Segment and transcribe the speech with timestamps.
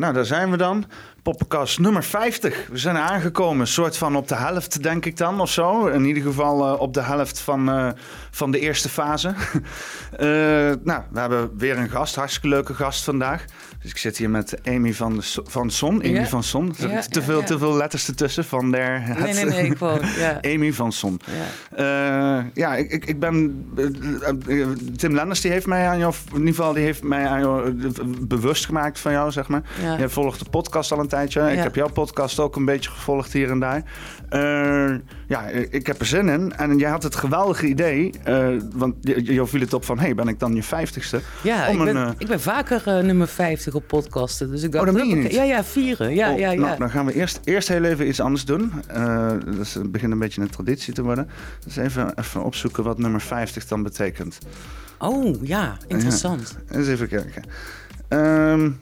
[0.00, 0.84] Nou, daar zijn we dan.
[1.26, 2.68] Poppenkast nummer 50.
[2.70, 5.86] We zijn aangekomen, soort van op de helft, denk ik dan, of zo.
[5.86, 7.88] In ieder geval uh, op de helft van, uh,
[8.30, 9.28] van de eerste fase.
[9.28, 9.34] uh,
[10.90, 13.44] nou, we hebben weer een gast, hartstikke leuke gast vandaag.
[13.82, 16.02] Dus ik zit hier met Amy van, de so van Son.
[16.02, 16.72] Amy van Son.
[17.10, 19.02] Te, veel, te veel letters ertussen van der...
[19.18, 20.00] Nee, nee, nee, ik wou.
[20.54, 21.20] Amy van Son.
[21.76, 23.66] Ja, ja ik, ik, ik ben...
[24.96, 26.14] Tim Lenders, die heeft mij aan jou...
[26.32, 27.72] In ieder geval, die heeft mij aan jou
[28.20, 29.62] bewust gemaakt van jou, zeg maar.
[29.98, 31.40] Je volgt de podcast al een tijdje.
[31.40, 31.48] Ja.
[31.48, 33.82] Ik heb jouw podcast ook een beetje gevolgd hier en daar.
[34.30, 36.52] Uh, ja, ik heb er zin in.
[36.56, 39.98] En jij had het geweldige idee, uh, want je viel het op van...
[39.98, 41.20] hey, ben ik dan je vijftigste?
[41.42, 44.50] Ja, ik, ben, uh, ik ben vaker nummer 50 op podcasten.
[44.50, 45.32] Dus ik dacht, oh, dat je niet?
[45.32, 46.14] Ja, ja, vieren.
[46.14, 46.60] Ja, oh, ja, ja.
[46.60, 48.72] Nou, dan gaan we eerst, eerst heel even iets anders doen.
[49.56, 51.28] Dus het begint een beetje een traditie te worden.
[51.64, 54.38] Dus even, even opzoeken wat nummer 50 dan betekent.
[54.98, 56.56] Oh, ja, interessant.
[56.68, 57.42] Ja, eens even kijken.
[58.08, 58.78] Um,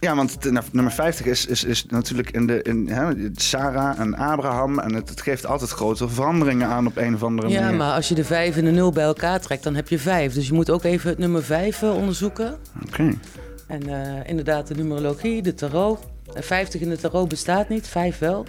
[0.00, 4.78] ja, want nummer 50 is, is, is natuurlijk in de, in, hè, Sarah en Abraham.
[4.78, 7.70] En het, het, geeft altijd grote veranderingen aan op een of andere manier.
[7.70, 9.98] Ja, maar als je de 5 en de 0 bij elkaar trekt, dan heb je
[9.98, 10.32] 5.
[10.32, 12.58] Dus je moet ook even het nummer 5 uh, onderzoeken.
[12.84, 12.86] Oké.
[12.86, 13.18] Okay.
[13.66, 15.98] En uh, inderdaad, de numerologie, de tarot.
[16.34, 18.46] 50 in de tarot bestaat niet, 5 wel.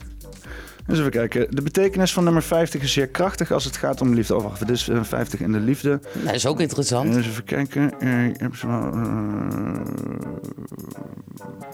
[0.87, 1.55] Dus even kijken.
[1.55, 4.35] De betekenis van nummer 50 is zeer krachtig als het gaat om liefde.
[4.35, 5.99] Oh, wacht, dus 50 in de liefde.
[6.23, 7.13] Dat is ook interessant.
[7.13, 7.93] Dus even kijken.
[7.99, 8.33] Uh,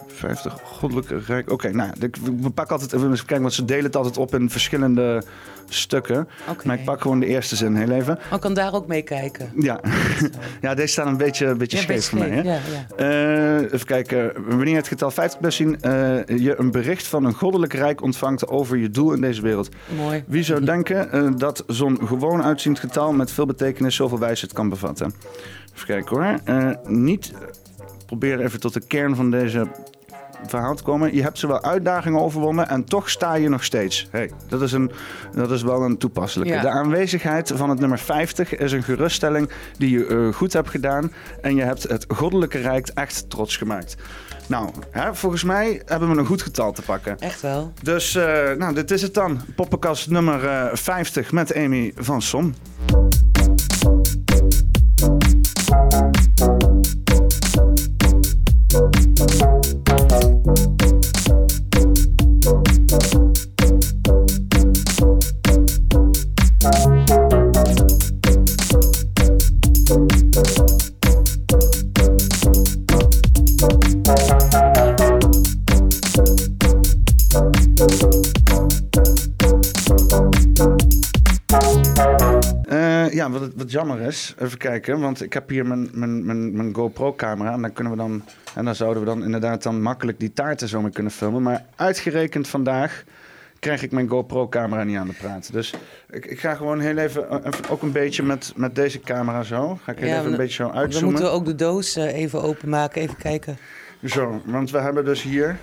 [0.07, 1.51] 50 goddelijke rijk.
[1.51, 1.91] Oké, okay, nou,
[2.41, 5.23] we pakken altijd even kijken, want ze delen het altijd op in verschillende
[5.69, 6.27] stukken.
[6.49, 6.65] Okay.
[6.65, 8.17] Maar ik pak gewoon de eerste zin heel even.
[8.17, 9.51] Oh, ik kan daar ook mee kijken.
[9.55, 9.79] Ja,
[10.61, 12.29] ja deze staan een beetje, een beetje ja, scheef voor mij.
[12.29, 12.41] Hè?
[12.41, 12.59] Ja,
[12.97, 13.59] ja.
[13.59, 14.33] Uh, even kijken.
[14.47, 15.81] Wanneer het getal 50 best zien, uh,
[16.25, 19.69] je een bericht van een goddelijk rijk ontvangt over je doel in deze wereld.
[19.95, 20.23] Mooi.
[20.27, 24.69] Wie zou denken uh, dat zo'n gewoon uitziend getal met veel betekenis zoveel wijsheid kan
[24.69, 25.13] bevatten?
[25.73, 26.39] Even kijken hoor.
[26.85, 27.33] niet
[28.05, 29.67] proberen even tot de kern van deze
[30.47, 31.15] verhaal te komen.
[31.15, 34.07] Je hebt zowel uitdagingen overwonnen en toch sta je nog steeds.
[34.11, 34.91] Hey, dat, is een,
[35.35, 36.53] dat is wel een toepasselijke.
[36.53, 36.61] Ja.
[36.61, 41.11] De aanwezigheid van het nummer 50 is een geruststelling die je uh, goed hebt gedaan.
[41.41, 43.95] En je hebt het goddelijke rijk echt trots gemaakt.
[44.47, 47.19] Nou, hè, volgens mij hebben we een goed getal te pakken.
[47.19, 47.73] Echt wel.
[47.81, 48.23] Dus uh,
[48.57, 49.41] nou, dit is het dan.
[49.55, 52.53] Poppenkast nummer uh, 50 met Amy van Som.
[83.13, 86.73] Ja, wat, wat jammer is, even kijken, want ik heb hier mijn, mijn, mijn, mijn
[86.75, 88.23] GoPro-camera en dan kunnen we dan,
[88.55, 91.41] en dan zouden we dan inderdaad dan makkelijk die taarten zo mee kunnen filmen.
[91.41, 93.03] Maar uitgerekend vandaag
[93.59, 95.51] krijg ik mijn GoPro-camera niet aan de praat.
[95.51, 95.73] Dus
[96.09, 99.79] ik, ik ga gewoon heel even, even, ook een beetje met, met deze camera zo,
[99.83, 101.09] ga ik heel Ja, even een beetje zo Dan uitzoomen.
[101.09, 103.57] moeten we ook de doos eh, even openmaken, even kijken.
[104.05, 105.57] Zo, want we hebben dus hier,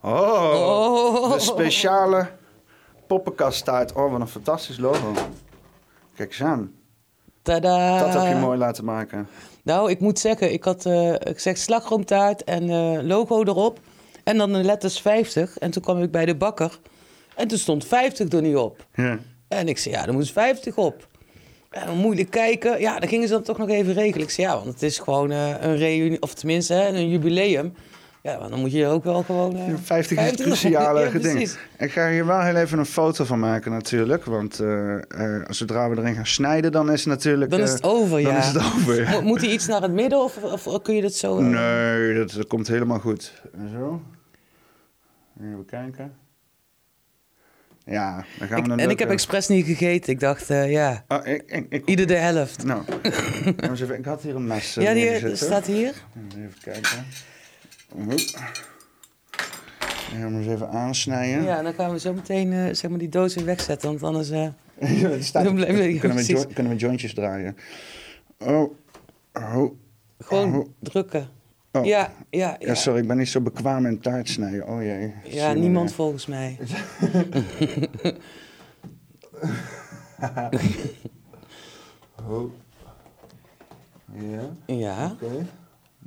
[0.00, 0.12] oh,
[0.52, 1.32] Oh.
[1.32, 2.26] de speciale
[3.06, 3.92] poppenkasttaart.
[3.92, 5.12] Oh, wat een fantastisch logo.
[6.18, 6.72] Kijk eens aan.
[7.42, 7.98] Tada!
[7.98, 9.28] Dat heb je mooi laten maken.
[9.62, 13.80] Nou, ik moet zeggen, ik had eh, ik zeg slagroomtaart en eh, logo erop.
[14.24, 15.58] En dan de letters 50.
[15.58, 16.78] En toen kwam ik bij de bakker.
[17.36, 18.86] En toen stond 50 er niet op.
[18.94, 19.18] Ja.
[19.48, 21.08] En ik zei, ja, er moest 50 op.
[21.70, 22.80] En dan moeilijk kijken.
[22.80, 24.26] Ja, dan gingen ze dan toch nog even regelen.
[24.26, 27.74] Ik zei, ja, want het is gewoon eh, een reunie, of tenminste hè, een jubileum.
[28.28, 29.56] Ja, maar dan moet je ook wel gewoon...
[29.56, 31.22] eh, 50 is het 50 cruciale ja, ding.
[31.22, 31.58] precies.
[31.78, 34.24] Ik ga hier wel heel even een foto van maken natuurlijk.
[34.24, 34.94] Want eh,
[35.36, 37.50] eh, zodra we erin gaan snijden, dan is het natuurlijk...
[37.50, 38.38] Dan is eh, het over, Dan ja.
[38.38, 39.10] is het over, ja.
[39.10, 41.38] Mo- Moet hij iets naar het midden of, of kun je dat zo...
[41.38, 43.32] eh, Nee, dat, dat komt helemaal goed.
[43.54, 44.02] En zo.
[45.42, 46.12] Even kijken.
[47.84, 50.12] Ja, dan gaan we een en ik heb expres niet gegeten.
[50.12, 52.64] Ik dacht, eh, ja, Ah, ik, ik, ik, ieder de helft.
[52.64, 52.82] Nou,
[53.72, 55.92] even, ik had hier een mes eh, Ja, die staat hier.
[56.36, 57.06] Even kijken.
[57.96, 58.18] Oep.
[60.12, 61.42] Ja, maar eens even aansnijden.
[61.42, 63.88] Ja, dan gaan we zo meteen eh, zeg maar die doos weer wegzetten.
[63.88, 64.30] Want anders...
[64.30, 64.48] eh,
[65.00, 67.56] Ja, staat, Dan blijven we- ja, kunnen, we jo- kunnen we jointjes draaien.
[68.38, 68.72] Oh.
[69.32, 69.72] Oh.
[70.18, 70.66] gewoon Oh.
[70.80, 71.28] drukken.
[71.72, 71.84] Oh.
[71.84, 72.74] Ja, ja, Ja, ja.
[72.74, 74.66] sorry, ik ben niet zo bekwaam in taart snijden.
[74.68, 75.14] Oh jee.
[75.24, 76.58] Ja, niemand volgens mij.
[82.28, 82.50] Oh.
[84.14, 85.46] Ja, Ja, oké.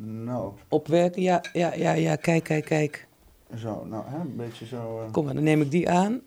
[0.03, 1.21] Nou, opwerken.
[1.21, 2.15] Ja, ja, ja, ja.
[2.15, 3.07] Kijk, kijk, kijk.
[3.57, 3.85] zo.
[3.85, 5.01] Nou, hè, een beetje zo.
[5.05, 5.11] eh.
[5.11, 6.21] Kom maar, dan neem ik die aan.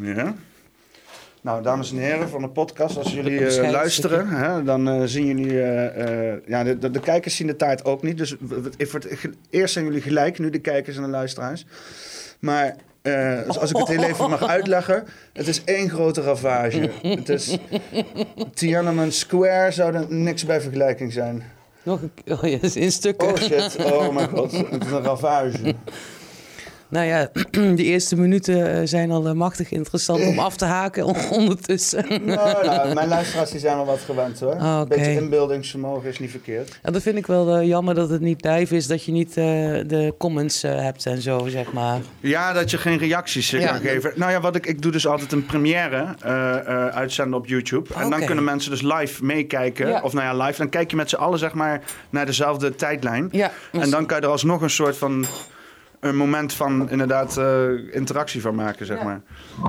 [0.00, 0.34] Ja.
[1.42, 5.26] Nou, dames en heren van de podcast, als jullie uh, luisteren, hè, dan uh, zien
[5.26, 5.52] jullie...
[5.52, 8.18] Uh, ja, de, de, de, kijkers zien de taart ook niet.
[8.18, 8.36] Dus
[9.50, 11.66] eerst zijn jullie gelijk, nu de kijkers en de luisteraars.
[12.38, 12.76] Maar
[13.46, 16.90] als ik het heel even mag uitleggen, het is één grote ravage.
[17.02, 17.58] het is
[18.54, 21.42] Tiananmen Square zou er niks bij vergelijking zijn.
[21.82, 22.12] Nog een
[22.42, 23.28] oh, ja, in stukken.
[23.28, 25.74] Oh shit, oh mijn god, het is een ravage.
[26.90, 27.30] Nou ja,
[27.76, 32.04] de eerste minuten eh, zijn al eh, machtig interessant om af te haken ondertussen.
[32.08, 34.52] Nou, nou, mijn luisteraars die zijn wel wat gewend hoor.
[34.52, 36.78] Oh, Een beetje inbeeldingsvermogen is niet verkeerd.
[36.82, 39.28] Ja, dat vind ik wel uh, jammer dat het niet live is, dat je niet
[39.28, 42.00] uh, de comments uh, hebt en zo, zeg maar.
[42.20, 43.70] Ja, dat je geen reacties ja.
[43.70, 44.12] kan geven.
[44.14, 46.14] Nou ja, wat ik, ik doe dus altijd een première
[46.92, 47.94] uitzenden op YouTube.
[47.94, 49.88] En dan kunnen mensen dus live meekijken.
[49.88, 50.00] Ja.
[50.02, 50.58] Of nou ja, live.
[50.58, 53.28] Dan kijk je met z'n allen zeg maar naar dezelfde tijdlijn.
[53.32, 55.26] Ja, en dan kan je er alsnog een soort van
[56.00, 59.20] een moment van inderdaad uh, interactie van maken, zeg maar.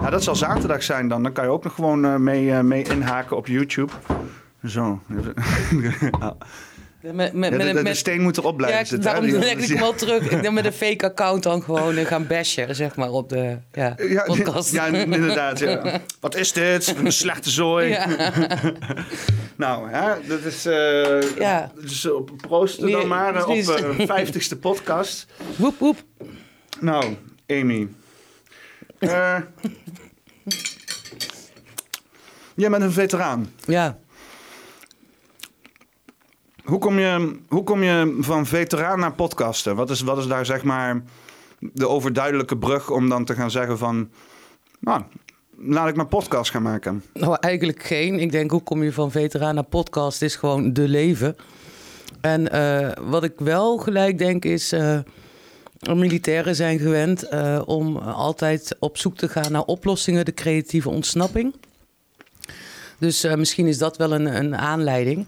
[0.01, 1.23] Ja, dat zal zaterdag zijn dan.
[1.23, 3.91] Dan kan je ook nog gewoon uh, mee, uh, mee inhaken op YouTube.
[4.65, 4.99] Zo.
[7.01, 9.11] Met, met, de, de, de, steen moet erop blijven ja, zitten.
[9.11, 10.29] Daarom leg ik hem wel terug.
[10.29, 13.95] Ik denk met een fake account dan gewoon gaan bashen, zeg maar, op de ja,
[13.97, 14.71] ja podcast.
[14.71, 15.59] Ja, inderdaad.
[15.59, 16.01] Ja.
[16.19, 16.95] Wat is dit?
[17.03, 17.97] Een slechte zooi.
[19.55, 20.65] Nou, ja, dat is...
[20.65, 21.71] Uh, ja.
[21.81, 25.25] Dus op proosten dan maar op de vijftigste podcast.
[25.55, 26.03] Woep, woep.
[26.79, 27.15] Nou,
[27.47, 27.87] Amy.
[28.99, 29.35] Uh,
[32.55, 33.53] jij bent een veteraan.
[33.65, 33.97] Ja.
[36.63, 39.75] Hoe kom je, hoe kom je van veteraan naar podcasten?
[39.75, 41.03] Wat is, wat is daar zeg maar
[41.59, 44.09] de overduidelijke brug om dan te gaan zeggen van...
[44.79, 45.01] Nou,
[45.57, 47.03] laat ik mijn podcast gaan maken?
[47.13, 48.19] Nou, eigenlijk geen.
[48.19, 51.35] Ik denk, hoe kom je van veteraan naar podcast is gewoon de leven.
[52.21, 54.73] En uh, wat ik wel gelijk denk is...
[54.73, 54.99] Uh,
[55.93, 61.55] militairen zijn gewend uh, om altijd op zoek te gaan naar oplossingen, de creatieve ontsnapping.
[62.97, 65.27] Dus misschien is dat wel een, een aanleiding.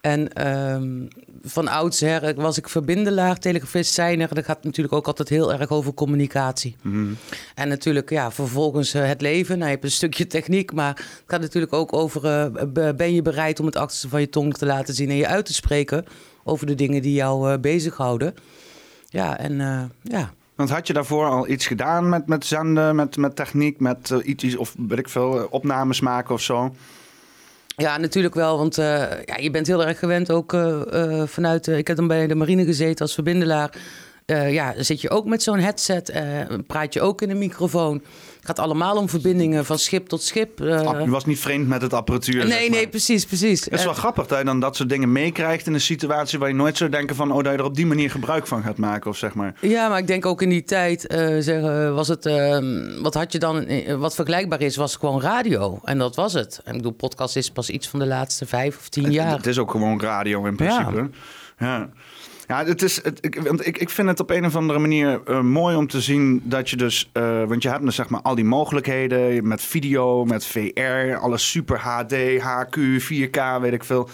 [0.00, 1.08] En um,
[1.42, 4.34] van oudsher was ik verbindelaar, telegrafist, zijner.
[4.34, 6.76] Dat gaat natuurlijk ook altijd heel erg over communicatie.
[6.82, 7.16] Mm
[7.54, 9.54] En natuurlijk, ja, vervolgens uh, het leven.
[9.54, 12.24] Nou, je hebt een stukje techniek, maar het gaat natuurlijk ook over...
[12.24, 15.10] Uh, ben je bereid om het achterste van je tong te laten zien...
[15.10, 16.04] en je uit te spreken
[16.44, 18.34] over de dingen die jou uh, bezighouden.
[19.08, 19.58] Ja, en
[20.02, 20.32] ja...
[20.54, 24.56] Want had je daarvoor al iets gedaan met, met zenden, met, met techniek, met iets,
[24.56, 26.74] of weet ik veel, opnames maken of zo?
[27.80, 28.58] Ja, natuurlijk wel.
[28.58, 28.84] Want uh,
[29.24, 31.66] ja, je bent heel erg gewend ook uh, uh, vanuit...
[31.66, 33.74] ik heb dan bij de marine gezeten als verbindelaar.
[34.26, 36.12] ja, zit je ook met zo'n headset.
[36.66, 38.02] praat je ook in een microfoon.
[38.40, 40.58] Het gaat allemaal om verbindingen van schip tot schip.
[40.58, 42.46] je was niet vreemd met het apparatuur.
[42.46, 43.64] Nee, nee, precies, precies.
[43.64, 46.48] Het is wel grappig dat je dan dat soort dingen meekrijgt in een situatie waar
[46.48, 48.76] je nooit zou denken van, oh, dat je er op die manier gebruik van gaat
[48.76, 49.54] maken, of zeg maar.
[49.60, 51.04] Ja, maar ik denk ook in die tijd,
[51.38, 53.66] zeggen, was het, ehm, wat had je dan,
[53.98, 55.80] wat vergelijkbaar is, was gewoon radio.
[55.84, 56.60] En dat was het.
[56.64, 59.36] En ik bedoel, podcast is pas iets van de laatste vijf of tien jaar.
[59.36, 61.10] Het is ook gewoon radio in principe.
[61.58, 61.66] ja.
[61.66, 61.88] ja.
[62.50, 65.20] Ja, het is, het, ik, want ik, ik vind het op een of andere manier
[65.28, 67.10] uh, mooi om te zien dat je dus...
[67.12, 71.50] Uh, want je hebt dus zeg maar al die mogelijkheden met video, met VR, alles
[71.50, 74.08] super HD, HQ, 4K, weet ik veel.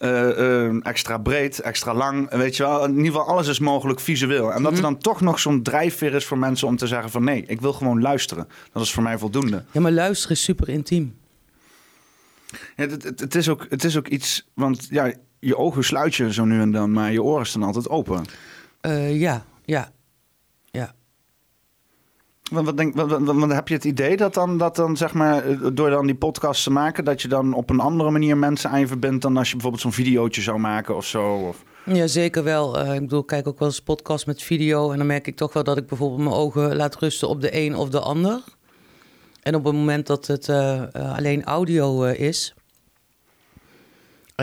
[0.00, 2.84] Uh, extra breed, extra lang, weet je wel.
[2.84, 4.52] In ieder geval, alles is mogelijk visueel.
[4.52, 4.86] En dat er mhm.
[4.86, 7.24] dan toch nog zo'n drijfveer is voor mensen om te zeggen van...
[7.24, 8.48] nee, ik wil gewoon luisteren.
[8.72, 9.64] Dat is voor mij voldoende.
[9.70, 11.16] Ja, maar luisteren is super intiem.
[12.76, 15.12] Ja, het, het, het, is ook, het is ook iets, want ja,
[15.44, 18.24] je ogen sluit je zo nu en dan, maar je oren staan altijd open.
[18.86, 19.92] Uh, ja, ja,
[20.70, 20.94] ja.
[22.50, 25.66] Want, wat denk, wat, heb je het idee dat dan, dat dan, zeg maar, eh,
[25.72, 28.80] door dan die podcast te maken, dat je dan op een andere manier mensen aan
[28.80, 31.34] je verbindt dan als je bijvoorbeeld zo'n videootje zou maken of zo?
[31.34, 31.64] Of...
[31.84, 32.84] Ja, zeker wel.
[32.84, 35.36] Uh, ik bedoel, ik kijk ook wel eens podcast met video en dan merk ik
[35.36, 38.42] toch wel dat ik bijvoorbeeld mijn ogen laat rusten op de een of de ander.
[39.42, 42.54] En op het moment dat het uh, alleen audio is,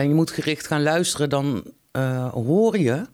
[0.00, 3.06] en je moet gericht gaan luisteren, dan uh, hoor je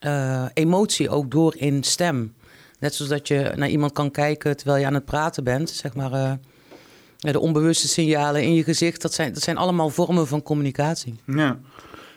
[0.00, 2.34] uh, emotie ook door in stem.
[2.78, 5.70] Net zoals dat je naar iemand kan kijken terwijl je aan het praten bent.
[5.70, 6.32] Zeg maar, uh,
[7.18, 11.20] de onbewuste signalen in je gezicht, dat zijn, dat zijn allemaal vormen van communicatie.
[11.26, 11.58] Ja.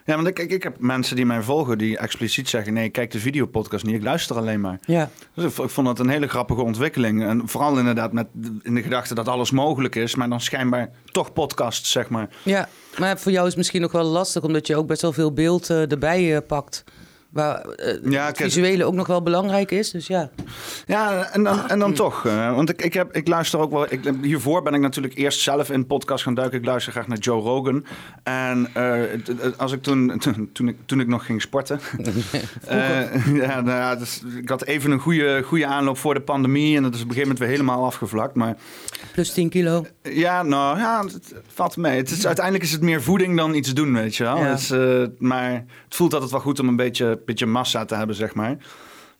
[0.05, 2.91] Ja, want ik, ik, ik heb mensen die mij volgen die expliciet zeggen: nee, ik
[2.91, 4.79] kijk de videopodcast niet, ik luister alleen maar.
[4.85, 5.09] Ja.
[5.33, 7.23] Dus ik, vond dat een hele grappige ontwikkeling.
[7.23, 8.27] En vooral inderdaad met
[8.63, 12.29] in de gedachte dat alles mogelijk is, maar dan schijnbaar toch podcasts, zeg maar.
[12.43, 15.13] Ja, maar voor jou is het misschien nog wel lastig, omdat je ook best wel
[15.13, 16.83] veel beeld uh, erbij uh, pakt.
[17.35, 17.65] Waar
[18.03, 19.91] uh, het visuele ook nog wel belangrijk is.
[19.91, 20.29] Dus ja.
[20.85, 22.25] Ja, en dan, en dan toch.
[22.25, 23.85] Uh, want ik, ik, heb, ik luister ook wel.
[23.89, 26.59] Ik, hiervoor ben ik natuurlijk eerst zelf in podcast gaan duiken.
[26.59, 27.85] Ik luister graag naar Joe Rogan.
[28.23, 29.01] En uh,
[29.57, 31.79] als ik toen, toen, toen, ik, toen ik nog ging sporten.
[33.33, 36.77] ja, nou ja, dus, ik had even een goede, goede aanloop voor de pandemie.
[36.77, 38.35] En dat is op een gegeven moment weer helemaal afgevlakt.
[38.35, 38.55] Maar,
[39.11, 39.85] Plus 10 kilo.
[40.01, 41.97] Ja, nou ja, het valt mee.
[41.97, 44.37] Het is, uiteindelijk is het meer voeding dan iets doen, weet je wel.
[44.37, 44.51] Ja.
[44.51, 44.73] Dus,
[45.19, 45.51] maar
[45.85, 48.57] het voelt altijd wel goed om een beetje beetje massa te hebben, zeg maar.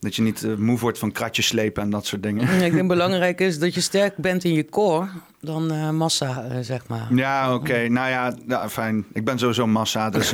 [0.00, 2.64] Dat je niet uh, moe wordt van kratjes slepen en dat soort dingen.
[2.64, 5.08] ik denk belangrijk is dat je sterk bent in je core
[5.40, 7.06] dan uh, massa, uh, zeg maar.
[7.14, 7.88] Ja, oké.
[7.88, 9.04] Nou ja, nou, fijn.
[9.12, 10.32] Ik ben sowieso massa, dus...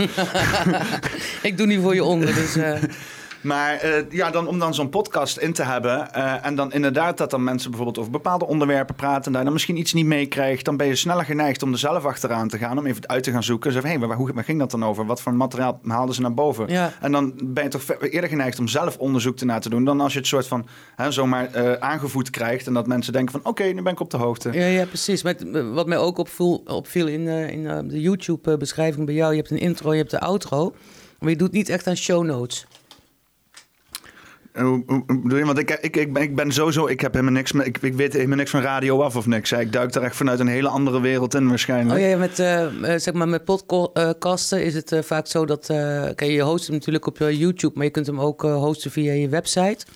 [1.48, 2.56] ik doe niet voor je onder, dus...
[3.42, 6.08] Maar uh, ja, dan, om dan zo'n podcast in te hebben.
[6.16, 9.24] Uh, en dan inderdaad dat dan mensen bijvoorbeeld over bepaalde onderwerpen praten.
[9.24, 10.64] En daar dan misschien iets niet meekrijgt.
[10.64, 12.78] Dan ben je sneller geneigd om er zelf achteraan te gaan.
[12.78, 13.72] Om even uit te gaan zoeken.
[13.72, 15.06] Zeggen, hé, hey, waar, hoe, waar ging dat dan over?
[15.06, 16.68] Wat voor materiaal haalden ze naar boven?
[16.68, 16.92] Ja.
[17.00, 19.84] En dan ben je toch eerder geneigd om zelf onderzoek na te doen.
[19.84, 22.66] Dan als je het soort van hè, zomaar uh, aangevoed krijgt.
[22.66, 24.52] En dat mensen denken van oké, nu ben ik op de hoogte.
[24.52, 25.22] Ja, ja precies.
[25.22, 29.30] Met, wat mij ook opviel, opviel in, in de YouTube beschrijving bij jou.
[29.30, 30.74] Je hebt een intro, je hebt de outro.
[31.18, 32.66] Maar je doet niet echt aan show notes.
[34.52, 35.44] Bedoel je?
[35.44, 38.12] Want ik, ik, ik, ben, ik ben sowieso, ik heb helemaal niks, ik, ik weet
[38.12, 39.52] helemaal niks van radio af of niks.
[39.52, 42.00] Ik duik er echt vanuit een hele andere wereld in waarschijnlijk.
[42.00, 42.66] Oh ja, met, uh,
[42.96, 45.66] zeg maar met podcasten is het uh, vaak zo dat,
[46.16, 49.86] je host hem natuurlijk op YouTube, maar je kunt hem ook hosten via je website.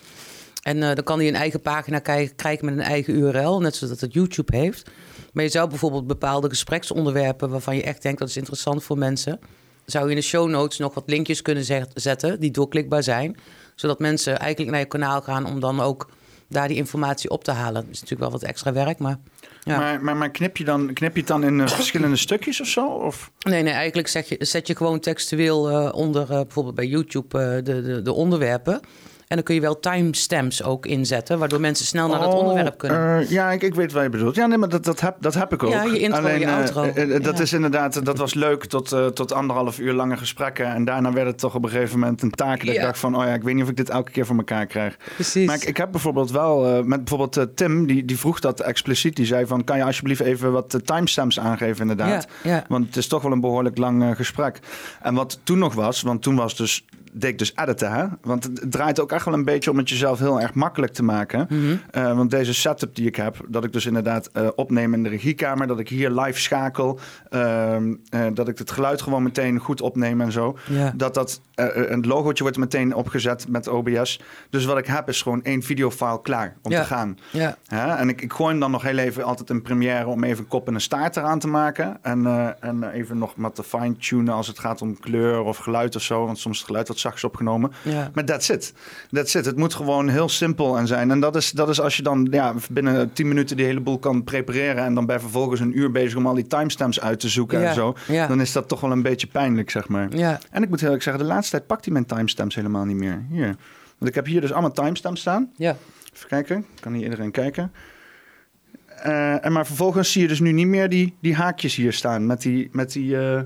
[0.63, 1.99] En dan kan hij een eigen pagina
[2.37, 4.91] krijgen met een eigen URL, net zoals dat het YouTube heeft.
[5.33, 9.41] Maar je zou bijvoorbeeld bepaalde gespreksonderwerpen waarvan je echt denkt dat is interessant voor mensen,
[9.85, 13.37] zou je in de show notes nog wat linkjes kunnen zetten die doorklikbaar zijn
[13.77, 16.09] zodat mensen eigenlijk naar je kanaal gaan om dan ook
[16.49, 17.75] daar die informatie op te halen.
[17.75, 19.19] Dat is natuurlijk wel wat extra werk, maar...
[19.63, 19.79] Ja.
[19.79, 22.67] Maar, maar, maar knip, je dan, knip je het dan in uh, verschillende stukjes of
[22.67, 22.87] zo?
[22.87, 23.31] Of?
[23.39, 27.63] Nee, nee, eigenlijk zet je, zet je gewoon textueel uh, onder, uh, bijvoorbeeld bij YouTube,
[27.63, 28.81] de, de, de onderwerpen.
[29.27, 32.79] En dan kun je wel timestamps ook inzetten, waardoor mensen snel naar dat oh, onderwerp
[32.79, 33.23] kunnen.
[33.23, 34.35] Uh, ja, ik, ik weet wat je bedoelt.
[34.35, 35.71] Ja, nee, maar dat, dat, heb, dat heb ik ook.
[35.71, 36.85] Ja, je intro, Alleen, je outro.
[36.85, 40.67] Uh, uh, dat is inderdaad, dat was leuk tot, tot anderhalf uur lange gesprekken.
[40.67, 43.17] En daarna werd het toch op een gegeven moment een taak dat ik dacht van,
[43.17, 44.97] oh ja, ik weet niet of ik dit elke keer voor elkaar krijg.
[45.15, 45.47] Precies.
[45.47, 49.17] Maar ik, ik heb bijvoorbeeld wel, met bijvoorbeeld Tim, die, die vroeg dat expliciet.
[49.17, 52.27] Die zei van, kan je alsjeblieft even wat timestamps aangeven inderdaad?
[52.43, 54.59] Ja, Want het is toch wel een behoorlijk lang gesprek.
[55.03, 58.19] En wat toen nog was, want toen was dus deed ik dus editen.
[58.23, 61.03] Want het draait ook echt wel een beetje om het jezelf heel erg makkelijk te
[61.03, 61.47] maken.
[61.49, 61.77] Mhm.
[61.91, 65.09] Eh, want deze setup die ik heb, dat ik dus inderdaad uh, opneem in de
[65.09, 66.99] regiekamer, dat ik hier live schakel,
[67.31, 67.77] uh,
[68.35, 70.59] dat ik het geluid gewoon meteen goed opneem en zo.
[70.95, 74.21] Dat dat een logootje wordt meteen opgezet met OBS.
[74.51, 77.19] Dus wat ik heb is gewoon één videofile klaar om te gaan.
[77.31, 77.57] Ja.
[77.99, 80.49] En ik, ik gooi hem dan nog heel even altijd in Premiere om even een
[80.49, 81.99] kop en een staart eraan te maken.
[82.03, 82.27] En,
[82.61, 86.27] en even nog wat te fine-tunen als het gaat om kleur of geluid of zo.
[86.27, 87.73] Want soms het geluid wat opgenomen.
[87.83, 88.11] Ja.
[88.15, 88.73] Maar that's it.
[89.11, 89.45] That's it.
[89.45, 91.11] Het moet gewoon heel simpel en zijn.
[91.11, 93.99] En dat is, dat is als je dan ja, binnen 10 minuten die hele boel
[93.99, 94.85] kan prepareren...
[94.85, 97.75] en dan bij vervolgens een uur bezig om al die timestamps uit te zoeken en
[97.75, 97.95] zo...
[98.07, 100.17] dan is dat toch wel een beetje pijnlijk, zeg maar.
[100.17, 100.39] Ja.
[100.51, 102.97] En ik moet heel erg zeggen, de laatste tijd pakt hij mijn timestamps helemaal niet
[102.97, 103.25] meer.
[103.31, 103.57] Hier.
[103.99, 105.51] Want ik heb hier dus allemaal timestamps staan.
[105.57, 105.77] Ja.
[106.15, 106.67] Even kijken.
[106.81, 107.73] Kan hier iedereen kijken.
[109.07, 112.27] Uh, en maar vervolgens zie je dus nu niet meer die, die haakjes hier staan
[112.27, 113.41] met die, met die, uh,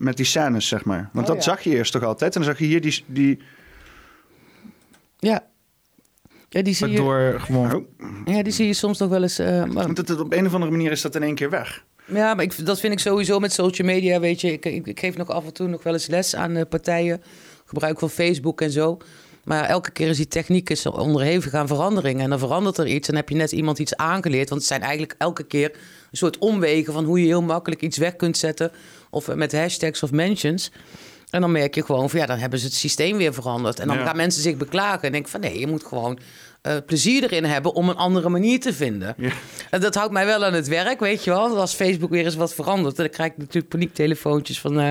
[0.00, 1.10] met die scènes, zeg maar.
[1.12, 2.34] Want oh, dat zag je eerst toch altijd.
[2.34, 3.04] En dan zag je hier die...
[3.06, 3.38] die...
[5.18, 5.44] Ja.
[6.48, 6.96] Ja, die zie je...
[6.96, 7.74] Door gewoon...
[7.74, 7.86] Oh.
[8.24, 9.40] Ja, die zie je soms nog wel eens...
[9.40, 9.84] Uh, maar...
[9.84, 11.84] Want het, op een of andere manier is dat in één keer weg.
[12.06, 14.52] Ja, maar ik, dat vind ik sowieso met social media, weet je.
[14.52, 17.22] Ik, ik, ik geef nog af en toe nog wel eens les aan uh, partijen.
[17.64, 18.98] Gebruik van Facebook en zo.
[19.44, 22.22] Maar elke keer is die techniek is onderhevig aan veranderingen.
[22.24, 23.08] En dan verandert er iets.
[23.08, 24.48] En heb je net iemand iets aangeleerd.
[24.48, 25.70] Want het zijn eigenlijk elke keer
[26.10, 28.70] een soort omwegen van hoe je heel makkelijk iets weg kunt zetten.
[29.10, 30.70] Of met hashtags of mentions.
[31.30, 33.80] En dan merk je gewoon van ja, dan hebben ze het systeem weer veranderd.
[33.80, 35.02] En dan gaan mensen zich beklagen.
[35.02, 36.18] En denk van nee, je moet gewoon
[36.62, 39.14] uh, plezier erin hebben om een andere manier te vinden.
[39.16, 39.30] Ja.
[39.70, 41.58] En dat houdt mij wel aan het werk, weet je wel.
[41.58, 44.80] Als Facebook weer eens wat verandert, dan krijg ik natuurlijk paniektelefoontjes van...
[44.80, 44.90] Uh,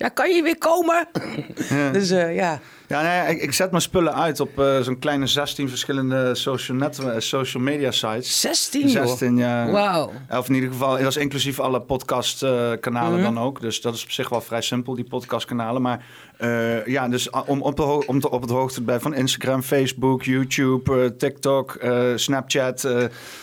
[0.00, 1.08] ja, kan je weer komen?
[1.68, 1.90] Ja.
[1.90, 2.60] dus uh, ja...
[2.86, 6.76] Ja, nee, ik, ik, zet mijn spullen uit op uh, zo'n kleine 16 verschillende social,
[6.76, 8.40] net, social media sites.
[8.40, 8.88] 16?
[8.88, 9.70] 16, ja.
[9.70, 10.12] Wauw.
[10.30, 13.60] Of in ieder geval, dat is inclusief alle podcastkanalen uh, dan ook.
[13.60, 15.82] Dus dat is op zich wel vrij simpel, die podcastkanalen.
[15.82, 16.04] Maar
[16.40, 19.62] uh, ja, dus om, op, de om te, op het hoogte te blijven van Instagram,
[19.62, 22.16] Facebook, YouTube, TikTok, uh,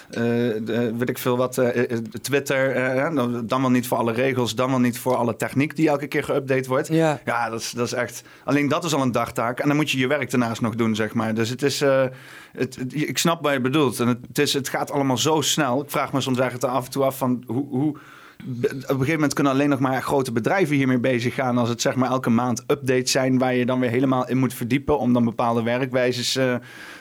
[0.09, 1.61] Snapchat, weet ik veel wat,
[2.21, 2.73] Twitter.
[3.45, 6.23] dan wel niet voor alle regels, dan wel niet voor alle techniek die elke keer
[6.23, 6.87] geüpdate wordt.
[6.87, 8.23] Ja, ja dat, is, dat is echt.
[8.43, 9.59] Alleen dat is al een dagtaak.
[9.59, 11.33] En dan moet je je werk daarnaast nog doen, zeg maar.
[11.33, 11.79] Dus het is.
[11.79, 13.99] Het, het, ik snap wat je bedoelt.
[13.99, 15.81] En het, het, is, het gaat allemaal zo snel.
[15.81, 17.67] Ik vraag me soms eigenlijk af en toe af van hoe.
[17.69, 17.97] hoe
[18.47, 21.57] op een gegeven moment kunnen alleen nog maar grote bedrijven hiermee bezig gaan.
[21.57, 24.53] Als het zeg maar elke maand updates zijn waar je dan weer helemaal in moet
[24.53, 26.55] verdiepen om dan bepaalde werkwijzes uh,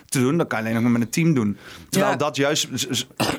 [0.08, 0.36] te doen.
[0.36, 1.56] Dat kan je alleen nog maar met een team doen.
[1.88, 2.68] Terwijl dat juist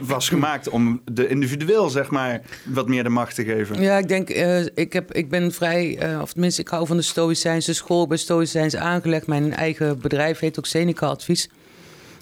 [0.01, 3.81] was gemaakt om de individueel zeg maar wat meer de macht te geven.
[3.81, 6.97] Ja, ik denk, uh, ik, heb, ik ben vrij, uh, of tenminste ik hou van
[6.97, 8.03] de Stoïcijnse school.
[8.03, 9.27] Ik ben Stoïcijns aangelegd.
[9.27, 11.49] Mijn eigen bedrijf heet ook Seneca Advies.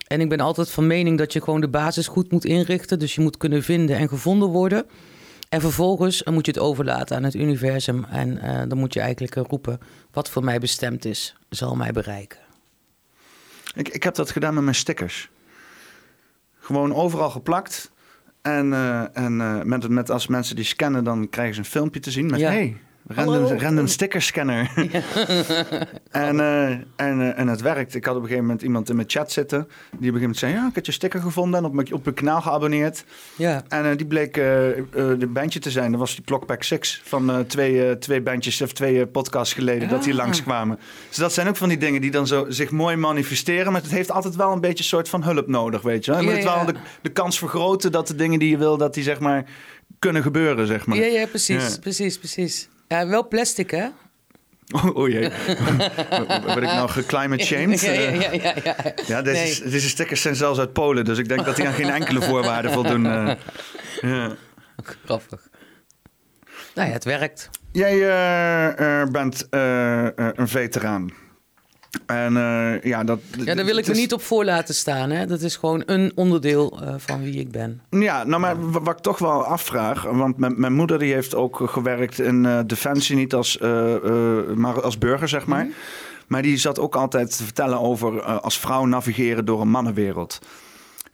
[0.08, 3.00] En ik ben altijd van mening dat je gewoon de basis goed moet inrichten.
[3.00, 4.86] Dus je moet kunnen vinden en gevonden worden.
[5.50, 8.04] En vervolgens moet je het overlaten aan het universum.
[8.04, 9.80] En uh, dan moet je eigenlijk roepen:
[10.12, 12.45] wat voor mij bestemd is, zal mij bereiken.
[13.76, 15.30] Ik, ik heb dat gedaan met mijn stickers.
[16.60, 17.92] Gewoon overal geplakt.
[18.42, 22.00] En, uh, en uh, met, met als mensen die scannen, dan krijgen ze een filmpje
[22.00, 22.40] te zien met...
[22.40, 22.50] Ja.
[22.50, 24.72] Hey, Random, random scanner.
[24.92, 25.02] Ja.
[26.28, 27.96] en, uh, en, uh, en het werkt.
[27.96, 29.58] Ik had op een gegeven moment iemand in mijn chat zitten.
[29.58, 31.94] Die op een gegeven moment zei: Ja, ik heb je sticker gevonden en op mijn,
[31.94, 33.04] op mijn kanaal geabonneerd.
[33.36, 33.64] Ja.
[33.68, 35.92] En uh, die bleek de bandje te zijn.
[35.92, 40.14] Dat was die Clockpack 6 van twee, twee bandjes of twee podcasts geleden dat die
[40.14, 40.80] langskwamen.
[41.08, 43.72] Dus dat zijn ook van die dingen die dan zo zich mooi manifesteren.
[43.72, 46.14] Maar het heeft altijd wel een beetje een soort van hulp nodig, weet je.
[46.14, 48.94] Je moet het wel de, de kans vergroten dat de dingen die je wil, dat
[48.94, 49.46] die zeg maar
[50.00, 50.98] kunnen gebeuren, zeg maar.
[50.98, 52.70] Ja, ja precies, precies, precies.
[52.88, 53.88] Ja, wel plastic, hè?
[54.74, 55.30] Oh, oh jee.
[56.46, 57.82] Word ik nou geclimate shamed?
[57.86, 58.32] Ja, ja, ja.
[58.32, 58.94] ja, ja.
[59.08, 59.72] ja deze, nee.
[59.72, 62.70] deze stickers zijn zelfs uit Polen, dus ik denk dat die aan geen enkele voorwaarde
[62.70, 63.06] voldoen.
[63.06, 63.32] Uh,
[64.02, 64.36] ja.
[65.06, 65.50] Grappig.
[66.74, 67.50] Nou ja, het werkt.
[67.72, 71.12] Jij uh, bent uh, een veteraan.
[72.06, 75.10] En uh, ja, dat, ja, daar wil ik me niet op voor laten staan.
[75.10, 75.26] Hè?
[75.26, 77.82] Dat is gewoon een onderdeel uh, van wie ik ben.
[77.90, 80.04] Ja, nou, maar wat ik toch wel afvraag.
[80.04, 83.58] Want mijn, mijn moeder die heeft ook gewerkt in uh, Defensie, niet als,
[84.56, 85.64] maar als burger, zeg maar.
[85.64, 85.76] Mm -hmm.
[86.28, 90.40] Maar die zat ook altijd te vertellen over als vrouw navigeren door een mannenwereld.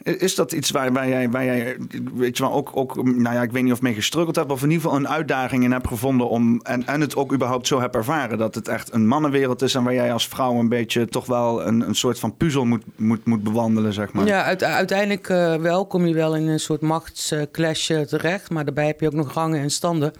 [0.03, 1.77] Is dat iets waar, waar, jij, waar jij,
[2.13, 4.63] weet je wel, ook, ook, nou ja, ik weet niet of mee gestruggeld hebt, of
[4.63, 7.79] in ieder geval een uitdaging in hebt gevonden om, en, en het ook überhaupt zo
[7.79, 11.08] hebt ervaren, dat het echt een mannenwereld is en waar jij als vrouw een beetje
[11.08, 14.25] toch wel een, een soort van puzzel moet, moet, moet bewandelen, zeg maar?
[14.25, 19.00] Ja, uiteindelijk uh, wel kom je wel in een soort machtsclash terecht, maar daarbij heb
[19.00, 20.13] je ook nog rangen en standen.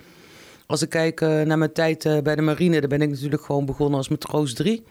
[0.66, 3.66] Als ik kijk uh, naar mijn tijd bij de marine, dan ben ik natuurlijk gewoon
[3.66, 4.84] begonnen als matroos 3.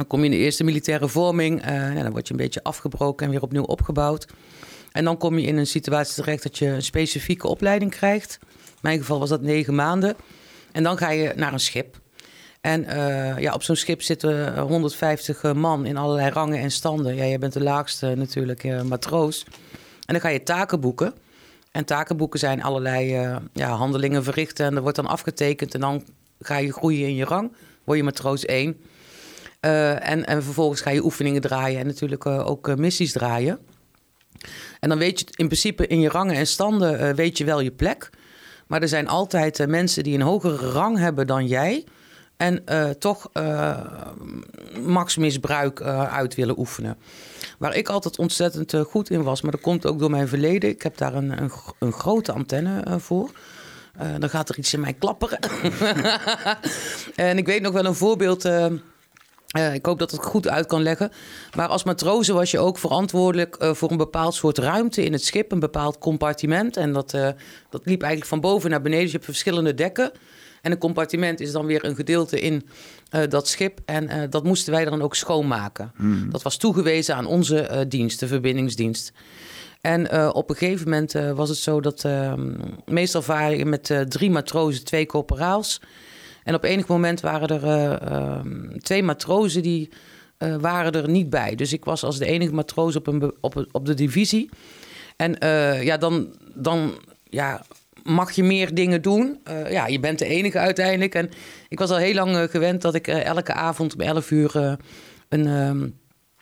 [0.00, 1.66] Dan kom je in de eerste militaire vorming.
[1.66, 4.26] Uh, ja, dan word je een beetje afgebroken en weer opnieuw opgebouwd.
[4.92, 8.38] En dan kom je in een situatie terecht dat je een specifieke opleiding krijgt.
[8.42, 10.16] In mijn geval was dat negen maanden.
[10.72, 12.00] En dan ga je naar een schip.
[12.60, 17.14] En uh, ja, op zo'n schip zitten 150 man in allerlei rangen en standen.
[17.14, 19.44] Ja, jij bent de laagste natuurlijk, matroos.
[20.06, 21.14] En dan ga je taken boeken.
[21.70, 23.10] En takenboeken zijn allerlei
[23.52, 24.66] ja, handelingen verrichten.
[24.66, 25.74] En er wordt dan afgetekend.
[25.74, 26.04] En dan
[26.40, 27.52] ga je groeien in je rang.
[27.84, 28.76] Word je matroos 1.
[29.60, 33.58] Uh, en, en vervolgens ga je oefeningen draaien en natuurlijk uh, ook uh, missies draaien.
[34.80, 37.70] En dan weet je in principe in je rangen en standen weet je wel je
[37.70, 38.10] plek.
[38.66, 41.84] Maar er zijn altijd mensen die een hogere rang hebben dan jij.
[42.36, 42.64] En
[42.98, 43.30] toch
[44.84, 46.98] machtsmisbruik uit willen oefenen.
[47.58, 50.70] Waar ik altijd ontzettend goed in was, maar dat komt ook door mijn verleden.
[50.70, 53.30] Ik heb daar een, een, een grote antenne voor.
[54.18, 55.38] dan gaat er iets in mij klapperen.
[57.14, 58.48] en ik weet nog wel een voorbeeld.
[59.58, 61.10] Uh, ik hoop dat het goed uit kan leggen.
[61.56, 65.24] Maar als matrozen was je ook verantwoordelijk uh, voor een bepaald soort ruimte in het
[65.24, 66.76] schip, een bepaald compartiment.
[66.76, 67.28] En dat, uh,
[67.70, 69.02] dat liep eigenlijk van boven naar beneden.
[69.02, 70.12] Dus je hebt verschillende dekken.
[70.62, 72.68] En een compartiment is dan weer een gedeelte in
[73.28, 73.80] dat schip.
[73.84, 75.92] En dat moesten wij dan ook schoonmaken.
[75.96, 76.30] Hmm.
[76.30, 79.12] Dat was toegewezen aan onze dienst, de verbindingsdienst.
[79.80, 82.54] En op een gegeven moment was het zo dat ehm,
[82.86, 85.80] meestal waren je met drie matrozen, twee corporaals.
[86.44, 89.88] En op enig moment waren er uh, uh, twee matrozen die
[90.38, 91.54] uh, waren er niet bij.
[91.54, 94.50] Dus ik was als de enige matroos op, een op, op de divisie.
[95.16, 97.64] En eh, ja, dan, dan ja,
[98.02, 99.40] mag je meer dingen doen.
[99.68, 101.14] ja, je bent de enige uiteindelijk.
[101.14, 101.30] En
[101.68, 104.78] ik was al heel lang gewend dat ik elke avond om 11 uur
[105.28, 105.88] een, ehm,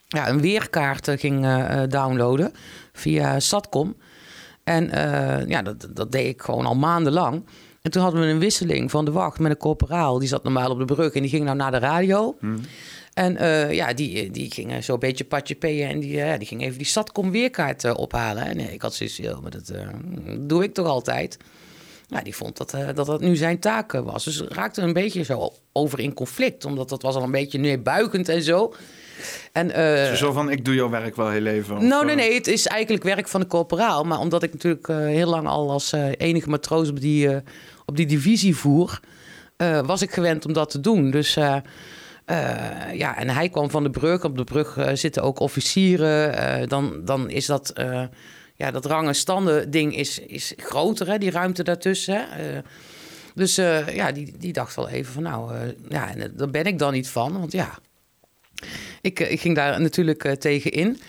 [0.07, 1.47] ja, een weerkaart ging
[1.89, 2.53] downloaden
[2.93, 3.97] via Satcom.
[4.65, 4.91] En
[5.49, 7.45] ja, dat, dat deed ik gewoon al maandenlang.
[7.89, 10.19] En toen hadden we een wisseling van de wacht met een corporaal.
[10.19, 12.37] Die zat normaal op de brug en die ging nou naar de radio.
[12.41, 12.61] Hmm.
[13.15, 16.47] En uh, ja, die, die ging zo een beetje patje peeën en die, uh, die
[16.47, 18.45] ging even die Satcom weerkaart uh, ophalen.
[18.45, 19.73] En ik had zoiets, ja, maar dat
[20.39, 21.37] doe ik toch altijd.
[22.09, 24.25] Nou, die vond dat, dat dat nu zijn taak was.
[24.25, 26.65] Dus raakte een beetje zo over in conflict.
[26.65, 28.75] Omdat dat was al een beetje neerbuigend en zo.
[29.53, 31.87] En, zo van, ik doe jouw werk wel heel even.
[31.87, 34.05] Nou, nee, nee, het is eigenlijk werk van de corporaal.
[34.05, 37.43] Maar omdat ik natuurlijk heel lang al als enige matroos op die
[37.89, 39.01] op die divisie voer,
[39.57, 41.11] uh, was ik gewend om dat te doen.
[41.11, 41.57] Dus uh,
[42.27, 44.25] uh, ja, en hij kwam van de brug.
[44.25, 46.69] Op de brug zitten ook officieren.
[46.69, 47.73] dan, dan is dat
[48.55, 52.27] ja, dat rangen standen ding is, is groter, hè, die ruimte daartussen.
[53.35, 53.55] Dus
[53.95, 55.53] ja, die, die dacht wel even van nou,
[55.89, 57.33] ja, en daar ben ik dan niet van.
[57.33, 57.79] Want ja,
[59.01, 61.01] ik, ik ging daar natuurlijk tegen in.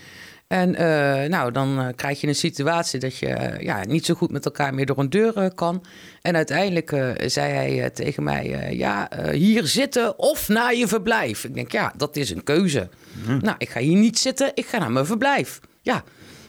[0.49, 4.13] En uh, nou, dan uh, krijg je een situatie dat je uh, ja, niet zo
[4.13, 5.85] goed met elkaar meer door een deur kan.
[6.21, 6.89] En uiteindelijk
[7.25, 11.43] zei hij tegen mij: Ja, hier zitten of naar je verblijf.
[11.43, 12.89] Ik denk, ja, dat is een keuze.
[13.25, 13.37] Hm.
[13.41, 15.59] Nou, ik ga hier niet zitten, ik ga naar mijn verblijf.
[15.81, 16.03] Ja.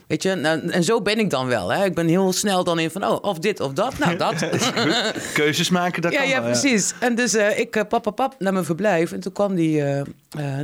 [0.07, 1.71] Weet je, en, en zo ben ik dan wel.
[1.71, 1.85] Hè?
[1.85, 3.97] Ik ben heel snel dan in van, oh, of dit of dat.
[3.97, 4.49] Nou, dat.
[5.33, 6.93] Keuzes maken, dat ja, kan Ja, wel, precies.
[6.99, 9.11] En dus ik, pap, pap, pap, naar mijn verblijf.
[9.11, 9.83] En toen kwam die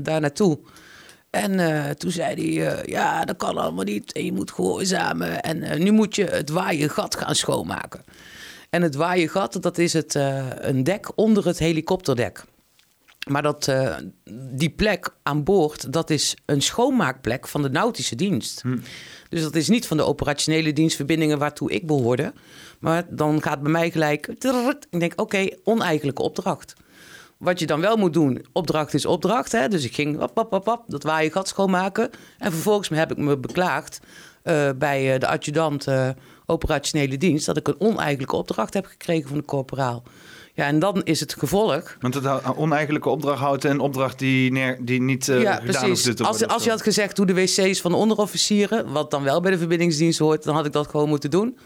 [0.02, 0.60] daar naartoe.
[1.38, 4.12] En uh, toen zei hij, uh, ja, dat kan allemaal niet.
[4.12, 5.41] En je moet gehoorzamen.
[5.41, 8.04] En uh, nu moet je het waaien gat gaan schoonmaken.
[8.69, 10.15] En het waaien gat, dat is het,
[10.60, 12.43] een dek onder het helikopterdek.
[13.28, 13.71] Maar dat,
[14.52, 18.62] die plek aan boord, dat is een schoonmaakplek van de nautische dienst.
[18.62, 18.78] Hm.
[19.30, 22.34] Dus dat is niet van de operationele dienstverbindingen waartoe ik behoorde.
[22.80, 24.28] Maar dan gaat bij mij gelijk...
[24.89, 26.73] Ik denk, oké, oneigenlijke opdracht.
[27.38, 29.52] Wat je dan wel moet doen, opdracht is opdracht.
[29.52, 29.67] Hè?
[29.67, 32.10] Dus ik ging op, op, op, op, dat waaien gat schoonmaken.
[32.38, 34.00] En vervolgens heb ik me beklaagd
[34.43, 36.10] uh, bij uh, de adjudant uh,
[36.45, 37.45] operationele dienst...
[37.45, 40.04] dat ik een oneigenlijke opdracht heb gekregen van de corporaal.
[40.54, 41.97] Ja, en dan is het gevolg.
[42.00, 46.19] Want het oneigenlijke opdracht houdt een opdracht die, neer, die niet uh, ja, precies.
[46.19, 48.91] Als, als je had gezegd, doe de wc's van de onderofficieren...
[48.91, 51.58] wat dan wel bij de verbindingsdienst hoort, dan had ik dat gewoon moeten doen.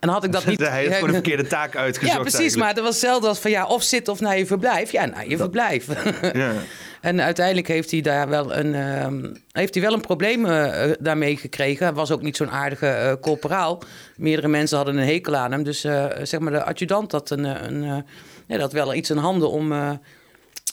[0.00, 0.58] En had ik dat niet...
[0.58, 2.56] Hij heeft gewoon een verkeerde taak uitgezocht Ja, precies.
[2.56, 4.92] Maar dat was hetzelfde als van ja, of zit of naar je verblijf.
[4.92, 5.86] Ja, naar je verblijf.
[6.32, 6.52] Ja.
[7.00, 11.36] en uiteindelijk heeft hij daar wel een, uh, heeft hij wel een probleem uh, daarmee
[11.36, 11.86] gekregen.
[11.86, 13.82] Hij was ook niet zo'n aardige uh, corporaal.
[14.16, 15.62] Meerdere mensen hadden een hekel aan hem.
[15.62, 15.80] Dus
[16.22, 18.04] zeg maar de adjudant had, een, een,
[18.46, 19.72] ja, dat wel iets in handen om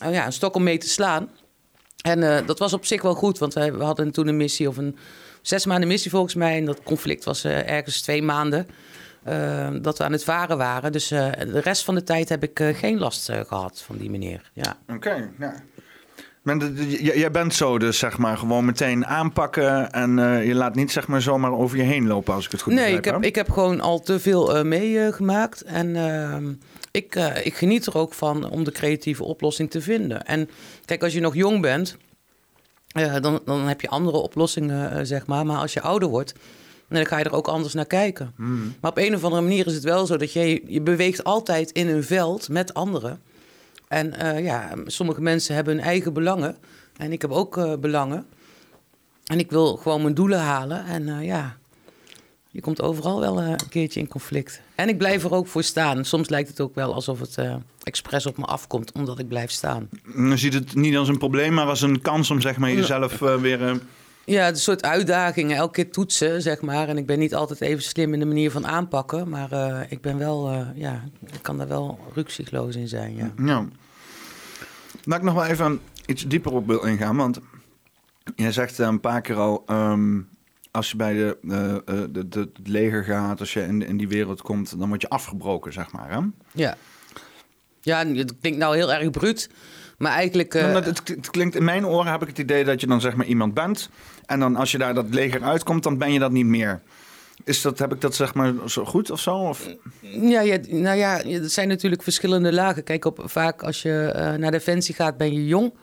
[0.05, 1.29] oh ja, een stok om mee te slaan.
[2.01, 4.77] En dat was op zich wel goed, want wij, we hadden toen een missie of
[4.77, 4.97] een
[5.41, 6.57] zes maanden missie volgens mij.
[6.57, 8.67] En dat conflict was ergens twee maanden.
[9.29, 10.91] Uh, dat we aan het varen waren.
[10.91, 14.09] Dus uh, de rest van de tijd heb ik uh, geen last gehad van die
[14.09, 14.51] meneer.
[14.53, 14.77] Ja.
[14.83, 15.53] Oké, okay, ja.
[16.99, 21.21] Jij bent zo dus, zeg maar, gewoon meteen aanpakken en je laat niet, zeg maar,
[21.21, 23.03] zomaar over je heen lopen, als ik het goed nee, begrijp.
[23.03, 26.53] Nee, ik heb, ik heb gewoon al te veel meegemaakt en ehm,
[26.91, 30.25] ik, ik geniet er ook van om de creatieve oplossing te vinden.
[30.25, 30.49] En
[30.85, 31.97] kijk, als je nog jong bent,
[33.21, 35.45] dan, dan heb je andere oplossingen, zeg maar.
[35.45, 36.33] Maar als je ouder wordt,
[36.87, 38.33] en dan ga je er ook anders naar kijken.
[38.35, 38.75] Hmm.
[38.81, 41.71] Maar op een of andere manier is het wel zo dat je, je beweegt altijd
[41.71, 43.21] in een veld met anderen.
[43.87, 46.57] En uh, ja, sommige mensen hebben hun eigen belangen.
[46.97, 48.25] En ik heb ook uh, belangen.
[49.25, 50.85] En ik wil gewoon mijn doelen halen.
[50.85, 51.57] En uh, ja,
[52.49, 54.61] je komt overal wel een keertje in conflict.
[54.75, 56.05] En ik blijf er ook voor staan.
[56.05, 57.37] Soms lijkt het ook wel alsof het
[57.83, 59.89] expres op me afkomt, omdat ik blijf staan.
[60.15, 63.19] Je ziet het niet als een probleem, maar als een kans om zeg maar, jezelf
[63.19, 63.79] weer
[64.25, 66.87] ja, een soort uitdagingen, elke keer toetsen, zeg maar.
[66.87, 69.29] En ik ben niet altijd even slim in de manier van aanpakken.
[69.29, 73.31] Maar uh, ik ben wel, uh, ja, ik kan daar wel rukzichtloos in zijn, ja.
[73.45, 73.65] ja.
[75.03, 77.15] Laat ik nog wel even iets dieper op wil ingaan.
[77.15, 77.39] Want
[78.35, 79.63] jij zegt een paar keer al...
[79.67, 80.27] Um,
[80.71, 81.75] als je bij de, uh,
[82.09, 84.79] de, de, het leger gaat, als je in, in die wereld komt...
[84.79, 86.19] dan word je afgebroken, zeg maar, hè?
[86.51, 86.77] Ja.
[87.81, 89.49] Ja, het klinkt nou heel erg bruut...
[89.97, 90.53] Maar eigenlijk...
[90.53, 90.73] Uh...
[90.73, 93.25] het, het, klinkt, in mijn oren heb ik het idee dat je dan zeg maar
[93.25, 93.89] iemand bent.
[94.25, 96.81] En dan als je daar dat leger uitkomt, dan ben je dat niet meer.
[97.43, 99.35] Is dat, heb ik dat zeg maar zo goed of zo?
[99.35, 99.69] Of?
[100.01, 102.83] Ja, ja, nou ja, er zijn natuurlijk verschillende lagen.
[102.83, 105.73] Kijk, op, vaak als je uh, naar Defensie gaat, ben je jong.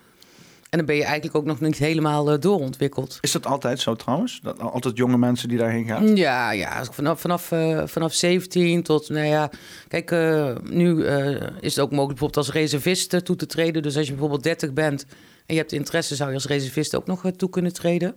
[0.72, 3.18] En dan ben je eigenlijk ook nog niet helemaal uh, doorontwikkeld.
[3.20, 4.40] Is dat altijd zo trouwens?
[4.42, 6.16] Dat altijd jonge mensen die daarheen gaan?
[6.16, 9.50] Ja, ja vanaf, vanaf, uh, vanaf 17 tot, nou ja,
[9.88, 11.04] kijk, uh, nu
[11.60, 13.82] is het ook mogelijk bijvoorbeeld als reservist toe te treden.
[13.82, 15.06] Dus als je bijvoorbeeld 30 bent
[15.46, 18.14] en je hebt interesse, zou je als reservist ook nog toe kunnen treden.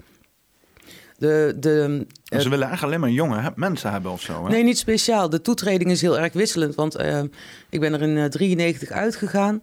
[1.17, 4.45] De, de, ze willen eigenlijk alleen maar jonge mensen hebben of zo.
[4.45, 4.49] Hè?
[4.49, 5.29] Nee, niet speciaal.
[5.29, 6.75] De toetreding is heel erg wisselend.
[6.75, 6.99] Want
[7.69, 9.61] ik ben er in 93 uitgegaan.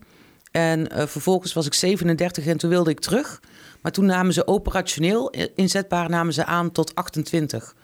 [0.53, 3.41] En uh, vervolgens was ik 37 en toen wilde ik terug.
[3.81, 7.75] Maar toen namen ze operationeel inzetbaar namen ze aan tot 28.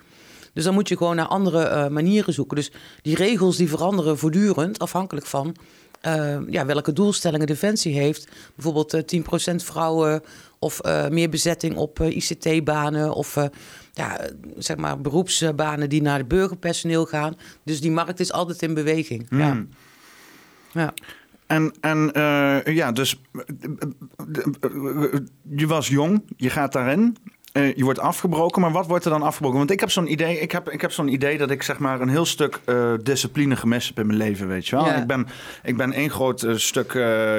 [0.52, 2.57] Dus dan moet je gewoon naar andere uh, manieren zoeken.
[2.57, 2.70] Dus
[3.02, 5.57] die regels die veranderen voortdurend afhankelijk van
[6.07, 8.28] uh, ja, welke doelstellingen Defensie heeft.
[8.54, 9.16] Bijvoorbeeld
[9.52, 10.22] 10% vrouwen
[10.59, 13.37] of meer bezetting op ICT-banen of
[13.92, 14.20] ja,
[14.59, 17.37] zeg maar beroepsbanen die naar het burgerpersoneel gaan.
[17.62, 19.26] Dus die markt is altijd in beweging.
[19.31, 19.50] Ja.
[19.50, 19.68] Hmm.
[20.72, 20.94] ja.
[21.48, 23.22] En, en uh, ja, dus
[25.56, 27.16] je was jong, je gaat daarin.
[27.52, 29.58] Uh, je wordt afgebroken, maar wat wordt er dan afgebroken?
[29.58, 32.00] Want ik heb zo'n idee, ik heb, ik heb zo'n idee dat ik zeg maar
[32.00, 34.87] een heel stuk uh, discipline gemist heb in mijn leven, weet je wel.
[34.87, 35.26] Ik, ben,
[35.62, 36.92] ik ben één groot stuk,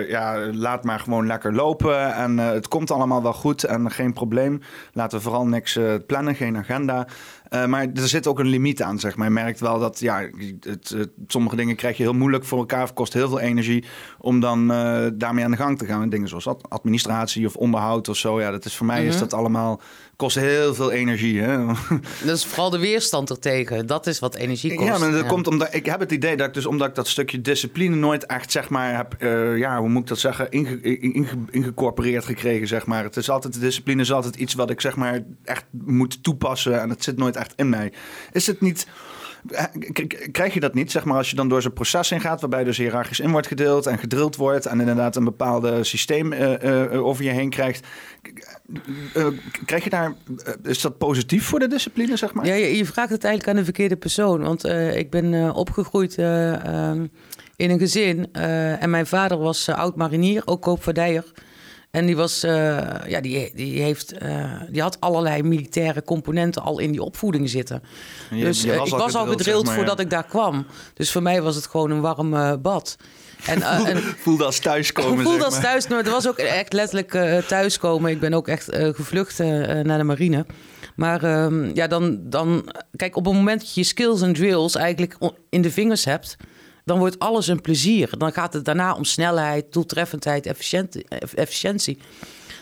[0.08, 4.62] ja, laat maar gewoon lekker lopen en het komt allemaal wel goed en geen probleem.
[4.94, 7.08] Laten we vooral niks plannen, geen agenda.
[7.50, 9.28] Maar er zit ook een limiet aan, zeg maar.
[9.28, 10.96] Je merkt wel dat ja, het,
[11.28, 12.94] sommige dingen krijg je heel moeilijk voor elkaar.
[12.94, 13.86] kost heel veel energie
[14.18, 14.68] om dan
[15.14, 16.10] daarmee aan de gang te gaan.
[16.10, 18.42] Dingen zoals administratie of onderhoud of zo.
[18.42, 19.20] Ja, dat is voor mij is mhm.
[19.20, 19.82] dat allemaal
[20.20, 21.42] kost heel veel energie.
[21.42, 21.66] Hè?
[22.26, 23.86] Dat is vooral de weerstand ertegen.
[23.86, 24.88] Dat is wat energie kost.
[24.88, 27.08] Ja, maar dat komt omdat ik heb het idee dat ik dus omdat ik dat
[27.08, 30.82] stukje discipline nooit echt zeg maar heb, uh, ja, hoe moet ik dat zeggen, inge,
[30.82, 33.04] inge, ingecorporeerd gekregen zeg maar.
[33.04, 36.82] Het is altijd de discipline is altijd iets wat ik zeg maar echt moet toepassen
[36.82, 37.94] en het zit nooit echt in mij.
[38.32, 38.88] Is het niet
[39.48, 39.64] eh,
[40.32, 42.64] krijg je dat niet, zeg maar, als je dan door zo'n proces in gaat, waarbij
[42.64, 47.24] dus hiërarchisch in wordt gedeeld en gedrild wordt en inderdaad een bepaalde systeem uh, over
[47.24, 47.88] je heen krijgt.
[49.66, 50.14] Krijg je daar,
[50.64, 52.46] is dat positief voor de discipline, zeg maar?
[52.46, 54.42] Ja, je, je vraagt het eigenlijk aan de verkeerde persoon.
[54.42, 57.06] Want ik ben opgegroeid ehm,
[57.56, 61.32] in een gezin en mijn vader was oud-marinier, ook koopvaardijder.
[61.92, 62.52] En die, was, uh,
[63.08, 67.84] ja, die, die, heeft, uh, die had allerlei militaire componenten al in die opvoeding zitten.
[68.30, 70.66] dus uh, ik was al gedrild voordat ik daar kwam.
[70.94, 72.98] Dus voor mij was het gewoon een warm bad.
[73.46, 75.24] En, en, voelde als thuiskomen.
[75.24, 75.88] Voelde als thuis.
[75.88, 77.12] Maar het was ook echt letterlijk
[77.48, 78.12] thuiskomen.
[78.12, 79.38] Ik ben ook echt gevlucht
[79.84, 80.46] naar de marine.
[80.96, 82.72] Maar um, ja, dan, dan.
[82.96, 85.18] Kijk, op het moment dat je skills en drills eigenlijk
[85.50, 86.38] in de vingers hebt
[86.90, 88.10] dan wordt alles een plezier.
[88.18, 90.46] Dan gaat het daarna om snelheid, doeltreffendheid,
[91.36, 91.98] efficiëntie.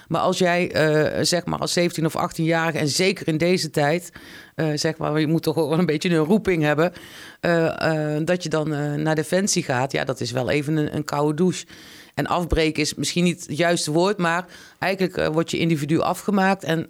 [0.08, 0.76] Maar als jij,
[1.16, 4.12] uh, zeg maar, als 17 of 18-jarige, en zeker in deze tijd,
[4.58, 6.93] uh, zeg maar, je moet toch wel een beetje een roeping hebben,
[7.41, 8.70] uh, dat je dan
[9.04, 11.65] naar Defensie gaat, ja, dat is wel even een, een, koude douche.
[12.13, 14.46] En afbreken is misschien niet het juiste woord, maar
[14.80, 16.86] eigenlijk wordt je individu afgemaakt en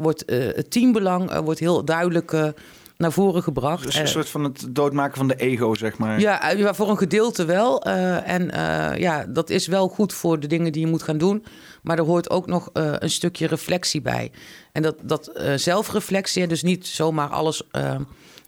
[0.00, 2.54] wordt het teambelang wordt heel duidelijk
[2.98, 3.84] naar voren gebracht.
[3.84, 6.20] Dus een eh, soort van het doodmaken van de ego, zeg maar.
[6.20, 7.82] Ja, voor een gedeelte wel.
[7.82, 8.50] En
[8.98, 11.44] ja, dat is wel goed voor de dingen die je moet gaan doen.
[11.82, 14.30] Maar er hoort ook nog uh, een stukje reflectie bij.
[14.72, 17.62] En dat, dat zelfreflectie, dus niet zomaar alles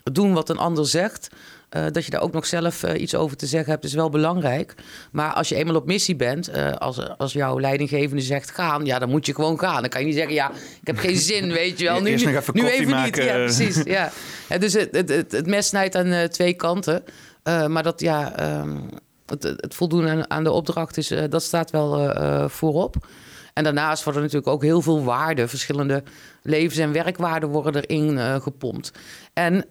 [0.02, 1.28] doen wat een ander zegt.
[1.76, 4.08] Uh, dat je daar ook nog zelf uh, iets over te zeggen hebt, is wel
[4.08, 4.74] belangrijk.
[5.12, 8.98] Maar als je eenmaal op missie bent, uh, als, als jouw leidinggevende zegt gaan, ja,
[8.98, 9.80] dan moet je gewoon gaan.
[9.80, 12.00] Dan kan je niet zeggen, ja, ik heb geen zin, weet je wel.
[12.00, 13.22] Nu, Eerst nog even nu even maken.
[13.22, 13.30] niet.
[13.30, 13.82] Ja, precies.
[14.48, 14.58] Ja.
[14.58, 17.04] dus het, het, het, het, mes snijdt aan twee kanten.
[17.42, 18.88] maar dat, ja, um,
[19.38, 22.12] het, voldoen aan, de opdracht, is, dat staat wel
[22.48, 22.96] voorop.
[23.54, 26.02] En daarnaast worden natuurlijk ook heel veel waarden, verschillende
[26.42, 28.92] levens- en werkwaarden worden erin gepompt.
[29.32, 29.64] En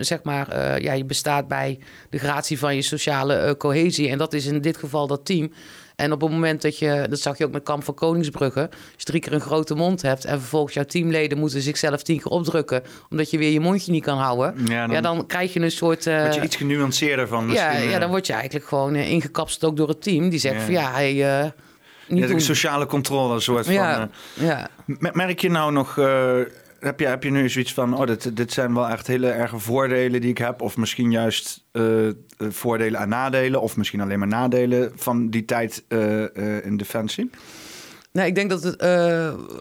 [0.00, 1.78] zeg maar, ja, je bestaat bij
[2.10, 4.08] de gratie van je sociale cohesie.
[4.08, 5.52] En dat is in dit geval dat team.
[5.96, 8.78] En op het moment dat je, dat zag je ook met Kamp van Koningsbrugge, als
[8.96, 12.32] je drie keer een grote mond hebt en vervolgens jouw teamleden moeten zichzelf tien keer
[12.32, 15.60] opdrukken, omdat je weer je mondje niet kan houden, ja, dan, ja, dan krijg je
[15.60, 16.06] een soort.
[16.06, 17.50] Uh, je iets genuanceerder van.
[17.50, 20.28] Ja, ja, dan word je eigenlijk gewoon ingekapseld ook door het team.
[20.28, 21.52] Die zegt van ja, hij
[22.08, 23.74] niet ja, sociale controle, een soort van.
[23.74, 24.68] Ja, uh, ja.
[25.12, 26.40] Merk je nou nog, uh,
[26.84, 29.58] heb, je, heb je nu zoiets van, oh, dit, dit zijn wel echt hele erge
[29.58, 34.28] voordelen die ik heb, of misschien juist uh, voordelen en nadelen, of misschien alleen maar
[34.28, 35.84] nadelen van die tijd
[36.62, 37.30] in defensie?
[38.12, 38.80] Nou, ik denk dat het,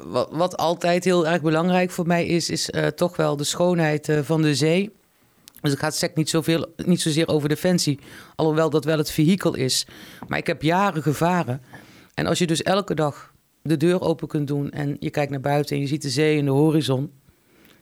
[0.03, 4.41] wat, wat, altijd heel erg belangrijk voor mij is, is toch wel de schoonheid van
[4.41, 4.91] de zee.
[5.63, 7.99] Dus het gaat sec niet, zoveel, niet zozeer over defensie,
[8.35, 9.87] alhoewel dat wel het vehikel is.
[10.27, 11.61] Maar ik heb jaren gevaren.
[12.13, 13.32] En als je dus elke dag
[13.63, 16.39] de deur open kunt doen en je kijkt naar buiten en je ziet de zee
[16.39, 17.11] en de horizon.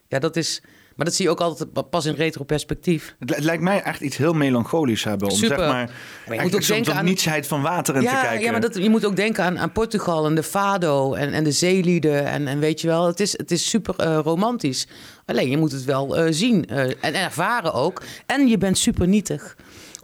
[0.07, 0.61] Ja, dat is.
[0.95, 3.15] Maar dat zie je ook altijd pas in retroperspectief.
[3.19, 5.29] Het lijkt mij echt iets heel melancholisch hebben.
[5.29, 5.57] Om Super.
[5.57, 5.91] zeg maar,
[6.27, 8.45] maar je moet ook denken aan nietsheid van water in ja, te kijken.
[8.45, 11.43] Ja, maar dat, je moet ook denken aan, aan Portugal en de Fado en, en
[11.43, 12.25] de zeelieden.
[12.25, 14.87] En, en weet je wel, het is, het is super uh, romantisch.
[15.25, 18.03] Alleen je moet het wel uh, zien uh, en ervaren ook.
[18.25, 19.55] En je bent super nietig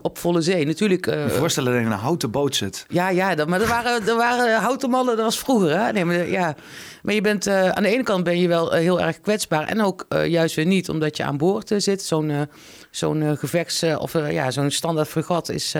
[0.02, 0.66] op volle zee.
[0.66, 1.06] Natuurlijk.
[1.06, 2.84] Uh, voorstellen dat je in een houten boot zit.
[2.88, 5.80] Ja, ja dat, maar er waren, er waren houten mallen, dat was vroeger.
[5.80, 5.92] Hè?
[5.92, 6.54] Nee, maar, ja.
[7.02, 9.68] maar je bent uh, aan de ene kant ben je wel uh, heel erg kwetsbaar.
[9.68, 12.02] En ook juist weer niet, omdat je aan boord zit.
[12.02, 12.48] Zo'n
[12.90, 15.74] zo'n gevechts- of ja, zo'n standaard fregat is.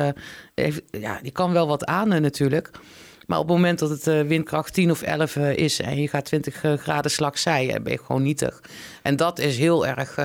[0.54, 2.70] Heeft, ja, die kan wel wat aan natuurlijk.
[3.26, 6.64] Maar op het moment dat het windkracht 10 of 11 is en je gaat 20
[6.76, 8.61] graden slagzij, ben je gewoon nietig.
[9.02, 10.18] En dat is heel erg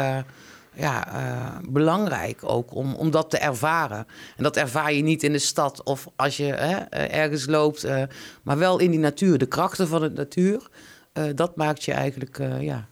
[0.76, 4.08] ja, uh, belangrijk ook om, om dat te ervaren.
[4.38, 7.86] En dat ervaar je niet in de stad of als je hè, eh, ergens loopt,
[7.86, 8.04] uh,
[8.44, 9.38] maar wel in die natuur.
[9.38, 10.70] De krachten van de natuur,
[11.36, 12.88] dat maakt je eigenlijk ja,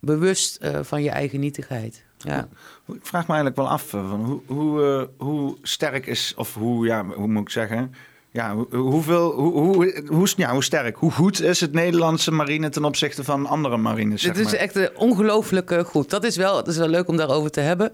[0.00, 2.04] bewust van je eigen nietigheid.
[2.18, 2.48] Ja.
[2.86, 7.04] Ik vraag me eigenlijk wel af, van hoe, hoe, hoe sterk is, of hoe, ja,
[7.04, 7.92] hoe moet ik zeggen
[8.36, 12.84] ja, hoeveel, hoe, hoe, hoe, ja, hoe sterk, hoe goed is het Nederlandse marine ten
[12.84, 14.22] opzichte van andere marines?
[14.22, 16.10] Het is echt ongelooflijk goed.
[16.10, 17.92] Dat is, wel, dat is wel leuk om daarover te hebben.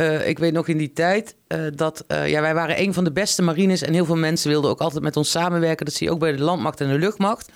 [0.00, 3.04] Uh, ik weet nog in die tijd uh, dat uh, ja, wij waren een van
[3.04, 5.86] de beste marines en heel veel mensen wilden ook altijd met ons samenwerken.
[5.86, 7.50] Dat zie je ook bij de landmacht en de luchtmacht.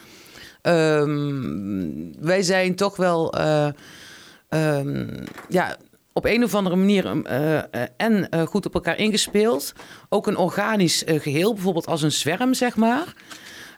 [0.62, 3.32] Um, wij zijn toch wel
[4.48, 5.06] ehm,
[5.48, 5.76] ja,
[6.12, 7.22] op een of andere manier
[7.96, 9.72] en goed op elkaar ingespeeld.
[10.08, 13.14] Ook een organisch geheel, bijvoorbeeld als een zwerm, zeg maar.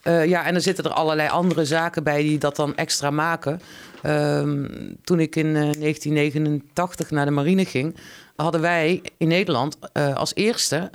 [0.03, 3.61] ja, en er zitten er allerlei andere zaken bij die dat dan extra maken.
[4.03, 4.67] Ehm,
[5.05, 7.97] toen ik in 1989 naar de marine ging,
[8.37, 9.79] hadden wij in Nederland
[10.15, 10.91] als eerste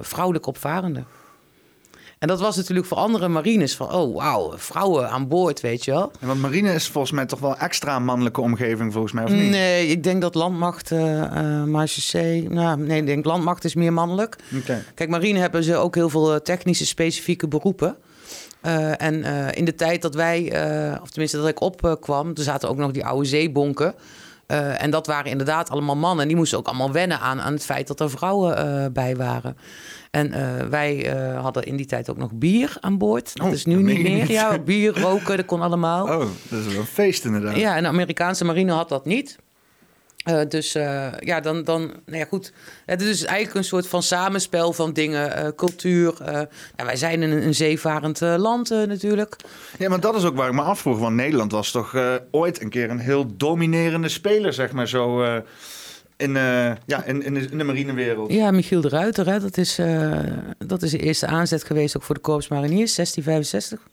[0.00, 1.06] vrouwelijke opvarenden.
[2.20, 5.90] En dat was natuurlijk voor andere marines van, oh wauw, vrouwen aan boord, weet je
[5.90, 6.12] wel.
[6.20, 9.50] En want marine is volgens mij toch wel extra mannelijke omgeving, volgens mij, of niet?
[9.50, 11.62] Nee, ik denk dat landmacht, uh, uh,
[12.48, 14.36] nou nee, ik denk landmacht is meer mannelijk.
[14.62, 14.82] Okay.
[14.94, 17.96] Kijk, marine hebben ze ook heel veel eh, technische specifieke beroepen.
[18.62, 20.42] Uh, en uh, in de tijd dat wij,
[21.02, 23.94] of tenminste dat ik opkwam, er zaten ook nog die oude zeebonken.
[24.78, 26.22] en dat waren inderdaad allemaal mannen.
[26.22, 29.56] En die moesten ook allemaal wennen aan, aan het feit dat er vrouwen bij waren.
[30.10, 33.36] En uh, wij uh, hadden in die tijd ook nog bier aan boord.
[33.36, 34.30] Dat oh, is nu niet meer.
[34.30, 36.04] Ja, bier, roken, dat kon allemaal.
[36.04, 37.56] Oh, dat is wel een feest inderdaad.
[37.56, 39.38] Ja, en de Amerikaanse marine had dat niet.
[40.28, 40.72] Uh, dus
[41.20, 42.52] ja, dan, dan, nou ja, goed.
[42.86, 46.14] Het is dus eigenlijk een soort van samenspel van dingen, cultuur.
[46.20, 46.46] Nou,
[46.76, 49.36] wij zijn een, een zeevarend land natuurlijk.
[49.78, 50.98] Ja, maar dat is ook waar ik me afvroeg.
[50.98, 51.96] Want Nederland was toch
[52.30, 55.24] ooit een keer een heel dominerende speler, zeg maar zo
[56.20, 58.32] in, uh, ja, in, de, in de marinewereld.
[58.32, 60.20] Ja, Michiel de Ruiter, hè, dat, is, uh,
[60.58, 63.88] dat is de eerste aanzet geweest ook voor de Korps Mariniers, 1665.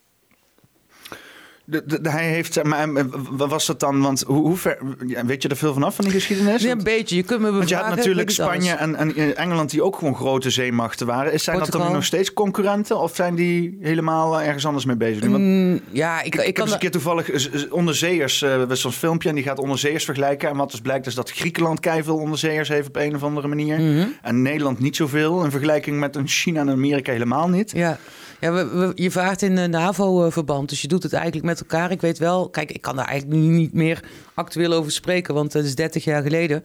[1.70, 2.90] De, de, hij heeft, maar
[3.30, 4.02] wat was dat dan?
[4.02, 4.78] Want hoe, hoe ver,
[5.26, 6.62] weet je er veel vanaf van die geschiedenis?
[6.62, 7.16] Ja, een beetje.
[7.16, 10.50] Je kunt me Want je had natuurlijk Spanje en, en, Engeland die ook gewoon grote
[10.50, 11.40] zeemachten waren.
[11.40, 15.22] Zijn dat dan nog steeds concurrenten of zijn die helemaal ergens anders mee bezig?
[15.22, 17.30] Want, mm, ja, ik, ik, ik kan eens een keer toevallig
[17.70, 20.50] onderzeeërs, uh, zo'n filmpje en die gaat onderzeeërs vergelijken.
[20.50, 23.80] En wat dus blijkt is dat Griekenland veel onderzeeërs heeft op een of andere manier.
[23.80, 24.08] Mhm.
[24.22, 27.72] En Nederland niet zoveel in vergelijking met een China en Amerika helemaal niet.
[27.72, 27.98] Ja.
[28.40, 31.92] Ja, we, je vaart in NAVO-verband, dus je doet het eigenlijk met elkaar.
[31.92, 35.54] Ik weet wel, kijk, ik kan daar eigenlijk nu niet meer actueel over spreken, want
[35.54, 36.64] het is 30 jaar geleden.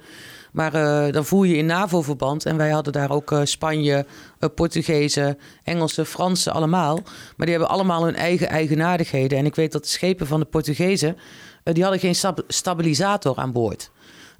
[0.52, 2.46] Maar uh, dan voer je in NAVO-verband.
[2.46, 4.06] En wij hadden daar ook uh, Spanje,
[4.40, 6.94] uh, Portugezen, Engelsen, Fransen, allemaal.
[7.36, 9.38] Maar die hebben allemaal hun eigen eigenaardigheden.
[9.38, 11.16] En ik weet dat de schepen van de Portugezen,
[11.62, 13.90] die hadden geen stabilisator aan boord.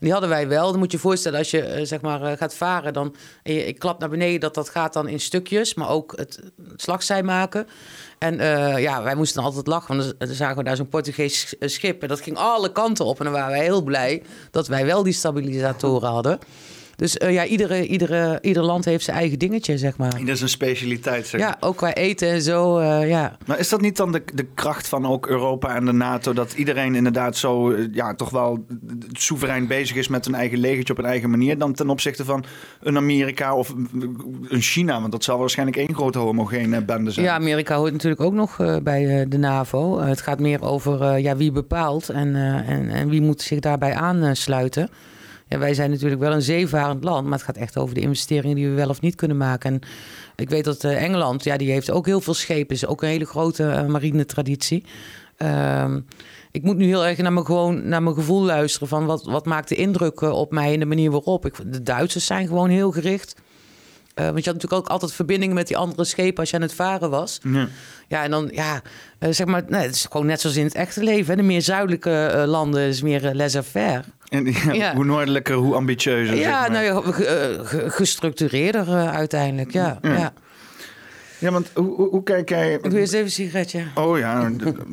[0.02, 0.70] Die hadden wij wel.
[0.70, 3.78] Dan moet je je voorstellen, als je uh, zeg maar uh, gaat varen, dan ik
[3.78, 7.66] klap naar beneden, dat dat gaat dan in stukjes, maar ook het, het slagzij maken.
[8.18, 12.02] En uh, ja, wij moesten altijd lachen, want dan zagen we daar zo'n Portugees schip
[12.02, 13.18] en dat ging alle kanten op.
[13.18, 16.38] En dan waren wij heel blij dat wij wel die stabilisatoren hadden.
[17.02, 20.10] Dus uh, ja, iedere, iedere, ieder land heeft zijn eigen dingetje, zeg maar.
[20.10, 23.36] Dat is een specialiteit, zeg Ja, ook qua eten en zo, uh, ja.
[23.46, 26.32] Maar is dat niet dan de, de kracht van ook Europa en de NATO...
[26.32, 28.66] dat iedereen inderdaad zo uh, ja, toch wel
[29.12, 30.08] soeverein bezig is...
[30.08, 31.58] met een eigen legertje op een eigen manier...
[31.58, 32.44] dan ten opzichte van
[32.80, 33.74] een Amerika of
[34.48, 35.00] een China?
[35.00, 37.26] Want dat zal waarschijnlijk één grote homogene bende zijn.
[37.26, 40.00] Ja, Amerika hoort natuurlijk ook nog bij de NAVO.
[40.00, 42.34] het gaat meer over ja, wie bepaalt en,
[42.66, 44.90] en, en wie moet zich daarbij aansluiten...
[45.58, 48.68] Wij zijn natuurlijk wel een zeevarend land, maar het gaat echt over de investeringen die
[48.68, 49.72] we wel of niet kunnen maken.
[49.72, 49.80] En
[50.36, 53.08] ik weet dat uh, Engeland, ja, die heeft ook heel veel schepen, is ook een
[53.08, 54.84] hele grote uh, marine traditie.
[55.38, 55.94] Uh,
[56.50, 59.46] ik moet nu heel erg naar mijn, gewoon, naar mijn gevoel luisteren van wat, wat
[59.46, 61.46] maakt de indruk eh, op mij en de manier waarop.
[61.46, 63.34] Ik, de Duitsers zijn gewoon heel gericht.
[64.14, 66.62] Uh, want je had natuurlijk ook altijd verbindingen met die andere schepen als je aan
[66.62, 67.40] het varen was.
[67.42, 67.68] Ja,
[68.08, 68.82] ja en dan, ja,
[69.20, 71.30] uh, zeg maar, nee, het is gewoon net zoals in het echte leven.
[71.30, 71.36] Hè.
[71.36, 74.04] De meer zuidelijke uh, landen is meer laissez-faire.
[74.28, 76.36] En ja, hoe noordelijker, hoe ambitieuzer.
[76.36, 76.70] Ja, zeg maar.
[76.70, 79.98] nou ja, gestructureerder uiteindelijk, ja.
[80.02, 80.32] ja.
[81.42, 82.72] Ja, want hoe, hoe, hoe kijk jij...
[82.72, 83.84] Ik wil eens even een sigaretje.
[83.94, 84.50] Oh ja,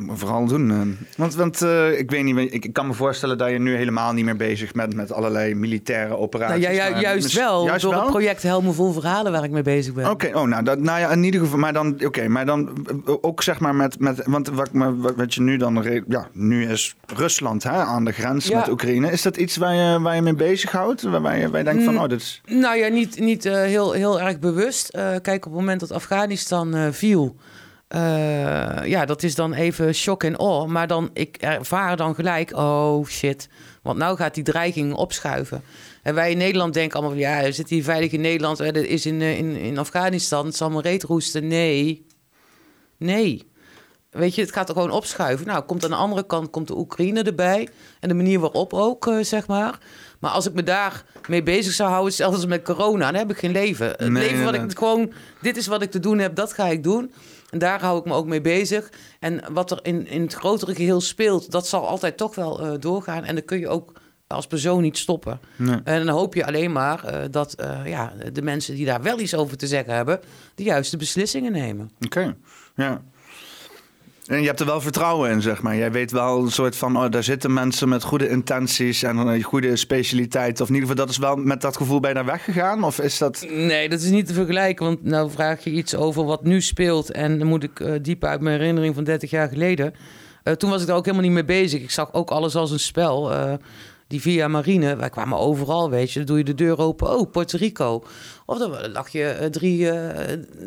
[0.08, 0.70] vooral doen.
[0.70, 0.78] Eh.
[1.16, 4.24] Want, want uh, ik weet niet, ik, kan me voorstellen dat je nu helemaal niet
[4.24, 6.64] meer bezig bent met allerlei militaire operaties.
[6.64, 8.00] Nou, ja, juist wel, juist door wel?
[8.00, 10.10] het project Helmen Vol Verhalen waar ik mee bezig ben.
[10.10, 13.14] Oké, oh, nou, dat, nou ja, in ieder geval, maar dan, oké, maar dan eh,
[13.20, 14.70] ook zeg maar met, met want wat,
[15.16, 19.10] wat je nu dan, ja, nu is Rusland hè, aan de grens met Oekraïne.
[19.10, 21.02] Is dat iets waar je, waar je mee bezighoudt?
[21.02, 22.40] Waar, waar je, waar je denkt van, oh, dit is...
[22.46, 24.96] Nou ja, niet, niet uh, heel, heel erg bewust.
[24.96, 27.36] Uh, kijk, op het moment dat Afghanistan dan uh, viel.
[27.94, 28.00] Uh,
[28.84, 30.66] ja, dat is dan even shock en awe.
[30.66, 33.48] Maar dan, ik ervaar dan gelijk, oh shit.
[33.82, 35.62] Want nou gaat die dreiging opschuiven.
[36.02, 38.58] En wij in Nederland denken allemaal ja, zit hier veilig in Nederland.
[38.58, 40.52] Dat is in, eh, in, in Afghanistan.
[40.52, 41.46] Zal me reet roesten.
[41.46, 42.06] Nee.
[42.96, 43.48] Nee.
[44.10, 45.46] Weet je, het gaat er gewoon opschuiven.
[45.46, 47.68] Nou, komt aan de andere kant komt de Oekraïne erbij.
[48.00, 49.78] En de manier waarop ook, zeg maar.
[50.20, 53.38] Maar als ik me daar mee bezig zou houden, zelfs met corona, dan heb ik
[53.38, 53.88] geen leven.
[53.88, 56.82] Het leven wat ik gewoon, dit is wat ik te doen heb, dat ga ik
[56.82, 57.12] doen.
[57.50, 58.90] En daar hou ik me ook mee bezig.
[59.18, 62.72] En wat er in, in het grotere geheel speelt, dat zal altijd toch wel uh,
[62.78, 63.24] doorgaan.
[63.24, 63.92] En dan kun je ook
[64.26, 65.40] als persoon niet stoppen.
[65.84, 69.20] En dan hoop je alleen maar uh, dat uh, ja, de mensen die daar wel
[69.20, 70.20] iets over te zeggen hebben,
[70.54, 71.90] de juiste beslissingen nemen.
[72.00, 72.36] Oké,
[72.76, 73.02] ja.
[74.26, 75.76] En je hebt er wel vertrouwen in, zeg maar.
[75.76, 79.42] Jij weet wel een soort van, oh, daar zitten mensen met goede intenties en een
[79.42, 80.60] goede specialiteit.
[80.60, 82.84] Of in ieder geval, dat is wel met dat gevoel bij daar weggegaan?
[82.84, 83.46] Of is dat...
[83.48, 84.86] Nee, dat is niet te vergelijken.
[84.86, 87.10] Want nou vraag je iets over wat nu speelt.
[87.10, 89.94] En dan moet ik uh, diep uit mijn herinnering van 30 jaar geleden.
[90.44, 91.82] Uh, toen was ik daar ook helemaal niet mee bezig.
[91.82, 93.32] Ik zag ook alles als een spel.
[94.06, 96.18] Die via marine, wij kwamen overal, weet je.
[96.18, 98.04] Dan doe je de deur open, oh, Puerto Rico.
[98.46, 99.90] Of dan lag je drie,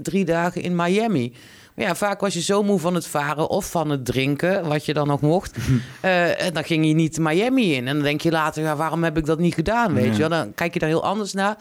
[0.01, 1.33] drie dagen in Miami.
[1.76, 4.86] Maar ja, vaak was je zo moe van het varen of van het drinken, wat
[4.86, 5.57] je dan nog mocht.
[5.57, 7.88] uh, en dan ging je niet Miami in.
[7.88, 9.93] En dan denk je later, ja, waarom heb ik dat niet gedaan?
[9.93, 10.28] Weet je?
[10.28, 11.57] Dan kijk je daar heel anders naar.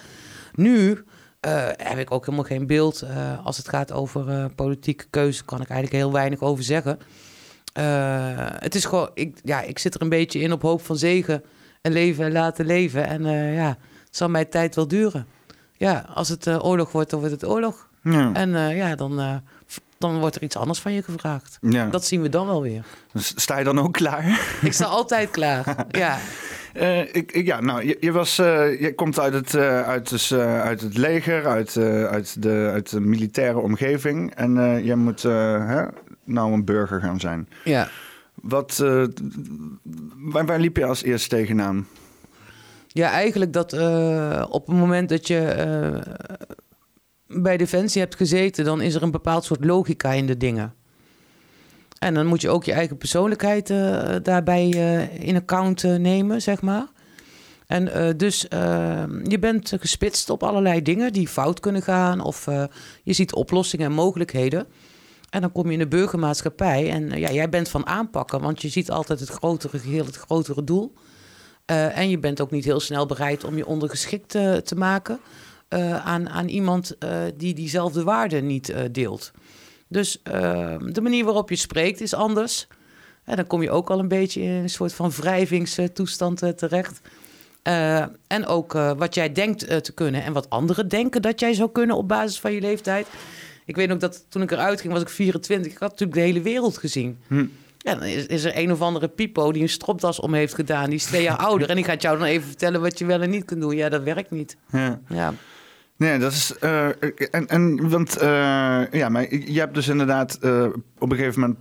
[0.54, 0.90] Nu
[1.46, 3.02] uh, heb ik ook helemaal geen beeld.
[3.04, 6.98] Uh, als het gaat over politieke keuze, kan ik eigenlijk heel weinig over zeggen.
[8.58, 11.42] het is gewoon, ik, ja, ik zit er een beetje in op hoop van zegen
[11.80, 13.06] en leven en laten leven.
[13.06, 13.68] En ja,
[14.04, 15.26] het zal mijn tijd wel duren.
[15.76, 17.88] Ja, als het oorlog wordt, dan wordt het oorlog.
[18.02, 18.32] Ja.
[18.32, 19.42] En ja, dan
[19.98, 21.58] dan wordt er iets anders van je gevraagd.
[21.60, 21.86] Ja.
[21.86, 22.84] Dat zien we dan wel weer.
[23.12, 24.40] Dus sta je dan ook klaar?
[24.62, 26.18] Ik sta altijd klaar, ja.
[26.74, 30.08] Uh, ik, ik, ja, nou, je, je was, uh, je komt uit het, uh, uit,
[30.08, 31.76] dus, uit het leger, uit,
[32.10, 34.34] uit, de, uit de militaire omgeving.
[34.34, 35.84] En je moet hè,
[36.24, 37.48] nou een burger gaan zijn.
[37.64, 37.88] Ja.
[38.34, 38.76] Wat,
[40.16, 41.86] waar, waar liep je als eerst tegenaan?
[42.86, 43.72] Ja, eigenlijk dat
[44.48, 45.54] op het moment dat je
[47.34, 50.74] bij Defensie hebt gezeten, dan is er een bepaald soort logica in de dingen.
[52.02, 56.42] En dan moet je ook je eigen persoonlijkheid uh, daarbij uh, in account uh, nemen,
[56.42, 56.86] zeg maar.
[57.66, 58.40] En dus
[59.22, 62.44] je bent gespitst op allerlei dingen die fout kunnen gaan, of
[63.02, 64.66] je ziet oplossingen en mogelijkheden.
[65.30, 68.68] En dan kom je in de burgermaatschappij en ja, jij bent van aanpakken, want je
[68.68, 70.94] ziet altijd het grotere geheel, het grotere doel.
[71.66, 74.30] en je bent ook niet heel snel bereid om je ondergeschikt
[74.64, 75.20] te maken.
[75.72, 79.32] Uh, aan, aan iemand uh, die diezelfde waarden niet uh, deelt.
[79.88, 82.66] Dus de manier waarop je spreekt is anders.
[83.24, 87.00] En dan kom je ook al een beetje in een soort van wrijvingstoestand terecht.
[88.26, 91.96] en ook wat jij denkt te kunnen en wat anderen denken dat jij zou kunnen
[91.96, 93.06] op basis van je leeftijd.
[93.64, 95.72] Ik weet ook dat toen ik eruit ging, was ik 24.
[95.72, 97.18] Ik had natuurlijk de hele wereld gezien.
[97.26, 97.46] Hm.
[97.78, 100.86] Ja, dan is, is, er een of andere pipo die een stropdas om heeft gedaan.
[100.86, 101.68] Die is twee jaar ouder.
[101.68, 103.76] En die gaat jou dan even vertellen wat je wel en niet kunt doen.
[103.76, 104.56] Ja, dat werkt niet.
[104.70, 105.00] Ja.
[105.08, 105.34] ja.
[105.96, 106.54] Nee, dat is.
[106.60, 106.86] Uh,
[107.30, 108.22] en, en, want uh,
[108.90, 110.64] ja, maar je hebt dus inderdaad uh,
[110.98, 111.58] op een gegeven moment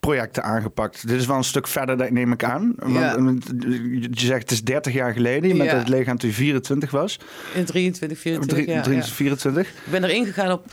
[0.00, 1.08] projecten aangepakt.
[1.08, 2.74] Dit is wel een stuk verder, neem ik aan.
[2.86, 3.22] Ja.
[3.22, 3.52] Want,
[4.00, 5.48] je zegt het is 30 jaar geleden.
[5.48, 5.76] Je bent ja.
[5.76, 7.20] het leger aan toen je 24 was.
[7.54, 8.64] In 23, 24.
[8.64, 9.68] 23, ja, 24.
[9.68, 10.70] Ik ben erin gegaan op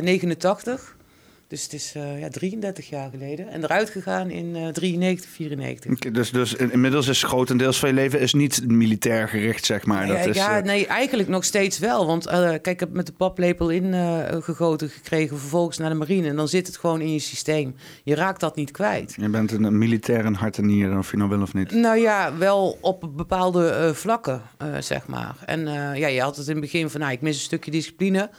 [0.00, 0.96] 89.
[1.48, 3.48] Dus het is uh, ja, 33 jaar geleden.
[3.48, 5.90] En eruit gegaan in uh, 93, 94.
[5.92, 10.06] Okay, dus, dus inmiddels is grotendeels van je leven is niet militair gericht, zeg maar.
[10.06, 10.64] Ja, dat is, ja uh...
[10.64, 12.06] nee, eigenlijk nog steeds wel.
[12.06, 16.28] Want uh, kijk, ik heb met de paplepel ingegoten gekregen, vervolgens naar de marine.
[16.28, 17.74] En dan zit het gewoon in je systeem.
[18.04, 19.14] Je raakt dat niet kwijt.
[19.20, 21.70] Je bent een militair in hart en nieren, of je nou wil of niet.
[21.70, 24.42] Nou ja, wel op bepaalde vlakken,
[24.78, 25.36] zeg maar.
[25.46, 28.30] En ja, je had het in het begin van, nou, ik mis een stukje discipline.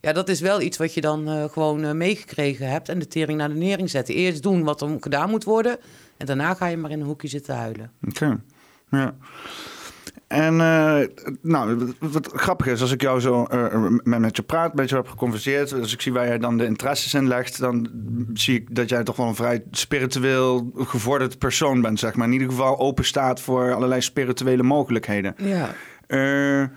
[0.00, 3.06] Ja, dat is wel iets wat je dan uh, gewoon uh, meegekregen hebt en de
[3.06, 4.14] tering naar de nering zetten.
[4.14, 5.78] Eerst doen wat er gedaan moet worden
[6.16, 7.90] en daarna ga je maar in een hoekje zitten huilen.
[8.08, 8.40] Oké,
[8.90, 9.14] ja.
[10.26, 11.00] En uh,
[11.42, 13.46] nou, wat grappig is, als ik jou zo
[14.02, 16.64] met, met, je praat, een beetje heb geconverseerd, als ik zie waar jij dan de
[16.64, 17.88] interesses in legt, dan
[18.34, 22.26] zie ik dat jij toch wel een vrij spiritueel gevorderd persoon bent, zeg maar.
[22.26, 25.34] In ieder geval open staat voor allerlei spirituele mogelijkheden.
[25.36, 25.74] Ja.
[26.08, 26.68] Uh,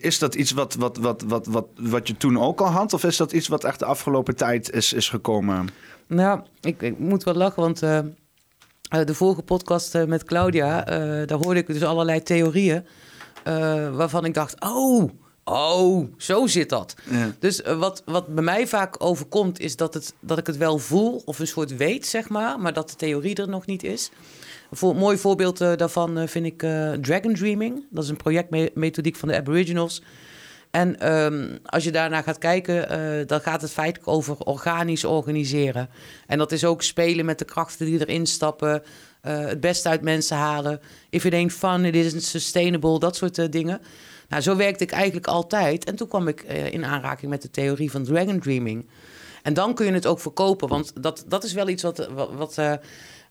[0.00, 2.92] is dat iets wat, wat, wat, wat, wat, wat je toen ook al had?
[2.92, 5.68] Of is dat iets wat echt de afgelopen tijd is, is gekomen?
[6.06, 7.98] Nou, ik, ik moet wel lachen, want uh,
[8.88, 10.82] de vorige podcast met Claudia,
[11.24, 12.84] daar hoorde ik dus allerlei theorieën.
[13.92, 15.10] waarvan ik dacht, oh,
[15.44, 16.94] oh, zo zit dat.
[17.10, 17.32] Ja.
[17.38, 21.22] Dus wat, wat bij mij vaak overkomt, is dat, het, dat ik het wel voel,
[21.24, 24.10] of een soort weet, zeg maar, maar dat de theorie er nog niet is.
[24.70, 27.84] Een mooi voorbeeld uh, daarvan uh, vind ik uh, Dragon Dreaming.
[27.90, 30.02] Dat is een projectmethodiek van de Aboriginals.
[30.70, 35.88] En um, als je daarnaar gaat kijken, dan gaat het feitelijk over organisch organiseren.
[36.26, 38.82] En dat is ook spelen met de krachten die erin stappen.
[39.20, 40.80] het beste uit mensen halen.
[41.10, 42.98] If it ain't fun, it isn't sustainable.
[42.98, 43.80] Dat soort dingen.
[44.28, 45.84] Nou, zo werkte ik eigenlijk altijd.
[45.84, 48.86] En toen kwam ik in aanraking met de theorie van Dragon Dreaming.
[49.46, 50.68] En dan kun je het ook verkopen.
[50.68, 52.08] Want dat, dat is wel iets wat...
[52.14, 52.72] wat, wat eh,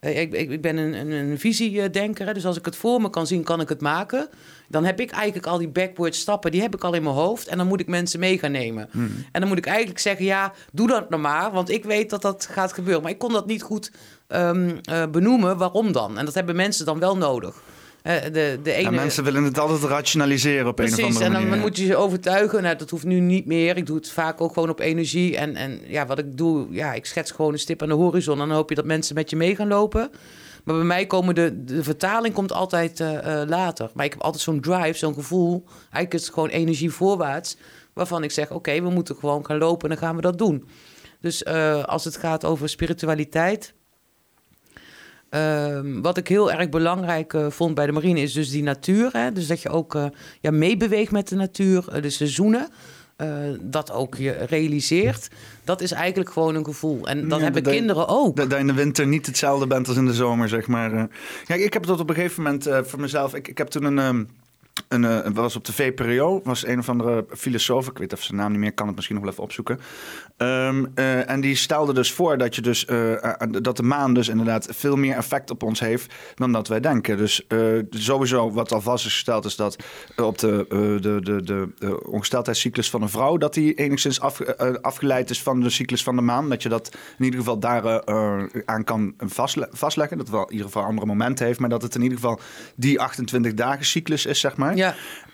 [0.06, 3.28] ik, ik, ik, ben een, een, een visiedenker, dus als ik het voor me kan
[3.28, 4.30] zien, kan ik het maken.
[4.68, 7.48] Dan heb ik eigenlijk al die backward stappen, die heb ik al in mijn hoofd.
[7.48, 8.88] En dan moet ik mensen mee gaan nemen.
[8.92, 9.26] Hmm.
[9.32, 11.52] En dan moet ik eigenlijk zeggen, ja, doe dat nou maar.
[11.52, 13.02] Want ik weet dat dat gaat gebeuren.
[13.02, 13.92] Maar ik kon dat niet goed
[14.28, 16.18] um, uh, benoemen, waarom dan?
[16.18, 17.62] En dat hebben mensen dan wel nodig.
[18.06, 18.92] De, de ene...
[18.92, 21.46] mensen willen het altijd rationaliseren op Precies, een of andere manier.
[21.46, 22.64] en dan moet je ze overtuigen.
[22.64, 23.78] Nou, dat hoeft nu niet meer.
[23.78, 25.38] Ik doe het vaak ook gewoon op energie.
[25.38, 28.42] En, en ja, wat ik doe, ja, ik schets gewoon een stip aan de horizon.
[28.42, 30.10] En dan hoop je dat mensen met je mee gaan lopen.
[30.64, 33.90] Maar bij mij komen de, de vertaling komt altijd uh, later.
[33.94, 35.64] Maar ik heb altijd zo'n drive, zo'n gevoel.
[35.80, 37.58] Eigenlijk is het gewoon energie voorwaarts.
[37.94, 40.68] Waarvan ik zeg, oké, we moeten gewoon gaan lopen en dan gaan we dat doen.
[41.22, 43.74] Dus uh, als het gaat over spiritualiteit...
[45.36, 49.10] Uh, wat ik heel erg belangrijk uh, vond bij de marine is dus die natuur.
[49.12, 49.32] Hè?
[49.32, 50.06] Dus dat je ook uh,
[50.42, 52.68] ja, meebeweegt met de natuur, de seizoenen.
[53.62, 55.30] dat ook je realiseert.
[55.64, 57.08] Dat is eigenlijk gewoon een gevoel.
[57.08, 58.36] En dat ja, hebben kinderen ook.
[58.36, 61.08] Dat je in de winter niet hetzelfde bent als in de zomer, zeg maar.
[61.46, 63.36] Ja, ik heb dat op een gegeven moment voor mezelf...
[63.36, 63.98] Ik, ik heb toen een...
[63.98, 64.28] Um
[65.04, 68.38] een, uh, was op de VPRO, was een of andere filosoof, ik weet of zijn
[68.38, 69.80] naam niet meer, kan het misschien nog wel even opzoeken.
[70.38, 73.32] Um, uh, en die stelde dus voor dat, je dus, uh,
[73.62, 77.18] dat de maan dus inderdaad veel meer effect op ons heeft dan dat wij denken.
[77.18, 77.48] Dus
[77.90, 79.76] sowieso wat al vast is gesteld is dat
[80.16, 80.66] op de,
[81.02, 81.44] de, de,
[81.80, 84.42] de, ongesteldheidscyclus van een vrouw, dat die enigszins af,
[84.82, 86.50] afgeleid is van de cyclus van de maan.
[86.50, 88.06] Dat je dat in ieder geval daar
[88.66, 90.18] aan kan vastle vastleggen.
[90.18, 92.40] Dat wel in ieder geval andere momenten heeft, maar dat het in ieder geval
[92.76, 94.76] die 28 dagen cyclus is, zeg maar.
[94.76, 94.85] Ja.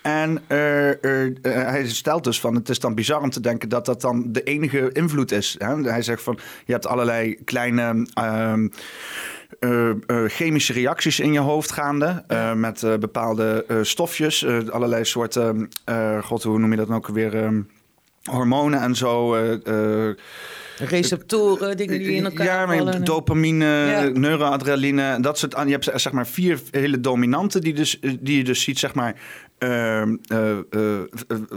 [0.02, 3.70] En uh, uh, uh, hij stelt dus van, het is dan bizar om te denken
[3.70, 5.56] dat dat dan de enige invloed is.
[5.58, 5.82] Hè?
[5.82, 8.08] Hij zegt van, je hebt allerlei kleine...
[9.60, 9.94] Uh,
[10.28, 12.24] chemische reacties in je hoofd gaande.
[12.28, 12.54] Ja.
[12.54, 14.46] met bepaalde stofjes.
[14.70, 15.70] allerlei soorten.
[16.22, 17.44] God, hoe noem je dat nou ook weer?
[17.44, 17.62] Ehm,
[18.24, 19.36] hormonen en zo.
[20.90, 23.04] Receptoren, dingen die in elkaar ja, vallen.
[23.04, 24.10] dopamine, ja.
[24.14, 25.56] neuroadrenaline, dat soort.
[25.66, 29.16] Je hebt zeg maar vier hele dominanten die, dus, die je dus ziet, zeg maar,
[29.64, 30.02] uh,
[30.32, 30.58] uh,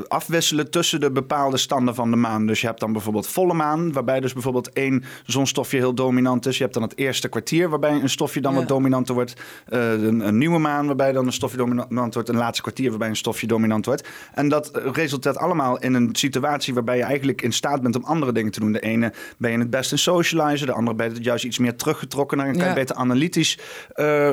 [0.09, 2.47] afwisselen tussen de bepaalde standen van de maan.
[2.47, 6.57] Dus je hebt dan bijvoorbeeld volle maan, waarbij dus bijvoorbeeld één zonstofje heel dominant is.
[6.57, 8.59] Je hebt dan het eerste kwartier, waarbij een stofje dan ja.
[8.59, 9.35] wat dominanter wordt.
[9.69, 12.29] Een, een, nieuwe maan, waarbij dan een stofje dominant wordt.
[12.29, 14.09] Een laatste kwartier, waarbij een stofje dominant wordt.
[14.35, 18.33] En dat resulteert allemaal in een situatie waarbij je eigenlijk in staat bent om andere
[18.33, 18.73] dingen te doen.
[18.73, 21.77] De ene ben je het best in socializen, de andere ben je juist iets meer
[21.77, 22.39] teruggetrokken.
[22.39, 23.59] Dan kan je beter analytisch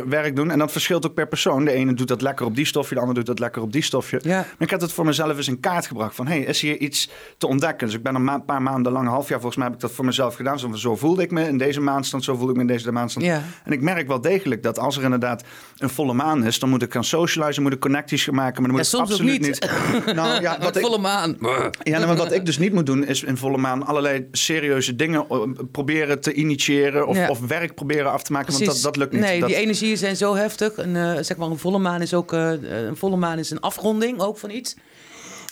[0.06, 0.52] werk doen.
[0.52, 1.66] En dat verschilt ook per persoon.
[1.66, 3.82] De ene doet dat lekker op die stofje, de ander doet dat lekker op die
[3.84, 4.20] stofje.
[4.24, 4.36] Ja.
[4.36, 6.28] Maar ik had het voor mezelf eens in kaart gebracht van...
[6.28, 7.88] hey, is hier iets te ontdekken?
[7.88, 9.66] Dus ik ben een ma paar maanden lang, een half jaar volgens mij...
[9.66, 10.60] heb ik dat voor mezelf gedaan.
[10.60, 13.26] Zo, zo voelde ik me in deze maandstand, zo voelde ik me in deze maandstand.
[13.26, 13.44] Ja.
[13.64, 15.44] En ik merk wel degelijk dat als er inderdaad
[15.78, 16.60] een volle maan is...
[16.60, 18.62] dan moet ik gaan socializen, moet ik connecties gaan maken.
[18.62, 19.70] Maar dan moet ja, ik soms absoluut niet.
[20.02, 20.16] niet.
[20.20, 21.38] nou, ja, wat ik, volle maan.
[21.40, 23.06] Ja, nou, maar wat ik dus niet moet doen...
[23.06, 25.26] is in volle maan allerlei serieuze dingen
[25.72, 27.08] proberen te initiëren...
[27.08, 27.30] of, Ja.
[27.30, 29.22] of werk proberen af te maken, want dat, dat lukt niet.
[29.22, 30.78] Nee, dat, die energieën zijn zo heftig.
[30.78, 32.52] Een, eh, zeg maar een volle maan is ook eh,
[32.88, 34.76] een volle maan is een afronding ook van iets.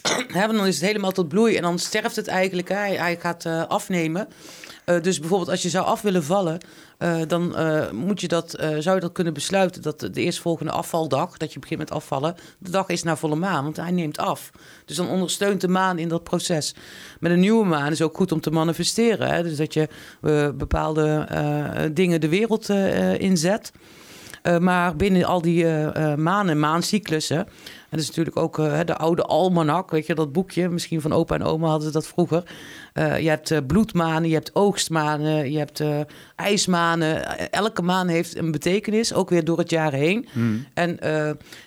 [0.33, 2.69] Want dan is het helemaal tot bloei en dan sterft het eigenlijk.
[2.69, 4.27] Hij, gaat eh, afnemen.
[4.85, 6.57] Eh, dus bijvoorbeeld als je zou af willen vallen,
[6.97, 7.55] eh, dan
[7.95, 11.79] moet je dat, zou je dat kunnen besluiten dat de eerstvolgende afvaldag, dat je begint
[11.79, 14.51] met afvallen, de dag is naar volle maan, want hij neemt af.
[14.85, 16.75] Dus dan ondersteunt de maan in dat proces.
[17.19, 19.43] Met een nieuwe maan is ook goed om te manifesteren.
[19.43, 19.87] Dus dat je
[20.55, 21.27] bepaalde
[21.93, 22.69] dingen de wereld
[23.19, 23.71] inzet.
[24.59, 25.65] Maar binnen al die
[26.15, 27.47] maanden, maancyclussen.
[27.89, 30.69] En dat is natuurlijk ook eh, de oude almanak, weet je, dat boekje.
[30.69, 32.43] Misschien van opa en oma hadden ze dat vroeger.
[32.93, 35.83] Eh, je hebt eh, bloedmanen, je hebt oogstmanen, je hebt
[36.35, 37.37] ijsmanen.
[37.51, 40.27] Elke maan heeft een betekenis, ook weer door het jaar heen.
[40.31, 40.65] Hmm.
[40.73, 40.97] En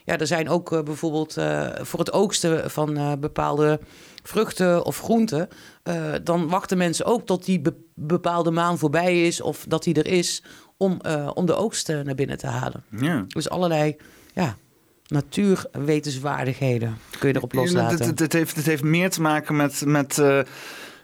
[0.05, 1.33] ja, er zijn ook bijvoorbeeld
[1.81, 3.81] voor het oogsten van bepaalde
[4.23, 5.49] vruchten of groenten.
[6.23, 10.07] dan wachten mensen ook tot die be- bepaalde maan voorbij is of dat die er
[10.07, 10.43] is
[10.83, 11.01] om,
[11.35, 12.85] om de oogst eh, naar binnen te halen.
[12.91, 13.25] Ja.
[13.29, 13.97] Dus allerlei
[14.35, 14.57] ja,
[15.07, 17.99] natuurwetenswaardigheden kun je erop loslaten.
[17.99, 19.83] Het, het, het heeft, het heeft meer te maken met.
[19.87, 20.41] met eh,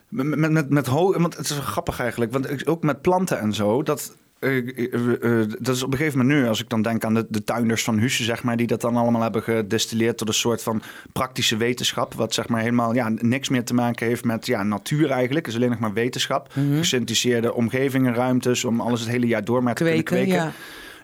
[0.09, 4.15] met, met, met, want het is grappig eigenlijk, want ook met planten en zo, dat,
[4.39, 7.25] eh, eh, dat is op een gegeven moment nu, als ik dan denk aan de,
[7.29, 10.63] de tuinders van Husse, zeg maar, die dat dan allemaal hebben gedestilleerd tot een soort
[10.63, 10.81] van
[11.13, 15.09] praktische wetenschap, wat zeg maar helemaal ja, niks meer te maken heeft met ja, natuur
[15.11, 19.43] eigenlijk, het is alleen nog maar wetenschap, gesynthetiseerde omgevingen, ruimtes, om alles het hele jaar
[19.43, 20.43] door maar te kweken, kunnen kweken.
[20.43, 20.51] ja.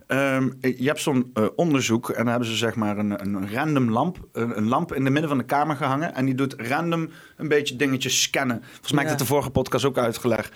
[0.08, 3.90] Ehm, je hebt zo'n eh, onderzoek en dan hebben ze zeg maar een, een random
[3.92, 7.10] lamp, een, een lamp in de midden van de kamer gehangen en die doet random
[7.38, 8.62] een beetje dingetjes scannen.
[8.72, 9.24] Volgens mij heb ik Ja.
[9.24, 10.54] de vorige podcast ook uitgelegd.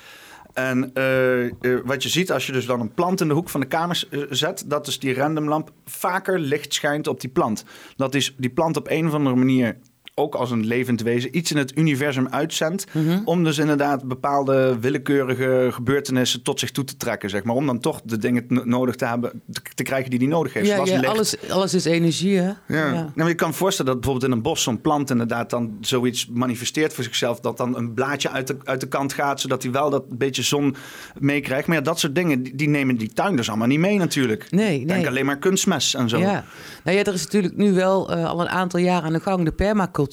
[0.53, 1.51] En eh, eh,
[1.85, 4.07] wat je ziet als je dus dan een plant in de hoek van de kamer
[4.09, 7.63] eh, zet, dat dus die random lamp vaker licht schijnt op die plant.
[7.95, 9.77] Dat is die plant op een of andere manier
[10.19, 12.85] ook als een levend wezen, iets in het universum uitzendt.
[12.91, 13.19] Mhm.
[13.25, 17.55] Om dus inderdaad bepaalde willekeurige gebeurtenissen tot zich toe te trekken, zeg maar.
[17.55, 19.41] Om dan toch de dingen nodig te hebben,
[19.75, 20.67] te, krijgen die die nodig heeft.
[20.67, 22.51] Ja, ja alles, alles is energie, hè?
[22.67, 23.11] Ja.
[23.15, 26.93] Nou, je kan voorstellen dat bijvoorbeeld in een bos zo'n plant inderdaad dan zoiets manifesteert
[26.93, 27.39] voor zichzelf.
[27.39, 30.43] Dat dan een blaadje uit de, uit de kant gaat, zodat hij wel dat beetje
[30.43, 30.75] zon
[31.19, 31.67] meekrijgt.
[31.67, 34.51] Maar ja, dat soort dingen, die, die nemen die tuinders allemaal niet mee natuurlijk.
[34.51, 34.85] Nee, nee.
[34.85, 36.17] Denk alleen maar kunstmes en zo.
[36.17, 36.45] Ja.
[36.83, 39.45] Nou ja, er is natuurlijk nu wel uh, al een aantal jaar aan de gang
[39.45, 40.07] de permacultuur.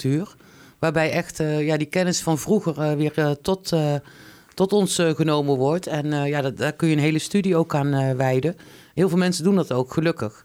[0.78, 3.72] Waarbij echt uh, ja, die kennis van vroeger uh, weer tot,
[4.54, 5.86] tot ons genomen wordt.
[5.86, 8.56] En ja, dat, daar kun je een hele studie ook aan wijden.
[8.94, 10.44] Heel veel mensen doen dat ook, gelukkig.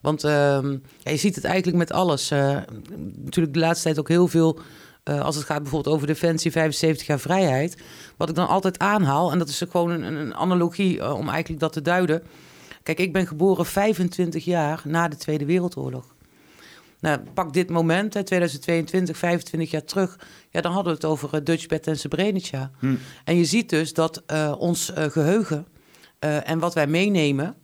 [0.00, 2.28] Want ehm, ja, je ziet het eigenlijk met alles.
[2.28, 4.58] natuurlijk de laatste tijd ook heel veel...
[5.04, 7.76] als het gaat bijvoorbeeld over Defensie 75 jaar vrijheid.
[8.16, 11.72] Wat ik dan altijd aanhaal, en dat is gewoon een, een analogie om eigenlijk dat
[11.72, 12.22] te duiden.
[12.82, 16.11] Kijk, ik ben geboren 25 jaar na de Tweede Wereldoorlog.
[17.02, 20.18] Nou, pak dit moment, hè, 2022, 25 jaar terug.
[20.50, 22.70] Ja, dan hadden we het over uh, Dutchbed en Srebrenica.
[22.78, 22.94] Hm.
[23.24, 25.66] En je ziet dus dat uh, ons uh, geheugen
[26.18, 27.54] en wat wij meenemen...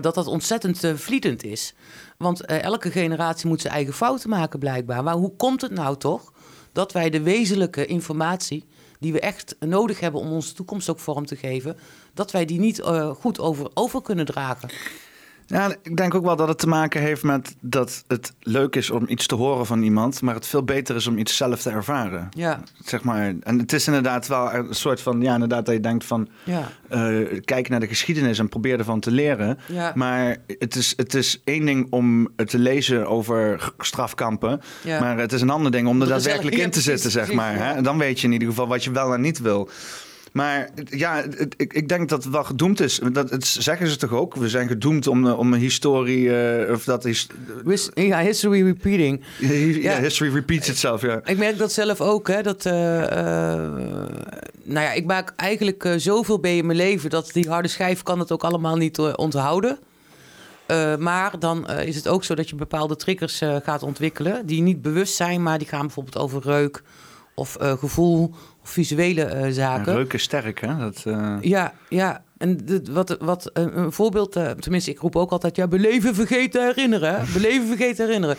[0.00, 1.74] dat dat ontzettend vliedend is.
[2.18, 5.02] Want elke generatie moet zijn eigen fouten maken, blijkbaar.
[5.02, 6.32] Maar hoe komt het nou toch
[6.72, 8.64] dat wij de wezenlijke informatie
[8.98, 11.76] die we echt nodig hebben om onze toekomst ook vorm te geven,
[12.14, 12.80] dat wij die niet
[13.18, 14.68] goed over, over kunnen dragen.
[15.52, 18.90] Ja, ik denk ook wel dat het te maken heeft met dat het leuk is
[18.90, 21.70] om iets te horen van iemand, maar het veel beter is om iets zelf te
[21.70, 22.28] ervaren.
[22.30, 22.60] Ja.
[22.84, 23.34] Zeg maar.
[23.40, 26.68] En het is inderdaad wel een soort van, ja, inderdaad, dat je denkt van, ja.
[26.90, 29.58] Uh, kijk naar de geschiedenis en probeer ervan te leren.
[29.66, 29.92] Ja.
[29.94, 35.00] Maar het is, het is één ding om te lezen over strafkampen, ja.
[35.00, 37.56] maar het is een ander ding om er daadwerkelijk in te zitten, zeg maar.
[37.56, 37.82] Hè?
[37.82, 39.70] Dan weet je in ieder geval wat je wel en niet wil.
[40.32, 41.22] Maar ja,
[41.56, 43.00] ik, ik denk dat het wel gedoemd is.
[43.12, 44.34] Dat, het zeggen ze toch ook?
[44.34, 46.24] We zijn gedoemd om, eh, om een historie.
[46.24, 47.26] Uh, of dat is.
[47.94, 49.24] Ja, history repeating.
[49.82, 51.02] ja, history repeats itself.
[51.02, 51.20] Ja.
[51.24, 52.28] Ik merk dat zelf ook.
[52.28, 54.06] Hè, dat, uh, nou
[54.64, 58.32] ja, ik maak eigenlijk zoveel bij in mijn leven dat die harde schijf kan het
[58.32, 59.78] ook allemaal niet onthouden.
[60.98, 65.14] maar dan is het ook zo dat je bepaalde triggers gaat ontwikkelen die niet bewust
[65.14, 66.82] zijn, maar die gaan bijvoorbeeld over reuk
[67.34, 69.94] of gevoel visuele uh, zaken.
[69.94, 70.78] reuken sterk, hè?
[70.78, 71.36] Dat, uh...
[71.40, 72.24] Ja, ja.
[72.38, 77.26] En wat, wat een voorbeeld, uh, tenminste, ik roep ook altijd: ja, beleven, vergeten, herinneren.
[77.32, 78.36] Beleven, vergeten, herinneren.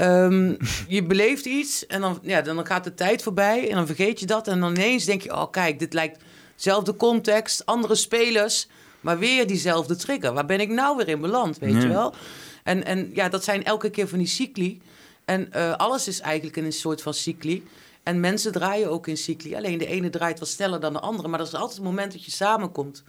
[0.00, 0.56] Um,
[0.88, 4.26] je beleeft iets en dan, ja, dan gaat de tijd voorbij en dan vergeet je
[4.26, 4.48] dat.
[4.48, 6.22] En dan ineens denk je: oh, kijk, dit lijkt
[6.54, 8.68] dezelfde context, andere spelers,
[9.00, 10.32] maar weer diezelfde trigger.
[10.32, 12.14] Waar ben ik nou weer in beland, weet je wel?
[12.62, 14.80] En, en ja, dat zijn elke keer van die cycli.
[15.24, 17.64] En alles is eigenlijk in een soort van cycli.
[18.06, 19.54] En mensen draaien ook in cycli.
[19.54, 21.28] Alleen de ene draait wat sneller dan de andere.
[21.28, 23.02] Maar dat is altijd het moment dat je samenkomt.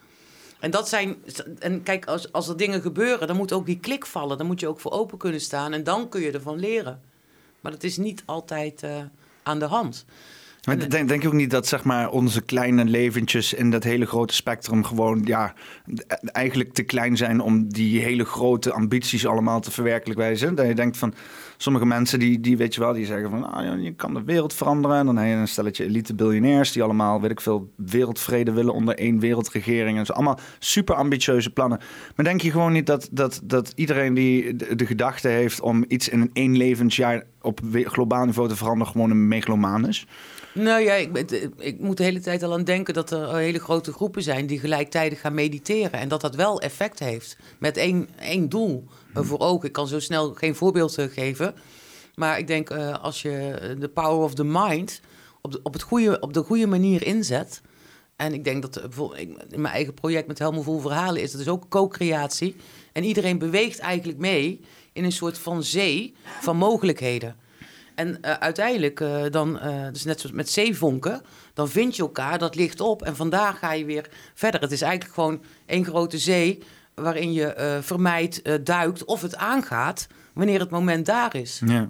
[0.60, 1.16] En dat zijn.
[1.60, 4.38] En kijk, als, als er dingen gebeuren, dan moet ook die klik vallen.
[4.38, 5.74] Dan moet je ook voor open kunnen staan.
[5.74, 7.02] En dan kun je ervan leren.
[7.60, 8.96] Maar dat is niet altijd uh,
[9.44, 10.06] aan de hand.
[10.68, 14.06] Maar denk, denk je ook niet dat zeg maar, onze kleine leventjes in dat hele
[14.06, 15.54] grote spectrum gewoon ja,
[16.26, 20.56] eigenlijk te klein zijn om die hele grote ambities allemaal te verwerkelijken?
[20.56, 21.14] Dat je denkt van
[21.58, 24.54] sommige mensen die, die weet je wel, die zeggen van ah, je kan de wereld
[24.54, 24.98] veranderen.
[24.98, 28.74] En dan heb je een stelletje elite biljonairs die allemaal, weet ik veel, wereldvrede willen
[28.74, 29.98] onder één wereldregering.
[29.98, 31.80] En zo allemaal super ambitieuze plannen.
[32.16, 35.86] Maar denk je gewoon niet dat, dat, dat iedereen die de, de gedachte heeft om
[35.88, 40.08] iets in een één levensjaar op globaal niveau te veranderen, gewoon een megalomaan is?
[40.58, 43.92] Nou ja, ik, ik, moet de hele tijd al aan denken dat er hele grote
[43.94, 46.00] groepen zijn die gelijktijdig gaan mediteren.
[46.00, 47.38] En dat dat wel effect heeft.
[47.60, 49.68] Met één, één doel voor ogen.
[49.68, 51.56] Ik kan zo snel geen voorbeeld geven.
[52.16, 55.02] Maar ik denk uh, als je de power of the mind
[55.42, 57.62] op de, op het goede, op de goede manier inzet.
[58.16, 61.40] En ik denk dat bijvoorbeeld in mijn eigen project met Helemaal Vol Verhalen is dat
[61.40, 62.56] dus ook co-creatie.
[62.94, 64.62] En iedereen beweegt eigenlijk mee
[64.94, 67.36] in een soort van zee van mogelijkheden.
[67.98, 71.22] En uh, uiteindelijk uh, dan, uh, dus net zoals met zeevonken,
[71.54, 74.62] dan vind je elkaar, dat ligt op en vandaag ga je weer verder.
[74.62, 80.60] Het is eigenlijk gewoon één grote zee waarin je vermijdt, duikt of het aangaat wanneer
[80.60, 81.62] het moment daar is.
[81.66, 81.90] Ja.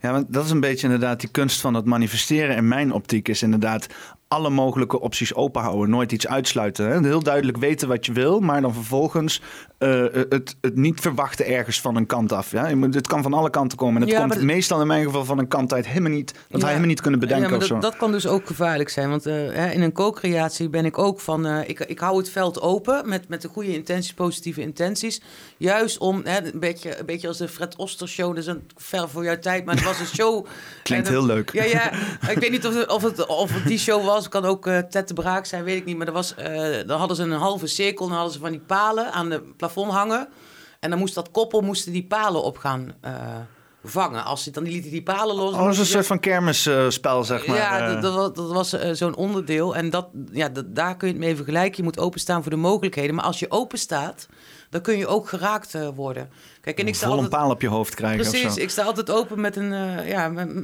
[0.00, 2.56] Ja, want dat is een beetje inderdaad die kunst van het manifesteren.
[2.56, 3.86] In mijn optiek is inderdaad
[4.28, 5.90] alle mogelijke opties openhouden.
[5.90, 6.90] Nooit iets uitsluiten.
[6.90, 7.00] Hè?
[7.00, 9.42] Heel duidelijk weten wat je wil, maar dan vervolgens
[9.78, 12.50] uh, het, het, niet verwachten ergens van een kant af.
[12.50, 12.78] Ja?
[12.78, 14.02] Het kan van alle kanten komen.
[14.02, 16.58] En het komt meestal in mijn geval van een kant uit helemaal niet, dat ja.
[16.58, 17.50] wij helemaal niet kunnen bedenken.
[17.50, 19.10] Ja, maar dat, dat, kan dus ook gevaarlijk zijn.
[19.10, 22.60] Want uh, in een co-creatie ben ik ook van, uh, ik, ik hou het veld
[22.60, 25.20] open met, met de goede intenties, positieve intenties.
[25.58, 28.70] Juist om, hè, een, beetje, een beetje als de Fred Oster show, dat is een
[28.76, 30.46] ver voor jouw tijd, maar het was een show.
[30.82, 31.52] Klinkt heel leuk.
[31.52, 31.92] Ja, ja,
[32.34, 34.78] ik weet niet of het, of het, of het die show was, kan ook uh,
[34.78, 35.96] Ted de Braak zijn, weet ik niet.
[35.96, 36.34] Maar er was,
[36.86, 39.42] dan hadden ze een halve cirkel en dan hadden ze van die palen aan de
[39.56, 40.28] plafond hangen.
[40.80, 43.12] En dan moest dat koppel moesten die palen op gaan uh,
[43.84, 44.24] vangen.
[44.24, 45.52] Als je dan liet hij die palen los.
[45.52, 47.56] Oh, dat is een soort van kermisspel, zeg maar.
[47.56, 49.76] Ja, dat, dat, dat was zo'n onderdeel.
[49.76, 51.76] En dat, ja, dat, daar kun je het mee vergelijken.
[51.76, 53.14] Je moet openstaan voor de mogelijkheden.
[53.14, 54.28] Maar als je open staat,
[54.70, 56.30] dan kun je ook geraakt worden.
[56.60, 58.30] Kijk, en ik sta Vol altijd, een paal op je hoofd krijgen.
[58.30, 59.72] Precies, ik sta altijd open met een,
[60.06, 60.54] ja, met,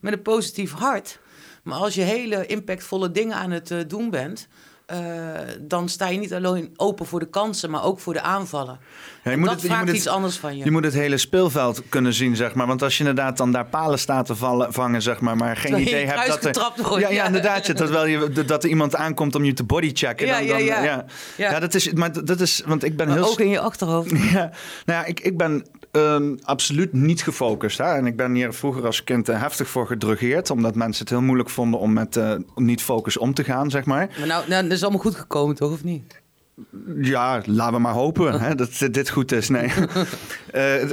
[0.00, 1.18] met, een positief hart.
[1.62, 4.48] Maar als je hele impactvolle dingen aan het doen bent,
[4.92, 4.98] uh,
[5.60, 8.78] dan sta je niet alleen open voor de kansen, maar ook voor de aanvallen.
[9.24, 10.64] Ja, je moet dat het, vraagt iets anders van je.
[10.64, 12.66] Je moet het hele speelveld kunnen zien, zeg maar.
[12.66, 15.80] Want als je inderdaad dan daar palen staat te vallen, vangen, zeg maar, maar geen
[15.80, 16.82] idee hebt dat er...
[16.82, 17.66] Wordt, ja, ja, inderdaad.
[17.66, 20.26] Ja, terwijl je, dat er iemand aankomt om je te bodychecken.
[20.26, 21.04] Ja, dan, dan, ja, ja, ja.
[21.36, 21.60] ja.
[21.60, 21.92] dat is...
[21.92, 22.62] Maar dat is...
[22.66, 23.26] Want ik ben heel...
[23.26, 24.10] Ook in je achterhoofd.
[24.34, 24.50] Ja,
[24.84, 25.66] nou ja, ik, ik ben
[25.96, 27.78] um, absoluut niet gefocust.
[27.78, 27.84] Hè?
[27.84, 30.50] En ik ben hier vroeger als kind uh, heftig voor gedrugeerd.
[30.50, 34.08] Omdat mensen het heel moeilijk vonden om met uh, niet-focus om te gaan, zeg maar.
[34.18, 35.72] Maar nou, nou, dat is allemaal goed gekomen, toch?
[35.72, 36.22] Of niet?
[37.00, 39.48] Ja, laten we maar hopen hè, dat dit goed is.
[39.48, 39.72] Nee, uh,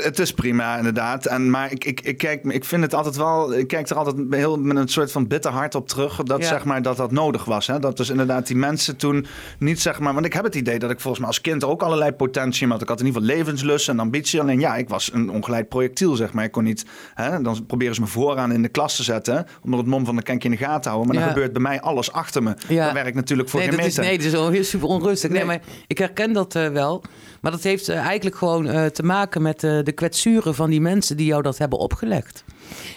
[0.03, 1.25] het, is prima inderdaad.
[1.25, 3.53] En, maar ik, ik, ik, kijk, ik vind het altijd wel.
[3.53, 6.15] Ik kijk er altijd heel met een soort van bitter hart op terug.
[6.15, 7.67] Dat zeg maar dat dat nodig was.
[7.67, 7.79] Hè.
[7.79, 9.25] Dat dus inderdaad die mensen toen
[9.59, 10.13] niet zeg maar.
[10.13, 12.81] Want ik heb het idee dat ik volgens mij als kind ook allerlei potentie had.
[12.81, 14.41] Ik had in ieder geval levenslust en ambitie.
[14.41, 16.43] Alleen ja, ik was een ongeleid projectiel zeg maar.
[16.43, 16.85] Ik kon niet.
[17.13, 19.45] Hè, dan proberen ze me vooraan in de klas te zetten.
[19.63, 21.13] Onder het mom van de kankje in de gaten houden.
[21.13, 22.53] Maar dan gebeurt bij mij alles achter me.
[22.67, 22.85] Ja.
[22.85, 24.03] Dan werk natuurlijk voor nee, geen meter.
[24.03, 25.29] Is, nee, dat is wel heel super onrustig.
[25.29, 25.50] Nee, maar
[25.87, 27.03] ik herken dat uh, wel.
[27.41, 31.17] Maar dat heeft uh, eigenlijk gewoon uh, te maken met de kwetsuren van die mensen
[31.17, 32.43] die jou dat hebben opgelegd.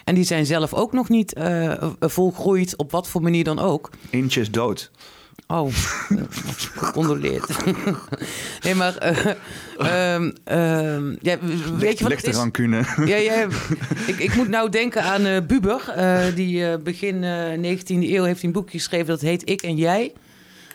[0.05, 1.34] En die zijn zelf ook nog niet
[2.00, 3.90] volgroeid, op wat voor manier dan ook.
[4.11, 4.90] Eentje is dood.
[5.46, 5.68] Oh,
[6.74, 7.46] gecondoleerd.
[8.64, 9.16] nee, maar...
[9.78, 11.38] Uh, um, ja,
[11.78, 12.84] weet je wat Lichte rancune.
[13.05, 13.46] Ja, ja,
[14.07, 15.94] ik, ik moet nou denken aan uh, Buber.
[16.34, 17.24] die begin
[17.64, 20.12] 19e eeuw heeft een boekje geschreven dat heet Ik en Jij.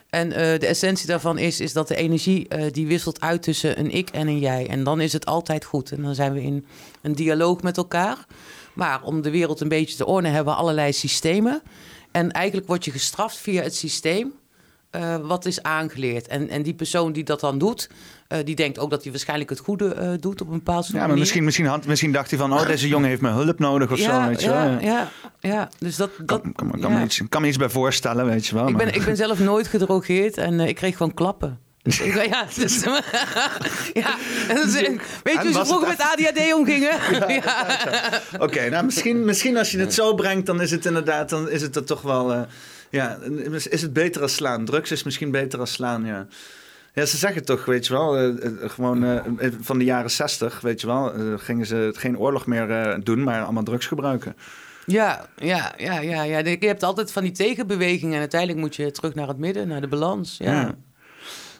[0.09, 3.79] En uh, de essentie daarvan is, is dat de energie uh, die wisselt uit tussen
[3.79, 4.67] een ik en een jij.
[4.67, 5.91] En dan is het altijd goed.
[5.91, 6.65] En dan zijn we in
[7.01, 8.25] een dialoog met elkaar.
[8.73, 11.61] Maar om de wereld een beetje te ordenen hebben we allerlei systemen.
[12.11, 14.33] En eigenlijk word je gestraft via het systeem
[14.95, 16.27] uh, wat is aangeleerd.
[16.27, 17.89] En, en die persoon die dat dan doet,
[18.29, 21.07] uh, die denkt ook dat hij waarschijnlijk het goede uh, doet op een bepaald Ja,
[21.07, 23.91] maar misschien, misschien, had, misschien dacht hij van, oh, deze jongen heeft mijn hulp nodig
[23.91, 24.29] of ja, zo.
[24.29, 24.81] Weet ja, je wel.
[24.81, 26.09] ja, ja, dus dat...
[26.17, 28.67] dat kan, kan, kan, me iets, kan me iets bij voorstellen, weet je wel.
[28.67, 31.59] Ik, ben, ik ben zelf nooit gedrogeerd en ik kreeg gewoon klappen.
[31.81, 31.97] Dus
[32.31, 32.83] ja, dus,
[33.93, 34.15] ja,
[34.47, 34.73] dus,
[35.23, 36.91] weet je hoe ze vroeger met ADHD omgingen?
[37.27, 41.49] Ja, Oké, nou misschien, misschien als je het zo brengt, dan is het inderdaad, dan
[41.49, 42.47] is het er toch wel...
[42.89, 43.17] Ja,
[43.69, 44.65] is het beter als slaan?
[44.65, 46.27] Drugs is misschien beter als slaan, ja.
[46.93, 48.33] Ja, ze zeggen toch, weet je wel, uh,
[48.69, 49.21] gewoon uh,
[49.61, 53.63] van de jaren zestig, weet je wel, gingen ze geen oorlog meer doen, maar allemaal
[53.63, 54.35] drugs gebruiken.
[54.85, 56.37] Ja, ja, ja, ja, ja.
[56.37, 59.81] Je hebt altijd van die tegenbewegingen en uiteindelijk moet je terug naar het midden, naar
[59.81, 60.37] de balans.
[60.37, 60.51] ja.
[60.51, 60.75] ja.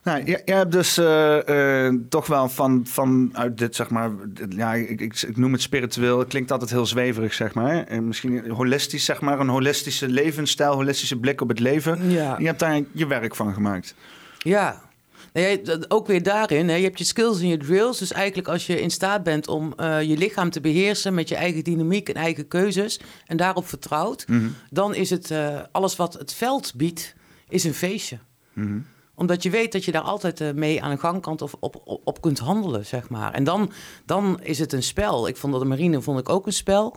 [0.10, 4.12] Nou, je, je hebt dus uh, uh, toch wel van, van uit dit, zeg maar,
[4.50, 7.84] ja, ik, ik, ik, noem het spiritueel, het klinkt altijd heel zweverig, zeg maar.
[7.84, 12.10] En misschien holistisch, zeg maar, een holistische levensstijl, holistische blik op het leven.
[12.12, 12.36] Ja.
[12.40, 13.96] Je hebt daar je werk van gemaakt.
[14.38, 14.88] Ja,
[15.34, 18.00] Nee, ook weer daarin, hè, je hebt je skills en je drills.
[18.00, 21.36] Dus eigenlijk als je in staat bent om uh, je lichaam te beheersen met je
[21.36, 24.56] eigen dynamiek en eigen keuzes en daarop vertrouwt, mm -hmm.
[24.70, 27.16] dan is het uh, alles wat het veld biedt,
[27.50, 28.18] is een feestje.
[28.54, 28.86] Mm -hmm
[29.20, 31.82] omdat je weet dat je daar altijd uh, mee aan de gang kan of op,
[32.04, 33.34] op, kunt handelen, zeg maar.
[33.34, 33.72] En dan,
[34.06, 35.28] dan is het een spel.
[35.28, 36.96] Ik vond dat de marine vond ik ook een spel.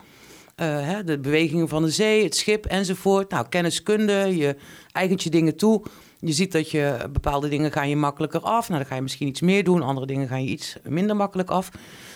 [0.56, 3.30] Uh, hè, de bewegingen van de zee, het schip enzovoort.
[3.30, 4.56] Nou, kenniskunde, je
[4.92, 5.82] eigent je dingen toe.
[6.18, 8.68] Je ziet dat je bepaalde dingen gaan je makkelijker af.
[8.68, 9.82] Nou, dan ga je misschien iets meer doen.
[9.82, 11.70] Andere dingen gaan je iets minder makkelijk af.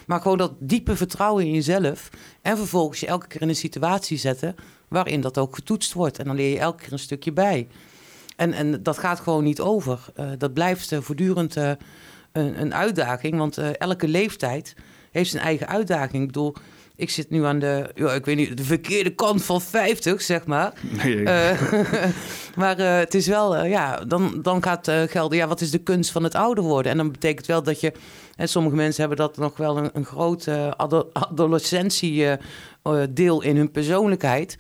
[0.07, 2.11] Maar gewoon dat diepe vertrouwen in jezelf.
[2.42, 4.54] En vervolgens je elke keer in een situatie zetten
[4.88, 6.18] waarin dat ook getoetst wordt.
[6.18, 7.68] En dan leer je elke keer een stukje bij.
[8.37, 9.99] En, en dat gaat gewoon niet over.
[10.20, 11.70] Uh, dat blijft uh, voortdurend uh,
[12.32, 14.74] een, een, uitdaging, want elke leeftijd
[15.11, 16.22] heeft zijn eigen uitdaging.
[16.22, 16.55] Ik bedoel,
[16.97, 20.47] ik zit nu aan de, ja, ik weet niet, de verkeerde kant van 50, zeg
[20.47, 20.72] maar.
[20.82, 21.22] Nee,
[22.61, 26.24] maar het is wel, ja, dan, dan gaat gelden, ja, wat is de kunst van
[26.24, 26.93] het ouder worden?
[26.93, 27.93] En dan betekent wel dat je,
[28.37, 30.49] en sommige mensen hebben dat nog wel een, een groot
[31.12, 32.26] adolescentie
[33.11, 34.57] deel in hun persoonlijkheid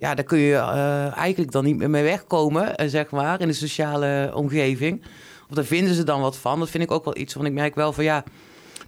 [0.00, 3.46] ja, daar kun je uh, eigenlijk dan niet meer mee wegkomen, uh, zeg maar, in
[3.46, 5.02] de sociale omgeving.
[5.48, 6.58] Of daar vinden ze dan wat van.
[6.58, 8.24] Dat vind ik ook wel iets, want ik merk wel van ja,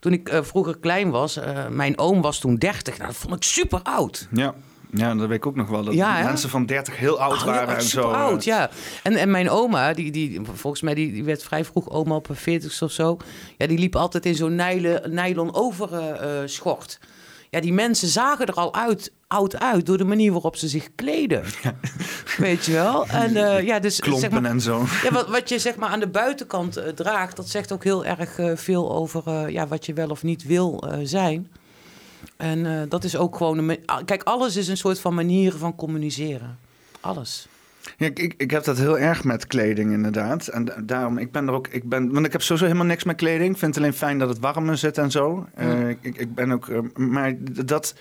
[0.01, 1.39] toen ik uh, vroeger klein was,
[1.71, 2.97] mijn oom was toen 30.
[2.99, 4.29] Nou, dat vond ik super oud.
[4.31, 4.55] Ja.
[4.95, 5.85] Ja, dat weet ik ook nog wel.
[5.85, 8.11] Dat ja, mensen van 30 heel oud oh, waren en zo.
[8.11, 8.71] oud, ja.
[9.03, 12.29] En, en mijn oma, die, die, volgens mij die, die werd vrij vroeg oma op
[12.31, 13.17] 40 of zo.
[13.57, 16.99] Ja, die liep altijd in zo'n nylon, nylon overschort.
[17.51, 20.89] Ja, die mensen zagen er al uit, oud uit door de manier waarop ze zich
[20.95, 21.45] kleden.
[22.37, 23.07] Weet je wel?
[23.07, 24.85] En, uh, ja, dus, Klompen zeg maar, en zo.
[25.03, 28.05] Ja, wat, wat je zeg maar aan de buitenkant uh, draagt, dat zegt ook heel
[28.05, 31.51] erg uh, veel over ja, wat je wel of niet wil zijn.
[32.37, 33.79] En dat is ook gewoon een.
[34.05, 36.59] Kijk, alles is een soort van manier van communiceren.
[37.01, 37.49] Alles.
[37.97, 40.47] Ja, ik, ik heb dat heel erg met kleding, inderdaad.
[40.47, 43.17] En daarom, ik ben er ook, ik ben, want ik heb sowieso helemaal niks met
[43.17, 43.53] kleding.
[43.53, 45.47] Ik vind het alleen fijn dat het warm zit en zo.
[46.01, 47.95] Ik, ik ben ook, maar dat,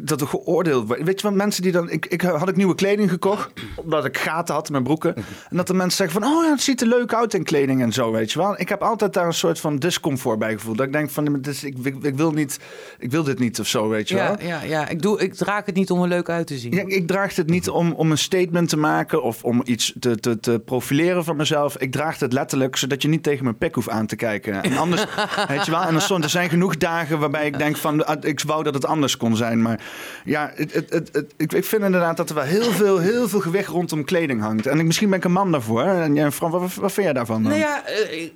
[0.00, 1.02] dat er geoordeeld wordt.
[1.02, 1.90] Weet je wat mensen die dan.
[1.90, 3.52] Ik, ik had ik nieuwe kleding gekocht.
[3.74, 5.14] Omdat ik gaten had in mijn broeken.
[5.50, 6.30] En dat de mensen zeggen van.
[6.32, 8.12] Oh ja, het ziet er leuk uit in kleding en zo.
[8.12, 8.60] Weet je wel.
[8.60, 10.76] Ik heb altijd daar een soort van discomfort bij gevoeld.
[10.76, 11.40] Dat ik denk van.
[11.40, 12.58] Dus ik, ik, ik, wil niet.
[12.98, 13.88] Ik wil dit niet of zo.
[13.88, 14.46] Weet je ja, wel.
[14.48, 14.88] Ja, ja.
[14.88, 16.72] Ik, doe, ik draag het niet om er leuk uit te zien.
[16.72, 19.22] Ja, ik draag het niet om, om een statement te maken.
[19.22, 21.76] Of om iets te, te, te profileren van mezelf.
[21.76, 24.62] Ik draag het letterlijk zodat je niet tegen mijn pek hoeft aan te kijken.
[24.62, 25.04] En anders.
[25.48, 25.82] weet je wel.
[25.82, 28.06] En er, er zijn genoeg dagen waarbij ik denk van.
[28.06, 29.62] Ah, ik wou dat het anders kon zijn.
[29.62, 29.84] Maar
[30.24, 33.40] ja het, het, het, ik, ik vind inderdaad dat er wel heel veel, heel veel
[33.40, 34.66] gewicht rondom kleding hangt.
[34.66, 35.82] En ik, misschien ben ik een man daarvoor.
[35.82, 37.52] En Fran, wat, wat vind jij daarvan dan?
[37.52, 37.86] Nou ja,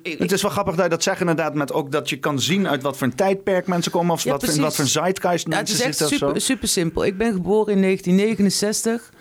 [0.01, 1.53] ik, het is wel grappig dat je dat zegt inderdaad.
[1.53, 4.13] Met ook dat je kan zien uit wat voor een tijdperk mensen komen.
[4.13, 5.91] Of wat, in wat voor een zeitgeist ja, mensen zitten.
[5.91, 7.05] Het is echt super, super simpel.
[7.05, 9.11] Ik ben geboren in 1969.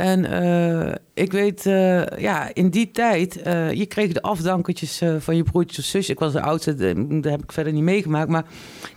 [0.00, 5.36] En uh, ik weet, uh, ja, in die tijd, uh, je kreeg de afdankertjes van
[5.36, 6.08] je broertjes of zusjes.
[6.10, 6.74] Ik was de oudste,
[7.20, 8.28] dat heb ik verder niet meegemaakt.
[8.28, 8.44] Maar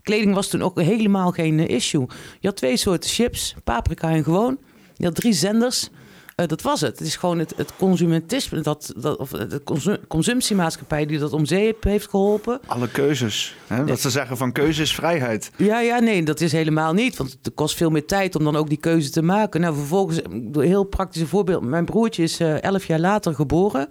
[0.01, 2.05] kleding was toen ook helemaal geen issue.
[2.39, 4.57] Je had twee soorten chips, paprika en gewoon.
[4.95, 5.89] Je had drie zenders.
[6.35, 6.99] Uh, dat was het.
[6.99, 9.61] Het is gewoon het, het consumentisme, dat, dat, of de
[10.07, 12.59] consumptiemaatschappij die dat om zeep heeft geholpen.
[12.65, 13.55] Alle keuzes.
[13.67, 13.85] Hè?
[13.85, 15.51] Dat ze zeggen van keuze is vrijheid.
[15.57, 17.17] Ja, ja, nee, dat is helemaal niet.
[17.17, 19.61] Want het kost veel meer tijd om dan ook die keuze te maken.
[19.61, 21.63] Nou, vervolgens, een heel praktisch voorbeeld.
[21.63, 23.87] Mijn broertje is uh, elf jaar later geboren.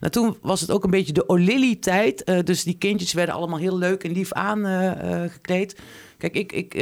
[0.00, 2.22] Nou, toen was het ook een beetje de Olili-tijd.
[2.24, 5.76] Uh, dus die kindjes werden allemaal heel leuk en lief aangekleed.
[6.18, 6.52] Kijk, ik...
[6.52, 6.74] ik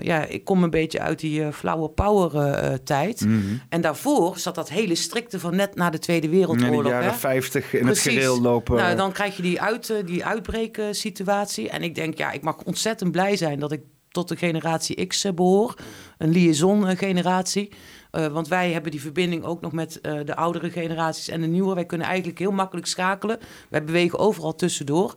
[0.00, 3.20] ja, ik kom een beetje uit die uh, flauwe power uh, tijd.
[3.20, 3.60] Mm -hmm.
[3.68, 6.76] En daarvoor zat dat hele strikte van net na de Tweede Wereldoorlog.
[6.76, 8.04] In de jaren 50 in Precies.
[8.04, 8.76] het gereel lopen.
[8.76, 11.68] Nou, dan krijg je die, uit, die uitbreeksituatie.
[11.68, 15.34] En ik denk, ja, ik mag ontzettend blij zijn dat ik tot de generatie X
[15.34, 15.74] behoor.
[16.18, 17.72] Een liaison-generatie.
[18.10, 21.74] want wij hebben die verbinding ook nog met de oudere generaties en de nieuwe.
[21.74, 23.38] Wij kunnen eigenlijk heel makkelijk schakelen.
[23.70, 25.14] Wij bewegen overal tussendoor.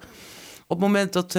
[0.68, 1.36] Op het moment dat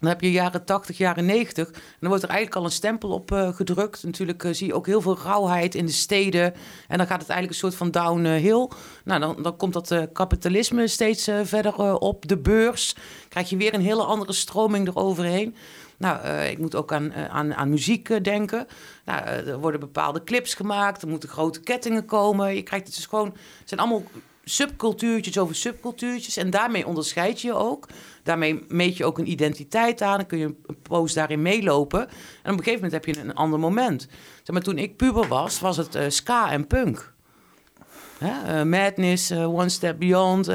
[0.00, 1.66] dan heb je jaren 80, jaren 90.
[1.66, 4.02] En dan wordt er eigenlijk al een stempel op uh, gedrukt.
[4.04, 6.54] Natuurlijk uh, zie je ook heel veel rauwheid in de steden.
[6.88, 8.68] En dan gaat het eigenlijk een soort van downhill.
[9.04, 12.28] Nou, dan, dan komt dat kapitalisme steeds verder op.
[12.28, 12.96] De beurs.
[13.28, 15.56] Krijg je weer een hele andere stroming eroverheen.
[15.96, 18.66] Nou, ik moet ook aan, aan, aan muziek denken.
[19.04, 21.02] Nou, er worden bepaalde clips gemaakt.
[21.02, 22.54] Er moeten grote kettingen komen.
[22.54, 23.26] Je krijgt het dus gewoon...
[23.58, 24.02] Het zijn allemaal
[24.48, 26.36] subcultuurtjes over subcultuurtjes.
[26.36, 27.86] En daarmee onderscheid je je ook.
[28.28, 30.16] Daarmee meet je ook een identiteit aan.
[30.16, 32.00] Dan kun je een post daarin meelopen.
[32.00, 34.08] En op een gegeven moment heb je een ander moment.
[34.36, 37.12] Zeg maar, toen ik puber was, was het uh, ska en punk.
[38.22, 40.50] Uh, madness, uh, One Step Beyond,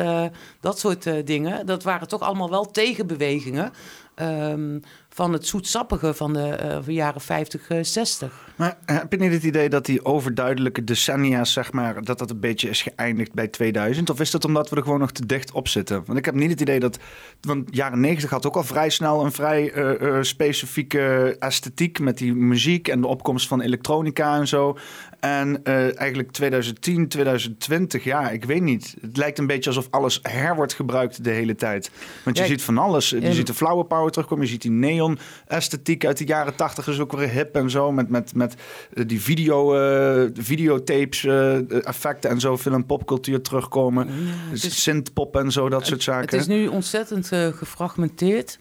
[0.59, 1.65] dat soort dingen.
[1.65, 3.73] Dat waren toch allemaal wel tegenbewegingen.
[4.15, 4.81] Um,
[5.13, 8.31] van het zoetsappige van de uh, jaren 50, 60.
[8.31, 12.29] Eh, maar heb je niet het idee dat die overduidelijke decennia, zeg maar, dat dat
[12.29, 14.09] een beetje is geëindigd bij 2000?
[14.09, 16.03] Of is dat omdat we er gewoon nog te dicht op zitten?
[16.05, 16.99] Want ik heb niet het idee dat.
[17.41, 19.73] Want jaren 90 had ook al vrij snel een vrij
[20.21, 24.77] specifieke esthetiek met die muziek en de opkomst van elektronica en zo.
[25.23, 28.95] En uh, eigenlijk 2010, 2020, ja, ik weet niet.
[29.01, 31.91] Het lijkt een beetje alsof alles her wordt gebruikt de hele tijd.
[32.23, 33.09] Want je ziet van alles.
[33.09, 36.87] Je ziet de flower power terugkomen, je ziet die neon esthetiek uit de jaren 80
[36.87, 37.91] is ook weer hip en zo.
[37.91, 38.55] Met, met, met
[38.93, 42.57] eh, die video, uh, videotapes, uh, effecten en zo.
[42.57, 44.07] Film popcultuur terugkomen.
[44.51, 46.29] Ja, synthpop en zo, dat soort zaken.
[46.29, 48.59] Het is nu ontzettend gefragmenteerd.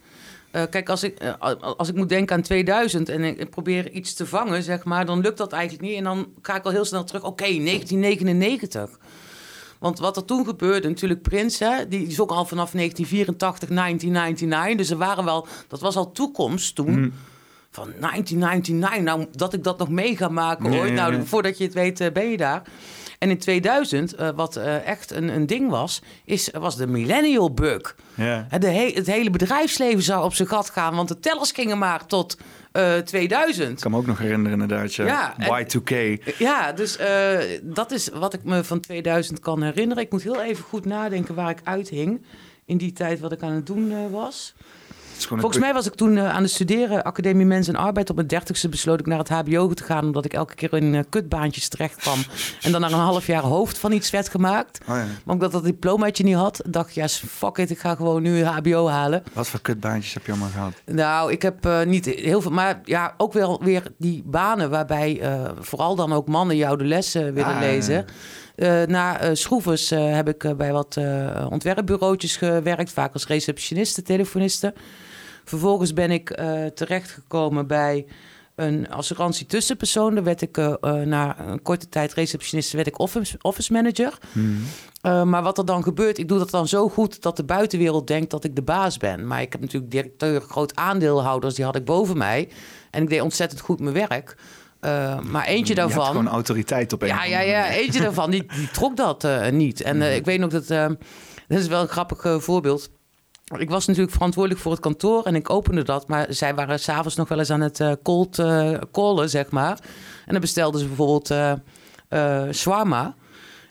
[0.55, 1.33] Uh, kijk, als ik, uh,
[1.77, 5.21] als ik moet denken aan 2000 en ik, probeer iets te vangen, zeg maar, dan
[5.21, 5.97] lukt dat eigenlijk niet.
[5.97, 7.23] En dan ga ik al heel snel terug.
[7.23, 8.99] Oké, okay, 1999.
[9.79, 14.77] Want wat er toen gebeurde, natuurlijk Prins, hè, die is ook al vanaf 1984, 1999.
[14.77, 16.99] Dus er waren wel, dat was al toekomst toen.
[16.99, 17.13] Mm.
[17.69, 20.93] Van 1999, nou dat ik dat nog mee ga maken nee, ooit.
[20.93, 22.61] Nou, voordat je het weet, uh, ben je daar.
[23.23, 27.53] En in 2000, uh, wat uh, echt een, een ding was, is, was de millennial
[27.53, 27.95] bug.
[28.15, 28.47] Ja.
[28.59, 32.05] De he het hele bedrijfsleven zou op zijn gat gaan, want de tellers gingen maar
[32.05, 32.37] tot
[32.73, 33.69] uh, 2000.
[33.69, 35.35] Ik kan me ook nog herinneren inderdaad, ja.
[35.37, 35.93] ja Y2K.
[36.37, 36.97] Ja, dus
[37.61, 40.03] dat is wat ik me van 2000 kan herinneren.
[40.03, 42.25] Ik moet heel even goed nadenken waar ik uithing
[42.65, 44.53] in die tijd wat ik aan het doen was.
[45.27, 48.09] Volgens mij was ik toen uh, aan het studeren, Academie Mens en Arbeid.
[48.09, 50.93] Op mijn dertigste besloot ik naar het HBO te gaan, omdat ik elke keer in
[50.93, 52.19] uh, kutbaantjes terecht kwam.
[52.61, 54.79] en dan na een half jaar hoofd van iets werd gemaakt.
[54.81, 55.05] Oh, ja.
[55.25, 58.43] Maar omdat dat diplomaatje niet had, dacht ik, ja, fuck it, ik ga gewoon nu
[58.43, 59.23] HBO halen.
[59.33, 60.73] Wat voor kutbaantjes heb je allemaal gehad?
[60.85, 65.21] Nou, ik heb uh, niet heel veel, maar ja, ook wel weer die banen waarbij
[65.59, 68.05] vooral dan ook mannen jou de lessen willen ah, lezen.
[68.55, 70.97] Uh, na uh, schroevers uh, heb ik bij wat
[71.49, 74.73] ontwerpbureautjes gewerkt, vaak als receptioniste, telefoniste.
[75.43, 78.05] Vervolgens ben ik uh, terechtgekomen bij
[78.55, 80.13] een assurantie tussenpersoon.
[80.15, 84.17] Daar werd ik uh, na een korte tijd receptionist, werd ik office, office manager.
[84.31, 85.29] Hmm.
[85.29, 88.31] maar wat er dan gebeurt, ik doe dat dan zo goed dat de buitenwereld denkt
[88.31, 89.27] dat ik de baas ben.
[89.27, 92.49] Maar ik heb natuurlijk directeur, groot aandeelhouders, die had ik boven mij.
[92.91, 94.35] En ik deed ontzettend goed mijn werk.
[94.81, 96.03] Uh, maar eentje daarvan.
[96.03, 97.69] Je gewoon autoriteit op een Ja, ja, ja.
[97.69, 99.81] Eentje daarvan, die, die trok dat niet.
[99.81, 100.67] En uh, ik weet nog dat.
[100.67, 100.97] dat
[101.47, 102.89] is wel een grappig voorbeeld.
[103.59, 106.07] Ik was natuurlijk verantwoordelijk voor het kantoor en ik opende dat.
[106.07, 108.41] Maar zij waren s'avonds nog wel eens aan het cold
[108.91, 109.79] callen, zeg maar.
[110.25, 111.51] En dan bestelden ze bijvoorbeeld uh,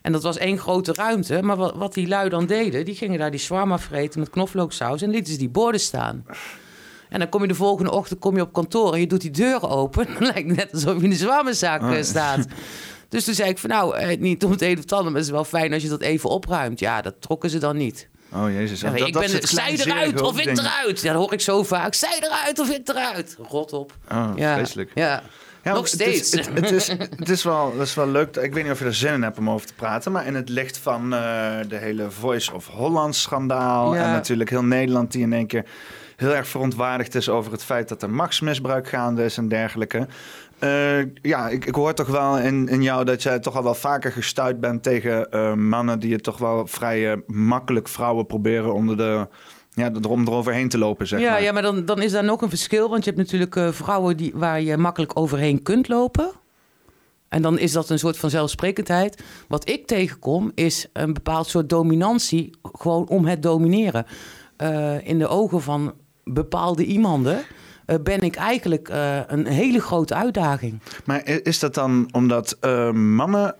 [0.02, 1.42] En dat was één grote ruimte.
[1.42, 5.02] Maar wat, wat die lui dan deden, die gingen daar die shawarma vreten met knoflooksaus
[5.02, 6.24] en lieten ze die borden staan.
[7.12, 9.30] En dan kom je de volgende ochtend kom je op kantoor en je doet die
[9.30, 10.06] deur open.
[10.18, 12.02] Dan lijkt het net alsof je in de zwamenzaak oh.
[12.02, 12.46] staat.
[13.08, 15.20] Dus toen zei ik van nou, eh, niet om het een of het ander, maar
[15.20, 16.80] het is wel fijn als je dat even opruimt.
[16.80, 18.08] Ja, dat trokken ze dan niet.
[18.34, 18.80] Oh jezus.
[18.80, 21.00] Ja, dat, ik ben, dat zij eruit of ik eruit.
[21.00, 21.94] Ja, dat hoor ik zo vaak.
[21.94, 23.36] Zij eruit of ik eruit.
[23.48, 23.92] Rot op.
[24.12, 24.54] Oh, ja.
[24.54, 24.90] vreselijk.
[24.94, 25.22] Ja.
[25.62, 26.30] Ja, Nog steeds.
[26.30, 28.36] Het is, het, is, het is, wel, het is wel leuk.
[28.36, 30.12] Ik weet niet of je er zin in hebt om over te praten.
[30.12, 31.10] Maar in het licht van uh,
[31.68, 33.96] de hele Voice of Holland schandaal.
[33.96, 35.64] En natuurlijk heel Nederland die in één keer
[36.16, 40.06] heel erg verontwaardigd is over het feit dat er machtsmisbruik gaande is en dergelijke.
[40.64, 43.74] Uh, ja, ik, ik, hoor toch wel in, in jou dat jij toch al wel
[43.74, 48.74] vaker gestuurd bent tegen uh, mannen die het toch wel vrij uh, makkelijk vrouwen proberen
[48.74, 49.28] onder de.
[49.74, 51.42] Ja, om eroverheen te lopen, zeg ja, maar.
[51.42, 52.88] Ja, maar dan, dan is daar nog een verschil.
[52.88, 56.30] Want je hebt natuurlijk vrouwen die, waar je makkelijk overheen kunt lopen.
[57.28, 59.22] En dan is dat een soort van zelfsprekendheid.
[59.48, 64.06] Wat ik tegenkom is een bepaald soort dominantie, gewoon om het domineren.
[65.02, 65.94] in de ogen van
[66.24, 67.44] bepaalde iemanden.
[67.86, 70.80] Uh, ben ik eigenlijk uh, een hele grote uitdaging.
[71.04, 73.54] Maar is dat dan omdat uh, mannen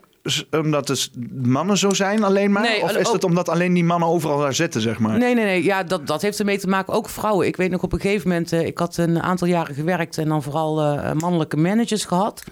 [0.51, 1.11] omdat dus
[1.43, 2.62] mannen zo zijn alleen maar?
[2.62, 5.18] Nee, of is het omdat alleen die mannen overal daar zitten, zeg maar?
[5.18, 5.64] Nee, nee, nee.
[5.64, 6.95] Ja, dat, dat heeft ermee te maken.
[6.95, 7.47] Ook vrouwen.
[7.47, 8.53] Ik weet nog op een gegeven moment...
[8.53, 10.18] ik had een aantal jaren gewerkt...
[10.18, 10.75] en dan vooral
[11.14, 12.43] mannelijke managers gehad.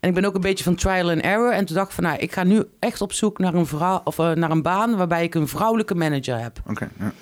[0.00, 1.52] En ik ben ook een beetje van trial and error.
[1.52, 2.04] En toen dacht ik van...
[2.04, 4.96] nou, ik ga nu echt op zoek naar een, vrouw, of, naar een baan...
[4.96, 6.60] waarbij ik een vrouwelijke manager heb.
[6.66, 7.12] Oké, ja.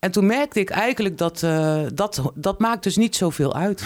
[0.00, 3.84] En toen merkte ik eigenlijk dat uh, dat, dat maakt dus niet zoveel uit.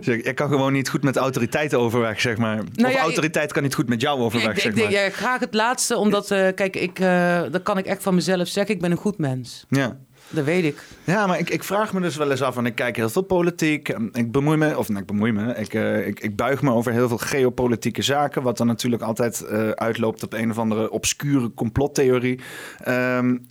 [0.22, 2.62] ik kan gewoon niet goed met autoriteit overweg, zeg maar.
[2.72, 4.90] Nou of autoriteit kan niet goed met jou overweg, ik, zeg ik, maar.
[4.90, 8.48] Ja, graag het laatste, omdat, uh, kijk, ik, uh, dat kan ik echt van mezelf
[8.48, 8.74] zeggen.
[8.74, 9.64] Ik ben een goed mens.
[9.68, 9.96] Ja.
[10.28, 10.82] Dat weet ik.
[11.04, 13.22] Ja, maar ik, ik vraag me dus wel eens af, want ik kijk heel veel
[13.22, 13.88] politiek.
[14.12, 15.72] Ik bemoei me, of nee, ik bemoei me, ik,
[16.06, 18.42] ik, ik buig me over heel veel geopolitieke zaken.
[18.42, 22.40] Wat dan natuurlijk altijd uitloopt op een of andere obscure complottheorie.
[22.88, 23.46] Um,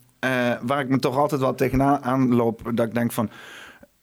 [0.62, 3.30] waar ik me toch altijd wel tegenaan loop, dat ik denk van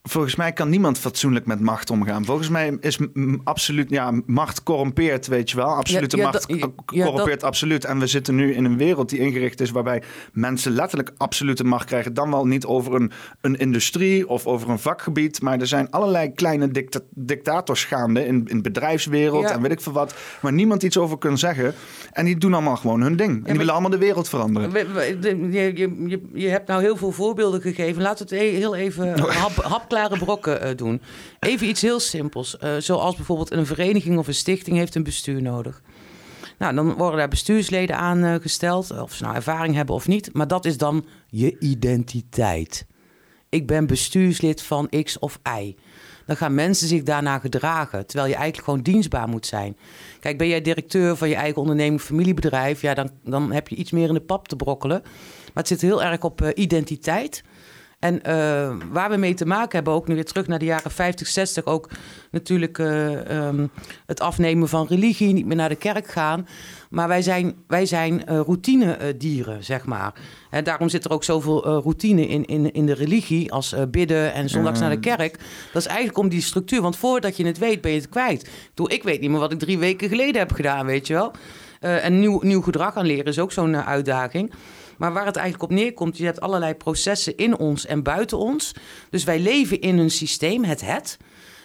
[0.09, 2.25] Volgens mij kan niemand fatsoenlijk met macht omgaan.
[2.25, 2.99] Volgens mij is
[3.45, 5.67] absoluut, ja, macht corrompeert, weet je wel.
[5.67, 6.47] Absolute macht
[6.85, 7.85] corrompeert absoluut.
[7.85, 11.87] En we zitten nu in een wereld die ingericht is waarbij mensen letterlijk absolute macht
[11.87, 12.15] krijgen.
[12.15, 15.43] Dan wel niet over een, een industrie of over een vakgebied.
[15.43, 19.93] Maar er zijn allerlei kleine dicta dictators gaande in, in bedrijfswereld en weet ik veel
[19.93, 20.15] wat.
[20.41, 21.75] Waar niemand iets over kan zeggen.
[22.13, 23.31] En die doen allemaal gewoon hun ding.
[23.31, 24.71] En die willen allemaal de wereld veranderen.
[24.71, 28.03] Je, je, je, je, hebt nou heel veel voorbeelden gegeven.
[28.03, 31.01] Laten we het heel even hap, hap klare brokken uh, doen.
[31.41, 32.57] Even iets heel simpels.
[32.63, 35.83] Uh, zoals bijvoorbeeld een vereniging of een stichting heeft een bestuur nodig.
[36.59, 40.33] Nou, dan worden daar bestuursleden aangesteld, uh, of ze nou ervaring hebben of niet.
[40.33, 42.87] Maar dat is dan je identiteit.
[43.49, 45.75] Ik ben bestuurslid van X of Y.
[46.27, 49.77] Dan gaan mensen zich daarna gedragen, terwijl je eigenlijk gewoon dienstbaar moet zijn.
[50.21, 53.91] Kijk, ben jij directeur van je eigen onderneming, familiebedrijf, ja, dan, dan heb je iets
[53.91, 55.01] meer in de pap te brokkelen.
[55.03, 57.43] Maar het zit heel erg op identiteit.
[58.03, 60.91] En uh, waar we mee te maken hebben, ook nu weer terug naar de jaren
[60.91, 61.89] 50, 60, ook
[62.31, 63.71] natuurlijk uh, um,
[64.07, 66.47] het afnemen van religie, niet meer naar de kerk gaan.
[66.91, 70.13] Maar wij zijn, wij zijn uh, routine-dieren, zeg maar.
[70.51, 74.49] En daarom zit er ook zoveel routine in, in, in de religie als bidden en
[74.49, 75.39] zondags naar de kerk.
[75.73, 78.51] Dat is eigenlijk om die structuur, want voordat je het weet, ben je het kwijt.
[78.75, 81.33] Doe, ik weet niet meer wat ik drie weken geleden heb gedaan, weet je wel.
[81.81, 84.53] en nieuw, nieuw gedrag aan leren is ook zo'n uitdaging.
[84.99, 88.75] Maar waar het eigenlijk op neerkomt, je hebt allerlei processen in ons en buiten ons.
[89.11, 91.19] Dus wij leven in een systeem, het het.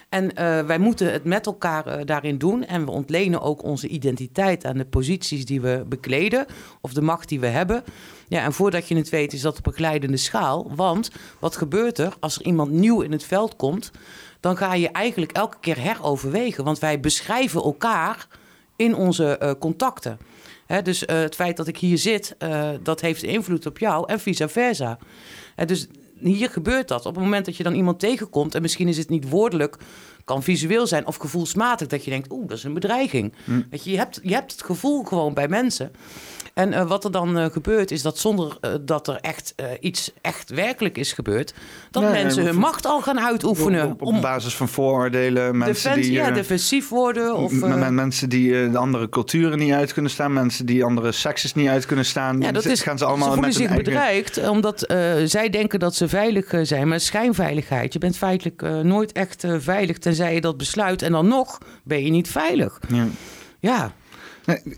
[0.09, 2.65] En uh, wij moeten het met elkaar uh, daarin doen.
[2.65, 6.45] En we ontlenen ook onze identiteit aan de posities die we bekleden.
[6.81, 7.83] Of de macht die we hebben.
[8.27, 10.71] Ja, en voordat je het weet is dat op een glijdende schaal.
[10.75, 13.91] Want wat gebeurt er als er iemand nieuw in het veld komt?
[14.39, 16.63] Dan ga je eigenlijk elke keer heroverwegen.
[16.63, 18.27] Want wij beschrijven elkaar
[18.75, 20.17] in onze uh, contacten
[20.83, 24.19] dus uh, het feit dat ik hier zit, uh, dat heeft invloed op jou en
[24.19, 24.97] vice versa.
[25.65, 25.87] dus
[26.19, 27.05] hier gebeurt dat.
[27.05, 29.77] Op het moment dat je dan iemand tegenkomt, en misschien is het niet woordelijk,
[30.23, 33.33] kan visueel zijn of gevoelsmatig, dat je denkt, oeh, dat is een bedreiging.
[33.43, 33.61] Hm.
[33.69, 35.91] Weet je, je hebt, je hebt het gevoel gewoon bij mensen.
[36.57, 40.11] En uh, wat er dan uh, gebeurt, is dat zonder uh, dat er echt iets
[40.21, 41.53] echt werkelijk is gebeurd,
[41.91, 43.85] dat nee, mensen hun macht al gaan uitoefenen.
[43.85, 46.11] Op, op, op basis van vooroordelen, mensen die...
[46.11, 47.35] Ja, defensief worden.
[47.35, 47.51] Of,
[47.89, 51.85] mensen die de andere culturen niet uit kunnen staan, mensen die andere sekses niet uit
[51.85, 52.41] kunnen staan.
[52.41, 53.83] Ja, dat is, gaan ze allemaal ze met zich eigen...
[53.83, 54.85] bedreigd, omdat
[55.25, 57.93] zij denken dat ze veilig zijn, maar schijnveiligheid.
[57.93, 61.01] Je bent feitelijk nooit echt veilig, tenzij je dat besluit.
[61.01, 62.79] En dan nog ben je niet veilig.
[62.87, 63.07] Ja.
[63.59, 63.91] ja.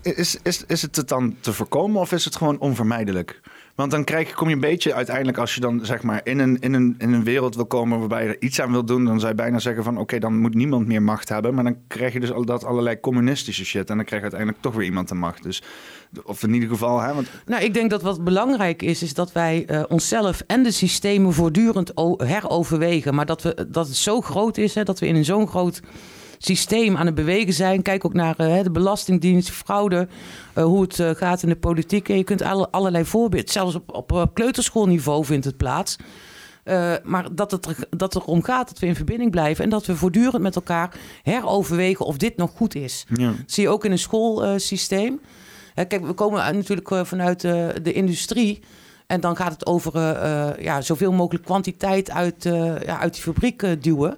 [0.02, 3.40] Is, is, is het het dan te voorkomen of is het gewoon onvermijdelijk?
[3.74, 6.58] Want dan krijg, kom je een beetje uiteindelijk, als je dan zeg maar in een,
[6.60, 9.18] in een, in een wereld wil komen waarbij je er iets aan wil doen, dan
[9.18, 11.54] zou je bijna zeggen van oké, dan moet niemand meer macht hebben.
[11.54, 13.90] Maar dan krijg je dus al dat allerlei communistische shit.
[13.90, 15.42] En dan krijg je uiteindelijk toch weer iemand de macht.
[15.42, 15.62] Dus,
[16.24, 17.00] of in ieder geval.
[17.00, 17.28] Hè, want...
[17.46, 21.32] Nou, ik denk dat wat belangrijk is, is dat wij uh, onszelf en de systemen
[21.32, 23.14] voortdurend heroverwegen.
[23.14, 25.80] Maar dat, we, dat het zo groot is, hè, dat we in zo'n groot
[26.42, 27.82] systeem aan het bewegen zijn.
[27.82, 30.08] Kijk ook naar uh, de Belastingdienst, fraude,
[30.58, 32.08] uh, hoe het uh, gaat in de politiek.
[32.08, 35.96] En je kunt alle, allerlei voorbeelden, zelfs op, op kleuterschoolniveau vindt het plaats.
[37.02, 39.96] maar dat het, er, dat erom gaat dat we in verbinding blijven en dat we
[39.96, 43.06] voortdurend met elkaar heroverwegen of dit nog goed is.
[43.14, 43.26] Ja.
[43.26, 45.20] Dat zie je ook in een schoolsysteem.
[45.74, 48.60] kijk, we komen natuurlijk vanuit de industrie.
[49.06, 49.92] En dan gaat het over
[50.62, 52.42] ja, zoveel mogelijk kwantiteit uit,
[52.84, 54.16] ja, uit die fabriek duwen.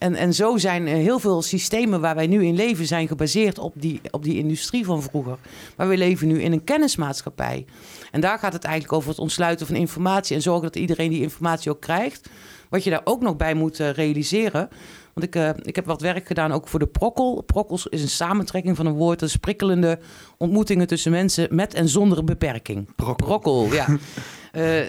[0.00, 3.74] En, en zo zijn heel veel systemen waar wij nu in leven zijn gebaseerd op
[3.76, 5.38] die, op die industrie van vroeger.
[5.76, 7.64] Maar we leven nu in een kennismaatschappij.
[8.10, 11.22] En daar gaat het eigenlijk over het ontsluiten van informatie en zorgen dat iedereen die
[11.22, 12.28] informatie ook krijgt.
[12.68, 14.68] Wat je daar ook nog bij moet uh, realiseren.
[15.14, 17.42] Want ik, uh, ik heb wat werk gedaan ook voor de Prokkel.
[17.42, 19.18] Prokkels is een samentrekking van een woord.
[19.18, 19.98] Dat is prikkelende
[20.36, 22.94] ontmoetingen tussen mensen met en zonder beperking.
[22.96, 23.86] Prokkel, Prokkel ja.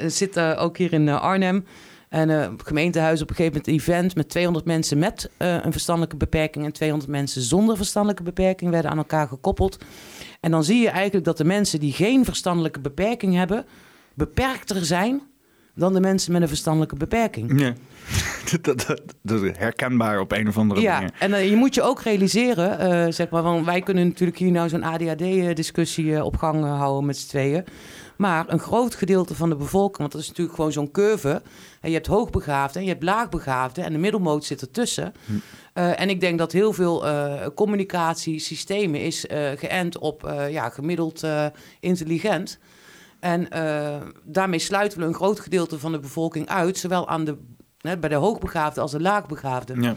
[0.03, 1.65] uh, zit ook hier in Arnhem.
[2.11, 5.71] En uh, gemeentehuis op een gegeven moment een event met 200 mensen met uh, een
[5.71, 9.77] verstandelijke beperking en 200 mensen zonder verstandelijke beperking werden aan elkaar gekoppeld.
[10.39, 13.65] En dan zie je eigenlijk dat de mensen die geen verstandelijke beperking hebben,
[14.13, 15.21] beperkter zijn
[15.75, 17.59] dan de mensen met een verstandelijke beperking.
[17.59, 17.73] Ja.
[18.61, 21.11] dat, dat, dat, is herkenbaar op een of andere ja, manier.
[21.19, 24.51] en uh, je moet je ook realiseren, uh, zeg maar, want wij kunnen natuurlijk hier
[24.51, 27.63] nou zo'n ADHD-discussie op gang houden met z'n tweeën.
[28.21, 31.41] Maar een groot gedeelte van de bevolking, want dat is natuurlijk gewoon zo'n curve.
[31.81, 35.13] En je hebt hoogbegaafden en je hebt laagbegaafden en de middelmoot zit ertussen.
[35.25, 35.33] Hm.
[35.33, 41.23] Uh, en ik denk dat heel veel uh, communicatiesystemen is uh, geënt op ja, gemiddeld
[41.79, 42.59] intelligent.
[43.19, 43.47] En
[44.23, 47.37] daarmee sluiten we een groot gedeelte van de bevolking uit, zowel aan de,
[47.81, 49.81] bij de hoogbegaafden als de laagbegaafden.
[49.81, 49.95] Ja.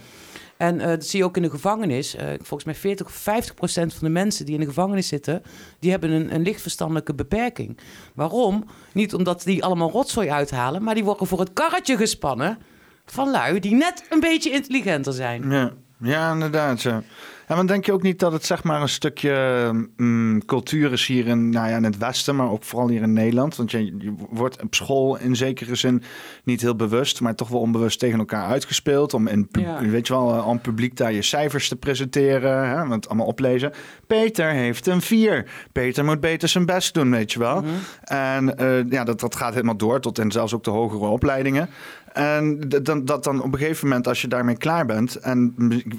[0.56, 2.14] En uh, dat zie je ook in de gevangenis.
[2.14, 5.42] Uh, volgens mij 40 of 50 procent van de mensen die in de gevangenis zitten,
[5.78, 7.78] die hebben een, een licht verstandelijke beperking.
[8.14, 8.64] Waarom?
[8.92, 12.58] Niet omdat die allemaal rotzooi uithalen, maar die worden voor het karretje gespannen
[13.06, 15.50] van lui die net een beetje intelligenter zijn.
[15.50, 16.82] Ja, ja inderdaad.
[16.82, 17.02] Ja.
[17.46, 21.06] En dan denk je ook niet dat het zeg maar een stukje mm, cultuur is
[21.06, 23.56] hier in, nou ja, in het Westen, maar ook vooral hier in Nederland.
[23.56, 26.02] Want je, je, wordt op school in zekere zin
[26.44, 29.14] niet heel bewust, maar toch wel onbewust tegen elkaar uitgespeeld.
[29.14, 29.48] Om in,
[29.80, 33.72] weet je wel, eh, aan publiek daar je cijfers te presenteren, hè, want allemaal oplezen.
[34.06, 35.50] Peter heeft een vier.
[35.72, 37.60] Peter moet beter zijn best doen, weet je wel.
[37.60, 37.70] Mhm.
[38.04, 41.68] En uh, ja, dat, dat gaat helemaal door tot en zelfs ook de hogere opleidingen.
[42.14, 45.54] En dan, dat dan op een gegeven moment, als je daarmee klaar bent, en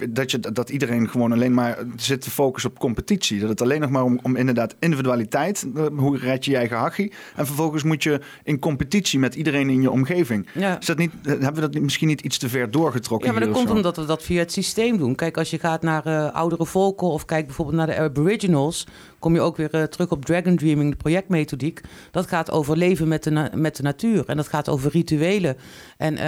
[0.09, 3.39] dat, je, dat iedereen gewoon alleen maar zit te focussen op competitie.
[3.39, 6.77] Dat het alleen nog maar om, om inderdaad individualiteit, eh, hoe red je je eigen
[6.77, 7.13] hachie.
[7.35, 10.47] En vervolgens moet je in competitie met iedereen in je omgeving.
[10.53, 10.79] Ja.
[10.79, 13.27] Is dat niet, hebben we dat misschien niet iets te ver doorgetrokken?
[13.27, 15.15] Ja, maar dat komt omdat we dat via het systeem doen.
[15.15, 18.87] Kijk, als je gaat naar uh, oudere volken of kijk bijvoorbeeld naar de Aboriginals,
[19.25, 21.81] kom je ook weer uh, terug op Dragon Dreaming, de projectmethodiek.
[22.11, 25.57] Dat gaat over leven met de, met de natuur en dat gaat over rituelen.
[25.97, 26.19] En uh,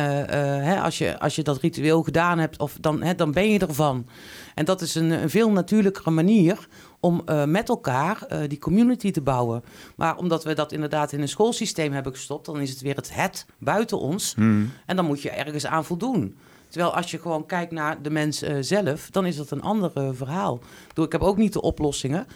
[0.63, 3.59] hè, als, je, als je dat ritueel gedaan hebt, of dan, hè, dan ben je
[3.59, 4.07] ervan.
[4.55, 6.67] En dat is een, een veel natuurlijkere manier
[6.99, 9.63] om uh, met elkaar die community te bouwen.
[9.95, 13.13] Maar omdat we dat inderdaad in een schoolsysteem hebben gestopt, dan is het weer het
[13.13, 14.33] het buiten ons.
[14.35, 14.71] Hmm.
[14.85, 16.37] En dan moet je ergens aan voldoen.
[16.69, 20.59] Terwijl als je gewoon kijkt naar de mens zelf, dan is dat een ander verhaal.
[20.95, 22.27] Ik heb ook niet de oplossingen.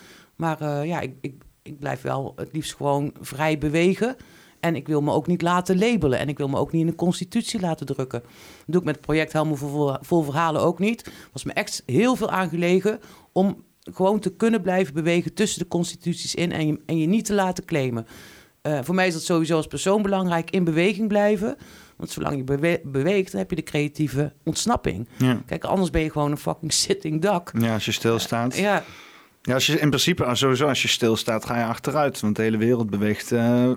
[0.41, 1.33] Maar ja, ik, ik,
[1.63, 4.15] ik blijf wel het liefst gewoon vrij bewegen.
[4.59, 6.19] En ik wil me ook niet laten labelen.
[6.19, 8.19] En ik wil me ook niet in de constitutie laten drukken.
[8.19, 8.31] Dat
[8.65, 11.11] doe ik met het project Helemaal vol, vol Verhalen ook niet.
[11.31, 12.99] was me echt heel veel aangelegen
[13.31, 17.25] om gewoon te kunnen blijven bewegen tussen de constituties in en je, en je niet
[17.25, 18.07] te laten claimen.
[18.67, 21.55] Uh, voor mij is dat sowieso als persoon belangrijk, in beweging blijven.
[21.97, 22.43] Want zolang je
[22.83, 25.07] beweegt, dan heb je de creatieve ontsnapping.
[25.17, 25.41] Ja.
[25.45, 27.51] Kijk, anders ben je gewoon een fucking sitting duck.
[27.59, 28.53] Ja, als je stilstaat.
[28.55, 28.83] Uh, ja,
[29.43, 32.19] Ja, als je in principe, sowieso als je stilstaat, ga je achteruit.
[32.19, 33.71] Want de hele wereld beweegt, uh,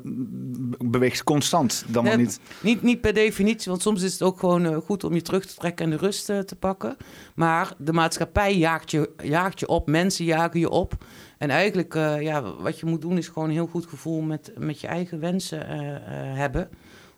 [0.85, 1.85] beweegt constant.
[1.89, 2.41] Dan maar niet.
[2.63, 2.83] niet.
[2.83, 5.55] Niet per definitie, want soms is het ook gewoon uh, goed om je terug te
[5.55, 6.97] trekken en de rust uh, te pakken.
[7.35, 11.05] Maar de maatschappij jaagt je, jaagt je op, mensen jagen je op.
[11.39, 14.81] En eigenlijk, ja, wat je moet doen is gewoon een heel goed gevoel met, met
[14.81, 15.67] je eigen wensen
[16.37, 16.69] hebben.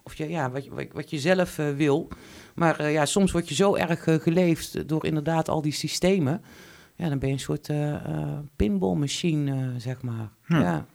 [0.02, 2.08] Of je, ja, wat, wat, wat je zelf wil.
[2.54, 6.42] Maar ja, soms word je zo erg geleefd door inderdaad al die systemen
[6.96, 10.28] ja, dan ben je een soort uh, uh, pinballmachine, uh, zeg maar.
[10.44, 10.60] Hm.
[10.60, 10.86] Ja.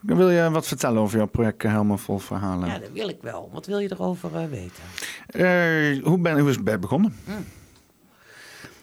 [0.00, 2.68] Wil je wat vertellen over jouw project Helemaal Vol Verhalen?
[2.68, 3.50] Ja, dat wil ik wel.
[3.52, 4.82] Wat wil je erover weten?
[6.04, 7.14] hoe, ben, hoe is het bij begonnen?
[7.24, 7.30] Hm.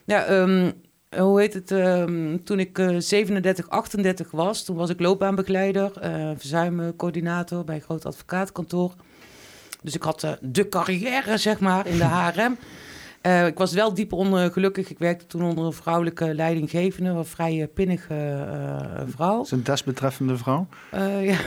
[0.06, 0.74] Ja, um,
[1.18, 1.72] hoe heet het?
[1.72, 5.91] Um, toen ik 37, 38 was, toen was ik loopbaanbegeleider,
[6.38, 8.94] verzuimcoördinator bij een groot advocaatkantoor.
[9.82, 12.57] Dus ik had de carrière, zeg maar, in de HRM.
[13.27, 14.89] Uh, ik was wel diep ongelukkig.
[14.89, 19.41] Ik werkte toen onder een vrouwelijke leidinggevende, een vrij pinnige uh, vrouw.
[19.41, 20.67] Is een desbetreffende vrouw?
[20.93, 21.37] Uh, ja,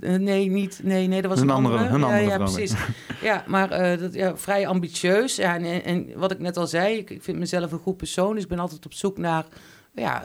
[0.18, 0.80] nee, niet.
[0.82, 1.94] Nee, nee, dat was een, een andere, andere.
[1.94, 2.74] Een andere ja, ja, precies.
[3.22, 5.36] ja, maar dat, ja, vrij ambitieus.
[5.36, 8.34] Ja, en, en, wat ik net al zei, ik, ik, vind mezelf een goed persoon.
[8.34, 9.46] Dus ik ben altijd op zoek naar
[9.94, 10.22] ja,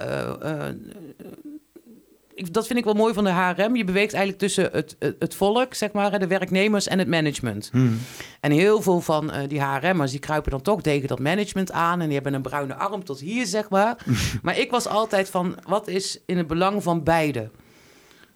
[2.35, 3.75] dat vind ik wel mooi van de HRM.
[3.75, 7.69] Je beweegt eigenlijk tussen het, het, volk, zeg maar, de werknemers en het management.
[7.71, 7.99] Hmm.
[8.39, 11.99] En heel veel van uh, die HRM'ers, die kruipen dan toch tegen dat management aan.
[11.99, 14.05] En die hebben een bruine arm tot hier, zeg maar.
[14.43, 17.49] maar ik was altijd van, wat is in het belang van beide?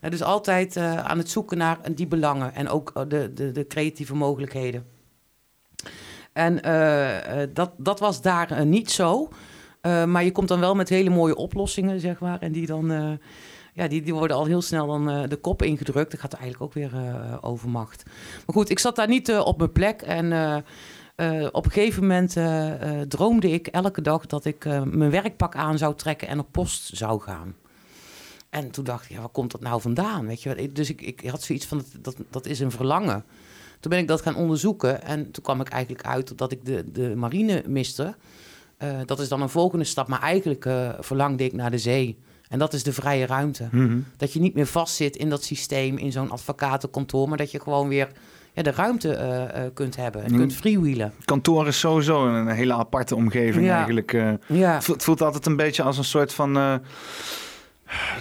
[0.09, 3.67] dus altijd uh, aan het zoeken naar die belangen en ook eh, de, de, de
[3.67, 4.85] creatieve mogelijkheden.
[6.33, 9.29] En uh, dat, dat was daar niet zo.
[9.81, 12.39] maar je komt dan wel met hele mooie oplossingen, zeg maar.
[12.39, 13.19] En die dan
[13.75, 16.11] ja, die, die worden al heel snel dan uh, de kop ingedrukt.
[16.11, 18.03] Dat gaat eigenlijk ook weer uh, over macht.
[18.45, 20.01] Maar goed, ik zat daar niet uh, op mijn plek.
[20.01, 20.25] En
[21.51, 22.33] op een gegeven moment
[23.09, 27.21] droomde ik elke dag dat ik mijn werkpak aan zou trekken en op post zou
[27.21, 27.55] gaan.
[28.49, 30.27] En toen dacht ik, ja, waar komt dat nou vandaan?
[30.27, 30.71] Weet je?
[30.71, 33.25] Dus ik, ik had zoiets van, dat, dat, dat is een verlangen.
[33.79, 35.01] Toen ben ik dat gaan onderzoeken.
[35.03, 38.15] En toen kwam ik eigenlijk uit dat ik de, de marine miste.
[39.05, 40.07] dat is dan een volgende stap.
[40.07, 40.67] Maar eigenlijk
[40.99, 42.17] verlangde ik naar de zee.
[42.49, 43.67] En dat is de vrije ruimte.
[43.71, 43.97] Mhm.
[44.17, 47.87] Dat je niet meer vastzit in dat systeem, in zo'n advocatenkantoor, maar dat je gewoon
[47.87, 48.07] weer
[48.53, 50.37] ja, de ruimte uh, uh, kunt hebben en mm.
[50.37, 51.13] kunt freewheelen.
[51.25, 54.13] Kantoor is sowieso een hele aparte omgeving eigenlijk.
[54.13, 54.79] Uh, ja.
[54.85, 56.81] Het voelt altijd een beetje als een soort van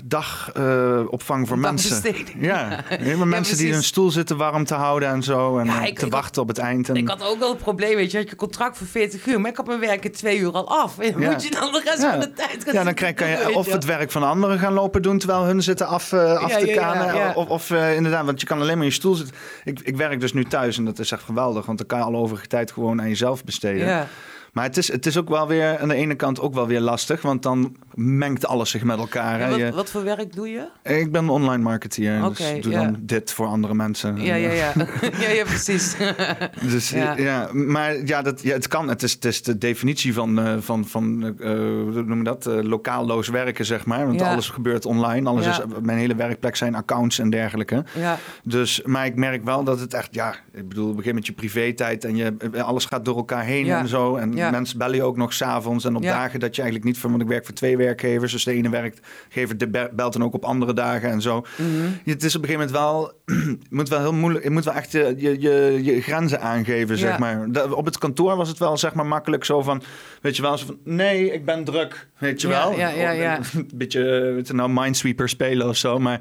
[0.04, 2.14] dagopvang uh, voor mensen.
[2.38, 5.58] Ja, helemaal mensen die in hun stoel zitten warm te houden en zo.
[5.58, 6.88] En ja, te wachten op het eind.
[6.88, 6.96] En...
[6.96, 9.50] Ik had ook wel het probleem, weet je, had je contract voor 40 uur, maar
[9.50, 10.96] ik had mijn werk in twee uur al af.
[11.14, 11.30] Ja.
[11.30, 13.72] Moet je dan de rest van de tijd gaan Ja, dan krijg, kan je of
[13.72, 17.34] het werk van anderen gaan lopen doen terwijl hun zitten af, uh, af te kanen.
[17.36, 19.34] Of, of uh, inderdaad, want je kan alleen maar in je stoel zitten.
[19.64, 22.04] Ik, ik werk dus nu thuis en dat is echt geweldig, want dan kan je
[22.04, 23.86] al overige tijd gewoon aan jezelf besteden.
[23.86, 24.06] Ja.
[24.52, 26.80] Maar het is, het is ook wel weer aan de ene kant ook wel weer
[26.80, 29.50] lastig, want dan mengt alles zich met elkaar.
[29.50, 30.66] Wat, wat, voor werk doe je?
[30.82, 32.24] Ik ben online marketeer.
[32.24, 34.20] Okay, dus doe dan dit voor andere mensen.
[34.20, 34.72] Ja, ja, ja.
[35.20, 35.96] ja, ja precies.
[36.72, 37.48] dus ja.
[37.52, 38.88] maar ja, dat, ja, het kan.
[38.88, 42.46] Het is, het is de definitie van, uh, van, van uh, hoe noem je dat?
[42.46, 44.06] Uh, lokaalloos werken, zeg maar.
[44.06, 45.28] Want alles gebeurt online.
[45.28, 47.84] Alles is, mijn hele werkplek zijn accounts en dergelijke.
[47.94, 48.18] Ja.
[48.42, 52.04] Dus, maar ik merk wel dat het echt, ja, ik bedoel, gegeven moment je privé-tijd
[52.04, 54.16] en je, alles gaat door elkaar heen en zo.
[54.16, 57.10] En mensen bellen je ook nog s'avonds en op dagen dat je eigenlijk niet van,
[57.10, 58.32] want ik werk voor twee werkgevers.
[58.32, 61.44] Dus de ene werkgever de belt dan ook op andere dagen en zo.
[61.56, 62.10] Mhm.
[62.10, 63.12] Het is op een gegeven moment wel,
[63.70, 67.18] je moet wel heel moeilijk, je moet wel echt je, je, je, grenzen aangeven, zeg
[67.18, 67.46] maar.
[67.70, 69.82] op het kantoor was het wel, zeg maar, makkelijk zo van,
[70.20, 72.76] weet je wel, zo van, nee, ik ben druk, weet je wel.
[72.76, 73.38] Ja, ja, ja.
[73.54, 74.02] Een beetje,
[74.34, 75.98] weet je nou, Minesweeper spelen of zo.
[75.98, 76.20] Maar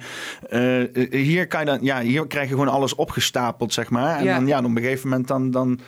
[0.50, 4.20] uh, hier kan je dan, ja, hier krijg je gewoon alles opgestapeld, zeg maar.
[4.20, 5.80] En dan, ja, op een gegeven moment dan, dan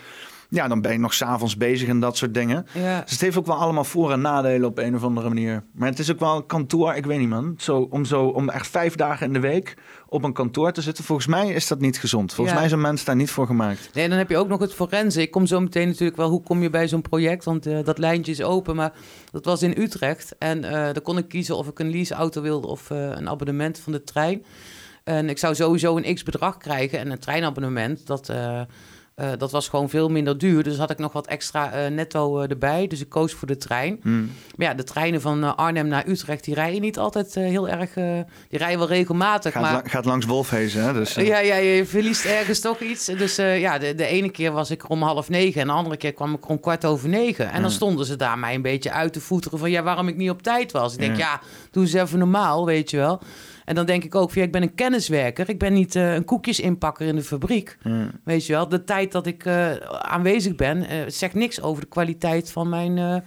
[0.50, 2.66] ja, dan ben je nog s'avonds bezig en dat soort dingen.
[2.74, 3.02] Ja.
[3.02, 5.64] Dus het heeft ook wel allemaal voor- en nadelen op een of andere manier.
[5.74, 7.54] Maar het is ook wel een kantoor, ik weet niet man.
[7.58, 9.78] Zo, om, zo, om echt vijf dagen in de week
[10.08, 11.04] op een kantoor te zitten.
[11.04, 12.34] Volgens mij is dat niet gezond.
[12.34, 13.90] Volgens mij zijn mensen daar niet voor gemaakt.
[13.94, 15.22] Nee, dan heb je ook nog het forensen.
[15.22, 17.44] Ik kom zo meteen natuurlijk wel, hoe kom je bij zo'n project?
[17.44, 18.94] Want uh, dat lijntje is open, maar
[19.32, 20.36] dat was in Utrecht.
[20.38, 23.80] En uh, daar kon ik kiezen of ik een leaseauto wilde of uh, een abonnement
[23.80, 24.46] van de trein.
[25.04, 27.00] En ik zou sowieso een x-bedrag krijgen.
[27.00, 28.30] En een treinabonnement, dat...
[28.30, 28.62] Uh,
[29.38, 30.64] dat was gewoon veel minder duur.
[30.64, 32.88] Dus had ik nog wat extra uh, netto uh, erbij.
[32.88, 34.00] Dus ik koos voor de trein.
[34.02, 34.32] Hmm.
[34.56, 36.44] Maar ja, de treinen van Arnhem naar Utrecht...
[36.44, 37.94] die rijden niet altijd heel erg...
[37.94, 39.54] die rijden wel regelmatig.
[39.54, 39.90] Gaat, maar...
[39.90, 40.94] gaat langs Wolfhezen, hè?
[40.94, 43.06] Dus, ja, ja, je verliest ergens toch iets.
[43.06, 45.62] Dus ja, de, de ene keer was ik er om half negen...
[45.62, 47.52] en de andere keer kwam ik om kwart over negen.
[47.52, 49.60] En dan stonden ze daar mij een beetje uit te voeteren...
[49.60, 50.94] van ja, waarom ik niet op tijd was.
[50.94, 53.22] Ik denk, ja, ja doe ze even normaal, weet je wel.
[53.66, 55.50] En dan denk ik ook, ja, ik ben een kenniswerker.
[55.50, 57.78] Ik ben niet uh, een koekjesinpakker in de fabriek.
[57.82, 58.12] Hmm.
[58.24, 61.90] Weet je wel, de tijd dat ik uh, aanwezig ben, uh, zegt niks over de
[61.90, 63.24] kwaliteit van mijn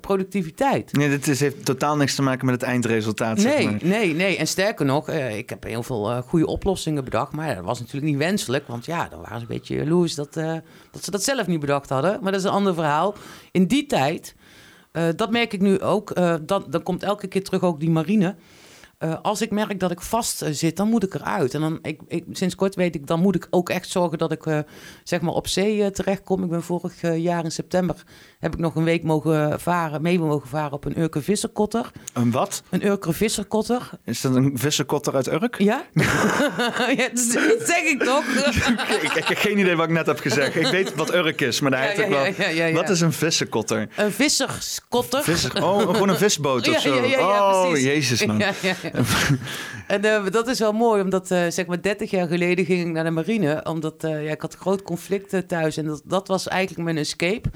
[0.00, 0.92] productiviteit.
[0.92, 3.36] Nee, dit is, heeft totaal niks te maken met het eindresultaat.
[3.36, 3.78] Nee, zeg maar.
[3.82, 4.36] nee, nee.
[4.36, 7.32] En sterker nog, uh, ik heb heel veel uh, goede oplossingen bedacht.
[7.32, 8.66] Maar dat was natuurlijk niet wenselijk.
[8.66, 10.54] Want ja, dan waren ze een beetje jaloers dat, uh,
[10.90, 12.18] dat ze dat zelf niet bedacht hadden.
[12.22, 13.14] Maar dat is een ander verhaal.
[13.50, 14.34] In die tijd,
[15.16, 16.14] dat merk ik nu ook.
[16.46, 18.34] dan komt elke keer terug ook die marine.
[19.04, 21.54] Uh, als ik merk dat ik vast zit, dan moet ik eruit.
[21.54, 24.32] En dan, ik, ik, sinds kort weet ik, dan moet ik ook echt zorgen dat
[24.32, 24.58] ik uh,
[25.04, 26.42] zeg maar op zee uh, terechtkom.
[26.44, 27.96] Ik ben vorig jaar in september,
[28.38, 31.90] heb ik nog een week mogen varen, mee mogen varen op een Urker visserkotter.
[32.12, 32.62] Een wat?
[32.68, 33.90] Een Urker visserkotter.
[34.04, 35.58] Is dat een visserkotter uit Urk?
[35.58, 35.84] Ja,
[36.96, 38.24] ja dat, zeg ik toch?
[39.02, 40.56] ik, ik, heb geen idee wat ik net heb gezegd.
[40.56, 43.88] Ik weet wat Urk is, maar daar ja, ja, Wat is een visserkotter?
[43.96, 45.22] Een visserskotter.
[45.22, 46.94] Visser, oh, gewoon een visboot of zo.
[47.18, 48.42] oh, jezus man.
[49.86, 52.92] En uh, dat is wel mooi, omdat uh, zeg maar 30 jaar geleden ging ik
[52.92, 53.64] naar de marine.
[53.64, 57.50] Omdat uh, ja, ik had groot conflict thuis en dat, dat was eigenlijk mijn escape.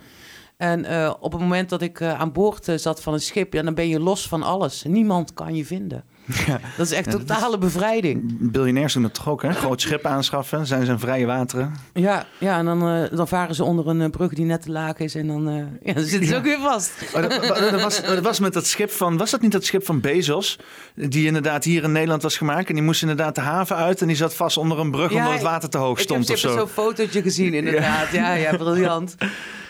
[0.56, 4.00] En op het moment dat ik aan boord zat van een schip, dan ben je
[4.00, 4.82] los van alles.
[4.82, 6.04] Niemand kan je vinden.
[6.46, 6.60] Ja.
[6.76, 8.36] Dat is echt totale bevrijding.
[8.38, 9.52] Biljonairs doen dat toch ook, hè?
[9.52, 11.74] Groot schip aanschaffen, zijn ze in vrije wateren.
[11.92, 14.98] Ja, ja en dan, uh, dan varen ze onder een brug die net te laag
[14.98, 16.38] is en dan, uh, ja, dan zitten ze ja.
[16.38, 16.92] ook weer vast.
[17.16, 17.30] Oh, dat,
[17.70, 20.58] dat, was, dat was met dat schip van, was dat niet dat schip van Bezos?
[20.94, 24.06] Die inderdaad hier in Nederland was gemaakt en die moest inderdaad de haven uit en
[24.06, 26.48] die zat vast onder een brug omdat het water te hoog stond of zo.
[26.48, 29.14] Ik heb zo'n fotootje gezien inderdaad, ja, ja, briljant.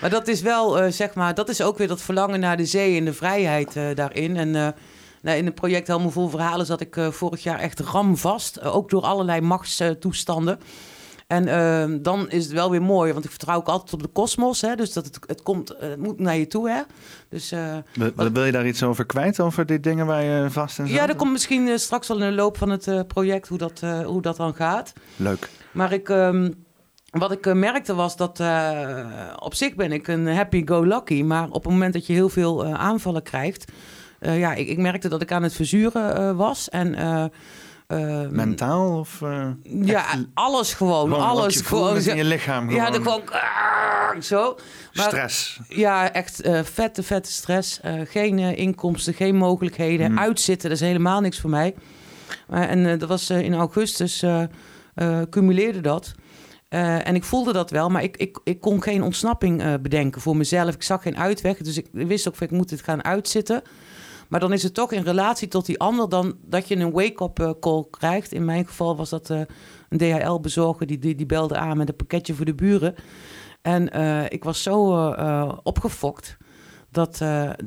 [0.00, 2.66] Maar dat is wel, uh, zeg maar, dat is ook weer dat verlangen naar de
[2.66, 4.74] zee en de vrijheid daarin en...
[5.26, 8.58] Nou, in het project Helemaal Vol Verhalen zat ik uh, vorig jaar echt ramvast.
[8.58, 10.58] Uh, ook door allerlei machtstoestanden.
[11.26, 14.08] En uh, dan is het wel weer mooi, want ik vertrouw ook altijd op de
[14.08, 14.60] kosmos.
[14.60, 16.70] Dus dat het, het komt, het moet naar je toe.
[16.70, 16.82] Hè?
[17.28, 17.50] Dus,
[17.94, 20.86] wil, wat, wil je daar iets over kwijt, over die dingen waar je vast in
[20.86, 20.96] zit?
[20.96, 24.22] Ja, dat komt misschien straks wel in de loop van het project, hoe dat, hoe
[24.22, 24.92] dat dan gaat.
[25.16, 25.50] Leuk.
[25.72, 26.08] Maar ik...
[26.08, 26.64] Um,
[27.10, 28.42] wat ik merkte was dat
[29.38, 31.22] op zich ben ik een happy-go-lucky.
[31.22, 33.72] Maar op het moment dat je heel veel aanvallen krijgt,
[34.20, 36.68] uh, ja, ik, ik, merkte dat ik aan het verzuren uh, was.
[36.68, 37.24] En, uh,
[38.30, 39.20] Mentaal of?
[39.62, 41.08] ja, alles gewoon.
[41.08, 41.96] gewoon alles gewoon.
[41.96, 42.68] in je lichaam.
[42.68, 42.84] Gewoon.
[42.84, 43.22] Ja, de gewoon
[44.22, 44.58] zo.
[44.92, 45.60] Maar, stress.
[45.68, 47.80] Ja, echt vette, vette stress.
[48.04, 50.10] geen inkomsten, geen mogelijkheden.
[50.10, 50.18] Mm.
[50.18, 51.74] Uitzitten, dat is helemaal niks voor mij.
[52.48, 54.24] en dat was in augustus,
[55.30, 56.14] cumuleerde dat.
[56.70, 60.20] Uh, en ik voelde dat wel, maar ik, ik, ik kon geen ontsnapping uh, bedenken
[60.20, 60.74] voor mezelf.
[60.74, 63.62] Ik zag geen uitweg, dus ik wist ook, ik moet dit gaan uitzitten.
[64.28, 67.38] Maar dan is het toch in relatie tot die ander dan dat je een wake-up
[67.38, 68.32] eh, call krijgt.
[68.32, 69.40] In mijn geval was dat uh,
[69.88, 72.94] een DHL-bezorger die, die, die, belde aan met een pakketje voor de buren.
[73.62, 75.10] En uh, ik was zo
[75.62, 76.36] opgefokt
[76.90, 77.24] dat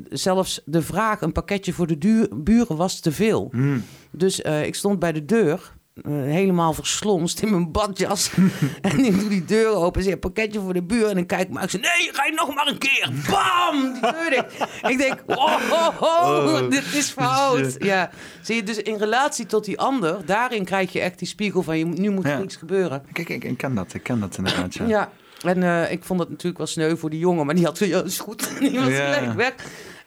[0.08, 3.48] zelfs de vraag een pakketje voor de duur, buren was te veel.
[3.52, 3.84] Mm.
[4.10, 8.30] Dus ik stond bij de deur uh, helemaal verslonst in mijn badjas.
[8.80, 11.08] en ik doe die deur open, zeg pakketje voor de buur.
[11.08, 13.10] En dan kijk ik maar, ik zeg, nee, ga je nog maar een keer.
[13.30, 14.68] Bam, die deur dicht.
[14.88, 17.76] ik denk, oh, oh, oh, dit is fout.
[17.78, 18.10] Ja,
[18.42, 21.78] zie je, dus in relatie tot die ander, daarin krijg je echt die spiegel van,
[21.78, 22.42] je, nu moet er ja.
[22.42, 23.04] iets gebeuren.
[23.12, 24.86] Kijk, ik, ik ken dat, ik ken dat inderdaad, ja.
[24.86, 25.10] ja.
[25.42, 28.02] En uh, ik vond het natuurlijk wel sneu voor die jongen, maar die had ja,
[28.02, 28.58] is goed.
[28.58, 29.12] die was ja.
[29.12, 29.54] gelijk weg.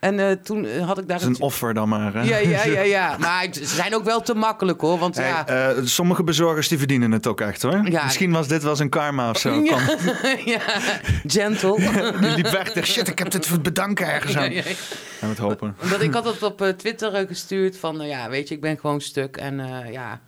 [0.04, 1.20] En uh, toen had ik daar...
[1.20, 2.22] Dat is een offer dan maar, hè?
[2.22, 3.18] Ja, ja, ja, ja.
[3.20, 4.98] Maar ze zijn ook wel te makkelijk, hoor.
[4.98, 5.76] Want, hey, ja...
[5.76, 7.90] Uh, sommige bezorgers die verdienen het ook echt, hoor.
[7.90, 8.04] Ja.
[8.04, 9.52] Misschien was dit wel eens een karma of zo.
[9.64, 9.78] Ja,
[10.46, 10.62] ja.
[11.28, 11.76] gentle.
[12.20, 12.86] die liep weg.
[12.86, 14.52] Shit, ik heb dit voor bedanken ergens aan.
[14.52, 14.62] Ja,
[15.20, 15.76] het hopen.
[15.82, 18.08] Omdat ik had het op Twitter gestuurd van...
[18.08, 19.38] ja, weet je, ik ben gewoon stuk.
[19.38, 19.58] En
[19.92, 20.22] ja...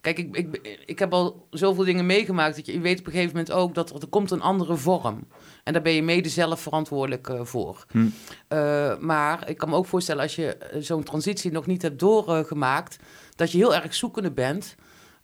[0.00, 3.12] Kijk, ik, ik, ik heb al zoveel dingen meegemaakt dat je, je weet op een
[3.12, 5.26] gegeven moment ook dat er, er komt een andere vorm.
[5.64, 7.84] En daar ben je mede zelf verantwoordelijk uh, voor.
[7.90, 7.98] Hm.
[7.98, 12.96] Uh, maar ik kan me ook voorstellen als je zo'n transitie nog niet hebt doorgemaakt,
[13.36, 14.74] dat je heel erg zoekende bent.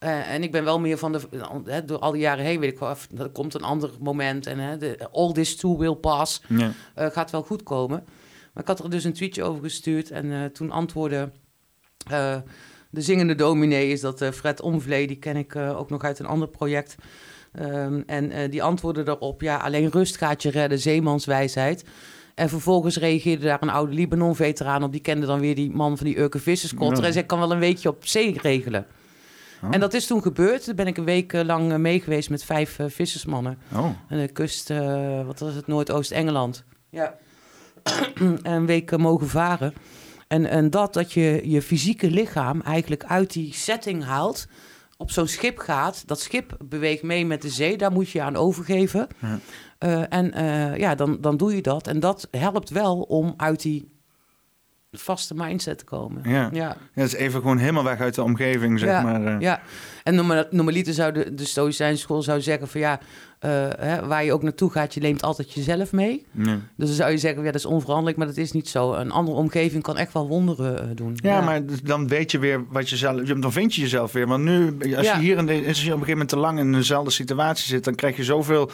[0.00, 1.82] Uh, en ik ben wel meer van de.
[1.86, 4.46] door al die jaren heen weet ik wel, er komt een ander moment.
[4.46, 6.42] En de, all this too will pass.
[6.48, 6.72] Ja.
[6.94, 8.04] gaat wel goed komen.
[8.52, 10.10] Maar ik had er dus een tweetje over gestuurd.
[10.10, 11.30] En toen antwoordde
[12.90, 16.48] de zingende dominee is dat Fred Omvlee, die ken ik ook nog uit een ander
[16.48, 16.96] project.
[17.60, 21.84] Um, en uh, die antwoordde daarop, ja, alleen rust gaat je redden, zeemanswijsheid.
[22.34, 24.92] En vervolgens reageerde daar een oude Libanon-veteraan op.
[24.92, 26.98] Die kende dan weer die man van die Urke Visserskotter.
[27.00, 27.06] Ja.
[27.06, 28.86] En zei, ik kan wel een weekje op zee regelen.
[29.62, 29.68] Oh.
[29.70, 30.64] En dat is toen gebeurd.
[30.64, 33.58] Toen ben ik een week lang mee geweest met vijf vissersmannen.
[33.74, 33.90] Oh.
[34.08, 34.72] En de kust,
[35.26, 36.64] wat was het, Noordoost-Engeland.
[36.90, 37.14] Ja.
[38.42, 39.74] een week mogen varen.
[40.28, 44.46] En, en dat, dat je je fysieke lichaam eigenlijk uit die setting haalt,
[44.97, 46.02] op zo'n schip gaat.
[46.06, 49.06] Dat schip beweegt mee met de zee, daar moet je aan overgeven.
[49.20, 49.39] Ja.
[49.78, 51.86] Uh, en uh, ja, dan, dan doe je dat.
[51.86, 53.95] En dat helpt wel om uit die
[54.98, 56.31] vaste mindset te komen.
[56.31, 56.51] Ja.
[56.52, 56.77] ja.
[56.94, 59.02] ja is even gewoon helemaal weg uit de omgeving, zeg ja.
[59.02, 59.23] maar.
[59.23, 59.40] Uh.
[59.40, 59.60] Ja,
[60.02, 60.14] en
[60.51, 63.01] normaliter zou de, de Stoïcijnse school zou zeggen van ja,
[63.78, 66.27] hè, waar je ook naartoe gaat, je neemt altijd jezelf mee.
[66.32, 68.93] Dus dan zou je zeggen, ja, dat is onveranderlijk, maar dat is niet zo.
[68.93, 71.18] Een andere omgeving kan echt wel wonderen doen.
[71.23, 74.27] Ja, maar dan weet je weer wat je zelf, dan vind je jezelf weer.
[74.27, 76.59] Want nu, als je hier in de, als je op een gegeven moment te lang
[76.59, 78.70] in dezelfde situatie zit, dan krijg je zoveel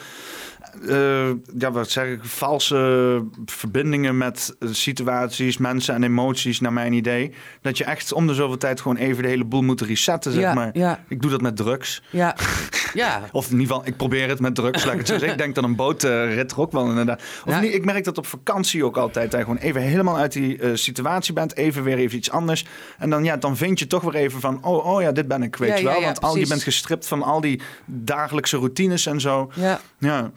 [0.82, 7.32] uh, ja, wat zeg ik, valse verbindingen met situaties, mensen en emoties, naar mijn idee.
[7.60, 10.54] Dat je echt om de zoveel tijd gewoon even de hele boel moet resetten, zeg
[10.54, 10.70] maar.
[10.72, 11.04] Ja.
[11.08, 12.02] Ik doe dat met drugs.
[12.10, 12.36] Ja.
[12.94, 13.22] ja.
[13.32, 15.32] of in ieder geval, ik probeer het met drugs, laat ik het zo zeggen.
[15.32, 17.22] Ik denk dat een bootrit er ook wel inderdaad.
[17.44, 19.30] Of niet, ik merk dat op vakantie ook altijd.
[19.30, 22.66] Dat je gewoon even helemaal uit die uh, situatie bent, even weer even iets anders.
[22.98, 25.42] En dan, ja, dan vind je toch weer even van, oh, oh ja, dit ben
[25.42, 26.02] ik, weet je wel.
[26.02, 29.50] Want al, je bent gestript van al die dagelijkse routines en zo.
[29.54, 29.80] Ja.
[29.98, 30.30] ja.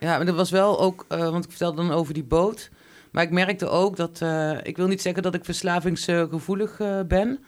[0.00, 2.70] Ja, maar dat was wel ook, uh, want ik vertelde dan over die boot.
[3.12, 7.44] Maar ik merkte ook dat, uh, ik wil niet zeggen dat ik verslavingsgevoelig uh, ben.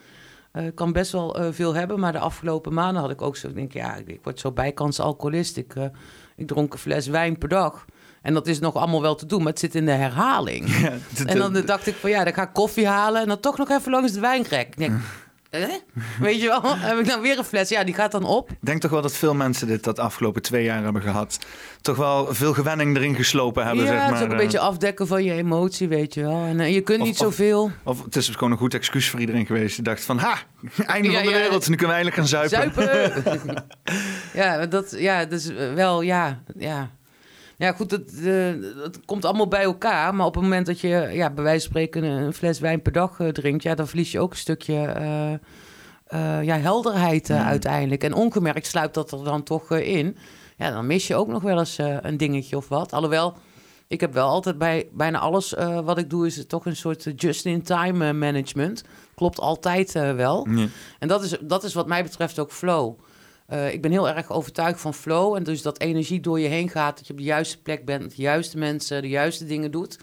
[0.53, 3.55] Ik kan best wel veel hebben, maar de afgelopen maanden had ik ook zo, ik
[3.55, 5.57] denk, ja, ik, word zo bijkans alcoholist.
[5.57, 5.75] Ik,
[6.37, 7.85] ik dronk een fles wijn per dag.
[8.23, 10.71] En dat is nog allemaal wel te doen, maar het zit in de herhaling.
[10.81, 13.59] Ja, en dan dacht ik van ja, dan ga ik koffie halen en dan toch
[13.59, 14.67] nog even langs de wijnrek.
[14.67, 15.01] Ik denk,
[16.21, 16.79] Weet je wel?
[16.79, 17.69] Heb ik dan weer een fles?
[17.69, 18.51] Ja, die gaat dan op.
[18.51, 21.39] Ik denk toch wel dat veel mensen dit dat afgelopen twee jaar hebben gehad.
[21.81, 24.09] Toch wel veel gewenning erin geslopen hebben, ja, zeg maar.
[24.09, 26.45] het is ook een beetje afdekken van je emotie, weet je wel.
[26.45, 27.71] En uh, je kunt niet zoveel.
[27.83, 29.77] Of, het is gewoon een goed excuus voor iedereen geweest.
[29.77, 30.37] Je dacht van, ha,
[30.87, 31.69] einde van de wereld.
[31.69, 32.85] Nu kunnen we eindelijk gaan zuipen.
[32.85, 33.65] Zuipen!
[34.43, 36.91] ja, dat, ja, dus wel, ja, ja.
[37.57, 38.13] Ja, goed, het,
[38.83, 40.15] het, komt allemaal bij elkaar.
[40.15, 42.93] Maar op het moment dat je, ja, bij wijze van spreken, een fles wijn per
[42.93, 44.95] dag uh, drinkt, ja, dan verlies je ook een stukje
[46.13, 47.37] uh, ja, helderheid mm.
[47.37, 48.05] uiteindelijk.
[48.05, 50.17] En ongemerkt sluipt dat er dan toch in.
[50.57, 52.93] Ja, dan mis je ook nog wel eens een dingetje of wat.
[52.93, 53.37] Alhoewel,
[53.87, 55.55] ik heb wel altijd bij bijna alles
[55.85, 58.85] wat ik doe, is het toch een soort just-in-time management.
[59.15, 60.49] Klopt altijd wel.
[60.99, 62.95] En dat is, dat is wat mij betreft ook flow.
[63.53, 65.35] Uh, ik ben heel erg overtuigd van flow.
[65.35, 66.97] En dus dat energie door je heen gaat.
[66.97, 68.17] Dat je op de juiste plek bent.
[68.17, 69.99] De juiste mensen, de juiste dingen doet.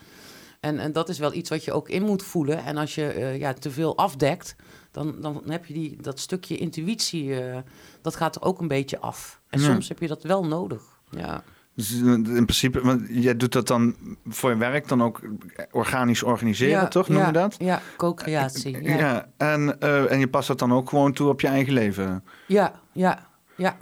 [0.60, 2.66] En, en dat is wel iets wat je ook in moet voelen.
[2.66, 4.56] En als je uh, ja, te veel afdekt,
[4.92, 7.26] dan, dan heb je die, dat stukje intuïtie.
[7.26, 7.58] Uh,
[8.02, 9.42] dat gaat er ook een beetje af.
[9.50, 10.82] En soms heb je dat wel nodig.
[11.10, 11.44] Ja.
[11.76, 13.96] Dus in principe, want jij doet dat dan
[14.26, 15.22] voor je werk dan ook
[15.72, 17.08] organisch organiseren, toch?
[17.08, 17.56] Noem ja, je dat?
[17.60, 18.84] Ja, co-creatie.
[18.84, 18.98] Ja.
[18.98, 22.24] ja, en, en je past dat dan ook gewoon toe op je eigen leven?
[22.48, 23.29] Ja, ja.
[23.60, 23.78] Ja.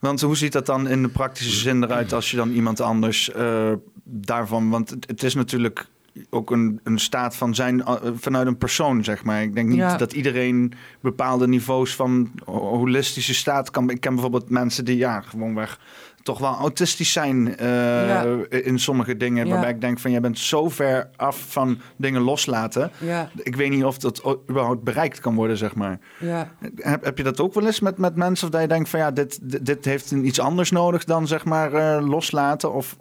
[0.00, 3.30] Want hoe ziet dat dan in de praktische zin eruit als je dan iemand anders
[3.36, 3.72] uh,
[4.04, 4.70] daarvan...
[4.70, 5.86] Want het, het, is natuurlijk
[6.30, 9.42] ook een, een staat van zijn uh, vanuit een persoon, zeg maar.
[9.42, 9.96] Ik denk niet ja.
[9.96, 13.90] dat iedereen bepaalde niveaus van holistische staat kan...
[13.90, 15.80] Ik ken bijvoorbeeld mensen die ja, gewoon weg
[16.22, 19.48] toch wel autistisch zijn uh, in sommige dingen.
[19.48, 22.90] Waarbij ik denk van, jij bent zo ver af van dingen loslaten.
[22.98, 23.30] Ja.
[23.42, 25.98] Ik weet niet of dat überhaupt bereikt kan worden, zeg maar.
[26.18, 26.52] Ja.
[26.76, 28.46] Heb, heb je dat ook wel eens met, met mensen?
[28.46, 31.72] Of dat je denkt van, ja, dit, dit, heeft iets anders nodig dan, zeg maar,
[31.72, 32.72] uh, loslaten?
[32.72, 32.96] Of,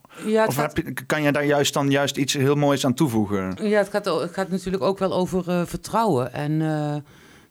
[0.47, 3.57] of heb je, kan je daar juist dan juist iets heel moois aan toevoegen?
[3.61, 6.33] Ja, het gaat, het gaat natuurlijk ook wel over uh, vertrouwen.
[6.33, 6.61] En...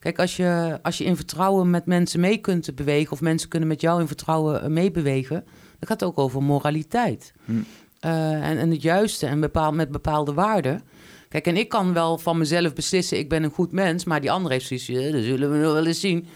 [0.08, 3.68] Kijk, als je, als je in vertrouwen met mensen mee kunt bewegen, of mensen kunnen
[3.68, 5.44] met jou in vertrouwen meebewegen,
[5.78, 7.32] dat gaat ook over moraliteit.
[7.44, 7.52] Hm.
[7.52, 10.82] Uh, en, en het juiste en bepaal, met bepaalde waarden.
[11.28, 14.30] Kijk, en ik kan wel van mezelf beslissen, ik ben een goed mens, maar die
[14.30, 16.26] andere heeft zoiets, dat zullen we nog wel eens zien.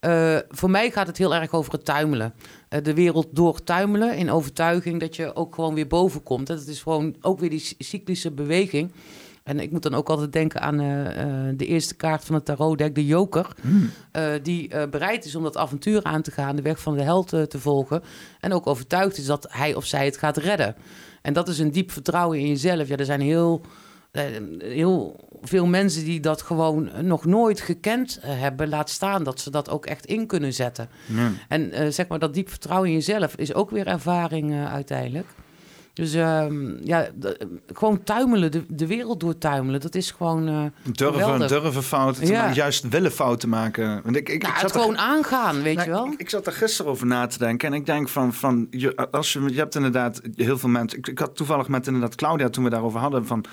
[0.00, 2.34] Uh, voor mij gaat het heel erg over het tuimelen.
[2.70, 6.46] Uh, de wereld doortuimelen in overtuiging dat je ook gewoon weer boven komt.
[6.46, 8.92] Dat is gewoon ook weer die cyclische beweging.
[9.48, 12.44] En ik moet dan ook altijd denken aan uh, uh, de eerste kaart van het
[12.44, 13.56] tarotdek, de joker.
[13.60, 13.90] Hmm.
[14.12, 17.28] Uh, die bereid is om dat avontuur aan te gaan, de weg van de held
[17.28, 18.02] te volgen.
[18.40, 20.76] En ook overtuigd is dat hij of zij het gaat redden.
[21.22, 22.88] En dat is een diep vertrouwen in jezelf.
[22.88, 23.60] Ja, er zijn heel,
[24.58, 28.68] heel veel mensen die dat gewoon nog nooit gekend hebben.
[28.68, 30.88] Laat staan dat ze dat ook echt in kunnen zetten.
[31.48, 35.26] En zeg maar, dat diep vertrouwen in jezelf is ook weer ervaring uiteindelijk.
[35.98, 36.46] Dus uh,
[36.84, 37.08] ja,
[37.72, 42.40] gewoon tuimelen, de, de wereld doortuimelen, dat is gewoon uh, Durven, durven fouten te ja.
[42.40, 44.00] maken, juist willen fouten maken.
[44.04, 46.06] Want ik, ik, nou, ik zat het gewoon aangaan, weet je wel.
[46.06, 49.10] Ik, ik, zat er gisteren over na te denken en ik denk van, van je,
[49.10, 50.98] als je, je hebt inderdaad heel veel mensen...
[50.98, 53.44] Ik, ik had toevallig met inderdaad Claudia, toen we daarover hadden, van...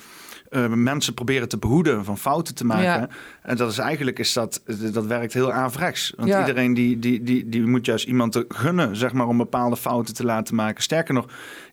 [0.49, 2.83] Uh, mensen proberen te behoeden van fouten te maken.
[2.83, 3.07] Ja.
[3.41, 4.61] En dat is eigenlijk is dat,
[4.93, 6.13] dat werkt heel averechts.
[6.15, 6.39] Want ja.
[6.39, 10.13] iedereen die, die, die, die moet juist iemand te gunnen, zeg maar, om bepaalde fouten
[10.13, 10.83] te laten maken.
[10.83, 11.64] Sterker nog, eh,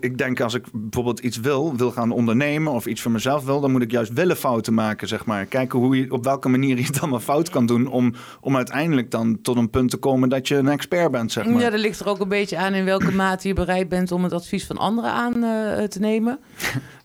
[0.00, 3.60] ik denk als ik bijvoorbeeld iets wil, wil gaan ondernemen of iets voor mezelf wil,
[3.60, 5.46] dan moet ik juist willen fouten maken, zeg maar.
[5.46, 9.10] Kijken hoe je, op welke manier je het allemaal fout kan doen om, om uiteindelijk
[9.10, 11.60] dan tot een punt te komen dat je een expert bent, zeg maar.
[11.60, 14.22] Ja, dat ligt er ook een beetje aan in welke mate je bereid bent om
[14.22, 16.38] het advies van anderen aan uh, te nemen.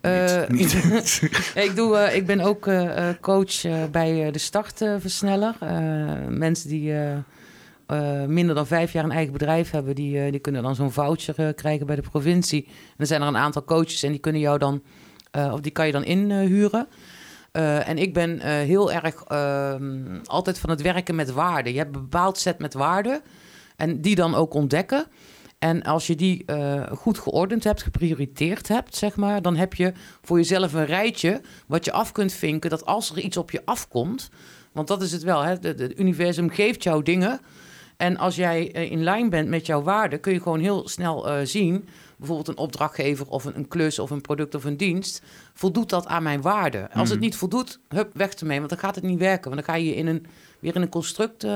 [0.01, 0.73] Uh, niet,
[1.65, 2.69] ik, doe, uh, ik ben ook
[3.21, 5.55] coach bij de Startversneller.
[6.29, 6.93] mensen die
[8.27, 11.85] minder dan vijf jaar een eigen bedrijf hebben, die, die kunnen dan zo'n voucher krijgen
[11.85, 12.65] bij de provincie.
[12.65, 14.83] En er zijn er een aantal coaches en die kunnen jou dan,
[15.51, 16.87] of die kan je dan inhuren.
[17.51, 21.71] en ik ben heel erg ehm, altijd van het werken met waarden.
[21.71, 23.21] Je hebt een bepaald set met waarden
[23.75, 25.07] en die dan ook ontdekken.
[25.59, 26.45] En als je die
[26.91, 31.85] goed geordend hebt, geprioriteerd hebt, zeg maar, dan heb je voor jezelf een rijtje wat
[31.85, 34.29] je af kunt vinken dat als er iets op je afkomt,
[34.71, 37.39] want dat is het wel, het universum geeft jou dingen.
[37.97, 41.29] En als jij uh, in lijn bent met jouw waarden, kun je gewoon heel snel
[41.29, 41.87] uh, zien,
[42.17, 45.21] bijvoorbeeld een opdrachtgever of een, een, klus of een product of een dienst,
[45.53, 46.91] voldoet dat aan mijn waarden?
[46.91, 47.27] Als het mhm.
[47.27, 49.51] niet voldoet, hup, weg ermee, want dan gaat het niet werken.
[49.51, 50.25] Want dan ga je in een
[50.67, 51.43] weer in een construct.
[51.43, 51.51] Uh,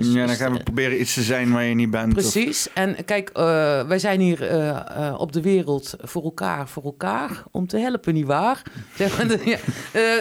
[0.00, 2.12] ja, dan gaan we proberen iets te zijn waar je niet bent.
[2.12, 2.72] Precies.
[2.72, 3.44] En kijk, uh,
[3.82, 8.26] wij zijn hier uh, op de wereld voor elkaar, voor elkaar, om te helpen, niet
[8.26, 8.62] waar?
[8.96, 9.58] Zeg maar, ja,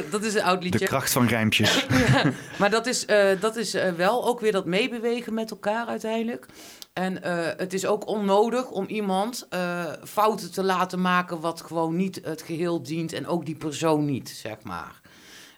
[0.09, 0.80] dat is een oud liedje.
[0.80, 1.85] De kracht van rijmpjes.
[2.13, 3.05] ja, maar dat is,
[3.39, 6.45] dat is wel ook weer dat meebewegen met elkaar uiteindelijk.
[6.93, 7.18] En
[7.57, 9.47] het is ook onnodig om iemand
[10.03, 14.30] fouten te laten maken wat gewoon niet het geheel dient en ook die persoon niet,
[14.30, 15.01] zeg maar.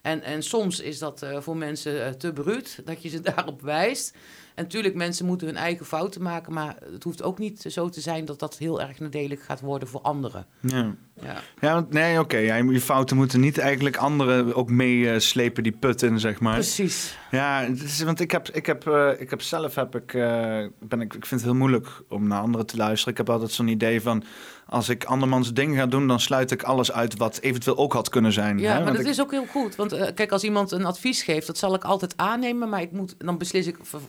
[0.03, 3.61] En, en soms is dat uh, voor mensen uh, te bruut, dat je ze daarop
[3.61, 4.17] wijst.
[4.55, 8.01] En natuurlijk, mensen moeten hun eigen fouten maken, maar het hoeft ook niet zo te
[8.01, 10.45] zijn dat dat heel erg nadelig gaat worden voor anderen.
[10.59, 11.41] Ja, ja.
[11.59, 12.37] ja nee, oké.
[12.37, 16.53] ja, je fouten moeten niet eigenlijk anderen ook meeslepen die put in, zeg maar.
[16.53, 17.17] Precies.
[17.31, 17.67] Ja,
[18.03, 20.11] want ik heb, ik heb, uh, ik heb zelf, heb ik,
[20.79, 23.11] ben ik, ik vind het heel moeilijk om naar anderen te luisteren.
[23.11, 24.23] Ik heb altijd zo'n idee van,
[24.73, 28.09] als ik andermans ding ga doen, dan sluit ik alles uit wat eventueel ook had
[28.09, 28.59] kunnen zijn.
[28.59, 28.83] Ja, hè?
[28.83, 29.75] maar dat is ook heel goed.
[29.75, 32.69] Want uh, kijk, als iemand een advies geeft, dat zal ik altijd aannemen.
[32.69, 33.99] Maar ik moet, dan beslis ik ver,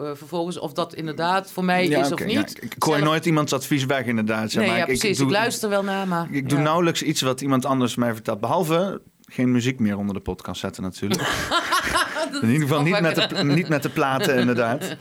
[0.00, 2.56] uh, vervolgens of dat inderdaad voor mij ja, is okay, of niet.
[2.56, 3.10] Ja, ik gooi Zelf...
[3.10, 4.50] nooit iemands advies weg, inderdaad.
[4.50, 4.78] Zeg nee, maar.
[4.78, 5.10] ja, precies.
[5.10, 6.28] Ik, doe, ik, luister wel naar, maar...
[6.30, 8.40] Ik doe nauwelijks iets wat iemand anders mij vertelt.
[8.40, 11.20] Behalve geen muziek meer onder de podcast zetten natuurlijk.
[12.42, 14.84] In ieder geval niet met, de, niet met de platen, inderdaad.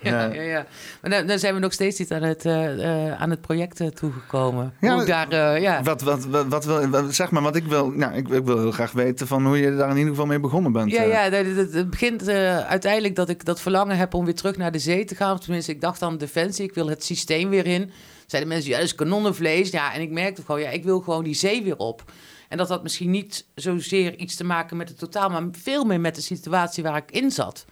[0.00, 0.66] ja, ja, ja.
[1.00, 3.86] Maar dan, dan, zijn we nog steeds niet aan het, uh, aan het project uh,
[3.86, 4.74] toegekomen.
[4.80, 5.82] Ja, hoe daar, ja.
[5.82, 8.70] Wat, wat, wat, wat, wil, zeg maar, wat ik wil, nou, ik, ik, wil heel
[8.70, 10.90] graag weten van hoe je daar in ieder geval mee begonnen bent.
[10.90, 14.72] Ja, ja het, het begint uiteindelijk dat ik dat verlangen heb om weer terug naar
[14.72, 15.38] de zee te gaan.
[15.38, 17.90] Tenminste, ik dacht aan defensie, ik wil het systeem weer in.
[18.26, 19.70] Zeiden mensen, ja, dat is kanonnenvlees.
[19.70, 22.04] Ja, en ik merkte gewoon, ja, ik wil gewoon die zee weer op.
[22.48, 26.00] En dat had misschien niet zozeer iets te maken met het totaal, maar veel meer
[26.00, 27.64] met de situatie waar ik in zat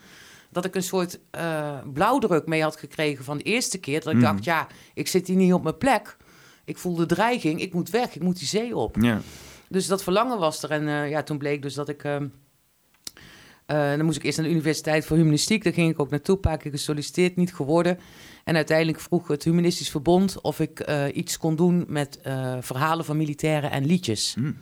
[0.54, 4.00] dat ik een soort uh, blauwdruk mee had gekregen van de eerste keer.
[4.00, 4.24] Dat ik mhm.
[4.24, 6.16] dacht, ja, ik zit hier niet op mijn plek.
[6.64, 8.96] Ik voel de dreiging, ik moet weg, ik moet die zee op.
[9.68, 10.70] Dus dat verlangen was er.
[10.70, 12.04] En uh, ja, toen bleek dus dat ik...
[12.04, 12.16] Uh,
[13.66, 15.64] dan moest ik eerst naar de Universiteit voor Humanistiek.
[15.64, 17.98] Daar ging ik ook naartoe, een paar keer gesolliciteerd, niet geworden.
[18.44, 22.18] En uiteindelijk vroeg het Humanistisch Verbond of ik iets kon doen met
[22.60, 24.34] verhalen van militairen en liedjes.
[24.38, 24.56] Mm.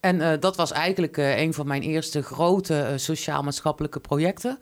[0.00, 4.58] En dat was eigenlijk een van mijn eerste grote sociaal-maatschappelijke projecten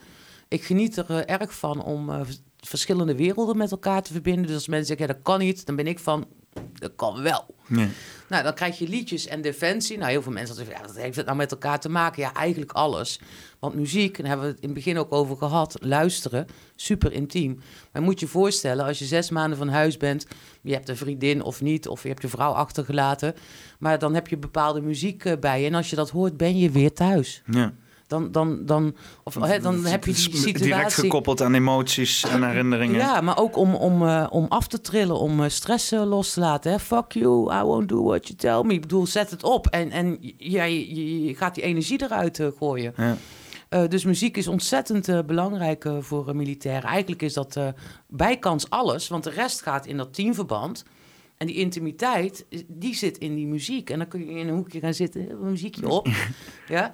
[0.51, 2.21] ik geniet er uh, erg van om uh,
[2.57, 4.47] verschillende werelden met elkaar te verbinden.
[4.47, 6.27] Dus als mensen zeggen, ja, dat kan niet, dan ben ik van,
[6.73, 7.55] dat kan wel.
[7.67, 7.89] Nee.
[8.29, 9.99] Nou, dan krijg je liedjes en defensie.
[9.99, 12.23] Nou, heel veel mensen zeggen, ja, wat heeft het nou met elkaar te maken?
[12.23, 13.21] Ja, eigenlijk alles.
[13.59, 16.47] Want muziek, daar hebben we het in het begin ook over gehad, luisteren,
[16.77, 17.61] super intiem.
[17.93, 20.27] Maar moet je voorstellen, als je zes maanden van huis bent,
[20.63, 23.35] je hebt een vriendin of niet, of je hebt je vrouw achtergelaten,
[23.79, 25.67] maar dan heb je bepaalde muziek uh, bij je.
[25.67, 27.43] En als je dat hoort, ben je weer thuis.
[27.47, 27.73] Ja
[28.11, 30.53] dan, dan, dan, of, hè, dan heb je die situatie...
[30.53, 32.99] Direct gekoppeld aan emoties en herinneringen.
[32.99, 36.33] Ja, maar ook om, om, uh, om af te trillen, om uh, stress uh, los
[36.33, 36.71] te laten.
[36.71, 36.79] Hè?
[36.79, 38.75] Fuck you, I won't do what you tell me.
[38.75, 39.67] Ik bedoel, zet het op.
[39.67, 42.95] En, en ja, je, je gaat die energie eruit gooien.
[42.97, 43.87] Ja.
[43.87, 46.89] dus muziek is ontzettend belangrijk voor militairen.
[46.89, 47.59] Eigenlijk is dat
[48.09, 50.85] bijkans alles, want de rest gaat in dat teamverband...
[51.37, 53.91] En die intimiteit, die zit in die muziek.
[53.91, 56.09] En dan kun je in een hoekje gaan zitten, een muziekje op.
[56.69, 56.93] ja.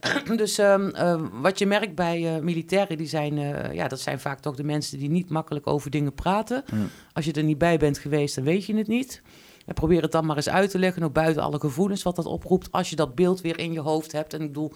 [0.36, 4.20] dus ehm, ehm, wat je merkt bij uh, militairen, die zijn, uh, ja, dat zijn
[4.20, 6.64] vaak toch de mensen die niet makkelijk over dingen praten.
[7.12, 9.22] Als je er niet bij bent geweest, dan weet je het niet.
[9.66, 12.26] En probeer het dan maar eens uit te leggen, ook buiten alle gevoelens wat dat
[12.26, 14.34] oproept, als je dat beeld weer in je hoofd hebt.
[14.34, 14.72] En ik bedoel,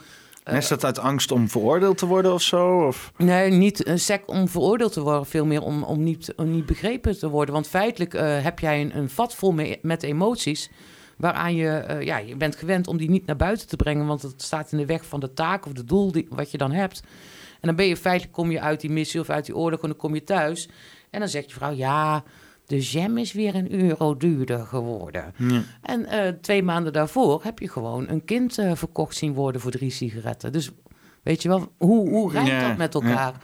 [0.49, 2.87] uh, is dat uit angst om veroordeeld te worden of zo?
[2.87, 3.13] Of?
[3.17, 5.27] Nee, niet een sec om veroordeeld te worden.
[5.27, 7.55] Veel meer om, om, niet, om niet begrepen te worden.
[7.55, 10.71] Want feitelijk heb jij een, een vat vol met emoties
[11.17, 14.23] waaraan je, uh, ja, je bent gewend om die niet naar buiten te brengen, want
[14.23, 16.73] het staat in de weg van de taak of de doel die, wat je dan
[16.73, 17.03] hebt.
[17.61, 19.89] En dan ben je feitelijk, kom je uit die missie of uit die oorlog en
[19.89, 20.69] dan kom je thuis.
[21.11, 22.23] En dan zegt je vrouw, ja,
[22.67, 25.35] de jam is weer een euro duurder geworden.
[25.83, 29.71] En uh, twee maanden daarvoor heb je gewoon een kind uh, verkocht zien worden voor
[29.71, 30.53] drie sigaretten.
[30.53, 30.71] Dus
[31.23, 33.35] weet je wel, hoe, hoe rijdt dat met elkaar?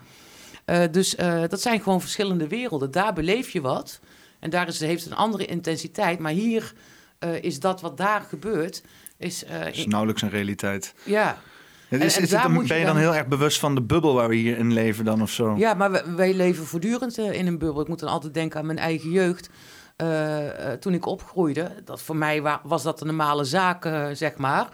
[0.66, 1.16] Uh, dus
[1.48, 2.90] dat zijn gewoon verschillende werelden.
[2.90, 4.00] Daar beleef je wat.
[4.38, 6.18] En daar is, heeft het een andere intensiteit.
[6.18, 6.74] Maar hier
[7.24, 8.82] uh, is dat wat daar gebeurt.
[9.16, 10.94] Is, uh, is nauwelijks een realiteit.
[11.04, 11.38] Ja.
[11.88, 14.72] en, is, ben je dan, heel erg bewust van de bubbel waar we hier in
[14.72, 15.54] leven dan of zo?
[15.56, 17.82] Ja, maar wij, leven voortdurend in een bubbel.
[17.82, 19.50] Ik moet dan altijd denken aan mijn eigen jeugd.
[20.80, 24.68] toen ik opgroeide, dat voor mij was dat een normale zaak, zeg maar.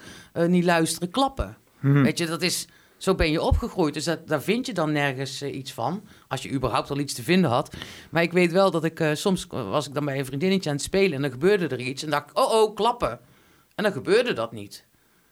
[0.47, 1.57] niet luisteren, klappen.
[1.81, 2.03] Mhm.
[2.03, 3.95] Weet je, dat is zo ben je opgegroeid.
[3.95, 6.03] Dus dat, daar vind je dan nergens eh, iets van.
[6.29, 7.77] Als je überhaupt al iets te vinden had.
[8.11, 10.77] Maar ik weet wel dat ik uh, soms was ik dan bij een vriendinnetje aan
[10.77, 11.13] het spelen.
[11.13, 12.03] En dan gebeurde er iets.
[12.03, 13.21] En dacht ik, oh oh, klappen.
[13.75, 14.87] En dan gebeurde dat niet.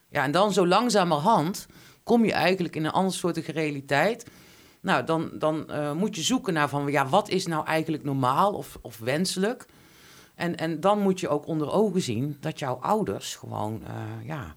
[0.08, 1.66] Ja, en dan zo langzamerhand
[2.02, 4.26] kom je eigenlijk in een ander soortige realiteit.
[4.80, 8.52] Nou, dan, dan uh, moet je zoeken naar van, ja, wat is nou eigenlijk normaal
[8.52, 9.66] of, of wenselijk?
[10.34, 13.82] En, en dan moet je ook onder ogen zien dat jouw ouders gewoon,
[14.24, 14.56] ja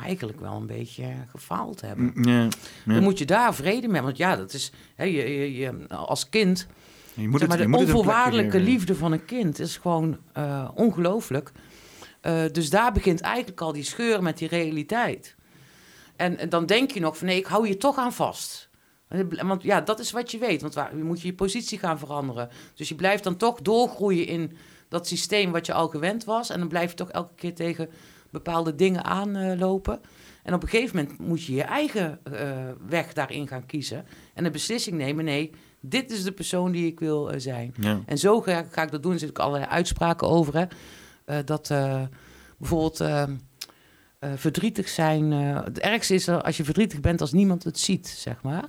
[0.00, 2.12] eigenlijk wel een beetje gefaald hebben.
[2.14, 2.48] Mm, ja,
[2.84, 6.66] Dan moet je daar vrede mee Want ja, dat is hè, je, je, als kind.
[7.14, 11.52] Je moet het, maar de onvoorwaardelijke liefde van een kind is gewoon uh, ongelooflijk.
[12.22, 15.36] Uh, dus daar begint eigenlijk al die scheur met die realiteit.
[16.16, 18.68] En, en, dan denk je nog van nee, ik hou je toch aan vast.
[19.42, 20.60] Want ja, dat is wat je weet.
[20.60, 22.48] Want waar, je moet je positie gaan veranderen.
[22.74, 24.56] Dus je blijft dan toch doorgroeien in
[24.88, 26.50] dat systeem wat je al gewend was.
[26.50, 27.88] En dan blijf je toch elke keer tegen
[28.36, 30.00] bepaalde dingen aanlopen.
[30.42, 32.40] En op een gegeven moment moet je je eigen uh,
[32.88, 34.04] weg daarin gaan kiezen.
[34.34, 35.24] En een beslissing nemen.
[35.24, 35.50] Nee,
[35.80, 37.74] dit is de persoon die ik wil uh, zijn.
[37.80, 38.00] Ja.
[38.06, 39.12] En zo ga, ga, ik dat doen.
[39.12, 40.54] Er zitten ook allerlei uitspraken over.
[40.56, 40.64] Hè.
[41.26, 41.74] Uh, dat
[42.58, 43.04] bijvoorbeeld
[44.34, 45.30] verdrietig zijn.
[45.30, 48.64] het ergste is als je verdrietig bent als niemand het ziet, zeg maar.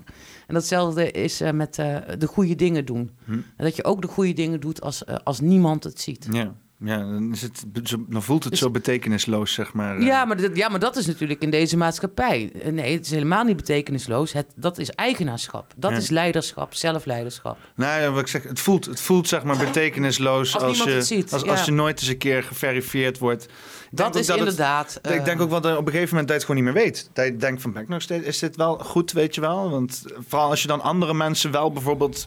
[0.47, 1.75] En datzelfde is met
[2.17, 3.11] de goede dingen doen.
[3.25, 3.31] Hm.
[3.31, 6.27] En dat je ook de goede dingen doet als, als niemand het ziet.
[6.31, 6.55] Ja.
[6.79, 7.65] Ja, dan, is het,
[8.07, 10.01] dan voelt het dus- zo betekenisloos, zeg maar.
[10.01, 12.51] Ja maar, dat, ja, maar dat is natuurlijk in deze maatschappij.
[12.61, 14.33] Eh, nee, het is helemaal niet betekenisloos.
[14.33, 15.73] Het, dat is eigenaarschap.
[15.75, 17.57] Dat is leiderschap, zelfleiderschap.
[17.75, 21.01] Nou ja, wat ik zeg, het voelt, het voelt zeg maar betekenisloos als, als je,
[21.01, 23.47] ziet, als, als je nooit eens een keer geverifieerd wordt.
[23.91, 24.99] dat is inderdaad.
[25.01, 26.83] ik denk ook wel dat op een gegeven moment dat je het gewoon niet meer
[26.83, 27.09] weet.
[27.13, 29.69] Dat je denkt van, ben ik nog steeds, is dit wel goed, weet je wel?
[29.69, 32.25] Want vooral als je dan andere mensen wel bijvoorbeeld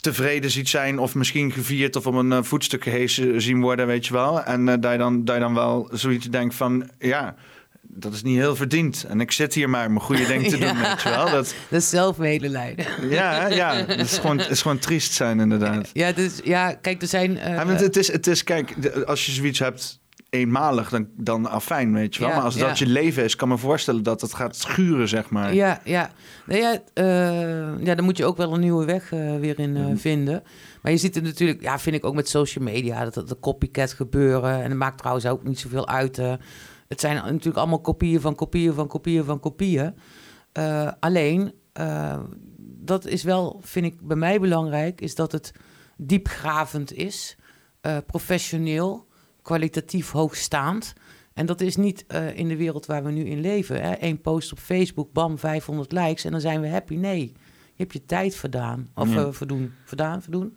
[0.00, 4.06] tevreden ziet zijn of misschien gevierd of op een uh, voetstuk gehezen zien worden, weet
[4.06, 4.42] je wel.
[4.42, 7.34] En uh, dat, je dan, dat je dan wel zoiets denkt van, ja,
[7.82, 9.04] dat is niet heel verdiend.
[9.08, 11.30] En ik zit hier maar mijn goede ding te doen, weet je wel.
[11.30, 12.86] Dat, dat is zelfmedelijden.
[13.10, 15.90] Ja, ja het, is gewoon, het is gewoon triest zijn, inderdaad.
[15.92, 17.30] Ja, dus, ja kijk, er zijn...
[17.30, 20.00] Uh, ja, het, is, het is, kijk, als je zoiets hebt
[20.30, 22.30] eenmalig, dan, dan afijn, weet je wel.
[22.30, 25.54] maar als dat je leven is, kan me voorstellen dat het gaat schuren, zeg maar.
[25.54, 26.10] Ja, ja.
[26.46, 29.76] Nee, ja, uh, ja dan moet je ook wel een nieuwe weg uh, weer in
[29.76, 30.42] uh, vinden.
[30.82, 33.38] Maar je ziet het natuurlijk, ja, vind ik ook met social media, dat het de
[33.40, 34.62] copycat gebeuren.
[34.62, 36.16] En dat maakt trouwens ook niet zoveel uit.
[36.88, 39.94] het zijn natuurlijk allemaal kopieën van kopieën van kopieën van kopieën.
[41.00, 41.52] alleen,
[42.80, 45.52] dat is wel, vind ik bij mij belangrijk, is dat het
[45.96, 47.36] diepgravend is,
[48.06, 49.07] professioneel
[49.48, 50.92] kwalitatief hoogstaand.
[51.34, 53.82] En dat is niet uh, in de wereld waar we nu in leven.
[53.82, 53.94] Hè?
[54.00, 56.94] Eén post op Facebook, bam, 500 likes en dan zijn we happy.
[56.94, 57.20] Nee,
[57.64, 58.88] je hebt je tijd verdaan.
[58.94, 59.20] Of ja.
[59.20, 59.72] uh, verdoen.
[59.84, 60.56] Verdaan, verdoen?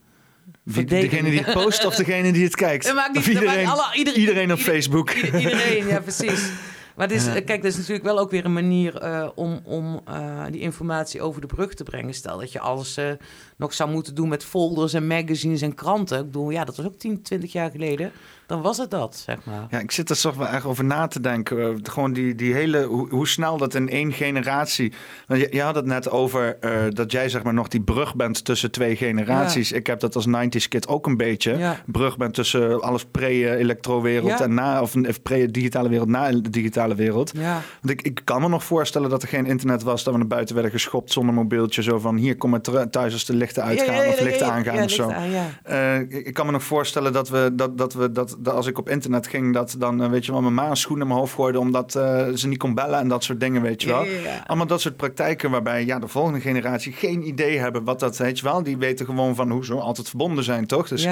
[0.63, 2.85] Wie, degene die het post of degene die het kijkt?
[2.85, 5.11] Dat maakt niet, iedereen, alle, iedereen, iedereen op Facebook.
[5.11, 6.51] Iedereen, ja, precies.
[6.95, 10.45] Maar is, kijk, dat is natuurlijk wel ook weer een manier uh, om, om uh,
[10.51, 12.13] die informatie over de brug te brengen.
[12.13, 13.11] Stel dat je alles uh,
[13.57, 16.19] nog zou moeten doen met folders en magazines en kranten.
[16.19, 18.11] Ik bedoel, ja, dat was ook 10, 20 jaar geleden
[18.51, 19.67] dan was het dat, zeg maar.
[19.69, 21.57] Ja, ik zit er toch wel echt over na te denken.
[21.57, 24.93] Uh, gewoon die, die hele, hoe, hoe, snel dat in één generatie...
[25.27, 28.45] Je, je had het net over uh, dat jij zeg maar nog die brug bent
[28.45, 29.69] tussen twee generaties.
[29.69, 29.75] Ja.
[29.75, 31.57] Ik heb dat als 90s kid ook een beetje.
[31.57, 31.81] Ja.
[31.85, 34.81] Brug bent tussen alles pre-elektro-wereld en na...
[34.81, 37.31] of pre-digitale wereld na de digitale wereld.
[37.35, 37.61] Ja.
[37.81, 40.03] Want ik, ik kan me nog voorstellen dat er geen internet was...
[40.03, 41.83] dat we naar buiten werden geschopt zonder mobieltje.
[41.83, 45.11] Zo van, hier, kom maar thuis als de lichten uitgaan of lichten aangaan of zo.
[45.11, 45.29] Aan,
[45.69, 47.49] uh, ik kan me nog voorstellen dat we...
[47.53, 50.31] Dat, dat we dat, dat als ik op internet ging, dat dan, eh, weet je
[50.31, 53.07] wel, mijn ma schoenen in mijn hoofd gooide omdat uh, ze niet kon bellen en
[53.07, 54.05] dat soort dingen, weet je wel.
[54.45, 58.39] Allemaal dat soort praktijken waarbij ja, de volgende generatie geen idee hebben wat dat, weet
[58.39, 58.63] je wel.
[58.63, 60.87] Die weten gewoon van hoe ze altijd verbonden zijn, toch?
[60.87, 61.07] Dus,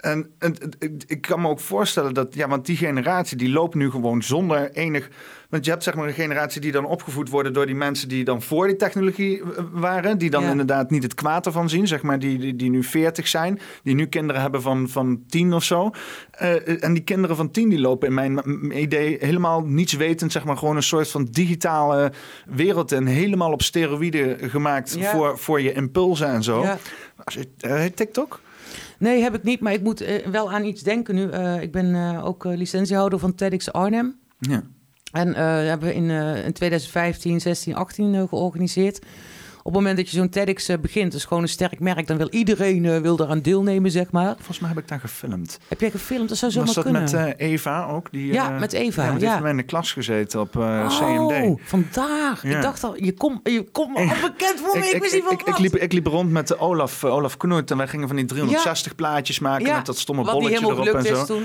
[0.00, 0.30] en,
[1.06, 4.70] ik kan me ook voorstellen dat, ja, want die generatie die loopt nu gewoon zonder
[4.72, 5.08] enig
[5.50, 8.24] want je hebt zeg maar een generatie die dan opgevoed worden door die mensen die
[8.24, 10.18] dan voor die technologie eh, waren.
[10.18, 13.28] Die dan inderdaad niet het kwaad ervan zien, zeg maar, die, die, die nu 40
[13.28, 13.60] zijn.
[13.82, 15.90] Die nu kinderen hebben van, van 10 of zo.
[16.42, 18.40] Uh, en die kinderen van 10 die lopen in mijn
[18.80, 22.12] idee helemaal niets wetend, zeg maar, gewoon een soort van digitale
[22.46, 23.06] wereld in.
[23.06, 26.62] Helemaal op steroïden gemaakt voor, voor je impulsen en zo.
[26.62, 26.78] Ja.
[27.24, 28.40] Als je, uh, TikTok?
[28.98, 31.22] Nee, heb ik niet, maar ik moet uh, wel aan iets denken nu.
[31.60, 34.18] Ik ben ook licentiehouder van TEDx Arnhem.
[34.38, 34.62] Ja.
[35.12, 38.98] En uh, hebben we in, uh, in 2015, 16, 18 uh, georganiseerd.
[39.70, 42.16] Op het moment dat je zo'n TEDx uh, begint, is gewoon een sterk merk, dan
[42.16, 44.34] wil iedereen uh, wil eraan deelnemen, zeg maar.
[44.36, 45.58] Volgens mij heb ik daar gefilmd.
[45.68, 46.28] Heb jij gefilmd?
[46.28, 47.02] Dat zou zomaar Was dat kunnen.
[47.02, 48.08] met uh, Eva ook?
[48.10, 49.04] Die, ja, met Eva.
[49.04, 51.60] Ja, die heeft mij in de klas gezeten op oh, CMD.
[51.62, 52.44] vandaag.
[52.44, 54.86] Ik dacht al, je komt je kom al bekend voor me.
[54.86, 57.70] Ik, ik, wist niet van ik, ik, liep, ik liep rond met Olaf, Olaf Knoet
[57.70, 61.24] en wij gingen van die 360 plaatjes maken met dat stomme bolletje erop en zo.
[61.24, 61.44] Toen,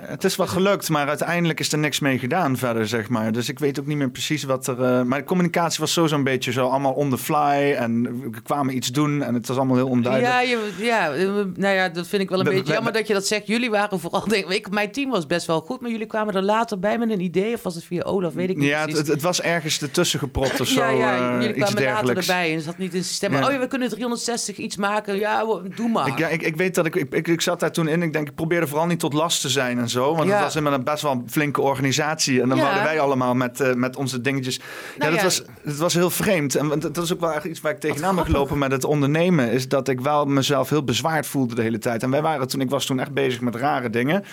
[0.00, 3.32] het is wel gelukt, maar uiteindelijk is er niks mee gedaan verder, zeg maar.
[3.32, 5.06] Dus ik weet ook niet meer precies wat er...
[5.06, 7.44] maar de communicatie was sowieso een beetje zo allemaal on the fly.
[7.54, 10.32] En we kwamen iets doen en het was allemaal heel onduidelijk.
[10.32, 11.08] Ja, je, ja
[11.54, 13.46] nou ja, dat vind ik wel een beetje jammer dat je dat zegt.
[13.46, 14.28] Jullie waren vooral...
[14.28, 17.10] Denk, ik, mijn team was best wel goed, maar jullie kwamen er later bij met
[17.10, 17.54] een idee.
[17.54, 20.60] Of was het via Olaf, weet ik niet Ja, het, het, was ergens ertussen gepropt
[20.60, 20.80] of zo.
[20.80, 23.32] Ja, ja jullie uh, kwamen later erbij en zat niet in het systeem.
[23.32, 23.46] Ja.
[23.46, 25.18] Oh ja, we kunnen 360 iets maken.
[25.18, 25.44] Ja,
[25.76, 26.06] doe maar.
[26.06, 28.02] Ik, ja, ik, ik weet dat ik, ik, ik, zat daar toen in.
[28.02, 30.14] Ik denk, ik probeerde vooral niet tot last te zijn en zo.
[30.14, 32.40] Want het was helemaal een best wel flinke organisatie.
[32.42, 34.60] En dan waren wij allemaal met, uh, met onze dingetjes.
[34.98, 36.54] Nou, ja, dat was, het was heel vreemd.
[36.54, 39.50] En dat is ook wel echt iets waar ik tegenaan ben gelopen met het ondernemen.
[39.50, 42.02] Is dat ik wel mezelf heel bezwaard voelde de hele tijd.
[42.02, 44.24] En wij waren toen, ik was toen echt bezig met rare dingen.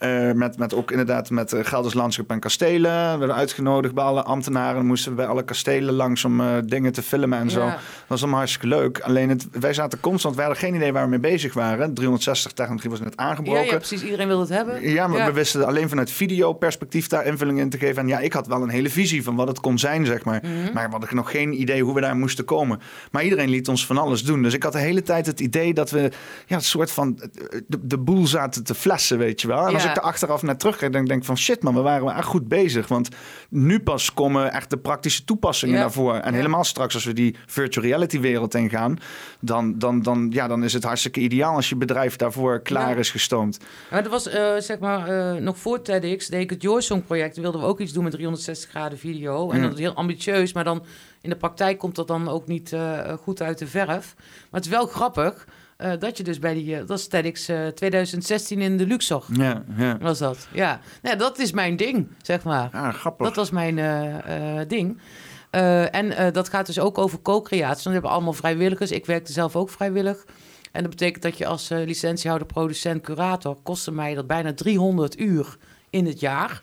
[0.00, 0.08] Mm.
[0.08, 3.12] Uh, met, met ook inderdaad met uh, Gelders Landschap en Kastelen.
[3.12, 4.86] We werden uitgenodigd bij alle ambtenaren.
[4.86, 7.60] Moesten we bij alle kastelen langs om uh, dingen te filmen en zo.
[7.60, 9.00] Dat was allemaal hartstikke leuk.
[9.00, 11.94] Alleen het, wij zaten constant, we hadden geen idee waar we mee bezig waren.
[11.94, 13.64] 360 technologie was net aangebroken.
[13.64, 14.02] Ja, ja precies.
[14.02, 14.90] Iedereen wilde het hebben.
[14.90, 18.02] Ja, maar we wisten alleen vanuit videoperspectief daar invulling in te geven.
[18.02, 20.40] En ja, ik had wel een hele visie van wat het kon zijn, zeg maar.
[20.42, 20.72] Mm -hmm.
[20.72, 22.80] Maar we hadden nog geen idee hoe we daar moesten komen.
[23.10, 24.42] Maar iedereen liet ons van alles doen.
[24.42, 26.10] Dus ik had de hele tijd het idee dat we
[26.46, 27.20] ja, een soort van
[27.66, 29.66] de, de boel zaten te flessen, weet je wel.
[29.66, 32.16] En als ik er achteraf naar terugkijk, dan denk ik van shit man, we waren
[32.16, 32.88] echt goed bezig.
[32.88, 33.08] Want
[33.48, 35.80] nu pas komen echt de praktische toepassingen ja.
[35.80, 36.14] daarvoor.
[36.14, 38.98] En helemaal straks als we die virtual reality wereld ingaan,
[39.40, 43.10] dan, dan, dan, ja, dan is het hartstikke ideaal als je bedrijf daarvoor klaar is
[43.10, 43.58] gestoomd.
[43.90, 47.36] Maar dat was uh, zeg maar uh, nog voor TEDx, deed ik het Joorsong project.
[47.36, 49.50] wilden we ook iets doen met 360 graden video.
[49.50, 50.82] En dat is heel ambitieus, maar dan
[51.22, 54.14] in de praktijk komt dat dan ook niet uh, goed uit de verf.
[54.16, 55.46] Maar het is wel grappig
[55.78, 56.66] uh, dat je dus bij die...
[56.66, 59.24] Uh, dat is TEDx 2016 in de Luxor.
[59.32, 59.98] Ja, ja.
[59.98, 60.48] Was dat.
[60.52, 60.80] Ja.
[61.02, 62.68] Nou, dat is mijn ding, zeg maar.
[62.72, 63.26] Ja, grappig.
[63.26, 63.76] Dat was mijn
[64.68, 65.00] ding.
[65.90, 67.82] en dat gaat dus ook over co-creatie.
[67.84, 68.90] Dan hebben we allemaal vrijwilligers.
[68.90, 70.24] Ik werkte zelf ook vrijwillig.
[70.72, 73.56] En dat betekent dat je als licentiehouder, producent, curator...
[73.62, 75.56] kostte mij dat bijna 300 uur
[75.90, 76.62] in het jaar...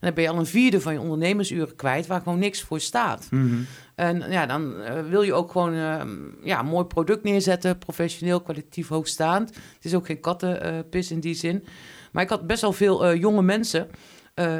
[0.00, 3.26] Dan ben je al een vierde van je ondernemersuren kwijt, waar gewoon niks voor staat.
[3.30, 3.66] Mm -hmm.
[3.94, 6.02] En ja, dan uh, wil je ook gewoon uh,
[6.42, 9.48] ja, een mooi product neerzetten, professioneel, kwalitatief hoogstaand.
[9.48, 11.64] Het is ook geen kattenpis uh, in die zin.
[12.12, 13.88] Maar ik had best wel veel jonge mensen,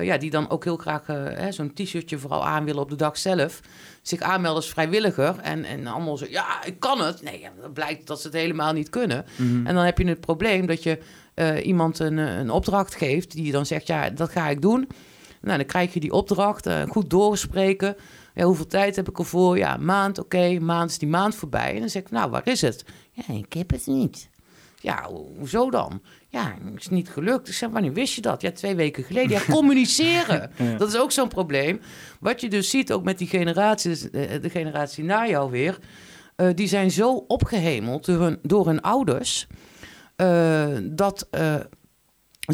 [0.01, 1.05] ja, die dan ook heel graag
[1.51, 3.61] zo'n t-shirtje vooral aan willen op de dag zelf.
[4.03, 7.23] Zich aanmelden als vrijwilliger en, en allemaal zo, ja, ik kan het.
[7.23, 9.25] Nee, ja, dan blijkt dat ze het helemaal niet kunnen.
[9.37, 9.67] Mm -hmm.
[9.67, 10.99] En dan heb je het probleem dat je
[11.63, 14.89] iemand een, een opdracht geeft, die dan zegt, ja, dat ga ik doen.
[15.49, 17.97] Nou, dan krijg je die opdracht, uh, goed doorspreken.
[18.35, 19.59] Ja, hoeveel tijd heb ik ervoor?
[19.59, 21.75] Ja, maand, oké, okay, maand is die maand voorbij.
[21.75, 22.85] En dan zeg ik, nou, waar is het?
[23.11, 24.29] Ja, ik heb het niet.
[24.81, 25.09] Ja,
[25.39, 26.03] hoezo dan?
[26.29, 27.49] Ja, het is niet gelukt.
[27.49, 28.41] Ik zeg, wanneer wist je dat?
[28.41, 29.31] Ja, twee weken geleden.
[29.31, 30.51] Ja, communiceren.
[30.57, 30.77] ja.
[30.77, 31.81] Dat is ook zo'n probleem.
[32.21, 35.79] Wat je dus ziet ook met die generatie, de generatie na jou weer...
[36.37, 39.47] Uh, die zijn zo opgehemeld door hun, door hun ouders...
[40.17, 41.55] Uh, dat uh,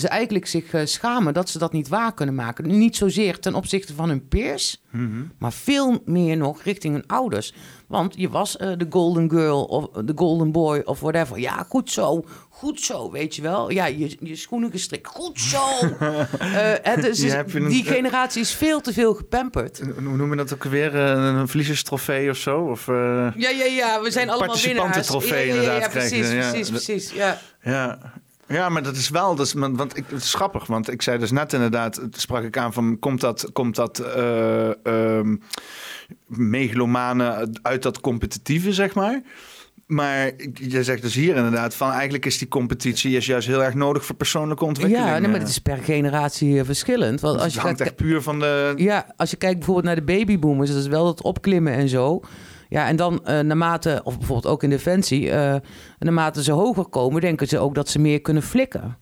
[0.00, 2.66] ze eigenlijk zich uh, schamen dat ze dat niet waar kunnen maken.
[2.78, 5.32] Niet zozeer ten opzichte van hun peers, mm -hmm.
[5.38, 7.54] maar veel meer nog richting hun ouders.
[7.88, 11.38] Want je was uh, de golden girl of de golden boy of whatever.
[11.38, 13.70] Ja, goed zo, goed zo, weet je wel.
[13.70, 15.64] Ja, je, je schoenen gestrikt, goed zo.
[16.00, 19.80] uh, het is, Ja, een- die generatie is veel te veel gepamperd.
[20.04, 20.94] Hoe noem je dat ook weer?
[20.94, 22.60] Eh, Een verliezerstrofee of zo?
[22.60, 22.94] Of, eh,
[23.36, 24.62] Ja, ja, ja, we zijn allemaal winnaars.
[24.62, 27.38] Participantentrofee ja, inderdaad ja, precies, precies, precies, ja.
[27.62, 27.98] Ja.
[28.48, 31.18] Ja, maar dat is wel, dat is, want ik, het is grappig, want ik zei
[31.18, 35.36] dus net inderdaad, sprak ik aan van, komt dat, komt dat eh ehm,
[36.26, 39.22] megalomane uit dat competitieve, zeg maar?
[39.86, 43.74] Maar je zegt dus hier inderdaad van, eigenlijk is die competitie is juist heel erg
[43.74, 45.06] nodig voor persoonlijke ontwikkeling.
[45.06, 45.40] Ja, nee, maar eh.
[45.40, 47.20] het is per generatie eh, verschillend.
[47.20, 48.72] Want als het je hangt echt puur van de...
[48.76, 52.22] Ja, als je kijkt bijvoorbeeld naar de babyboomers, dat is wel het opklimmen en zo.
[52.74, 55.54] Ja, en dan eh, naarmate, of bijvoorbeeld ook in Defensie, eh
[55.98, 58.96] naarmate ze hoger komen, denken ze ook dat ze meer kunnen flikken.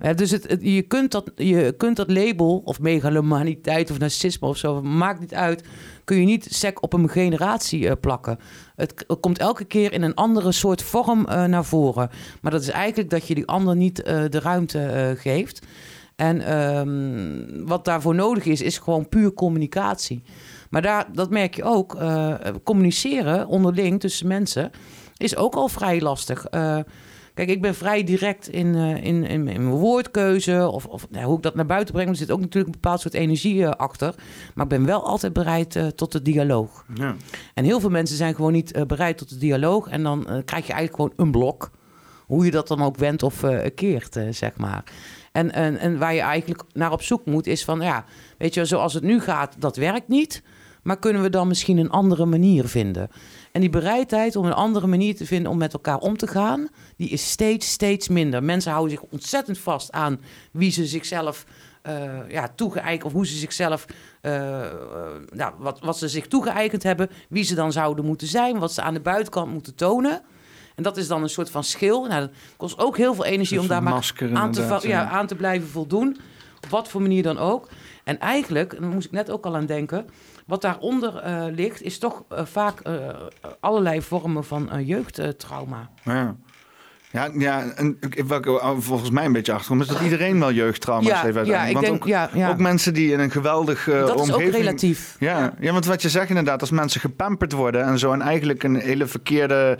[0.00, 0.12] Ja.
[0.14, 4.56] Dus het, het- je, kunt dat, je kunt dat label, of megalomaniteit of narcisme of
[4.56, 5.64] zo, maakt niet uit,
[6.04, 8.38] kun je niet sec op een generatie eh, plakken.
[8.76, 12.10] Het, komt elke keer in een andere soort vorm naar voren.
[12.42, 15.66] Maar dat is eigenlijk dat je die ander niet de ruimte geeft.
[16.16, 20.22] En ehm, wat daarvoor nodig is, is gewoon puur communicatie.
[20.70, 21.94] Maar daar, dat merk je ook.
[21.94, 22.34] eh,
[22.64, 24.70] communiceren onderling tussen mensen
[25.16, 26.46] is ook al vrij lastig.
[26.46, 26.78] Eh,
[27.34, 31.36] Kijk, ik ben vrij direct in, in, in, in, mijn woordkeuze of, of nou, hoe
[31.36, 32.08] ik dat naar buiten breng.
[32.08, 34.14] Er zit ook natuurlijk een bepaald soort energie achter.
[34.54, 36.84] Maar ik ben wel altijd bereid tot de dialoog.
[36.94, 37.16] Ja.
[37.54, 39.88] En heel veel mensen zijn gewoon niet bereid tot de dialoog.
[39.88, 41.70] En dan krijg je eigenlijk gewoon een blok.
[42.26, 44.84] Hoe je dat dan ook wendt of keert, zeg maar.
[45.32, 48.04] En, en, en waar je eigenlijk naar op zoek moet, is van ja,
[48.38, 50.42] weet je, zoals het nu gaat, dat werkt niet.
[50.88, 53.10] Maar kunnen we dan misschien een andere manier vinden?
[53.52, 56.68] En die bereidheid om een andere manier te vinden om met elkaar om te gaan,
[56.96, 58.42] die is steeds, steeds minder.
[58.42, 60.20] Mensen houden zich ontzettend vast aan
[60.52, 61.44] wie ze zichzelf
[61.88, 63.84] uh, ja, toegeëigend, of hoe ze zichzelf,
[64.22, 64.32] uh,
[65.32, 68.82] nou, wat, wat ze zich toegeëigend hebben, wie ze dan zouden moeten zijn, wat ze
[68.82, 70.22] aan de buitenkant moeten tonen.
[70.74, 72.06] En dat is dan een soort van schil.
[72.06, 75.34] Nou, dat kost ook heel veel energie om daar maar aan te, ja, aan te
[75.34, 76.18] blijven voldoen.
[76.56, 77.68] Op wat voor manier dan ook.
[78.04, 80.06] En eigenlijk, daar moest ik net ook al aan denken...
[80.48, 83.08] wat daaronder uh, ligt, is toch uh, vaak uh,
[83.60, 85.90] allerlei vormen van jeugdtrauma.
[86.04, 86.36] Ja.
[87.10, 91.22] Ja, ja en welke volgens mij een beetje achterkom is dat iedereen wel jeugdtrauma's ja,
[91.22, 94.10] heeft Ja, ik want denk, ook, ja, ook mensen die in een geweldig uh, dat
[94.10, 94.40] omgeving...
[94.40, 95.16] is ook relatief.
[95.18, 95.72] Ja, ja.
[95.72, 98.12] want wat je zegt inderdaad, als mensen gepamperd worden en zo...
[98.12, 99.76] en eigenlijk een hele verkeerde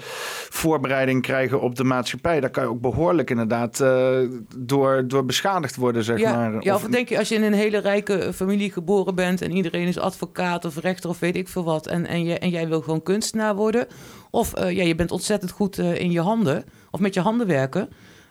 [0.49, 2.41] voorbereiding krijgen op de maatschappij...
[2.41, 4.19] dan kan je ook behoorlijk inderdaad uh,
[4.57, 6.53] door, door beschadigd worden, zeg maar.
[6.61, 9.43] Ja, of, of denk je als je in een hele rijke familie geboren bent...
[9.43, 11.87] en iedereen is advocaat of rechter of weet ik veel wat...
[11.87, 13.87] en, en, je, en jij wil gewoon kunstenaar worden...
[14.31, 17.89] of uh, ja, je bent ontzettend goed in je handen of met je handen werken.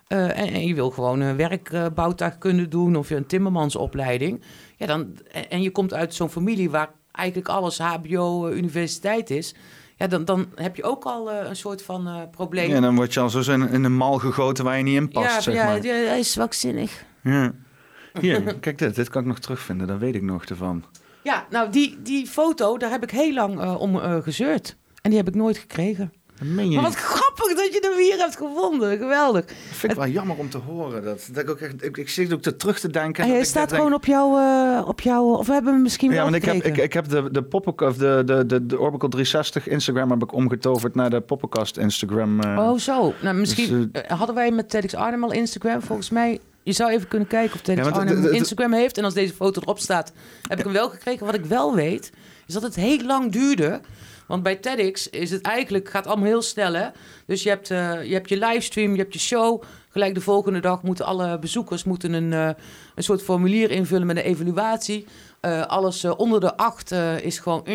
[0.08, 4.42] Uh, en, je wil gewoon een werkbouwtuig kunnen doen of je een timmermansopleiding.
[4.76, 5.18] Ja, dan,
[5.50, 9.56] en, je komt uit zo'n familie waar eigenlijk alles HBO, eh, universiteit is.
[9.96, 12.70] Ja, dan, dan heb je ook al uh, een soort van uh, probleem.
[12.70, 15.10] Ja, dan word je al zo in, in een mal gegoten waar je niet in
[15.10, 15.34] past.
[15.36, 15.84] Ja, zeg ja, maar.
[15.84, 17.06] ja, hij is zwakzinnig.
[17.24, 17.54] Ja.
[18.22, 18.96] Hier, kijk dit.
[18.96, 19.88] Dit kan ik nog terugvinden.
[19.88, 20.84] Daar weet ik nog ervan.
[21.24, 24.78] Ja, nou, die, die foto, daar heb ik heel lang uh, om gezeurd.
[25.02, 26.14] En die heb ik nooit gekregen.
[26.46, 28.98] Maar wat grappig dat je hem hier hebt gevonden.
[28.98, 29.46] Geweldig.
[29.46, 31.04] Dat vind ik wel jammer om te horen.
[31.04, 33.24] Dat, dat ik, ook echt, ik, ik zit ook te terug te denken.
[33.24, 35.26] En hij staat gewoon op jouw, uh, op jouw...
[35.26, 37.44] Of we hebben hem misschien ja, wel want ik heb, ik, ik heb de, de,
[37.44, 42.44] Poppenkast, de, de, de, de Orbital 360 Instagram heb ik omgetoverd naar de Poppenkast Instagram.
[42.44, 43.14] Uh, oh, zo.
[43.22, 45.82] Nou, misschien dus, uh, hadden wij met TEDx Arnhem al Instagram.
[45.82, 48.98] Volgens mij je zou even kunnen kijken of TEDx ja, Arnhem Instagram heeft.
[48.98, 50.12] En als deze foto erop staat,
[50.42, 51.26] heb ik hem wel gekregen.
[51.26, 52.12] Wat ik wel weet,
[52.48, 53.82] is dat het heel lang duurde
[54.28, 56.88] want bij TEDx is het eigenlijk, gaat allemaal heel snel hè.
[57.26, 59.64] Dus je hebt, uh, je hebt je livestream, je hebt je show.
[59.90, 62.50] Gelijk de volgende dag moeten alle bezoekers moeten een, uh,
[62.96, 65.06] een soort formulier invullen met een evaluatie.
[65.42, 66.92] Uh, alles onder de acht
[67.22, 67.68] is gewoon...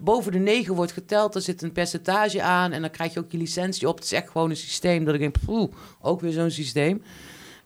[0.00, 3.30] boven de negen wordt geteld, er zit een percentage aan en dan krijg je ook
[3.30, 3.94] je licentie op.
[3.94, 7.02] Het is echt gewoon een systeem dat ik denk, poeh, ook weer zo'n systeem.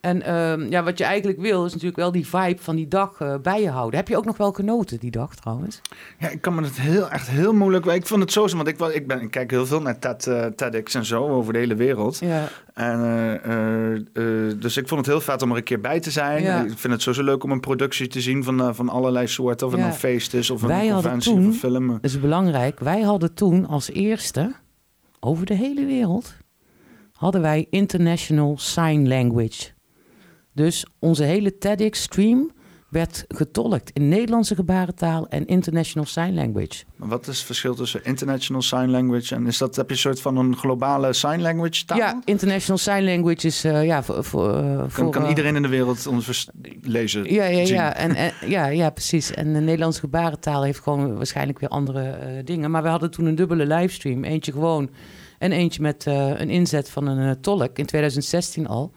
[0.05, 3.19] En ehm, ja, wat je eigenlijk wil, is natuurlijk wel die vibe van die dag
[3.19, 3.99] uh, bij je houden.
[3.99, 5.81] Heb je ook nog wel genoten die dag trouwens?
[6.19, 7.85] Ja, ik kan me het heel, echt heel moeilijk...
[7.85, 10.45] Ik vond het zo, want ik, ik, ben, ik kijk heel veel naar TED, uh,
[10.45, 12.19] TEDx en zo over de hele wereld.
[12.19, 12.47] Ja.
[12.73, 12.99] En,
[14.13, 16.43] uh, dus ik vond het heel vet om er een keer bij te zijn.
[16.43, 16.63] Ja.
[16.63, 19.67] Ik vind het sowieso leuk om een productie te zien van, van allerlei soorten.
[19.67, 19.87] Of het ja.
[19.87, 21.87] een feest is of een conventie toen, of een film.
[21.87, 22.79] Dat is belangrijk.
[22.79, 24.55] Wij hadden toen als eerste
[25.19, 26.35] over de hele wereld...
[27.13, 29.73] hadden wij International Sign Language
[30.55, 32.51] dus onze hele TEDx-stream
[32.89, 36.83] werd getolkt in Nederlandse gebarentaal en International Sign Language.
[36.95, 39.99] Maar wat is het verschil tussen International Sign Language en is dat heb je een
[39.99, 41.97] soort van een globale Sign Language taal?
[41.97, 45.67] Ja, International Sign Language is uh, ja voor, voor, uh, kan, kan, iedereen in de
[45.67, 46.49] wereld ons
[46.81, 47.33] lezen?
[47.33, 47.95] Ja, ja, ja.
[47.95, 49.31] En, en, ja, ja, precies.
[49.31, 52.71] En de Nederlandse gebarentaal heeft gewoon waarschijnlijk weer andere dingen.
[52.71, 54.89] Maar we hadden toen een dubbele livestream, eentje gewoon
[55.37, 58.91] en eentje met een inzet van een tolk in 2016 al.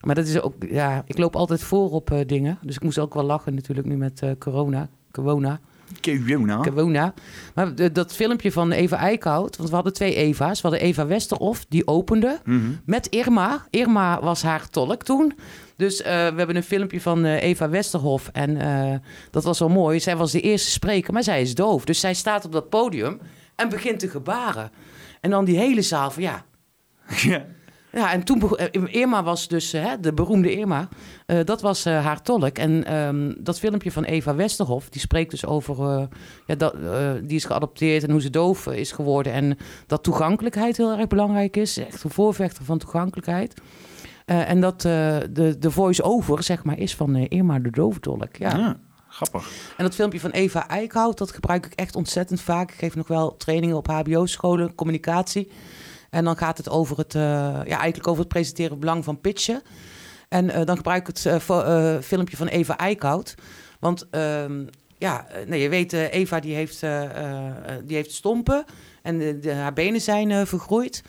[0.00, 2.58] Maar dat is ook, ja, ik loop altijd voor op uh, dingen.
[2.62, 4.88] Dus ik moest ook wel lachen natuurlijk nu met uh, corona.
[5.12, 5.60] Corona.
[6.02, 6.60] Corona.
[6.62, 7.14] Corona.
[7.54, 10.60] Maar dat filmpje van Eva Eickhout, want we hadden twee Eva's.
[10.60, 12.80] We hadden Eva Westerhof, die opende mm -hmm.
[12.84, 13.66] met Irma.
[13.70, 15.38] Irma was haar tolk toen.
[15.76, 18.58] Dus we hebben een filmpje van Eva Westerhof en
[19.30, 20.00] dat was wel mooi.
[20.00, 21.84] Zij was de eerste spreker, maar zij is doof.
[21.84, 23.20] Dus zij staat op dat podium
[23.54, 24.70] en begint te gebaren.
[25.20, 26.44] En dan die hele zaal van ja...
[27.22, 27.46] ja.
[27.98, 30.88] Ja, en toen eh, Irma was dus uh, de beroemde Irma.
[31.26, 32.58] Uh, dat was uh, haar tolk.
[32.58, 36.08] En um, dat filmpje van Eva Westerhof, die spreekt dus over.
[36.46, 36.74] ja, dat,
[37.22, 39.32] die is geadopteerd en hoe ze doof is geworden.
[39.32, 41.76] En dat toegankelijkheid heel erg belangrijk is.
[41.76, 43.54] Echt een voorvechter van toegankelijkheid.
[44.24, 48.36] en dat de, de voice-over, zeg maar, is van Irma de doofdolk.
[48.36, 48.56] Ja.
[48.56, 48.76] ja.
[49.08, 49.48] Grappig.
[49.76, 52.70] En dat filmpje van Eva Eickhout, dat gebruik ik echt ontzettend vaak.
[52.70, 55.50] Ik geef nog wel trainingen op HBO-scholen, communicatie.
[56.10, 57.22] En dan gaat het over het, uh,
[57.64, 59.62] ja, eigenlijk over het presenteren belang van pitchen.
[60.28, 63.34] En uh, dan gebruik ik het uh, filmpje van Eva Eickhout.
[63.80, 64.66] Want ehm,
[64.98, 66.80] ja, nee, je weet, Eva die heeft,
[67.84, 68.64] die heeft stompen
[69.02, 71.02] en haar benen zijn vergroeid.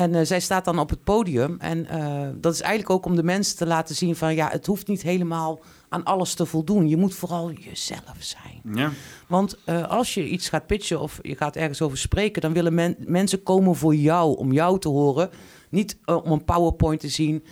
[0.00, 1.56] En uh, zij staat dan op het podium.
[1.58, 4.66] En uh, dat is eigenlijk ook om de mensen te laten zien van ja, het
[4.66, 6.88] hoeft niet helemaal aan alles te voldoen.
[6.88, 8.60] Je moet vooral jezelf zijn.
[8.74, 8.90] Ja.
[9.28, 12.74] Want uh, als je iets gaat pitchen of je gaat ergens over spreken, dan willen
[12.74, 15.30] men mensen komen voor jou, om jou te horen.
[15.70, 17.44] Niet om een PowerPoint te zien,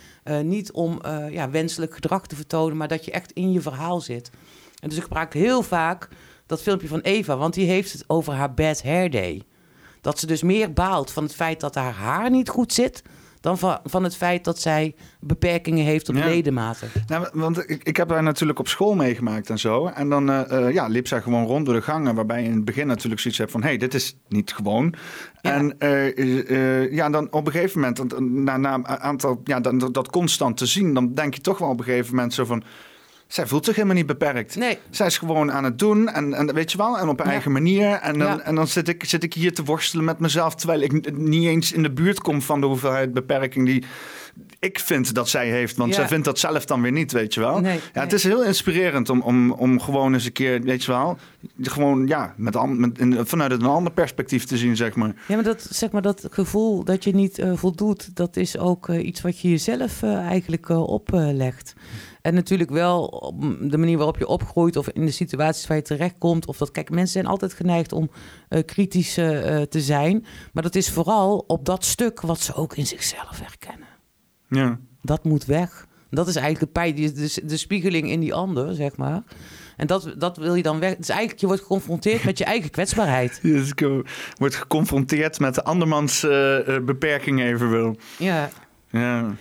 [0.43, 1.01] niet om
[1.31, 4.29] ja, wenselijk gedrag te vertonen, maar dat je echt in je verhaal zit.
[4.79, 6.09] En dus ik gebruik heel vaak
[6.45, 9.43] dat filmpje van Eva, want die heeft het over haar bad hair day.
[10.01, 13.01] Dat ze dus meer baalt van het feit dat haar haar niet goed zit
[13.41, 16.25] dan van, van het feit dat zij beperkingen heeft op ja.
[16.25, 16.89] ledematen.
[17.07, 19.85] Nou, want ik, ik heb haar natuurlijk op school meegemaakt en zo.
[19.85, 22.65] En dan uh, ja, liep zij gewoon rond door de gangen, waarbij je in het
[22.65, 23.61] begin natuurlijk zoiets hebt van...
[23.61, 24.93] hé, hey, dit is niet gewoon.
[25.41, 30.09] En uh, ja, dan op een gegeven moment, na, na een aantal, ja, dan, dat
[30.09, 30.93] constant te zien...
[30.93, 32.63] dan denk je toch wel op een gegeven moment zo van
[33.29, 34.55] zij voelt zich helemaal niet beperkt.
[34.55, 34.77] Nee.
[34.89, 37.51] Zij is gewoon aan het doen en, en weet je wel, en op haar eigen
[37.51, 37.91] manier.
[37.91, 41.17] En dan, en dan zit, ik, zit ik hier te worstelen met mezelf, terwijl ik
[41.17, 43.83] niet eens in de buurt kom van de hoeveelheid beperking die
[44.59, 45.77] ik vind dat zij heeft.
[45.77, 47.59] Want zij vindt dat zelf dan weer niet, weet je wel.
[47.59, 50.91] Nee, ja, Het is heel inspirerend om, om, om gewoon eens een keer, weet je
[50.91, 51.17] wel,
[51.61, 55.13] gewoon ja, met, met, in, vanuit een ander perspectief te zien, zeg maar.
[55.27, 58.87] Ja, maar dat, zeg maar, dat gevoel dat je niet uh, voldoet, dat is ook
[58.87, 61.73] uh, iets wat je jezelf uh, eigenlijk oplegt.
[62.21, 63.41] En natuurlijk wel op
[63.71, 66.45] de manier waarop je opgroeit of in de situaties waar je terechtkomt.
[66.47, 68.09] Of dat, kijk, mensen zijn altijd geneigd om
[68.49, 70.25] uh, kritisch uh, te zijn.
[70.53, 73.87] Maar dat is vooral op dat stuk wat ze ook in zichzelf herkennen.
[74.49, 74.79] Ja.
[75.01, 75.87] Dat moet weg.
[76.09, 79.23] Dat is eigenlijk de, pijn, de, de spiegeling in die ander, zeg maar.
[79.77, 80.95] En dat, dat wil je dan weg.
[80.95, 83.39] Dus eigenlijk, je wordt geconfronteerd met je eigen kwetsbaarheid.
[83.43, 84.03] Je
[84.37, 86.29] wordt geconfronteerd met de andermans uh,
[86.85, 87.95] beperking evenwel.
[88.17, 88.49] Ja.
[88.89, 89.35] Ja.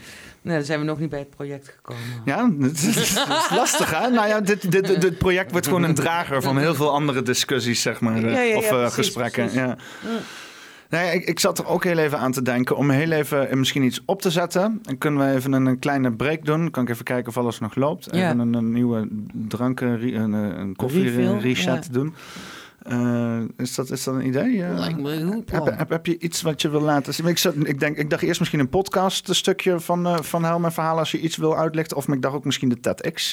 [0.49, 2.03] Nee, dan zijn we nog niet bij het project gekomen.
[2.25, 4.09] Ja, het is, lastig hè?
[4.09, 7.83] Nou ja, dit, dit, dit project wordt gewoon een drager van heel veel andere discussies,
[7.83, 8.20] zeg maar.
[8.20, 9.43] Ja, ja, of uh, gesprekken.
[9.45, 9.61] Precies.
[9.61, 9.77] Ja.
[10.89, 13.83] Nee, ik, ik, zat er ook heel even aan te denken om heel even misschien
[13.83, 14.81] iets op te zetten.
[14.85, 16.70] En kunnen we even een, een kleine break doen.
[16.70, 18.12] Kan ik even kijken of alles nog loopt.
[18.12, 22.15] Even een, een, nieuwe dranken, een, een koffie reset doen.
[22.93, 24.56] Uh, is, dat, is dat een idee?
[24.56, 27.27] Uh, Lijkt me heel heb, heb, heb, je iets wat je wil laten zien?
[27.27, 30.44] Ik, zat, ik, denk, ik dacht eerst misschien een podcast, een stukje van, uh, van
[30.44, 31.97] Helm en Verhalen als je iets wil uitleggen.
[31.97, 33.32] Of ik dacht ook misschien de TEDx.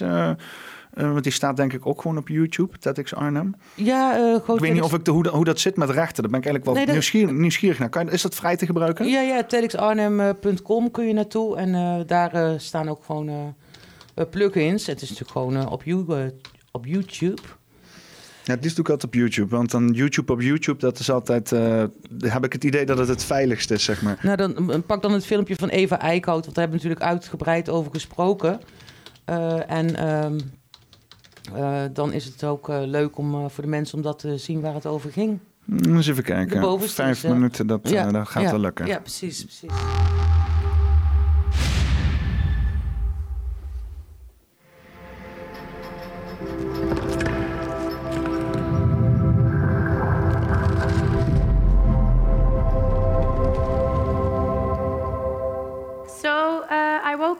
[0.93, 3.55] want die staat denk ik ook gewoon op YouTube, TEDx Arnhem.
[3.73, 4.15] Ja,
[4.47, 6.23] Ik weet niet of ik de, hoe, hoe dat zit met rechten.
[6.23, 6.93] Daar ben ik eigenlijk wel nee, dat...
[6.93, 7.89] nieuwsgierig, nieuwsgierig naar.
[7.89, 9.07] Kan, is dat vrij te gebruiken?
[9.07, 11.57] Ja, ja TEDxArnhem.com kun je naartoe.
[11.57, 13.55] En daar staan ook gewoon
[14.29, 14.85] plugins.
[14.85, 16.31] Het is natuurlijk gewoon op, you,
[16.71, 17.41] op YouTube.
[18.45, 19.55] Ja, het is natuurlijk altijd op YouTube.
[19.55, 21.51] Want dan YouTube op YouTube, dat is altijd...
[21.51, 21.83] Uh,
[22.19, 24.19] heb ik het idee dat het het veiligst is, zeg maar.
[24.21, 26.43] Nou, dan pak dan het filmpje van Eva Eickhout.
[26.43, 28.59] Want daar hebben we natuurlijk uitgebreid over gesproken.
[29.29, 29.89] Uh, en
[31.55, 34.73] uh, dan is het ook leuk om voor de mensen om dat te zien waar
[34.73, 35.39] het over ging.
[35.85, 36.79] Eens even kijken.
[36.81, 38.85] Vijf minuten, dat, ja, dat gaat ja, wel lukken.
[38.85, 39.71] Ja, precies, precies.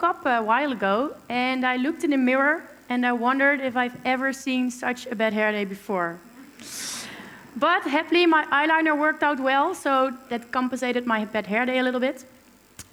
[0.04, 3.98] Up a while ago and I looked in the mirror and I wondered if I've
[4.06, 6.20] ever seen such a bad hair day before.
[7.58, 11.84] But happily, my eyeliner worked out well, so that compensated my bad hair day a
[11.84, 12.26] little bit.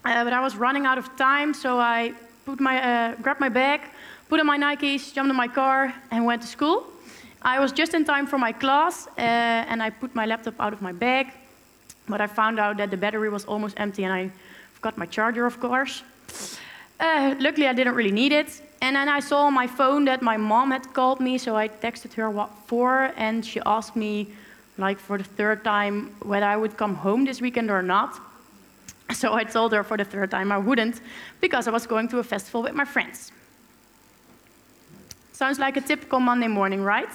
[0.05, 2.15] Uh, but I was running out of time, so I
[2.45, 3.81] put my, uh, grabbed my bag,
[4.29, 6.87] put on my Nikes, jumped in my car, and went to school.
[7.43, 10.73] I was just in time for my class, uh, and I put my laptop out
[10.73, 11.33] of my bag,
[12.09, 14.31] but I found out that the battery was almost empty, and I
[14.75, 16.05] forgot my charger, of course.
[17.01, 18.63] Uh, luckily, I didn't really need it.
[18.81, 21.69] And then I saw on my phone that my mom had called me, so I
[21.69, 24.29] texted her what for, and she asked me,
[24.79, 28.19] like for the third time, whether I would come home this weekend or not.
[29.13, 31.01] So I told her for the third time I wouldn't,
[31.41, 33.31] because I was going to a festival with my friends.
[35.33, 37.11] Sounds like a typical Monday morning, right?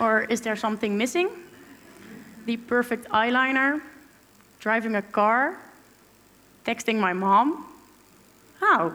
[0.00, 1.28] Or is there something missing?
[2.46, 3.80] The perfect eyeliner,
[4.58, 5.58] driving a car,
[6.64, 7.66] texting my mom,
[8.60, 8.92] how?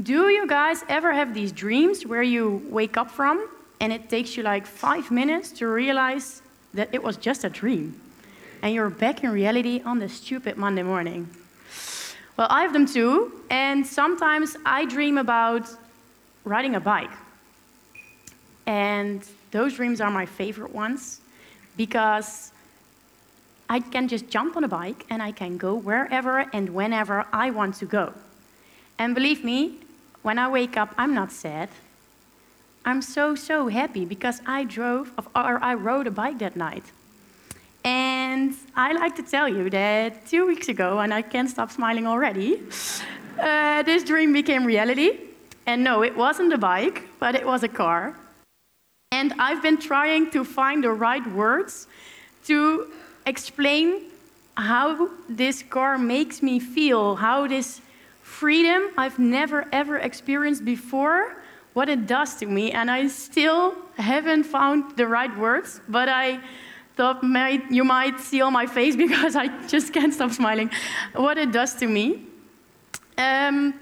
[0.00, 3.48] Do you guys ever have these dreams where you wake up from
[3.80, 6.42] and it takes you like five minutes to realize
[6.74, 7.98] that it was just a dream
[8.62, 11.28] and you're back in reality on the stupid Monday morning?
[12.36, 15.68] Well, I have them too, and sometimes I dream about
[16.44, 17.10] riding a bike.
[18.66, 21.20] And those dreams are my favorite ones
[21.76, 22.52] because
[23.68, 27.50] I can just jump on a bike and I can go wherever and whenever I
[27.50, 28.12] want to go.
[28.98, 29.78] And believe me,
[30.22, 31.68] when I wake up, I'm not sad.
[32.84, 36.84] I'm so, so happy because I drove or I rode a bike that night.
[37.84, 42.06] And I like to tell you that two weeks ago, and I can't stop smiling
[42.06, 42.62] already,
[43.38, 45.18] uh, this dream became reality.
[45.66, 48.16] And no, it wasn't a bike, but it was a car.
[49.12, 51.86] And I've been trying to find the right words
[52.46, 52.90] to
[53.26, 54.02] explain
[54.56, 57.80] how this car makes me feel, how this
[58.22, 61.36] freedom I've never ever experienced before,
[61.74, 62.72] what it does to me.
[62.72, 66.40] And I still haven't found the right words, but I
[66.96, 67.22] thought
[67.70, 70.70] you might see on my face because I just can't stop smiling
[71.14, 72.22] what it does to me.
[73.18, 73.74] Um,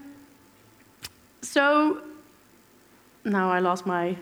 [1.41, 2.01] so
[3.23, 4.17] now I lost my.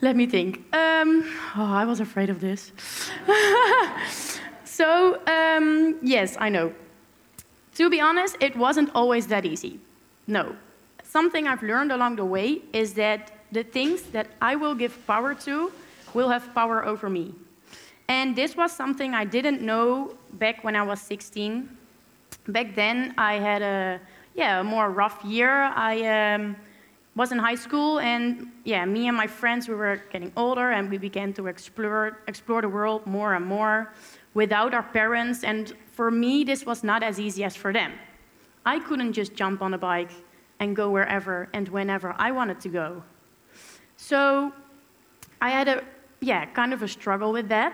[0.00, 0.58] Let me think.
[0.72, 1.24] Um,
[1.56, 2.72] oh, I was afraid of this.
[4.64, 6.72] so, um, yes, I know.
[7.74, 9.80] To be honest, it wasn't always that easy.
[10.28, 10.54] No.
[11.02, 15.34] Something I've learned along the way is that the things that I will give power
[15.34, 15.72] to
[16.14, 17.34] will have power over me.
[18.08, 21.68] And this was something I didn't know back when I was 16.
[22.46, 24.00] Back then, I had a
[24.34, 25.50] yeah a more rough year.
[25.50, 26.56] I um,
[27.18, 30.88] was in high school, and yeah, me and my friends we were getting older, and
[30.88, 33.92] we began to explore explore the world more and more
[34.34, 35.42] without our parents.
[35.42, 37.92] And for me, this was not as easy as for them.
[38.64, 40.12] I couldn't just jump on a bike
[40.60, 43.02] and go wherever and whenever I wanted to go.
[43.96, 44.52] So
[45.40, 45.82] I had a
[46.20, 47.72] yeah kind of a struggle with that.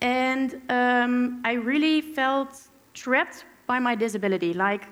[0.00, 2.50] And um, I really felt
[2.94, 4.52] trapped by my disability.
[4.52, 4.84] Like,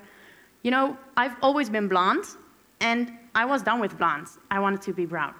[0.63, 2.27] you know, I've always been blonde,
[2.79, 4.39] and I was done with blondes.
[4.51, 5.35] I wanted to be brown,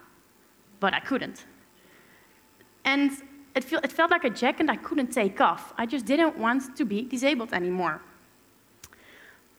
[0.81, 1.47] but I couldn't.
[2.85, 3.11] And
[3.55, 5.73] it, feel, it felt like a jacket I couldn't take off.
[5.77, 8.01] I just didn't want to be disabled anymore.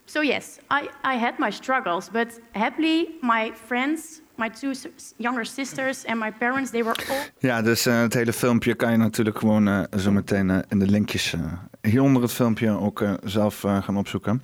[0.06, 4.72] So, yes, I, I had my struggles, but happily, my friends my two
[5.18, 7.16] younger sisters and my parents, they were all...
[7.48, 10.78] Ja, dus uh, het hele filmpje kan je natuurlijk gewoon uh, zo meteen uh, in
[10.78, 11.34] de linkjes
[11.82, 14.42] hieronder het filmpje ook zelf gaan opzoeken.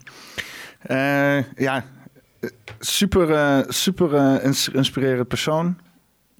[1.56, 1.85] ja,
[2.78, 4.43] super, super
[4.73, 5.77] inspirerend persoon.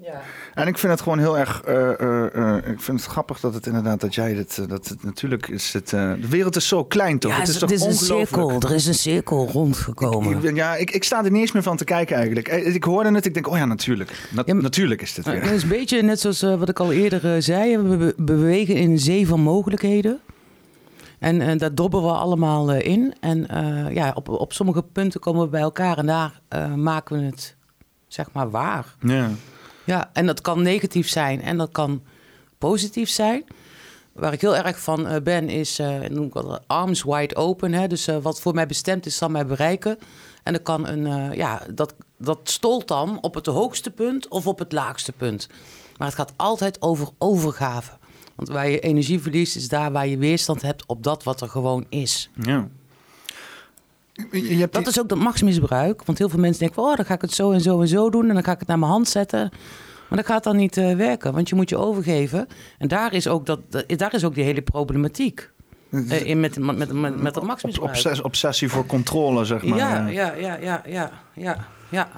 [0.03, 0.21] Ja.
[0.55, 1.63] En ik vind het gewoon heel erg.
[1.69, 4.69] Uh, uh, ik vind het grappig dat het inderdaad dat jij dit.
[4.69, 5.89] dat het natuurlijk is het.
[5.89, 7.33] de wereld is zo klein toch?
[7.33, 8.61] Ja, het is, toch is een cirkel.
[8.61, 10.45] Er is een cirkel rondgekomen.
[10.45, 12.49] Ik, ja, ik, ik sta er niet eens meer van te kijken eigenlijk.
[12.49, 13.27] Ik hoorde het.
[13.27, 14.29] Ik denk, oh ja, natuurlijk.
[14.31, 15.43] Na, natuurlijk is dit weer.
[15.43, 17.79] Het is een beetje net zoals wat ik al eerder zei.
[17.79, 20.21] We bewegen in een zee van mogelijkheden.
[21.19, 23.15] En, en daar dobben we allemaal in.
[23.21, 23.47] En
[23.95, 26.41] ja, op, op sommige punten komen we bij elkaar en daar
[26.77, 27.57] maken we het
[28.09, 28.95] zeg maar waar.
[29.01, 29.31] Ja.
[29.89, 32.03] Ja, en dat kan negatief zijn en dat kan
[32.59, 33.45] positief zijn.
[34.13, 37.73] Waar ik heel erg van uh, ben, is uh, noem ik wel, arms wide open.
[37.73, 37.87] Hè?
[37.87, 39.99] Dus uh, wat voor mij bestemd is, zal mij bereiken.
[40.43, 44.59] En dan kan een, ja, dat, dat stolt dan op het hoogste punt of op
[44.59, 45.49] het laagste punt.
[45.97, 47.98] Maar het gaat altijd over overgave.
[48.39, 51.49] Want waar je energie verliest, is daar waar je weerstand hebt op dat wat er
[51.49, 52.31] gewoon is.
[52.41, 52.69] Ja.
[54.31, 56.05] Je hebt dat is ook dat machtsmisbruik.
[56.05, 58.11] Want heel veel mensen denken: oh, dan ga ik het zo en zo en zo
[58.11, 58.29] doen.
[58.29, 59.51] En dan ga ik het naar mijn hand zetten.
[60.09, 62.47] Maar dat gaat dan niet uh, werken, want je moet je overgeven.
[62.79, 63.61] En daar is ook, dat,
[63.97, 65.51] daar is ook die hele problematiek.
[65.91, 67.91] Uh, in met, met, met, met, met dat machtsmisbruik.
[67.91, 69.79] Obsessie, obsessie voor controle, zeg maar.
[69.79, 70.83] Ja, ja, ja, ja,
[71.35, 72.09] ja, ja.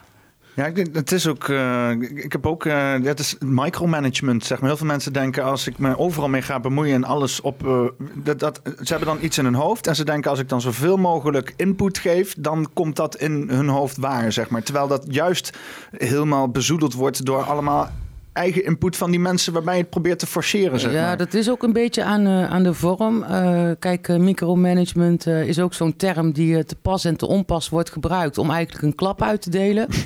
[0.60, 0.66] Ja.
[0.66, 1.48] Ik het is ook.
[1.48, 2.64] Uh, ik heb ook.
[2.64, 4.68] Uh, het is micromanagement, zeg maar.
[4.68, 7.66] Heel veel mensen denken als ik me overal mee ga bemoeien en alles op.
[7.66, 7.84] Uh,
[8.14, 10.60] dat, dat, ze hebben dan iets in hun hoofd en ze denken als ik dan
[10.60, 14.62] zoveel mogelijk input geef, dan komt dat in hun hoofd waar, zeg maar.
[14.62, 15.58] Terwijl dat juist
[15.90, 17.90] helemaal bezoedeld wordt door allemaal
[18.32, 20.80] eigen input van die mensen waarbij je het probeert te forceren.
[20.80, 23.22] Zeg ja, dat is ook een beetje aan, uh, aan de vorm.
[23.22, 27.90] Uh, kijk, uh, micromanagement is ook zo'n term die te pas en te onpas wordt
[27.90, 29.88] gebruikt om eigenlijk een klap uit te delen.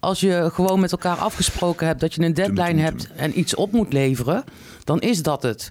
[0.00, 3.72] Als je gewoon met elkaar afgesproken hebt dat je een deadline hebt en iets op
[3.72, 4.44] moet leveren,
[4.84, 5.70] dan is dat het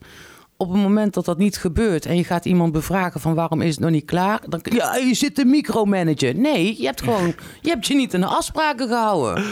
[0.57, 3.71] op het moment dat dat niet gebeurt en je gaat iemand bevragen van waarom is
[3.71, 6.41] het nog niet klaar, dan ja, je zit te micromanagen.
[6.41, 9.43] Nee, je hebt gewoon, je hebt je niet aan de afspraken gehouden.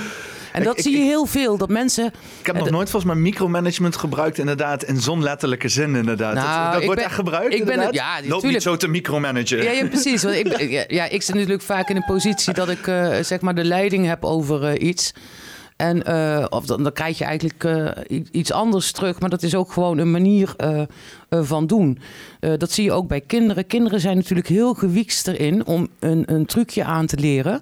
[0.55, 2.05] En dat zie je heel veel, dat mensen...
[2.39, 6.33] Ik heb nog nooit volgens mij micromanagement gebruikt inderdaad in zo'n letterlijke zin inderdaad.
[6.33, 9.63] Nou, dat, wordt echt gebruikt ik ben, ja, Loop niet zo te micromanagen.
[9.63, 10.23] Ja, ja precies.
[10.23, 13.55] Want ik, ja, ik zit natuurlijk vaak in een positie dat ik uh, zeg maar
[13.55, 15.13] de leiding heb over uh, iets.
[15.75, 17.91] En uh, of dan, dan, krijg je eigenlijk uh,
[18.31, 19.19] iets anders terug.
[19.19, 20.81] Maar dat is ook gewoon een manier uh,
[21.29, 21.99] van doen.
[22.39, 23.67] dat zie je ook bij kinderen.
[23.67, 27.59] Kinderen zijn natuurlijk heel gewiekst erin om een, een trucje aan te leren.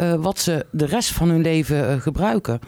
[0.00, 2.60] Eh, wat ze de rest van hun leven uh, gebruiken.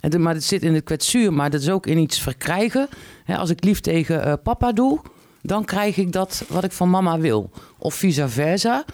[0.00, 2.88] En maar het zit in het kwetsuur, maar dat is ook in iets verkrijgen.
[3.26, 5.00] als ik lief tegen uh, papa doe,
[5.42, 7.50] dan krijg ik dat wat ik van mama wil.
[7.78, 8.84] Of vice versa.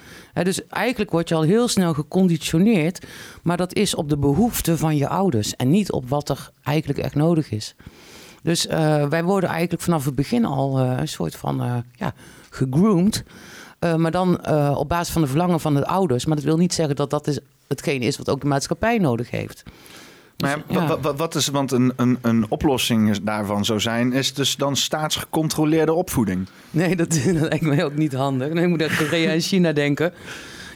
[0.43, 3.07] dus eigenlijk word je al heel snel geconditioneerd.
[3.43, 6.99] Maar dat is op de behoeften van je ouders en niet op wat er eigenlijk
[6.99, 7.75] echt nodig is.
[8.43, 8.67] Dus
[9.09, 12.13] wij worden eigenlijk vanaf het begin al een soort van ja,
[12.51, 13.23] gegroomd.
[13.97, 16.27] maar dan op basis van de verlangen van de ouders.
[16.27, 17.39] Maar dat wil niet zeggen dat dat is
[17.69, 19.63] hetgeen is wat ook de maatschappij nodig heeft.
[20.39, 20.63] Maar
[21.01, 25.93] wat, wat, is, want een, een, een oplossing daarvan zou zijn, is dus dan staatsgecontroleerde
[25.93, 26.49] opvoeding?
[26.71, 28.53] Nee, dat, dat lijkt mij ook niet handig.
[28.53, 30.13] Nee, ik moet aan Korea en China denken.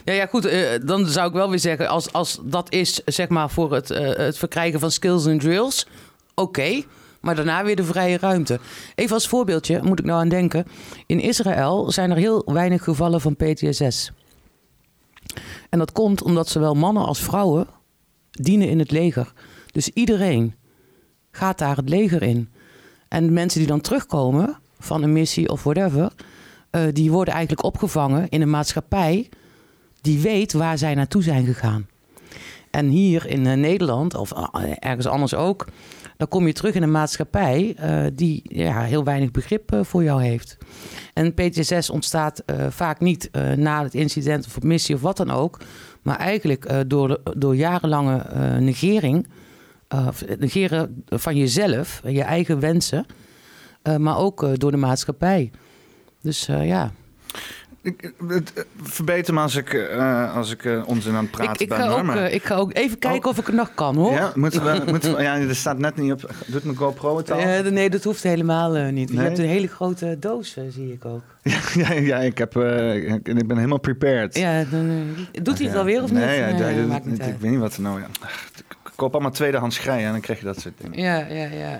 [0.05, 0.45] Ja, ja, goed.
[0.45, 3.89] Uh, dan zou ik wel weer zeggen, als, als dat is zeg maar voor het,
[3.89, 5.87] uh, het verkrijgen van skills en drills,
[6.35, 6.83] oké.
[7.19, 8.59] maar daarna weer de vrije ruimte.
[8.95, 10.65] Even als voorbeeldje moet ik nou aan denken.
[11.05, 14.11] In Israël zijn er heel weinig gevallen van PTSS.
[15.69, 17.67] En dat komt omdat zowel mannen als vrouwen
[18.31, 19.33] dienen in het leger.
[19.71, 20.55] Dus iedereen
[21.31, 22.49] gaat daar het leger in.
[23.07, 26.11] En mensen die dan terugkomen van een missie of whatever,
[26.71, 29.29] uh, die worden eigenlijk opgevangen in een maatschappij
[30.01, 31.87] die weet waar zij naartoe zijn gegaan.
[32.71, 34.43] En hier in uh, Nederland, of uh,
[34.79, 35.67] ergens anders ook,
[36.19, 37.75] dan kom je terug in een maatschappij
[38.13, 40.57] die ja, heel weinig begrip voor jou heeft.
[41.13, 45.59] En PTSS ontstaat vaak niet na het incident of missie of wat dan ook,
[46.01, 48.25] maar eigenlijk door, door jarenlange
[48.59, 49.27] negering
[49.93, 50.07] uh,
[50.39, 53.05] negeren van jezelf, je eigen wensen,
[53.97, 55.51] maar ook door de maatschappij.
[56.21, 56.91] Dus ja.
[57.81, 61.59] Ik, het, verbeter me als ik, uh, als ik uh, onzin aan het praten ik,
[61.59, 61.77] ik ben.
[61.77, 63.29] Ga ook, uh, ik ga ook even kijken oh.
[63.29, 64.11] of ik het nog kan, hoor.
[64.11, 66.31] Ja, moeten we, moeten we, ja er staat net niet op.
[66.47, 67.39] Doet mijn GoPro het al?
[67.71, 69.09] nee, dat hoeft helemaal niet.
[69.09, 69.17] Nee?
[69.17, 71.21] Je hebt een hele grote doos, zie ik ook.
[71.43, 74.37] ja, ja, ja, ik, heb, ik, ik ben helemaal prepared.
[74.37, 76.59] Ja, dan, doet hij het alweer of nee, niet?
[76.59, 77.99] Ja, nee, ja, niet ik weet niet wat er nou...
[77.99, 78.07] Ja
[78.99, 80.99] koop allemaal tweedehands schrijven en dan krijg je dat soort dingen.
[81.01, 81.79] Ja, ja, ja.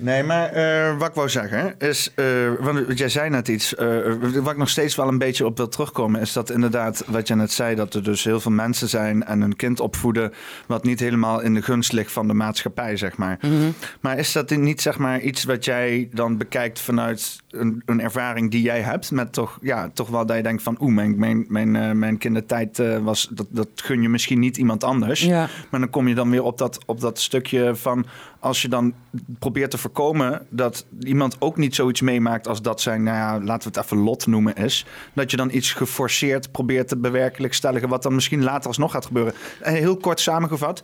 [0.00, 2.26] Nee, maar uh, wat ik wou zeggen is, uh,
[2.60, 5.68] want jij zei net iets, uh, wat ik nog steeds wel een beetje op wil
[5.68, 9.24] terugkomen, is dat inderdaad, wat je net zei, dat er dus heel veel mensen zijn
[9.24, 10.32] en een kind opvoeden
[10.66, 13.38] wat niet helemaal in de gunst ligt van de maatschappij, zeg maar.
[13.40, 13.74] Mm -hmm.
[14.00, 18.50] Maar is dat niet, zeg maar, iets wat jij dan bekijkt vanuit een, een, ervaring
[18.50, 21.44] die jij hebt, met toch, ja, toch wel dat je denkt van, oeh, mijn, mijn,
[21.48, 25.20] mijn, mijn kindertijd was, dat, dat gun je misschien niet iemand anders.
[25.20, 25.48] Ja.
[25.70, 28.06] Maar dan kom je dan weer op dat, op dat stukje van,
[28.40, 28.94] als je dan
[29.38, 33.72] probeert te voorkomen dat iemand ook niet zoiets meemaakt als dat zijn, nou ja, laten
[33.72, 34.86] we het even lot noemen is.
[35.12, 39.32] Dat je dan iets geforceerd probeert te bewerkelijkstelligen, wat dan misschien later alsnog gaat gebeuren.
[39.60, 40.80] Heel kort samengevat.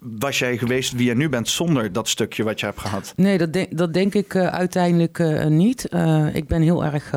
[0.00, 3.12] Was jij geweest wie je nu bent zonder dat stukje wat je hebt gehad?
[3.16, 5.88] Nee, dat denk, dat denk ik uh, uiteindelijk uh, niet.
[6.32, 7.14] Ik ben heel erg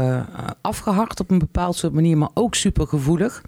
[0.62, 3.42] afgehakt op een bepaald soort manier, maar ook super gevoelig.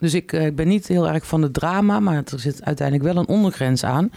[0.00, 3.22] Dus ik, ik ben niet heel erg van het drama, maar er zit uiteindelijk wel
[3.22, 4.10] een ondergrens aan.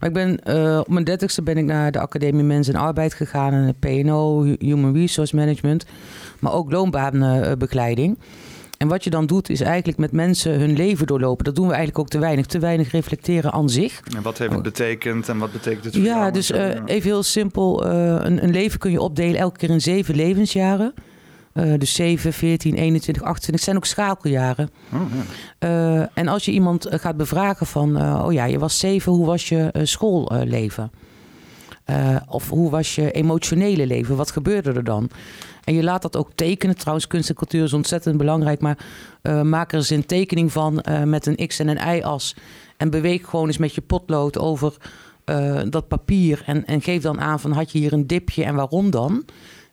[0.00, 3.14] Maar ik ben, uh, op mijn dertigste ben ik naar de Academie Mens en Arbeid
[3.14, 3.52] gegaan.
[3.52, 5.84] En PNO, Human Resource Management.
[6.38, 8.18] Maar ook loonbaanbegeleiding.
[8.78, 11.44] En wat je dan doet, is eigenlijk met mensen hun leven doorlopen.
[11.44, 12.46] Dat doen we eigenlijk ook te weinig.
[12.46, 14.00] Te weinig reflecteren aan zich.
[14.16, 17.22] En wat heeft het betekend en wat betekent het voor Ja, dus uh, even heel
[17.22, 17.86] simpel.
[17.86, 20.94] Uh, een, een, leven kun je opdelen elke keer in zeven levensjaren.
[21.54, 24.70] Uh, dus 7, 14, 21, 28 zijn ook schakeljaren.
[24.92, 25.00] Oh,
[25.58, 25.68] ja.
[25.68, 29.12] uh, en als je iemand eh, gaat bevragen van, uh, oh ja, je was 7,
[29.12, 30.90] hoe was je schoolleven?
[32.28, 34.16] of hoe was je emotionele leven?
[34.16, 35.10] Wat gebeurde er dan?
[35.64, 36.76] En je laat dat ook tekenen.
[36.76, 38.60] Trouwens, kunst en cultuur is ontzettend belangrijk.
[38.60, 38.78] Maar
[39.44, 42.36] maak er eens een tekening van met een x- en een y-as.
[42.76, 44.76] En beweeg gewoon eens met je potlood over
[45.68, 46.42] dat papier.
[46.46, 49.24] En, en geef dan aan van, had je hier een dipje en waarom dan?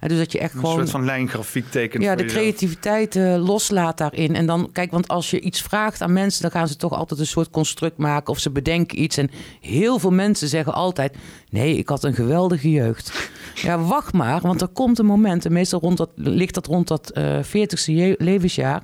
[0.07, 0.73] Dus dat je echt een gewoon.
[0.73, 2.03] Een soort van lijngrafiek tekent.
[2.03, 4.35] Ja, de creativiteit uh, loslaat daarin.
[4.35, 7.19] En dan, kijk, want als je iets vraagt aan mensen, dan gaan ze toch altijd
[7.19, 9.17] een soort construct maken of ze bedenken iets.
[9.17, 9.29] En
[9.61, 11.17] heel veel mensen zeggen altijd:
[11.49, 13.31] Nee, ik had een geweldige jeugd.
[13.55, 16.87] ja, wacht maar, want er komt een moment, en meestal rond dat, ligt dat rond
[16.87, 18.83] dat uh, 40ste levensjaar.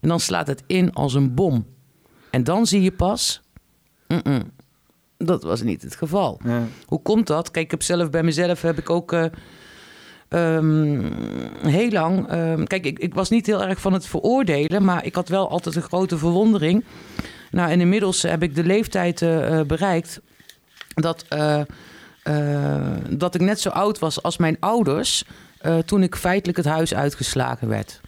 [0.00, 1.66] En dan slaat het in als een bom.
[2.30, 3.42] En dan zie je pas.
[4.08, 4.42] Mm -mm,
[5.16, 6.40] dat was niet het geval.
[6.44, 6.66] Ja.
[6.86, 7.50] Hoe komt dat?
[7.50, 9.12] Kijk, ik heb zelf bij mezelf heb ik ook.
[9.12, 9.24] Uh,
[10.34, 11.12] um,
[11.66, 12.32] heel lang.
[12.32, 15.48] Um, kijk, ik, ik, was niet heel erg van het veroordelen, maar ik had wel
[15.48, 16.84] altijd een grote verwondering.
[17.50, 20.20] Nou, inmiddels heb ik de leeftijd uh, bereikt
[20.94, 21.60] dat, uh,
[23.10, 25.24] dat ik net zo oud was als mijn ouders
[25.84, 28.00] toen ik feitelijk het huis uitgeslagen werd.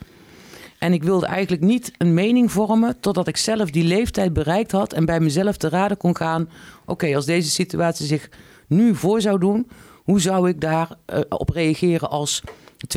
[0.78, 4.92] En ik wilde eigenlijk niet een mening vormen totdat ik zelf die leeftijd bereikt had
[4.92, 6.48] en bij mezelf te raden kon gaan:
[6.84, 8.28] oké, als deze situatie zich
[8.66, 9.68] nu voor zou doen,
[10.04, 12.42] hoe zou ik daarop uh, op reageren als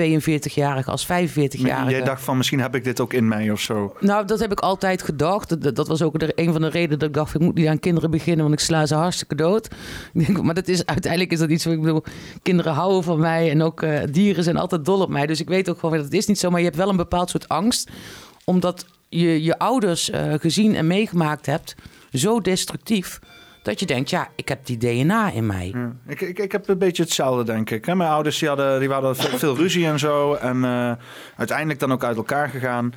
[0.01, 1.89] 42-jarige, als 45-jarige?
[1.89, 3.95] Jij dacht van misschien heb ik dit ook in mij of zo.
[3.99, 5.61] Nou, dat heb ik altijd gedacht.
[5.61, 7.67] Dat, dat was ook de, een van de redenen dat ik dacht, ik moet niet
[7.67, 9.67] aan kinderen beginnen, want ik sla ze hartstikke dood.
[10.43, 12.03] maar dat is, uiteindelijk is dat iets wat ik bedoel,
[12.41, 15.25] kinderen houden van mij en ook uh, dieren zijn altijd dol op mij.
[15.25, 16.97] Dus ik weet ook gewoon, dat het is niet zo, maar je hebt wel een
[16.97, 17.89] bepaald soort angst,
[18.43, 21.75] omdat je je ouders uh, gezien en meegemaakt hebt,
[22.11, 23.19] zo destructief
[23.68, 25.73] Dat je denkt, ja, ik heb die DNA in mij.
[26.07, 27.85] Ik, ik, ik heb een beetje hetzelfde, denk ik.
[27.85, 30.34] Mijn ouders die hadden, die hadden veel ruzie en zo.
[30.34, 30.91] En uh,
[31.35, 32.94] uiteindelijk dan ook uit elkaar gegaan.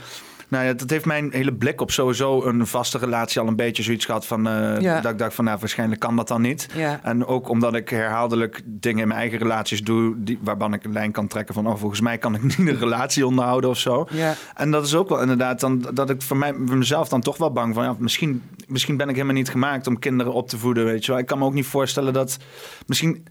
[0.51, 3.83] Nou ja, dat heeft mijn hele blik op sowieso een vaste relatie al een beetje
[3.83, 4.49] zoiets gehad van...
[4.49, 5.01] Uh, ja.
[5.01, 6.69] dat ik dacht van, nou, waarschijnlijk kan dat dan niet.
[6.75, 7.01] Ja.
[7.03, 10.15] En ook omdat ik herhaaldelijk dingen in mijn eigen relaties doe...
[10.17, 11.67] Die, waarvan ik een lijn kan trekken van...
[11.67, 14.07] oh, volgens mij kan ik niet een relatie onderhouden of zo.
[14.11, 14.35] Ja.
[14.55, 15.87] En dat is ook wel inderdaad dan...
[15.95, 17.85] dat ik voor, mij, voor mezelf dan toch wel bang van...
[17.85, 21.11] Ja, misschien, misschien ben ik helemaal niet gemaakt om kinderen op te voeden, weet je
[21.11, 21.21] wel.
[21.21, 22.39] Ik kan me ook niet voorstellen dat...
[22.87, 23.25] Misschien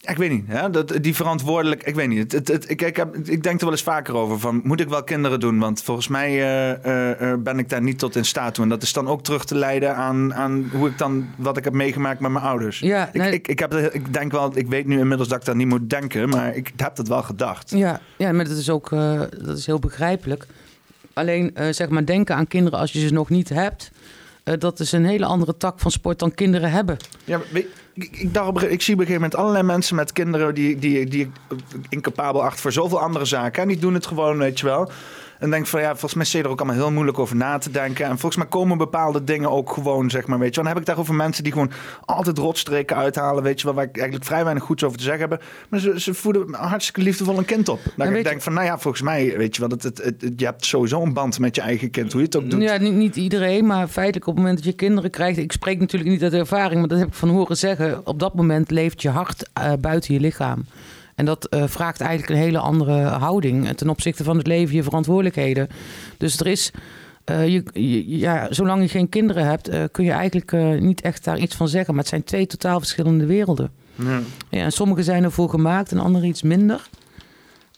[0.00, 0.70] ik weet niet, hè?
[0.70, 1.82] Dat, die verantwoordelijk.
[1.82, 2.32] Ik weet niet.
[2.32, 4.88] Het, het, ik, ik, heb, ik denk er wel eens vaker over van moet ik
[4.88, 5.58] wel kinderen doen?
[5.58, 8.64] Want volgens mij uh, uh, ben ik daar niet tot in staat toe.
[8.64, 11.64] En dat is dan ook terug te leiden aan, aan hoe ik dan wat ik
[11.64, 12.78] heb meegemaakt met mijn ouders.
[12.78, 15.54] Ja, ik, ik, ik, heb, ik denk wel, ik weet nu inmiddels dat ik dat
[15.54, 17.70] niet moet denken, maar ik heb dat wel gedacht.
[17.70, 18.90] Ja, ja maar dat is ook
[19.44, 20.46] dat is heel begrijpelijk.
[21.12, 23.90] Alleen zeg maar denken aan kinderen als je ze nog niet hebt.
[24.58, 26.96] Dat is een hele andere tak van sport dan kinderen hebben.
[27.24, 30.78] Ja, ik, ik, dacht, ik zie op een gegeven moment allerlei mensen met kinderen die,
[30.78, 31.30] die, die ik
[31.88, 33.62] incapabel acht voor zoveel andere zaken.
[33.62, 34.90] En die doen het gewoon, weet je wel.
[35.40, 37.70] En denk van ja, volgens mij is er ook allemaal heel moeilijk over na te
[37.70, 38.04] denken.
[38.04, 40.60] En volgens mij komen bepaalde dingen ook gewoon, zeg maar, weet je.
[40.60, 41.70] Dan heb ik daarover mensen die gewoon
[42.04, 45.28] altijd rotstreken uithalen, weet je wel, waar ik eigenlijk vrij weinig goeds over te zeggen
[45.28, 45.42] heb.
[45.68, 47.80] Maar ze, ze voeden hartstikke liefdevol een kind op.
[47.96, 50.44] Dan ik denk van, nou ja, volgens mij, weet je wel, het, het, het, je
[50.44, 52.62] hebt sowieso een band met je eigen kind, hoe je het ook doet.
[52.62, 55.78] Ja, niet, niet iedereen, maar feitelijk op het moment dat je kinderen krijgt, ik spreek
[55.78, 58.06] natuurlijk niet uit ervaring, maar dat heb ik van horen zeggen.
[58.06, 60.64] Op dat moment leeft je hart uh, buiten je lichaam.
[61.20, 64.82] En dat uh, vraagt eigenlijk een hele andere houding ten opzichte van het leven, je
[64.82, 65.68] verantwoordelijkheden.
[66.16, 66.70] Dus er is.
[67.30, 71.38] Uh, je, ja, zolang je geen kinderen hebt, uh, kun je eigenlijk niet echt daar
[71.38, 71.94] iets van zeggen.
[71.94, 73.70] Maar het zijn twee totaal verschillende werelden.
[73.94, 74.20] Ja.
[74.50, 76.88] ja en sommige zijn ervoor gemaakt en andere iets minder.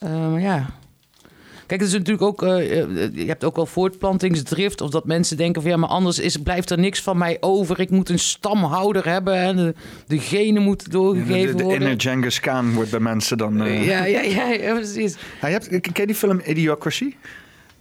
[0.00, 0.66] maar ja,
[1.66, 2.68] Kijk, het is natuurlijk ook, uh,
[3.14, 4.80] je hebt ook wel voortplantingsdrift.
[4.80, 7.80] Of dat mensen denken van ja, maar anders is, blijft er niks van mij over.
[7.80, 9.74] Ik moet een stamhouder hebben en de,
[10.06, 11.78] de genen moeten doorgegeven worden.
[11.78, 13.66] De, inner Genghis Khan wordt bij mensen dan...
[13.66, 13.86] Uh...
[13.86, 15.16] Ja, ja, ja, ja, precies.
[15.40, 17.14] Ja, je hebt, ken je die film Idiocracy?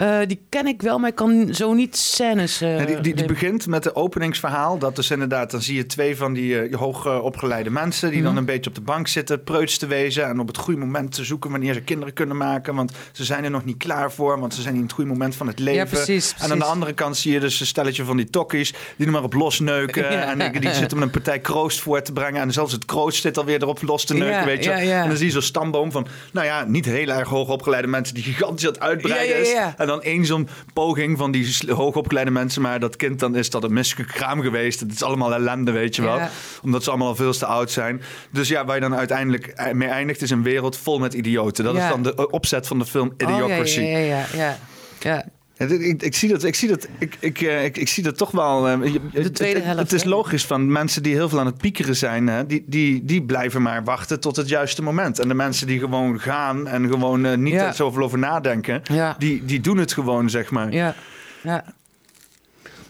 [0.01, 2.61] Uh, die ken ik wel, maar ik kan zo niet scènes.
[2.61, 4.77] Uh, die, die, die, begint met het openingsverhaal.
[4.77, 8.09] Dat dus inderdaad, dan zie je twee van die uh, hoogopgeleide mensen.
[8.09, 8.25] die mm.
[8.25, 10.27] dan een beetje op de bank zitten, preuts te wezen.
[10.27, 12.75] en op het goede moment te zoeken wanneer ze kinderen kunnen maken.
[12.75, 15.35] Want ze zijn er nog niet klaar voor, want ze zijn in het goede moment
[15.35, 15.79] van het leven.
[15.79, 16.35] Ja, precies, precies.
[16.43, 18.73] En aan de andere kant zie je dus een stelletje van die tokkies.
[18.97, 19.99] die er maar op losneuken.
[20.11, 20.37] Ja.
[20.37, 22.41] En die, zitten met een partij kroost voor te brengen.
[22.41, 24.71] En zelfs het kroost zit alweer erop los te neuken, ja, weet je.
[24.71, 28.15] En dan zie je zo'n stamboom van, nou ja, niet heel erg hoogopgeleide mensen.
[28.15, 29.53] die gigantisch aan het uitbreiden is.
[29.77, 32.61] En dan één zo'n poging van die hoogopgeleide mensen.
[32.61, 34.79] Maar dat kind dan is dat een misselijk kraam geweest.
[34.79, 36.19] Het is allemaal ellende, weet je wel.
[36.63, 38.01] Omdat ze allemaal al veel te oud zijn.
[38.31, 41.63] Dus ja, waar je dan uiteindelijk mee eindigt is een wereld vol met idioten.
[41.63, 43.79] Dat is dan de opzet van de film Idiocracy.
[43.79, 44.57] Oh, ja, ja, ja, ja.
[44.99, 45.25] ja.
[45.69, 48.31] Ik, ik, zie dat, ik, zie dat, ik, ik, eh, ik, ik zie dat toch
[48.31, 48.67] wel.
[48.67, 48.79] Eh,
[49.13, 49.79] de tweede helft.
[49.79, 53.05] Het, is logisch van mensen die heel veel aan het piekeren zijn, hè, die, die,
[53.05, 55.19] die blijven maar wachten tot het juiste moment.
[55.19, 57.71] En de mensen die gewoon gaan en gewoon uh, niet ja.
[57.71, 59.15] zoveel over nadenken, ja.
[59.17, 60.73] die, die doen het gewoon, zeg maar.
[60.73, 60.95] Ja,
[61.43, 61.63] ja.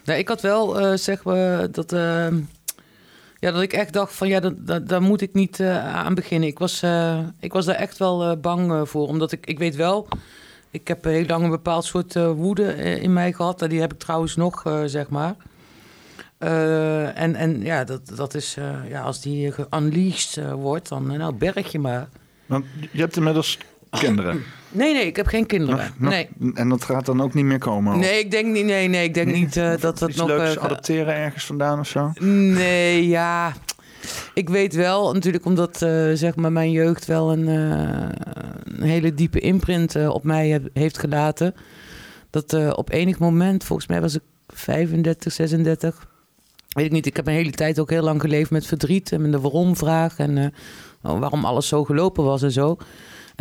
[0.04, 1.94] Nou, ik had wel, uh, zeg maar, dat.
[1.94, 2.28] Uh,
[3.40, 6.50] ja, dat ik echt dacht van ja, daar, daar moet ik niet aan beginnen.
[6.50, 6.84] Ik was,
[7.40, 9.08] ik was daar echt wel bang voor.
[9.08, 10.08] Omdat ik, ik weet wel,
[10.72, 13.60] ik heb heel lang een bepaald soort uh, woede eh, in mij gehad.
[13.70, 15.36] Die heb ik trouwens nog, uh, zeg maar.
[16.40, 18.58] Uh, en, en ja, dat, dat is,
[18.90, 22.10] ja, als die geunleashed wordt, dan nou, berg je maar.
[22.46, 23.58] Want je hebt inmiddels
[23.90, 24.44] kinderen.
[24.74, 25.94] Nee, nee, ik heb geen kinderen.
[25.98, 26.30] Nog, nee.
[26.54, 28.00] En dat gaat dan ook niet meer komen?
[28.00, 30.28] Nee, ik denk niet, nee, nee, ik denk niet dat dat Iets nog...
[30.28, 32.12] leuks adopteren ergens vandaan of zo?
[32.20, 33.54] Nee, ja...
[34.34, 38.10] Ik weet wel, natuurlijk omdat uh, zeg maar mijn jeugd wel een, uh,
[38.64, 41.56] een hele diepe imprint uh, op mij heeft gelaten.
[42.30, 46.08] Dat op enig moment, volgens mij was ik 35, 36,
[46.70, 47.06] weet ik niet.
[47.06, 50.18] Ik heb mijn hele tijd ook heel lang geleefd met verdriet en met de waarom-vraag
[50.18, 50.54] en
[51.02, 52.78] waarom alles zo gelopen was en zo.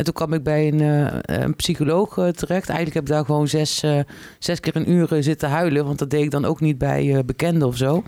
[0.01, 1.07] En toen kwam ik bij een, uh,
[1.43, 2.69] een psycholoog uh, terecht.
[2.69, 3.99] Eigenlijk heb ik daar gewoon zes, uh,
[4.39, 5.85] zes keer een uur zitten huilen.
[5.85, 8.03] Want dat deed ik dan ook niet bij bekenden of zo.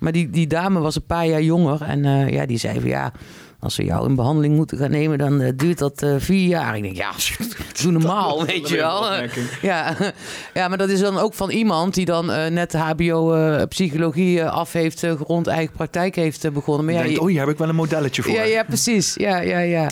[0.00, 1.82] Maar die, die dame was een paar jaar jonger.
[1.82, 3.12] En ja, die zei van ja,
[3.60, 6.76] als we jou in behandeling moeten gaan nemen, dan duurt dat vier jaar.
[6.76, 7.12] Ik denk, ja,
[7.82, 9.04] doe normaal, weet je wel.
[9.70, 9.96] ja.
[10.54, 13.36] ja, maar dat is dan ook van iemand die dan net HBO
[13.68, 16.84] psychologie af heeft gerond, eigen praktijk heeft begonnen.
[16.84, 18.34] Maar ja, denkt, oh, hier heb ik wel een modelletje voor.
[18.34, 19.14] Ja, ja precies.
[19.14, 19.90] Ja, ja, ja.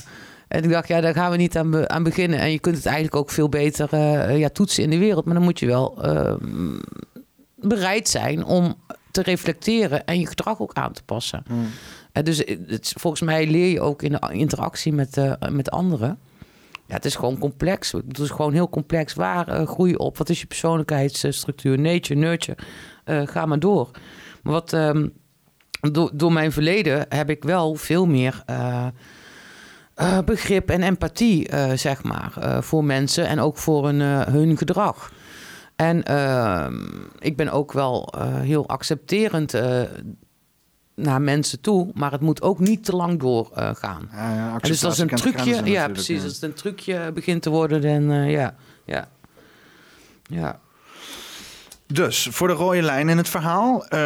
[0.50, 2.38] En ik dacht, ja, daar gaan we niet aan, aan beginnen.
[2.38, 5.24] En je kunt het eigenlijk ook veel beter uh, ja, toetsen in de wereld.
[5.24, 6.34] Maar dan moet je wel uh,
[7.54, 8.74] bereid zijn om
[9.10, 11.42] te reflecteren en je gedrag ook aan te passen.
[11.46, 11.66] Hmm.
[12.12, 16.18] En dus het, volgens mij leer je ook in de interactie met, uh, met anderen.
[16.86, 17.92] Ja, het is gewoon complex.
[17.92, 19.14] Het is gewoon heel complex.
[19.14, 20.18] Waar groei je op?
[20.18, 21.78] Wat is je persoonlijkheidsstructuur?
[21.78, 22.58] Nature, nurture.
[23.04, 23.90] ga maar door.
[24.42, 24.72] Maar wat...
[24.72, 25.12] Um,
[25.80, 28.44] door, door mijn verleden heb ik wel veel meer
[30.24, 34.00] begrip en empathie, zeg maar, voor mensen en ook voor hun,
[34.32, 35.12] hun gedrag.
[35.76, 36.74] En ehm,
[37.18, 39.54] ik ben ook wel heel accepterend
[40.94, 44.08] naar mensen toe, maar het moet ook niet te lang doorgaan.
[44.12, 46.22] Ja, ja, dus als een trucje, ja, precies.
[46.22, 48.54] Als het een trucje begint te worden, dan ja,
[48.84, 49.08] ja,
[50.22, 50.60] ja.
[51.92, 53.86] Dus voor de rode lijn in het verhaal.
[53.94, 54.00] Uh,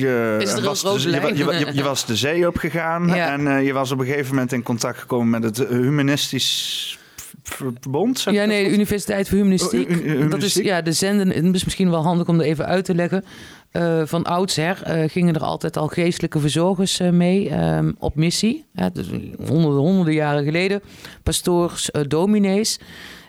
[0.00, 3.32] je, was de, je, je, je, was de zee opgegaan ja.
[3.32, 6.98] en uh, je was op een gegeven moment in contact gekomen met het humanistisch
[7.42, 8.22] verbond.
[8.22, 9.90] Ja, nee, de Universiteit voor Humanistiek.
[9.90, 11.28] Oh, dat is ja, de zenden.
[11.28, 13.24] Het is misschien wel handig om er even uit te leggen.
[13.72, 18.64] Uh, van oudsher uh, gingen er altijd al geestelijke verzorgers uh, mee ehm, op missie.
[18.92, 19.06] dus
[19.46, 20.82] honderden, honderden jaren geleden.
[21.22, 22.78] Pastoors, dominees.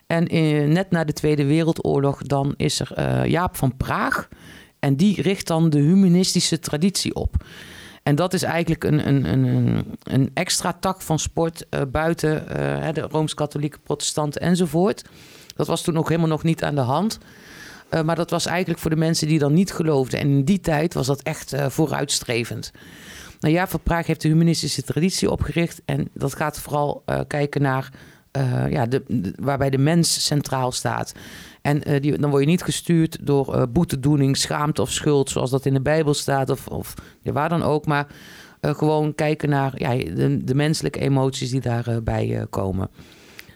[0.08, 0.24] En
[0.72, 4.28] net na de Tweede Wereldoorlog dan is er Jaap van Praag.
[4.80, 7.46] En die richt dan de humanistische traditie op.
[8.04, 12.46] En dat is eigenlijk een, een, een, een extra tak van sport buiten
[12.94, 15.04] de Rooms-Katholieke protestanten enzovoort.
[15.56, 17.18] Dat was toen ook helemaal nog niet aan de hand.
[18.06, 20.20] Maar dat was eigenlijk voor de mensen die dan niet geloofden.
[20.20, 22.72] En in die tijd was dat echt vooruitstrevend.
[23.40, 25.82] Nou ja, Van Praag heeft de humanistische traditie opgericht.
[25.86, 27.92] En dat gaat vooral kijken naar
[28.70, 31.14] ja, de, waarbij de mens centraal staat.
[31.62, 35.74] En die, dan word je niet gestuurd door boetedoening, schaamte of schuld, zoals dat in
[35.74, 36.94] de Bijbel staat, of, of
[37.24, 37.86] waar dan ook.
[37.86, 38.08] Maar
[38.62, 42.90] gewoon kijken naar ja, de, menselijke emoties die daarbij komen.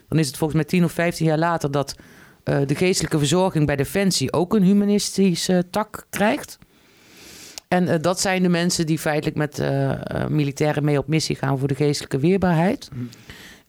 [0.10, 1.96] Dan is het volgens mij tien of vijftien jaar later dat
[2.44, 6.58] uh, de geestelijke verzorging bij Defensie ook een humanistische tak krijgt.
[7.68, 9.92] En uh, dat zijn de mensen die feitelijk met uh,
[10.28, 12.90] militairen mee op missie gaan voor de geestelijke weerbaarheid.
[12.94, 13.04] Mhm.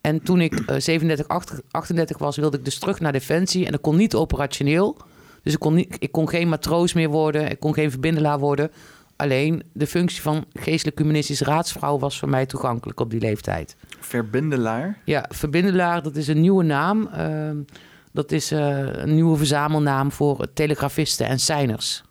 [0.02, 1.26] En toen ik 37,
[1.70, 3.66] 38 was, wilde ik dus terug naar Defensie.
[3.66, 4.96] En dat kon niet operationeel.
[5.42, 7.50] Dus ik kon, niet, ik kon geen matroos meer worden.
[7.50, 8.70] Ik kon geen verbindelaar worden.
[9.16, 13.76] Alleen de functie van geestelijk humanistische raadsvrouw was voor mij toegankelijk op die leeftijd.
[14.00, 14.98] Verbindelaar?
[15.04, 17.06] Ja, verbindelaar, dat is een nieuwe naam.
[17.06, 17.56] Ehm,
[18.12, 22.04] dat is uh, een nieuwe verzamelnaam voor telegrafisten en signers.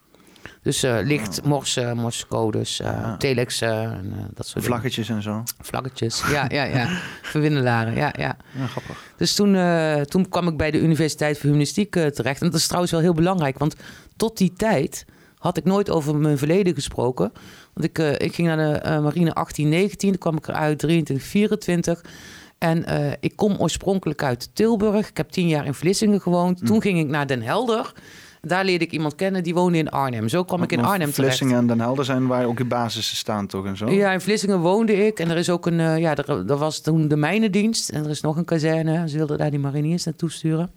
[0.61, 1.47] Dus uh, licht, oh.
[1.47, 3.17] morse, morsecodes, uh, ja.
[3.17, 5.23] telex, en dat soort Vlaggetjes dingen.
[5.23, 5.43] en zo.
[5.59, 6.87] Vlaggetjes, ja, ja, ja.
[7.31, 8.37] Verwindelaren, ja, ja.
[8.57, 9.03] ja grappig.
[9.17, 9.57] Dus toen,
[10.05, 12.41] toen kwam ik bij de Universiteit voor Humanistiek terecht.
[12.41, 13.75] En dat is trouwens wel heel belangrijk, want
[14.17, 15.05] tot die tijd
[15.37, 17.31] had ik nooit over mijn verleden gesproken.
[17.73, 22.01] Want ik, ik ging naar de marine 1819, toen kwam ik eruit 23, 24...
[22.61, 25.09] En uh, ik kom oorspronkelijk uit Tilburg.
[25.09, 26.61] Ik heb tien jaar in Vlissingen gewoond.
[26.61, 26.67] Mm.
[26.67, 27.93] Toen ging ik naar Den Helder.
[28.41, 30.29] Daar leerde ik iemand kennen die woonde in Arnhem.
[30.29, 31.15] Zo kwam ik in Arnhem terecht.
[31.15, 33.65] Vlissingen en Den Helder zijn waar ook de basissen staan, toch?
[33.65, 33.89] En zo?
[33.89, 35.19] Ja, in Vlissingen woonde ik.
[35.19, 37.89] En er is ook een, uh, ja, er, er, was toen de mijnendienst.
[37.89, 39.09] En er is nog een kazerne.
[39.09, 40.71] Ze wilden daar die mariniers naartoe sturen.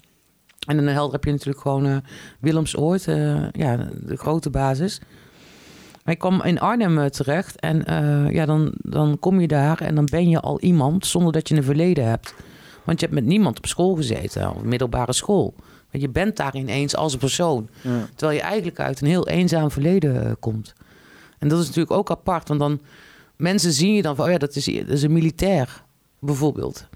[0.67, 1.97] En in Den Helder heb je natuurlijk gewoon uh,
[2.41, 3.05] Willemsoord.
[3.53, 5.01] ja, de grote basis.
[6.05, 7.85] Maar ik kwam in Arnhem eh, terecht en
[8.33, 11.57] ja, dan, dan kom je daar en dan ben je al iemand zonder dat je
[11.57, 12.35] een verleden hebt.
[12.85, 15.55] Want je hebt met niemand op school gezeten, of middelbare school.
[16.01, 17.69] Je bent daar ineens als een persoon.
[18.15, 20.75] Terwijl je eigenlijk uit een heel eenzaam verleden uh, komt.
[21.39, 22.81] En dat is natuurlijk ook apart, want dan
[23.37, 25.83] mensen zien je dan van, oh ja, dat is, dat is een militair
[26.19, 26.87] bijvoorbeeld.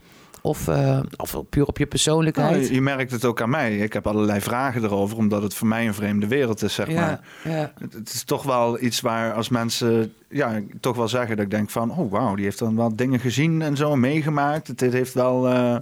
[0.43, 2.61] Of, uh, of puur op je persoonlijkheid.
[2.61, 3.79] Nou, je, merkt het ook aan mij.
[3.79, 7.20] Ik heb allerlei vragen erover, omdat het voor mij een vreemde wereld is, zeg maar.
[7.45, 7.73] Ja.
[7.79, 11.51] Het, het, is toch wel iets waar als mensen ja, toch wel zeggen dat ik
[11.51, 11.91] denk van...
[11.91, 14.66] oh, wauw, die heeft dan wel dingen gezien en zo meegemaakt.
[14.66, 15.49] Het, heeft wel...
[15.53, 15.77] Uh,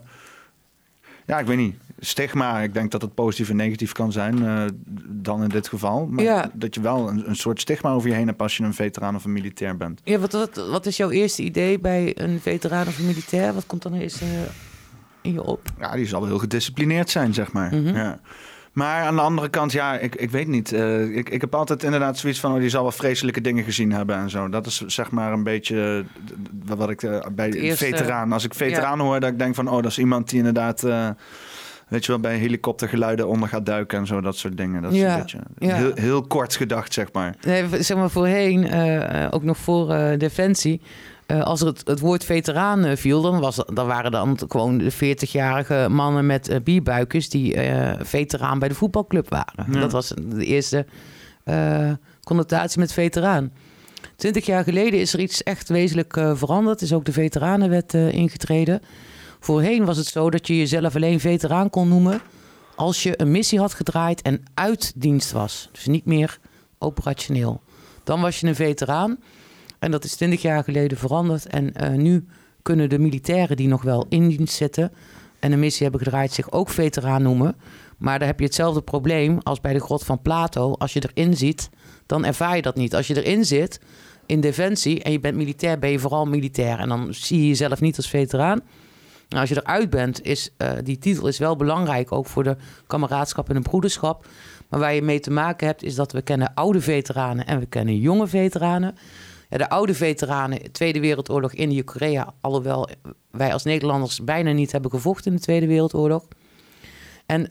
[1.26, 2.60] ja, ik weet niet stigma.
[2.60, 4.64] Ik denk dat het positief en negatief kan zijn uh,
[5.08, 6.06] dan in dit geval.
[6.06, 6.50] Maar ja.
[6.54, 9.14] dat je wel een, een, soort stigma over je heen hebt als je een veteraan
[9.14, 10.00] of een militair bent.
[10.04, 13.54] Ja, wat, wat, wat is jouw eerste idee bij een veteraan of een militair?
[13.54, 14.28] Wat komt dan eerst uh,
[15.20, 15.60] in je op?
[15.78, 17.74] Ja, die zal wel heel gedisciplineerd zijn, zeg maar.
[17.74, 17.96] Mm -hmm.
[17.96, 18.20] ja.
[18.76, 20.72] Maar aan de andere kant, ja, ik, ik weet niet.
[20.72, 23.92] Uh, ik, ik heb altijd inderdaad zoiets van, oh, die zal wel vreselijke dingen gezien
[23.92, 24.48] hebben en zo.
[24.48, 26.04] Dat is zeg maar een beetje
[26.64, 29.04] wat ik uh, bij eerste, veteraan, als ik veteraan ja.
[29.04, 31.08] hoor, dat ik denk van, oh, dat is iemand die inderdaad uh,
[31.88, 34.82] weet je wel, bij helikoptergeluiden onder gaat duiken en zo, dat soort dingen.
[34.82, 37.34] Dat is een beetje heel, heel, kort gedacht, zeg maar.
[37.46, 40.80] Nee, zeg maar voorheen, uh, ook nog voor uh, Defensie.
[41.26, 44.92] Uh, als er het, het, woord veteraan viel, dan, was, dan waren dan gewoon de
[44.92, 47.56] 40-jarige mannen met bierbuikjes die
[47.98, 49.72] veteraan bij de voetbalclub waren.
[49.72, 50.86] Dat was de eerste
[52.24, 53.52] connotatie met veteraan.
[54.16, 56.82] Twintig jaar geleden is er iets echt wezenlijk veranderd.
[56.82, 58.80] Is ook de veteranenwet ingetreden.
[59.40, 62.20] Voorheen was het zo dat je jezelf alleen veteraan kon noemen
[62.74, 65.68] als je een missie had gedraaid en uit dienst was.
[65.72, 66.38] Dus niet meer
[66.78, 67.60] operationeel.
[68.04, 69.18] Dan was je een veteraan.
[69.78, 71.46] En dat is 20 jaar geleden veranderd.
[71.46, 72.26] En uh, nu
[72.62, 74.92] kunnen de militairen die nog wel in dienst zitten
[75.40, 77.56] en een missie hebben gedraaid zich ook veteraan noemen.
[77.98, 80.72] Maar dan heb je hetzelfde probleem als bij de grot van Plato.
[80.72, 81.70] Als je erin zit,
[82.06, 82.94] dan ervaar je dat niet.
[82.94, 83.80] Als je erin zit,
[84.26, 86.78] in Defensie en je bent militair, ben je vooral militair.
[86.78, 88.60] En dan zie je jezelf niet als veteraan.
[89.28, 92.56] Nou, als je eruit bent, is uh, die titel is wel belangrijk, ook voor de
[92.86, 94.26] kameraadschap en de broederschap.
[94.68, 97.66] Maar waar je mee te maken hebt, is dat we kennen oude veteranen en we
[97.66, 98.96] kennen jonge veteranen.
[99.50, 102.88] Ja, de oude veteranen, Tweede Wereldoorlog, Indië, Korea, alhoewel
[103.30, 106.28] wij als Nederlanders bijna niet hebben gevochten in de Tweede Wereldoorlog.
[107.26, 107.48] En uh,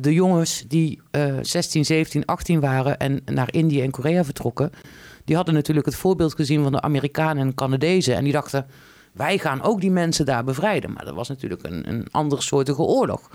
[0.00, 4.70] de jongens die uh, 16, 17, 18 waren en naar Indië en Korea vertrokken,
[5.24, 8.14] die hadden natuurlijk het voorbeeld gezien van de Amerikanen en Canadezen.
[8.14, 8.66] En die dachten,
[9.16, 10.92] wij gaan ook die mensen daar bevrijden.
[10.92, 13.30] Maar dat was natuurlijk een, een andere soortige oorlog.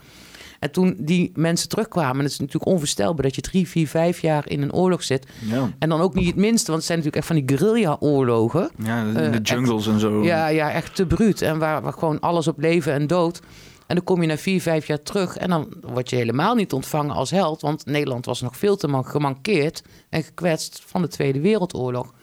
[0.59, 4.49] En toen die mensen terugkwamen, het is natuurlijk onvoorstelbaar dat je drie, vier, vijf jaar
[4.49, 5.27] in een oorlog zit.
[5.39, 5.71] Ja.
[5.79, 8.69] En dan ook niet het minste, want het zijn natuurlijk echt van die guerrilla-oorlogen.
[8.83, 10.23] Ja, in de uh, jungles en zo.
[10.23, 11.41] Ja, ja, echt te bruut.
[11.41, 13.41] En waar, waar gewoon alles op leven en dood.
[13.87, 16.73] En dan kom je na vier, vijf jaar terug en dan word je helemaal niet
[16.73, 17.61] ontvangen als held.
[17.61, 22.13] Want Nederland was nog veel te gemankeerd en gekwetst van de Tweede Wereldoorlog.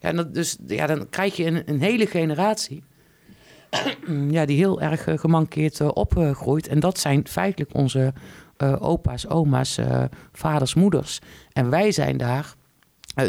[0.00, 2.82] Ja, en dat, dus ja, dan krijg je een, een hele generatie
[4.36, 6.68] ja, die heel erg uh, gemankeerd uh, opgroeit.
[6.68, 8.12] En dat zijn feitelijk onze
[8.58, 9.78] uh, opa's, oma's,
[10.32, 11.20] vaders, moeders.
[11.52, 12.54] En wij zijn daar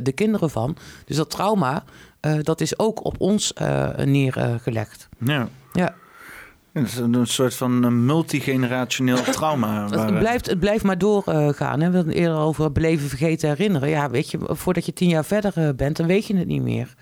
[0.03, 0.77] de kinderen van.
[1.05, 1.83] Dus dat trauma,
[2.41, 3.53] dat is ook op ons
[3.95, 5.09] neergelegd.
[5.19, 5.47] Ja.
[6.77, 6.83] Ja.
[6.83, 9.89] Het is een soort van multigenerationeel trauma.
[9.89, 11.73] Het, blijft, het blijft maar doorgaan.
[11.73, 13.89] Uh, we hebben het eerder over beleven, vergeten, herinneren.
[13.89, 16.93] Ja, weet je, voordat je tien jaar verder bent, dan weet je het niet meer.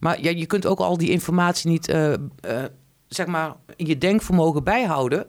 [0.00, 2.16] Maar ja, je kunt ook al die informatie niet, uh, uh,
[3.08, 5.26] zeg maar, in je denkvermogen bijhouden.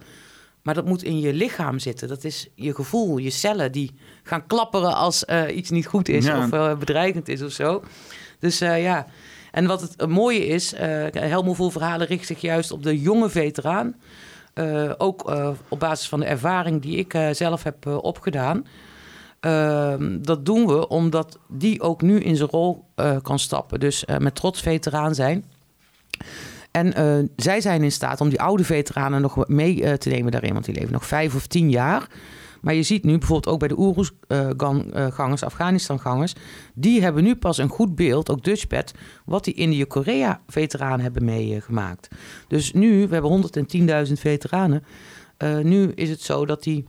[0.64, 2.08] Maar dat moet in je lichaam zitten.
[2.08, 3.92] Dat is je gevoel, je cellen die
[4.24, 6.50] gaan klapperen als iets niet goed is of
[6.80, 7.84] bedreigend is of zo.
[8.40, 9.06] Dus ja.
[9.52, 10.80] En wat het mooie is, uh,
[11.12, 13.96] Helmo Vol Verhalen richt zich juist op de jonge veteraan.
[14.54, 18.66] Uh, ook uh, op basis van de ervaring die ik zelf heb opgedaan.
[19.40, 22.86] Ehm, dat doen we omdat die ook nu in zijn rol
[23.22, 23.80] kan stappen.
[23.80, 25.46] Dus met trots veteraan zijn.
[26.72, 26.94] En
[27.36, 30.76] zij zijn in staat om die oude veteranen nog mee te nemen daarin, want die
[30.76, 32.08] leven nog vijf of tien jaar.
[32.62, 36.36] Maar je ziet nu bijvoorbeeld ook bij de Oeroes-gangers, Afghanistan-gangers...
[36.74, 38.94] die hebben nu pas een goed beeld, ook Dutchpad...
[39.26, 42.08] wat die Indië-Korea-veteranen hebben meegemaakt.
[42.48, 43.44] Dus nu, we hebben
[44.08, 44.84] 110.000 veteranen...
[45.44, 46.86] Uh, nu is het zo dat die,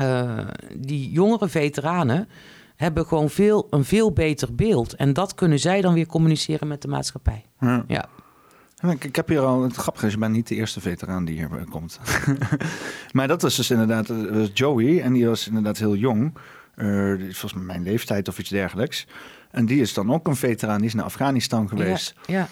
[0.00, 0.38] uh,
[0.76, 2.28] die jongere veteranen
[2.76, 4.94] hebben gewoon veel, een veel beter beeld.
[4.94, 7.44] En dat kunnen zij dan weer communiceren met de maatschappij.
[7.60, 7.84] ja.
[7.88, 8.08] ja.
[9.00, 11.66] Ik, heb hier al, het grappige is, je bent niet de eerste veteraan die hier
[11.70, 12.00] komt.
[13.12, 16.34] maar dat was dus inderdaad was Joey en die was inderdaad heel jong.
[16.76, 19.06] Uh, volgens mij mijn leeftijd of iets dergelijks.
[19.50, 22.14] En die is dan ook een veteraan, die is naar Afghanistan geweest.
[22.26, 22.48] Ja, ja.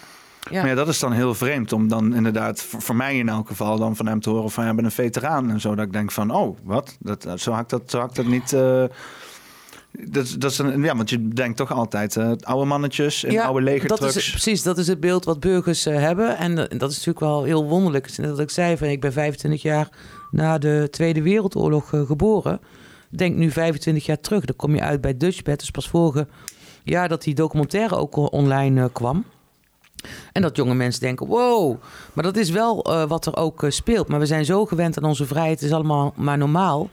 [0.51, 0.61] Ja.
[0.61, 3.77] Maar ja, dat is dan heel vreemd om dan inderdaad, voor, mij in elk geval,
[3.77, 5.75] dan van hem te horen van, ja, ben een veteraan en zo.
[5.75, 6.97] Dat ik denk van, oh, wat?
[6.99, 8.51] Dat, zo had ik dat, zo had ik dat niet...
[8.53, 8.83] Uh,
[9.91, 13.61] dat, dat is een, ja, want je denkt toch altijd uh, oude mannetjes en oude
[13.61, 14.01] legertrucks.
[14.01, 16.37] Dat is, precies, dat is het beeld wat burgers uh, hebben.
[16.37, 18.17] En uh, dat is natuurlijk wel heel wonderlijk.
[18.17, 19.89] Net dat ik zei, van, ik ben 25 jaar
[20.31, 22.59] na de Tweede Wereldoorlog geboren.
[23.09, 24.45] Denk nu 25 jaar terug.
[24.45, 25.59] Dan kom je uit bij Dutchbed.
[25.59, 26.27] Dus pas vorige
[26.83, 29.25] jaar dat die documentaire ook online kwam.
[30.31, 31.81] En dat jonge mensen denken, wow.
[32.13, 34.07] Maar dat is wel wat er ook speelt.
[34.07, 35.59] Maar we zijn zo gewend aan onze vrijheid.
[35.59, 36.89] Het is allemaal maar normaal.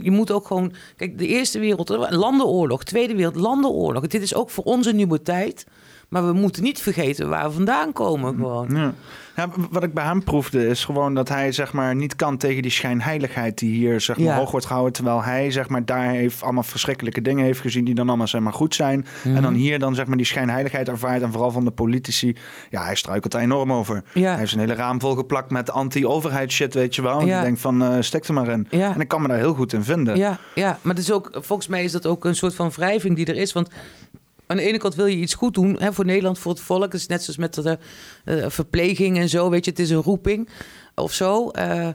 [0.00, 0.72] Je moet ook gewoon.
[0.96, 4.06] Kijk, de Eerste Wereldoorlog, landenoorlog, Tweede Wereld, landenoorlog.
[4.06, 5.66] Dit is ook voor ons een nieuwe tijd.
[6.12, 8.34] Maar we moeten niet vergeten waar we vandaan komen.
[8.34, 8.68] Gewoon.
[8.76, 8.94] Ja.
[9.36, 12.62] Ja, wat ik bij hem proefde is gewoon dat hij zeg maar niet kan tegen
[12.62, 14.92] die schijnheiligheid die hier zeg maar hoog wordt gehouden.
[14.92, 18.40] Terwijl hij zeg maar daar heeft allemaal verschrikkelijke dingen heeft gezien die dan allemaal zeg
[18.40, 19.06] maar goed zijn.
[19.24, 19.54] En dan mhm.
[19.54, 22.36] hier dan zeg maar die schijnheiligheid ervaart en vooral van de politici.
[22.70, 24.02] Ja, hij struikelt er enorm over.
[24.14, 24.30] Ja.
[24.30, 27.20] Hij heeft een hele raam volgeplakt met anti-overheid shit, weet je wel.
[27.20, 27.38] En ja.
[27.38, 28.66] je denkt van uh, stek er maar in.
[28.70, 28.94] Ja.
[28.94, 30.16] En ik kan me daar heel goed in vinden.
[30.16, 33.16] Ja, ja, maar het is ook, volgens mij is dat ook een soort van wrijving
[33.16, 33.52] die er is.
[33.52, 33.68] Want
[34.52, 36.82] aan de ene kant wil je iets goed doen hè, voor Nederland, voor het volk.
[36.82, 37.78] Het is net zoals met de
[38.24, 39.50] uh, verpleging en zo.
[39.50, 40.48] Weet je, het is een roeping
[40.94, 41.50] of zo.
[41.58, 41.88] Uh,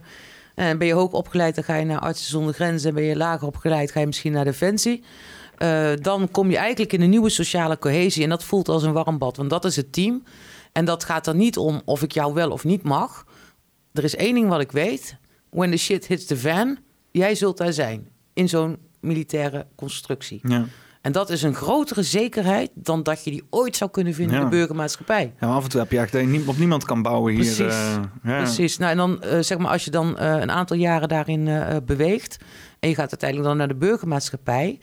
[0.54, 2.88] en ben je hoog opgeleid, dan ga je naar Artsen zonder Grenzen.
[2.88, 5.04] En ben je lager opgeleid, ga je misschien naar Defensie.
[6.00, 8.22] Dan kom je eigenlijk in een nieuwe sociale cohesie.
[8.22, 10.22] En dat voelt als een warm bad, want dat is het team.
[10.72, 13.26] En dat gaat er niet om of ik jou wel of niet mag.
[13.92, 15.16] Er is één ding wat ik weet.
[15.50, 16.78] When the shit hits the fan,
[17.10, 18.08] jij zult daar zijn.
[18.32, 20.40] In zo'n militaire constructie.
[20.42, 20.66] Ja.
[21.08, 24.42] En dat is een grotere zekerheid dan dat je die ooit zou kunnen vinden in
[24.42, 25.32] de burgermaatschappij.
[25.40, 27.40] Ja, af en toe heb je eigenlijk dat je op niemand kan bouwen hier.
[27.40, 27.74] Precies.
[27.74, 28.42] Uh, ja.
[28.42, 28.78] Precies.
[28.78, 31.48] Nou, en dan uh, zeg maar, als je dan uh, een aantal jaren daarin
[31.84, 32.36] beweegt
[32.80, 34.78] en je gaat uiteindelijk dan naar de burgermaatschappij.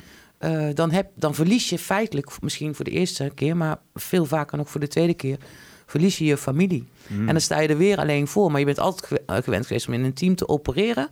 [0.74, 4.70] dan, heb, dan verlies je feitelijk, misschien voor de eerste keer, maar veel vaker nog
[4.70, 5.38] voor de tweede keer,
[5.86, 6.88] verlies je je familie.
[7.08, 7.20] Mm.
[7.20, 8.52] En dan sta je er weer alleen voor.
[8.52, 11.10] Maar je bent altijd gewend geweest om in een team te opereren.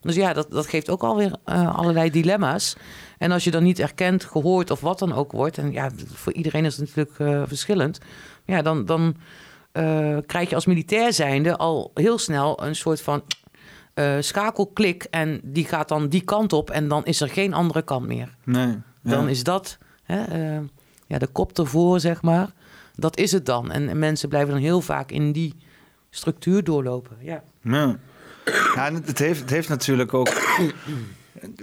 [0.00, 2.76] Dus ja, dat, dat geeft ook alweer uh, allerlei dilemma's.
[3.18, 5.58] En als je dan niet erkend, gehoord of wat dan ook wordt...
[5.58, 7.98] en ja, voor iedereen is het natuurlijk uh, verschillend...
[8.44, 9.16] ja, dan, dan
[9.72, 13.22] uh, krijg je als militair zijnde al heel snel een soort van
[14.20, 15.06] schakelklik...
[15.10, 18.34] en die gaat dan die kant op en dan is er geen andere kant meer.
[18.44, 18.66] Nee.
[18.66, 19.10] Ja.
[19.10, 20.58] Dan is dat hè,
[21.06, 22.50] ja, de kop ervoor, zeg maar.
[22.94, 23.70] Dat is het dan.
[23.70, 25.54] En, en mensen blijven dan heel vaak in die
[26.10, 27.16] structuur doorlopen.
[27.20, 27.42] Ja.
[27.62, 27.96] ja.
[28.74, 30.28] Ja, het heeft, het heeft natuurlijk ook.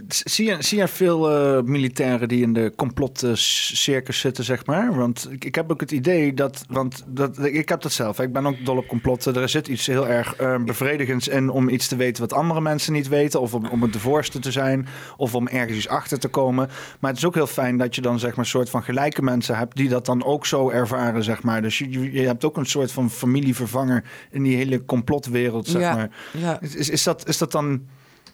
[0.07, 4.95] Zie je, zie je veel uh, militairen die in de complotcircus zitten, zeg maar?
[4.95, 8.19] Want ik, ik, heb ook het idee dat, want dat, ik heb dat zelf.
[8.19, 9.35] Ik ben ook dol op complotten.
[9.35, 12.93] Er zit iets heel erg uh, bevredigends in om iets te weten wat andere mensen
[12.93, 13.41] niet weten.
[13.41, 14.87] Of om, om het de voorste te zijn.
[15.17, 16.69] Of om ergens iets achter te komen.
[16.99, 19.21] Maar het is ook heel fijn dat je dan zeg maar een soort van gelijke
[19.21, 21.61] mensen hebt die dat dan ook zo ervaren, zeg maar.
[21.61, 25.95] Dus je, je hebt ook een soort van familievervanger in die hele complotwereld, zeg ja,
[25.95, 26.09] maar.
[26.31, 26.61] Ja.
[26.61, 27.81] Is, is, is, dat, is dat dan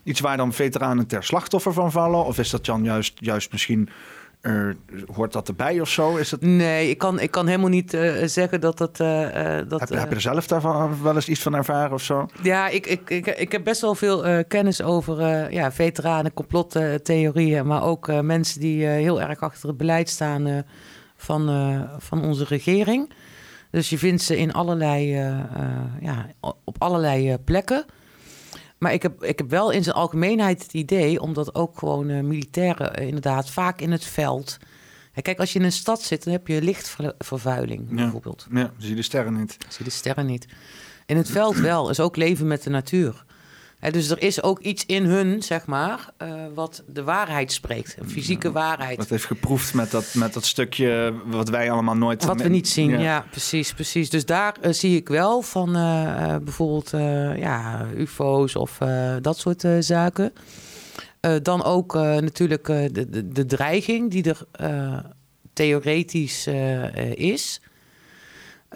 [0.03, 2.25] iets waar dan veteranen ter slachtoffer van vallen?
[2.25, 3.89] Of is dat dan juist, juist misschien...
[4.41, 4.69] Uh,
[5.13, 6.15] hoort dat erbij of zo?
[6.15, 6.41] Is het...
[6.41, 8.99] Nee, ik kan, ik kan helemaal niet uh, zeggen dat dat...
[8.99, 9.07] Uh,
[9.67, 12.27] dat heb, heb, je er zelf daarvan wel eens iets van ervaren of zo?
[12.41, 17.67] Ja, ik, ik, ik, ik heb best wel veel kennis over ja, veteranen, complottheorieën...
[17.67, 20.63] maar ook mensen die heel erg achter het beleid staan
[21.15, 21.49] van,
[21.97, 23.13] van onze regering.
[23.71, 25.11] Dus je vindt ze in allerlei,
[26.01, 27.85] ja, op allerlei plekken...
[28.79, 32.21] Maar ik heb, ik heb wel in zijn algemeenheid het idee, omdat ook gewoon uh,
[32.21, 34.57] militairen uh, inderdaad vaak in het veld.
[35.21, 37.95] kijk, als je in een stad zit, dan heb je lichtvervuiling ja.
[37.95, 38.47] bijvoorbeeld.
[38.51, 39.57] Ja, zie je de sterren niet.
[39.59, 40.47] Zie je de sterren niet.
[41.05, 43.25] In het veld wel, is ook leven met de natuur.
[43.79, 47.95] He, dus er is ook iets in hun, zeg maar, uh, wat de waarheid spreekt.
[47.99, 48.97] Een fysieke ja, waarheid.
[48.97, 52.25] Wat heeft geproefd met dat, met dat stukje wat wij allemaal nooit...
[52.25, 54.09] Wat we niet zien, ja, ja precies, precies.
[54.09, 56.89] Dus daar uh, zie ik wel van uh, bijvoorbeeld
[57.39, 58.77] ja, ufo's of
[59.21, 60.33] dat soort zaken.
[61.41, 64.45] dan ook natuurlijk de, de, de, dreiging die er
[65.53, 66.47] theoretisch
[67.13, 67.61] is...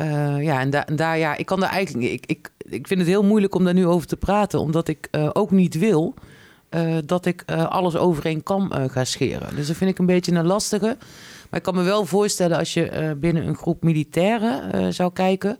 [0.02, 2.12] Uh, ja, en, da en, daar, ja, ik kan daar eigenlijk.
[2.12, 5.08] Ik, ik, ik vind het heel moeilijk om daar nu over te praten, omdat ik
[5.12, 6.14] uh, ook niet wil
[6.70, 9.56] uh, dat ik alles over één kam ga scheren.
[9.56, 10.98] Dus dat vind ik een beetje een lastige.
[11.50, 15.58] Maar ik kan me wel voorstellen als je binnen een groep militairen zou kijken.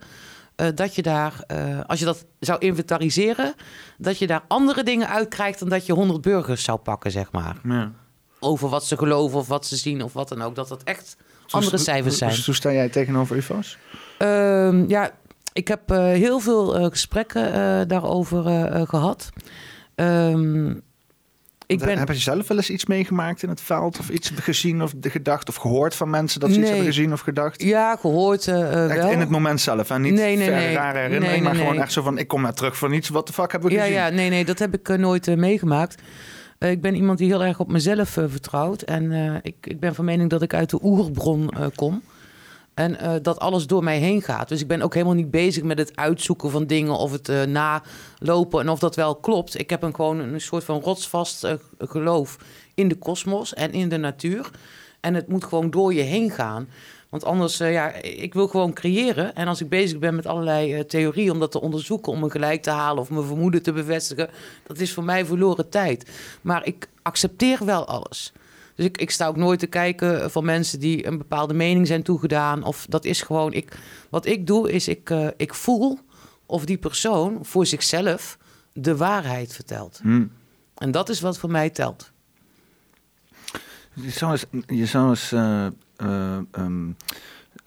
[0.76, 1.46] dat je daar,
[1.88, 3.54] als je dat zou inventariseren,
[3.98, 7.58] dat je daar andere dingen uitkrijgt dan dat je 100 burgers zou pakken, zeg maar.
[7.64, 7.92] Ja.
[8.40, 10.56] Over wat ze geloven of wat ze zien of wat dan ook.
[10.56, 11.18] Dat dat echt
[11.50, 12.32] andere cijfers zijn.
[12.36, 13.78] Hoe, hoe sta jij tegenover UFO's?
[14.22, 15.12] Uh, ja,
[15.54, 18.44] ik heb uh, heel veel uh, gesprekken uh, daarover
[18.88, 19.30] gehad.
[19.96, 20.82] Um,
[21.66, 21.98] ik ben...
[21.98, 24.00] Heb je zelf wel eens iets meegemaakt in het veld?
[24.00, 25.50] Of iets gezien of gedacht?
[25.50, 26.64] Of gehoord van mensen dat ze nee.
[26.64, 27.64] iets hebben gezien of gedacht?
[27.64, 29.10] Ja, gehoord wel.
[29.10, 29.90] in het moment zelf.
[29.90, 30.74] En niet nee, nee, nee.
[30.74, 31.32] rare herinnering.
[31.32, 32.18] Nee, maar nee, gewoon echt zo van...
[32.18, 33.10] Ik kom naar terug van iets.
[33.10, 33.98] Wat de fuck hebben we ja, gezien?
[33.98, 34.46] Ja, nee, nee.
[34.46, 36.02] Dat heb ik nooit meegemaakt.
[36.60, 38.82] Uh, ik ben iemand die heel erg op mezelf vertrouwt.
[38.82, 42.02] En ik, ik ben van mening dat ik uit de oerbron kom.
[42.74, 44.48] En uh, dat alles door mij heen gaat.
[44.48, 47.44] Dus ik ben ook helemaal niet bezig met het uitzoeken van dingen of het uh,
[47.44, 49.60] nalopen en of dat wel klopt.
[49.60, 52.38] Ik heb een, gewoon een soort van rotsvast uh, geloof
[52.74, 54.50] in de kosmos en in de natuur.
[55.00, 56.70] En het moet gewoon door je heen gaan.
[57.10, 59.36] Want anders, ja, ik wil gewoon creëren.
[59.36, 62.62] En als ik bezig ben met allerlei theorieën om dat te onderzoeken, om me gelijk
[62.62, 64.30] te halen of mijn vermoeden te bevestigen,
[64.64, 66.12] dat is voor mij verloren tijd.
[66.42, 68.34] Maar ik accepteer wel alles.
[68.76, 72.04] Dus ik, ik sta ook nooit te kijken van mensen die een bepaalde mening zijn
[72.04, 72.64] toegedaan.
[72.64, 73.78] Of dat is gewoon, ik,
[74.10, 76.00] wat ik doe is ik, uh, ik voel
[76.46, 78.38] of die persoon voor zichzelf
[78.74, 80.00] de waarheid vertelt.
[80.02, 80.32] Hmm.
[80.76, 82.12] En dat is wat voor mij telt.
[83.94, 85.68] Je zou eens, je zou eens uh,
[85.98, 86.96] uh, um,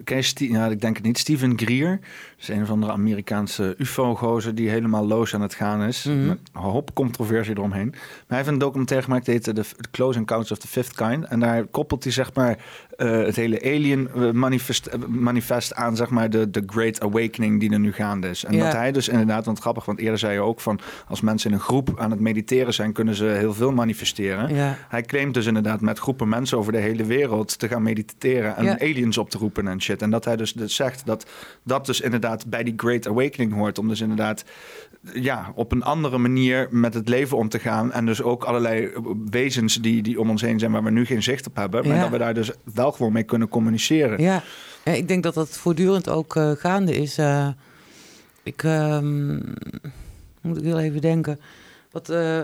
[0.05, 1.91] ken je ja, ik denk het niet, Steven Greer.
[1.91, 6.05] Dat is een van de Amerikaanse ufo-gozer die helemaal los aan het gaan is.
[6.05, 7.89] Met een hoop controversie eromheen.
[7.91, 11.25] Maar hij heeft een documentaire gemaakt, die heette The Close Encounters of the Fifth Kind.
[11.25, 12.59] En daar koppelt hij zeg maar
[12.97, 14.09] uh, het hele alien
[14.39, 18.45] manifest, manifest aan zeg maar de, de Great Awakening die er nu gaande is.
[18.45, 18.65] En Ja.
[18.65, 21.57] dat hij dus inderdaad, want grappig, want eerder zei je ook van als mensen in
[21.57, 24.55] een groep aan het mediteren zijn, kunnen ze heel veel manifesteren.
[24.55, 24.77] Ja.
[24.89, 28.65] Hij claimt dus inderdaad met groepen mensen over de hele wereld te gaan mediteren en
[28.65, 28.79] Ja.
[28.81, 30.03] aliens op te roepen en shit.
[30.03, 31.27] En dat hij dus, dus zegt dat
[31.63, 33.79] dat dus inderdaad bij die Great Awakening hoort.
[33.79, 34.45] Om dus inderdaad
[35.15, 37.93] ja, op een andere manier met het leven om te gaan.
[37.93, 38.91] En dus ook allerlei
[39.31, 41.87] wezens die, die om ons heen zijn waar we nu geen zicht op hebben.
[41.87, 42.03] Maar Ja.
[42.03, 44.23] dat we daar dus wel gewoon mee kunnen communiceren.
[44.23, 44.43] Ja.
[44.85, 47.19] ja, ik denk dat dat voortdurend ook eh, gaande is.
[47.19, 47.49] Eh,
[48.43, 49.35] ik ehm,
[50.41, 51.41] moet ik heel even denken.
[51.91, 52.41] Wat, eh,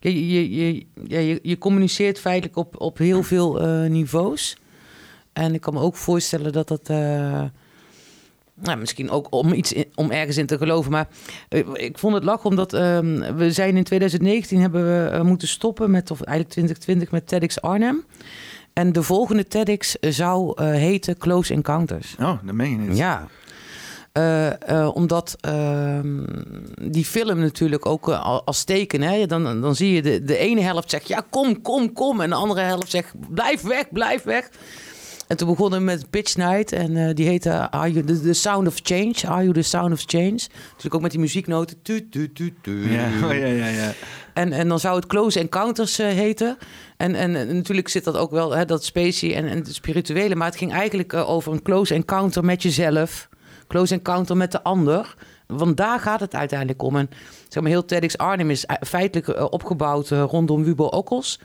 [0.00, 4.56] je, je, je, je, je communiceert feitelijk op, op heel veel niveaus.
[5.32, 6.90] En ik kan me ook voorstellen dat dat.
[8.56, 10.90] Eh, nou, misschien ook om, iets om ergens in te geloven.
[10.90, 11.08] Maar
[11.48, 15.48] eh, ik vond het lach omdat ehm, we zijn in 2019 hebben we eh, moeten
[15.48, 18.04] stoppen met, of eigenlijk 2020 met TEDx Arnhem.
[18.72, 22.16] En de volgende TEDx zou heten Close Encounters.
[22.20, 22.96] Oh, dat meen je niet.
[22.96, 23.28] Ja.
[24.92, 26.24] omdat ehm,
[26.90, 28.08] die film natuurlijk ook
[28.44, 31.92] als teken, hè, dan, dan zie je de, de ene helft zegt ja, kom, kom,
[31.92, 32.20] kom.
[32.20, 34.48] En de andere helft zegt blijf weg, blijf weg.
[35.32, 36.72] En toen begonnen we met Pitch Night.
[36.72, 39.14] En uh, die heette Are you the, Sound of Change.
[39.26, 40.38] Are You the Sound of Change.
[40.76, 41.82] Dus ook met die muzieknoten.
[41.82, 42.92] Tu, tu, tu, tu.
[42.92, 43.92] Ja, oh, ja, ja, ja.
[44.34, 46.58] En, en dan zou het Close Encounters uh, heten.
[46.96, 50.34] En, en, natuurlijk zit dat ook wel, hè, dat specie en, en het spirituele.
[50.34, 53.28] Maar het ging eigenlijk uh, over een close encounter met jezelf.
[53.66, 55.14] Close encounter met de ander.
[55.46, 56.96] Want daar gaat het uiteindelijk om.
[56.96, 57.08] En
[57.48, 61.38] zeg maar, heel TEDx Arnhem is feitelijk opgebouwd rondom Wubo Okkels.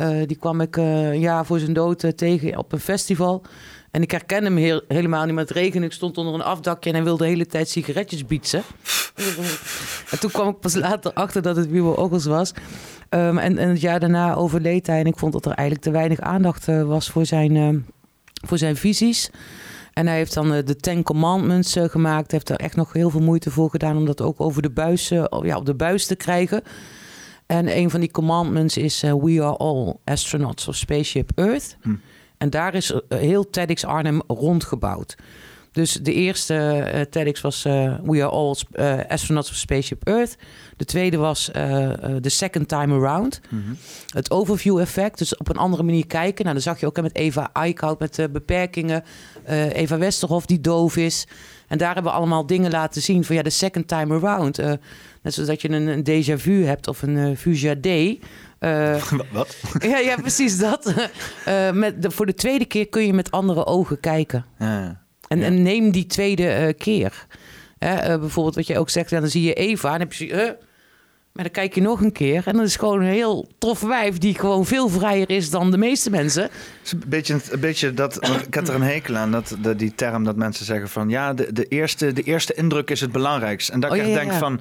[0.00, 3.42] Uh, die kwam ik uh, een jaar voor zijn dood uh, tegen op een festival.
[3.90, 5.82] En ik herkende hem heel, helemaal niet, met regen.
[5.82, 8.62] Ik stond onder een afdakje en hij wilde de hele tijd sigaretjes bietsen.
[10.10, 12.52] en toen kwam ik pas later achter dat het Wiebo Oggels was.
[13.10, 15.00] Um, en, en, het jaar daarna overleed hij.
[15.00, 17.86] En ik vond dat er eigenlijk te weinig aandacht was voor zijn,
[18.46, 19.30] voor zijn visies.
[19.92, 22.30] En hij heeft dan de Ten Commandments gemaakt.
[22.30, 24.70] Hij heeft er echt nog heel veel moeite voor gedaan om dat ook over de
[24.70, 25.08] buis,
[25.42, 26.62] ja, op de buis te krijgen.
[27.48, 31.76] En een van die commandments is: uh, We are all astronauts of Spaceship Earth.
[31.80, 31.94] Hm.
[32.38, 35.16] En daar is uh, heel TEDx Arnhem rondgebouwd.
[35.72, 36.54] Dus de eerste
[36.94, 38.54] uh, TEDx was We are all
[39.08, 40.36] astronauts of Spaceship Earth.
[40.76, 41.44] De tweede was
[42.20, 43.40] The Second Time Around.
[43.48, 43.76] Mm -hmm.
[44.08, 46.44] Het overview effect, dus op een andere manier kijken.
[46.44, 49.04] Nou, dan zag je ook met Eva Eickhout met beperkingen.
[49.72, 51.26] Eva Westerhof die doof is.
[51.68, 54.60] En daar hebben we allemaal dingen laten zien van ja, de second time around.
[55.28, 57.36] Net zoals dat je een, een déjà vu hebt of een
[57.86, 58.14] uh.
[58.60, 59.56] Uh, Wat?
[59.78, 60.94] ja, ja, precies dat.
[61.48, 64.44] Uh, met de, voor de tweede keer kun je met andere ogen kijken.
[64.58, 67.26] Ja, en, en, neem die tweede keer.
[67.78, 70.56] bijvoorbeeld wat je ook zegt, dan zie je Eva en heb je...
[71.32, 74.18] Maar dan kijk je nog een keer en dat is gewoon een heel tof wijf
[74.18, 76.50] die gewoon veel vrijer is dan de meeste mensen.
[76.84, 79.94] is een beetje, een beetje dat, ik had er een hekel aan, dat, de, die
[79.94, 83.68] term dat mensen zeggen van ja, de, de, eerste, de eerste indruk is het belangrijkst.
[83.68, 84.60] En dat oh, ik denk van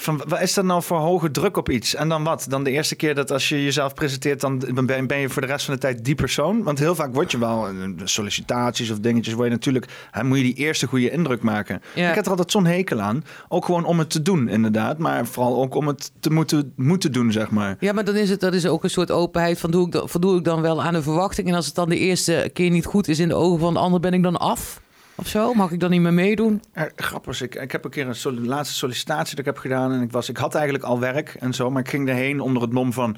[0.00, 1.94] van wat is dat nou voor hoge druk op iets?
[1.94, 2.46] En dan wat?
[2.48, 5.64] Dan de eerste keer dat als je jezelf presenteert, dan ben je voor de rest
[5.64, 6.62] van de tijd die persoon.
[6.62, 7.68] Want heel vaak word je wel
[8.04, 11.76] sollicitaties of dingetjes, word je natuurlijk, hè, moet je die eerste goede indruk maken.
[11.94, 13.24] Ik heb er altijd zo'n hekel aan.
[13.48, 14.98] Ook gewoon om het te doen, inderdaad.
[14.98, 17.76] Maar vooral ook om het te moeten, moeten doen, zeg maar.
[17.80, 20.38] Ja, maar dan is het dat is ook een soort openheid van doe ik, voldoe
[20.38, 21.48] ik dan wel aan de verwachting.
[21.48, 23.80] En als het dan de eerste keer niet goed is in de ogen van de
[23.80, 24.80] ander, ben ik dan af?
[25.18, 25.54] Of zo?
[25.54, 26.62] Mag ik dan niet meer meedoen?
[26.96, 27.42] Grappig.
[27.42, 29.92] Ik, ik heb een keer een laatste sollicitatie dat ik heb gedaan.
[29.92, 31.70] En ik, was, ik had eigenlijk al werk en zo.
[31.70, 33.16] Maar ik ging erheen onder het mom van...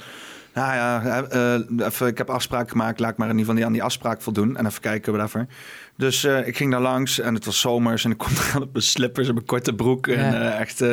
[0.55, 3.01] Nou ja, uh, even, ik heb afspraak gemaakt.
[3.01, 4.57] Laat ik maar in ieder geval aan die afspraak voldoen.
[4.57, 5.47] En even kijken, whatever.
[6.01, 8.05] Dus uh, ik ging daar langs en het was zomers.
[8.05, 10.07] En ik kom aan op mijn slippers en mijn korte broek.
[10.07, 10.85] En uh, echt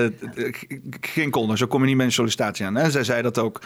[1.02, 1.58] geen kolder.
[1.58, 2.78] Zo kom je niet met een sollicitatie aan.
[2.78, 3.62] En zij zei dat ook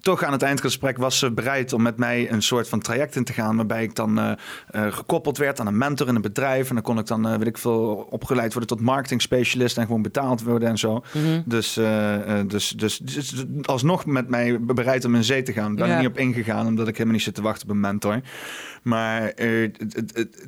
[0.00, 3.24] toch aan het eindgesprek was ze bereid om met mij een soort van traject in
[3.24, 3.56] te gaan.
[3.56, 4.36] Waarbij ik dan
[4.70, 6.68] gekoppeld werd aan een mentor in een bedrijf.
[6.68, 10.02] En dan kon ik dan, weet ik veel, opgeleid worden tot marketing specialist en gewoon
[10.02, 11.02] betaald worden en zo.
[11.12, 11.72] Mm dus,
[12.46, 15.74] dus, dus, dus, alsnog met mij bereid om in zee te gaan.
[15.74, 15.92] Ben ja.
[15.92, 18.20] er niet op ingegaan, omdat ik helemaal niet zit te wachten op een mentor.
[18.82, 19.32] Maar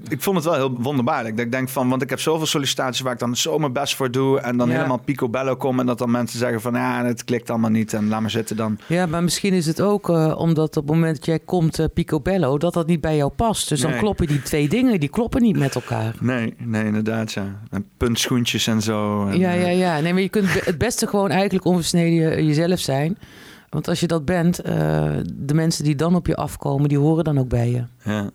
[0.08, 1.36] ik vond het wel heel wonderbaarlijk.
[1.36, 3.96] Dat ik denk van, want ik heb zoveel sollicitaties waar ik dan zo mijn best
[3.96, 4.40] voor doe.
[4.40, 5.80] En dan helemaal picobello kom.
[5.80, 7.92] En dat dan mensen zeggen van, ja, het klikt allemaal niet.
[7.92, 8.78] En laat maar zitten dan.
[8.86, 11.86] Ja, maar misschien is het ook uh, omdat op het moment dat jij komt uh,
[11.94, 13.68] picobello, dat dat niet bij jou past.
[13.68, 16.14] Dus dan kloppen die twee dingen, die kloppen niet met elkaar.
[16.20, 17.60] Nee, nee, inderdaad, ja.
[17.70, 19.26] En puntschoentjes en zo.
[19.26, 20.00] En, ja, ja, ja.
[20.00, 23.18] Nee, maar je kunt het beste gewoon eigenlijk onversneden jezelf zijn.
[23.70, 24.72] Want als je dat bent, uh,
[25.34, 27.84] de mensen die dan op je afkomen, die horen dan ook bij je.
[28.04, 28.30] Ja.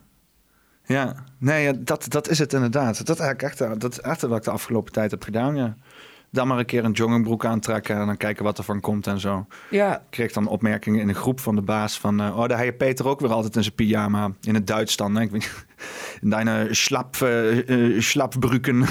[0.90, 3.06] Ja, nee, dat, dat is het inderdaad.
[3.06, 5.76] Dat is eigenlijk echt, dat is echt wat ik de afgelopen tijd heb gedaan, ja.
[6.32, 9.20] Dan maar een keer een joggingbroek aantrekken en dan kijken wat er van komt en
[9.20, 9.46] zo.
[9.70, 9.96] Ja.
[9.96, 12.22] Ik kreeg dan opmerkingen in een groep van de baas van...
[12.22, 14.32] Uh, oh, daar je Peter ook weer altijd in zijn pyjama.
[14.42, 15.16] In het Duits dan.
[15.16, 15.22] Hè?
[15.22, 15.66] Ik weet,
[16.22, 18.86] in deine uh, slapbruken.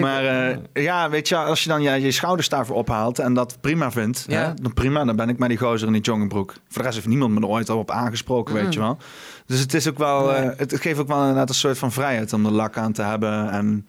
[0.00, 3.58] Maar uh, ja, weet je, als je dan je, je schouders daarvoor ophaalt en dat
[3.60, 4.42] prima vindt, ja.
[4.42, 6.52] hè, dan prima, dan ben ik maar die gozer in die joggingbroek.
[6.52, 8.70] Voor de rest heeft niemand me er ooit al op aangesproken, weet mm.
[8.70, 8.98] je wel.
[9.46, 12.32] Dus het is ook wel, uh, het geeft ook wel inderdaad een soort van vrijheid
[12.32, 13.86] om de lak aan te hebben en...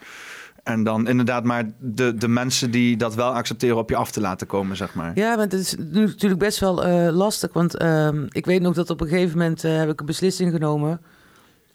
[0.64, 4.22] En dan inderdaad maar de, de mensen die dat wel accepteren op je af te
[4.22, 5.12] laten komen, zeg maar.
[5.16, 7.54] Ja, maar het is natuurlijk best wel uh, lastig.
[7.54, 10.52] Want uh, ik weet nog dat op een gegeven moment uh, heb ik een beslissing
[10.52, 11.02] genomen...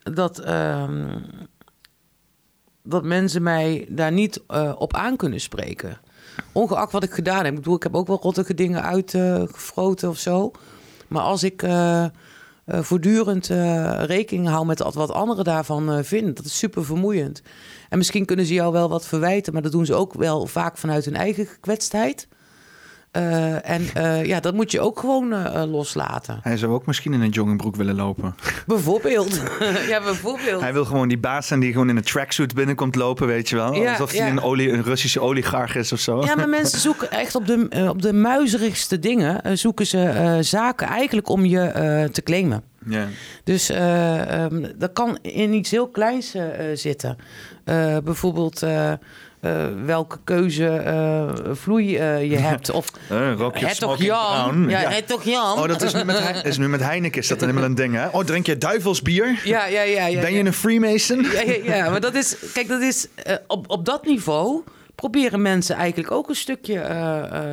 [0.02, 1.06] dat ehm,
[2.86, 6.00] dat mensen mij daar niet uh, op aan kunnen spreken.
[6.52, 7.46] Ongeacht wat ik gedaan heb.
[7.46, 10.50] Ik bedoel, ik heb ook wel rottige dingen uitgefroten uh, of zo.
[11.08, 12.04] Maar als ik uh,
[12.66, 13.46] voortdurend
[14.06, 16.34] rekening houden met wat anderen daarvan vinden.
[16.34, 17.42] Dat is super vermoeiend.
[17.88, 20.76] En misschien kunnen ze jou wel wat verwijten, maar dat doen ze ook wel vaak
[20.76, 22.28] vanuit hun eigen gekwetstheid.
[23.16, 26.38] Uh, en uh, ja, dat moet je ook gewoon uh, loslaten.
[26.42, 28.34] Hij zou ook misschien in een joggingbroek willen lopen.
[28.66, 29.40] Bijvoorbeeld.
[29.88, 30.60] ja, bijvoorbeeld.
[30.60, 33.56] Hij wil gewoon die baas zijn die gewoon in een tracksuit binnenkomt lopen, weet je
[33.56, 33.74] wel.
[33.74, 36.24] Ja, Alsof hij een, olie, een Russische oligarch is of zo.
[36.24, 39.58] Ja, maar mensen zoeken echt op de, op de muizerigste dingen...
[39.58, 42.62] zoeken ze zaken eigenlijk om je te claimen.
[42.88, 43.06] Ja.
[43.44, 46.36] Dus um, dat kan in iets heel kleins
[46.74, 47.16] zitten.
[48.04, 48.62] bijvoorbeeld
[49.84, 52.70] welke keuze uh, vloei uh, je hebt.
[52.70, 54.68] Of uh, het toch Jan?
[54.68, 55.58] Ja, ja, het toch Jan?
[55.58, 57.94] Oh, dat is nu met, is nu met Heineken is dat dan helemaal een ding,
[57.94, 58.08] hè?
[58.08, 59.40] Oh, drink je duivelsbier?
[59.44, 60.06] Ja, ja, ja.
[60.06, 61.22] ja ben je een Freemason?
[61.22, 62.36] Ja, ja, ja, maar dat is...
[62.52, 63.06] Kijk, dat is...
[63.46, 64.62] op, op dat niveau
[64.94, 66.80] proberen mensen eigenlijk ook een stukje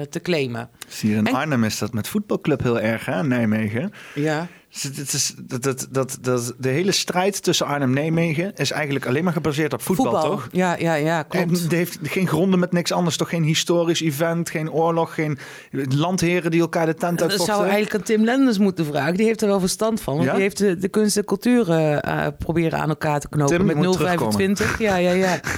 [0.09, 0.69] te claimen.
[0.87, 3.23] Zie je, in Arnhem is dat met voetbalclub heel erg, hè?
[3.23, 3.93] Nijmegen.
[4.13, 4.47] Ja.
[4.71, 9.05] Het is, dat, dat, dat, dat, de hele strijd tussen Arnhem en Nijmegen is eigenlijk
[9.05, 10.47] alleen maar gebaseerd op voetbal, toch?
[10.51, 11.61] Ja, ja, ja, klopt.
[11.61, 13.29] Het heeft geen gronden met niks anders, toch?
[13.29, 15.37] Geen historisch event, geen oorlog, geen
[15.71, 17.37] landheren die elkaar de tent uitvochten.
[17.37, 19.13] Dat zou eigenlijk aan Tim Lenders moeten vragen.
[19.13, 20.17] Die heeft er wel verstand van.
[20.17, 23.65] Want die heeft de, de kunst en cultuur uh, proberen aan elkaar te knopen Tim
[23.65, 24.79] met 025.
[24.79, 25.39] Ja, ja, ja.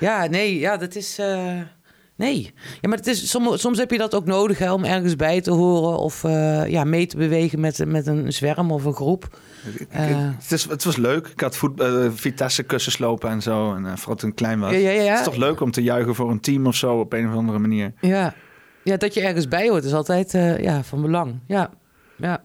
[0.00, 1.18] ja, nee, ja, dat is...
[1.18, 1.60] Uh...
[2.16, 2.54] Nee.
[2.80, 5.40] Ja, maar het is, soms, soms heb je dat ook nodig hè, om ergens bij
[5.40, 9.38] te horen of uh, ja, mee te bewegen met, met een zwerm of een groep.
[9.66, 10.06] Uh,
[10.40, 11.26] het, is, het was leuk.
[11.26, 11.84] Ik had voet,
[12.14, 13.74] Vitesse kussens lopen en zo.
[13.74, 14.72] En vooral toen ik klein was.
[14.72, 15.10] Ja, ja, ja.
[15.10, 17.34] Het is toch leuk om te juichen voor een team of zo op een of
[17.34, 17.92] andere manier.
[18.00, 18.34] Ja,
[18.82, 21.38] ja dat je ergens bij hoort is altijd ja, van belang.
[21.46, 21.70] Ja,
[22.16, 22.42] ja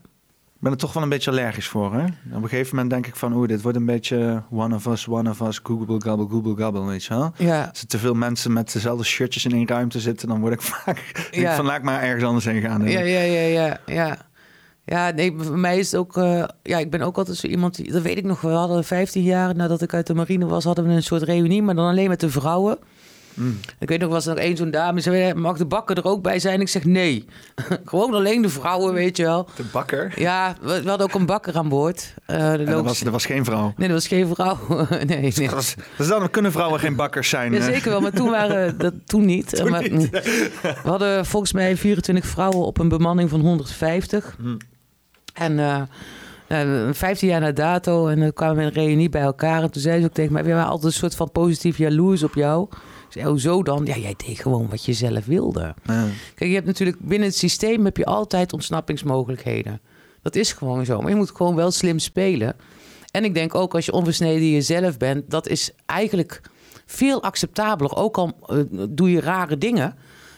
[0.62, 1.94] ben er toch wel een beetje allergisch voor.
[1.94, 2.04] Hè?
[2.04, 5.08] Op een gegeven moment denk ik van, oeh, dit wordt een beetje one of us,
[5.08, 7.32] one of us, google gabble, google gabble, weet je wel.
[7.36, 7.64] Ja.
[7.64, 10.62] Als er te veel mensen met dezelfde shirtjes in één ruimte zitten, dan word ik
[10.72, 11.56] vaak, ja.
[11.56, 12.88] van laat maar ergens anders heen gaan.
[12.88, 14.16] Ja, ja, ja, ja, ja.
[14.84, 17.74] Ja, nee, voor mij is het ook, uh, ja, ik ben ook altijd zo iemand,
[17.74, 20.64] die, dat weet ik nog, we hadden 15 jaar nadat ik uit de marine was,
[20.64, 22.78] hadden we een soort reunie, maar dan alleen met de vrouwen.
[23.34, 23.60] Mm.
[23.78, 25.00] Ik weet nog, was er nog één zo'n dame.
[25.00, 26.60] Zei, mag de bakker er ook bij zijn?
[26.60, 27.24] Ik zeg nee.
[27.84, 29.48] Gewoon alleen de vrouwen, weet je wel.
[29.56, 30.12] De bakker?
[30.16, 32.14] Ja, we, hadden ook een bakker aan boord.
[32.26, 33.72] Uh, er, was, er was geen vrouw?
[33.76, 34.58] Nee, er was geen vrouw.
[35.06, 35.48] nee, nee.
[35.96, 37.52] Dus dan kunnen vrouwen geen bakkers zijn?
[37.52, 39.56] Ja, zeker wel, maar toen waren dat toen niet.
[39.56, 40.10] Toen maar, niet.
[40.60, 44.36] we hadden volgens mij 24 vrouwen op een bemanning van 150.
[44.38, 44.56] Mm.
[45.34, 45.58] En...
[45.58, 45.82] Uh,
[46.52, 49.62] uh, 15 jaar na dato en dan kwamen we in een reunie bij elkaar.
[49.62, 52.22] En toen zei ze ook tegen mij: We waren altijd een soort van positief jaloers
[52.22, 52.68] op jou.
[53.12, 53.84] Zei, hoezo dan?
[53.84, 55.74] Ja, jij deed gewoon wat je zelf wilde.
[55.84, 56.06] Ja.
[56.34, 59.80] Kijk, je hebt natuurlijk binnen het systeem heb je altijd ontsnappingsmogelijkheden.
[60.22, 61.00] Dat is gewoon zo.
[61.00, 62.56] Maar je moet gewoon wel slim spelen.
[63.10, 66.40] En ik denk ook als je onversneden jezelf bent, dat is eigenlijk
[66.86, 67.96] veel acceptabeler.
[67.96, 69.94] Ook al uh, doe je rare dingen,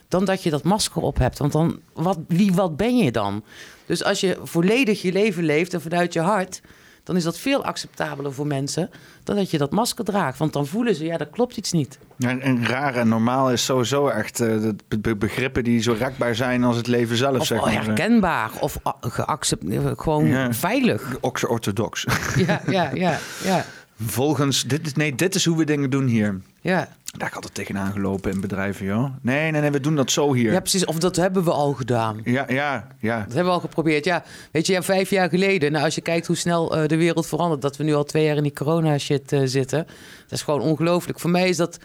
[0.09, 1.39] dan dat je dat masker op hebt.
[1.39, 3.45] Want dan, wat, wie, wat ben je dan?
[3.87, 6.61] Dus als je volledig je leven leeft en vanuit je hart,
[7.05, 8.91] dan is dat veel acceptabeler voor mensen
[9.25, 10.39] dan dat je dat masker draagt.
[10.39, 11.99] Want dan voelen ze, ja, dat klopt iets niet.
[12.17, 16.65] Ja, en raar en normaal is sowieso echt uh, de begrippen die zo rekbaar zijn
[16.65, 17.73] als het leven zelf, of zeg maar.
[17.85, 20.53] herkenbaar of geaccepteerd, gewoon ja.
[20.53, 21.17] veilig.
[21.21, 22.07] Orthodox.
[22.37, 23.65] Ja, ja, ja, ja.
[24.07, 26.41] Volgens, dit is, nee, dit is hoe we dingen doen hier.
[26.61, 26.89] Ja.
[27.19, 29.05] Daar ik altijd tegenaan gelopen in bedrijven, joh.
[29.21, 30.53] Nee, nee, nee, we doen dat zo hier.
[30.53, 30.85] Ja, precies.
[30.85, 32.21] Of dat hebben we al gedaan.
[32.25, 33.19] Ja, ja, ja.
[33.19, 34.05] Dat hebben we al geprobeerd.
[34.05, 35.73] Ja, weet je, ja, vijf jaar geleden.
[35.73, 38.25] Nou, als je kijkt hoe snel uh, de wereld verandert, dat we nu al twee
[38.25, 39.87] jaar in die corona-shit uh, zitten.
[40.23, 41.21] Dat is gewoon ongelooflijk.
[41.21, 41.79] Voor mij is dat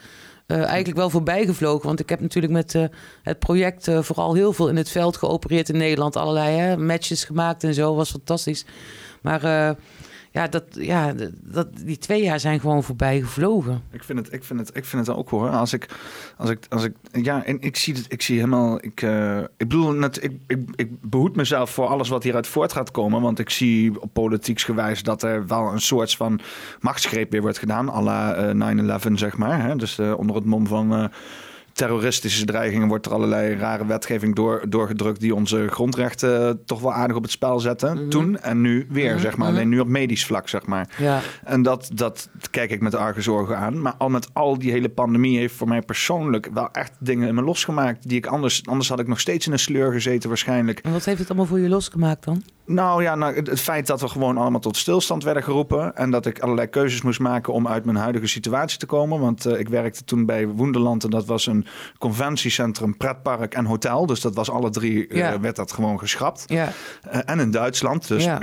[0.48, 1.88] uh, eigenlijk wel voorbijgevlogen.
[1.88, 2.76] Want ik heb natuurlijk met
[3.24, 6.16] het project vooral heel veel in het veld geopereerd in Nederland.
[6.16, 7.96] Allerlei hè, matches gemaakt en zo.
[7.96, 8.66] Was fantastisch.
[9.22, 9.76] Maar
[10.32, 13.84] ja, dat, ja dat, die twee jaar zijn gewoon voorbij gevlogen.
[13.92, 15.50] Ik vind het, ik vind het, ik vind het ook hoor.
[15.50, 15.90] Als ik,
[16.38, 19.48] als ik, als ik, ja, en ik zie het, ik zie helemaal, ik, uh, ik
[19.58, 23.22] bedoel, net, ik, ik, ik behoed mezelf voor alles wat hieruit voort gaat komen.
[23.22, 26.40] Want ik zie op politieks gewijs dat er wel een soort van
[26.80, 27.90] machtsgreep weer wordt gedaan.
[27.90, 29.64] à la uh, 9-11, zeg maar.
[29.64, 29.76] Hè?
[29.76, 31.12] Dus uh, onder het mom van
[31.80, 37.16] terroristische dreigingen wordt er allerlei rare wetgeving door, doorgedrukt die onze grondrechten toch wel aardig
[37.16, 37.98] op het spel zetten.
[37.98, 38.10] Mhm.
[38.10, 39.22] Toen en nu weer, mhm.
[39.22, 39.48] zeg maar.
[39.48, 40.90] Alleen nu op medisch vlak, zeg maar.
[40.98, 41.22] Ja.
[41.44, 43.82] En dat, dat kijk ik met zorgen aan.
[43.82, 47.36] Maar al met al die hele pandemie heeft voor mij persoonlijk wel echt dingen in
[47.36, 48.08] me losgemaakt.
[48.10, 50.80] Die ik anders, anders had ik nog steeds in een sleur gezeten waarschijnlijk.
[50.80, 52.44] En wat heeft het allemaal voor je losgemaakt dan?
[52.70, 55.96] Nou ja, nou, het, feit dat we gewoon allemaal tot stilstand werden geroepen.
[55.96, 59.20] En dat ik allerlei keuzes moest maken om uit mijn huidige situatie te komen.
[59.20, 61.66] Want uh, ik werkte toen bij Woenderland en dat was een
[61.98, 64.06] conventiecentrum, pretpark en hotel.
[64.06, 66.44] Dus dat was alle drie, uh, werd dat gewoon geschrapt.
[66.48, 66.72] Ja.
[67.14, 68.08] Uh, en in Duitsland.
[68.08, 68.40] Dus ja.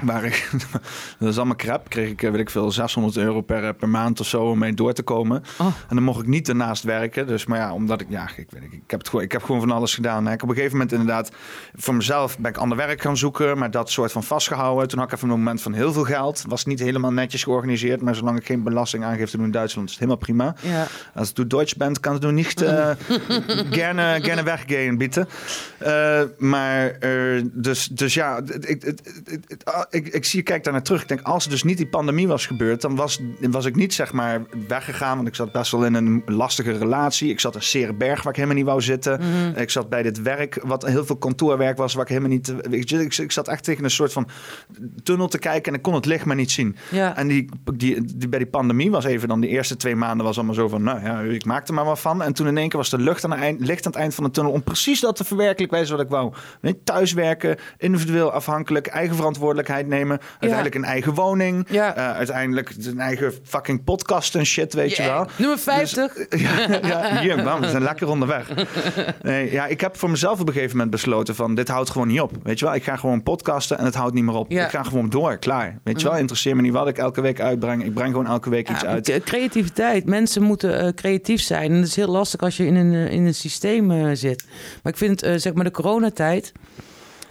[0.00, 0.50] Waar ik,
[1.18, 1.88] dat is allemaal crap.
[1.88, 4.92] Kreeg ik, weet ik veel, 600 euro per, per maand of zo om mee door
[4.92, 5.42] te komen.
[5.58, 5.66] Oh.
[5.66, 7.26] En dan mocht ik niet ernaast werken.
[7.26, 9.42] Dus, maar ja, omdat ik, ja, ik weet ik, ik heb het gewoon, ik heb
[9.42, 10.28] gewoon van alles gedaan.
[10.28, 11.30] Ik op een gegeven moment inderdaad,
[11.74, 14.88] voor mezelf ben ik ander werk gaan zoeken, maar dat soort van vastgehouden.
[14.88, 16.44] Toen had ik even een moment van heel veel geld.
[16.48, 20.04] Was niet helemaal netjes georganiseerd, maar zolang ik geen belastingaangifte doe in Duitsland, is het
[20.04, 20.54] helemaal prima.
[20.60, 20.86] Ja.
[21.14, 22.90] Als du Deutsch bent, kan het nu niet uh,
[23.70, 25.28] gerne, gerne weggehen, bieden.
[25.82, 28.94] Uh, maar uh, dus, dus ja, ik,
[29.90, 31.02] ik, ik, zie, kijk daar naar terug.
[31.02, 33.94] Ik denk, als er dus niet die pandemie was gebeurd, dan was, was ik niet
[33.94, 35.16] zeg maar weggegaan.
[35.16, 37.30] Want ik zat best wel in een lastige relatie.
[37.30, 39.20] Ik zat in Serenberg waar ik helemaal niet wou zitten.
[39.20, 39.60] Mhm.
[39.60, 42.54] Ik zat bij dit werk, wat heel veel kantoorwerk was, waar ik helemaal niet.
[42.70, 44.28] Ik, ik, ik zat echt tegen een soort van
[45.02, 46.76] tunnel te kijken en ik kon het licht maar niet zien.
[46.90, 47.16] Ja.
[47.16, 50.36] En die, die, die, bij die pandemie was even dan de eerste twee maanden was
[50.36, 52.22] allemaal zo van, nou ja, ik maakte maar wat van.
[52.22, 54.14] En toen in één keer was de lucht aan het eind, licht aan het eind
[54.14, 56.32] van de tunnel om precies dat te verwerkelijken wat ik wou.
[56.84, 60.20] Thuiswerken, individueel afhankelijk, eigen verantwoordelijkheid nemen.
[60.30, 61.66] Uiteindelijk een eigen woning.
[61.68, 61.96] Ja.
[61.96, 65.26] Uh, uiteindelijk een eigen fucking podcast en shit, weet je wel.
[65.36, 66.12] Nummer 50.
[66.12, 68.50] Dus, ja, ja, hier, we zijn lekker onderweg.
[69.22, 71.54] Nee, ja, ik heb voor mezelf op een gegeven moment besloten van...
[71.54, 72.74] dit houdt gewoon niet op, weet je wel.
[72.74, 74.50] Ik ga gewoon podcasten en het houdt niet meer op.
[74.50, 75.78] Ik ga gewoon door, klaar.
[75.82, 77.84] Weet je wel, interesseer me niet wat ik elke week uitbreng.
[77.84, 79.20] Ik breng gewoon elke week iets uit.
[79.24, 80.06] Creativiteit.
[80.06, 81.70] Mensen moeten uh, creatief zijn.
[81.70, 84.44] En dat is heel lastig als je in een, uh, in een systeem uh, zit.
[84.82, 86.52] Maar ik vind, zeg maar, de coronatijd...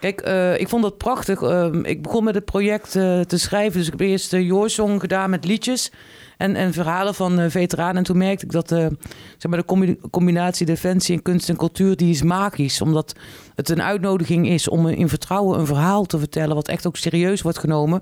[0.02, 1.42] Kijk, uh, ik vond dat prachtig.
[1.42, 3.78] Uh, ik begon met het project uh, te schrijven.
[3.78, 5.92] Dus ik heb eerst de Joorsong gedaan met liedjes
[6.38, 7.98] en, en verhalen van veteranen.
[7.98, 11.96] En toen merkte ik dat zeg maar de combinatie defensie en kunst en cultuur...
[11.96, 12.82] die is magisch.
[12.82, 13.16] Omdat
[13.56, 16.56] het een uitnodiging is om in vertrouwen een verhaal te vertellen...
[16.56, 18.02] wat echt ook serieus wordt genomen...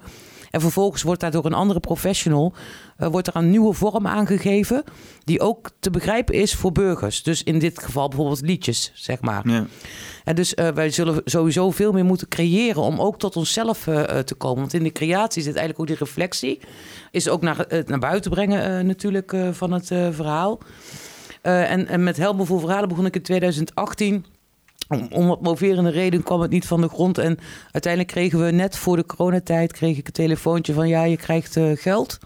[0.52, 2.54] En vervolgens wordt daar door een andere professional
[2.98, 4.84] uh, wordt er een nieuwe vorm aangegeven
[5.24, 7.24] die ook te begrijpen is voor burgers.
[7.24, 9.50] Dus in dit geval bijvoorbeeld liedjes, zeg maar.
[9.50, 9.66] Ja.
[10.24, 14.04] En dus uh, wij zullen sowieso veel meer moeten creëren om ook tot onszelf uh,
[14.04, 14.60] te komen.
[14.60, 16.60] Want in de creatie zit eigenlijk ook die reflectie.
[17.12, 20.60] Is ook naar, naar buiten brengen natuurlijk van het verhaal.
[21.42, 24.26] En, en, met Helmen voor Verhalen begon ik in 2018
[24.90, 27.18] om, om wat moverende reden kwam het niet van de grond.
[27.18, 27.38] En
[27.72, 31.56] uiteindelijk kregen we net voor de coronatijd kreeg ik een telefoontje van ja, je krijgt
[31.56, 32.18] uh, geld.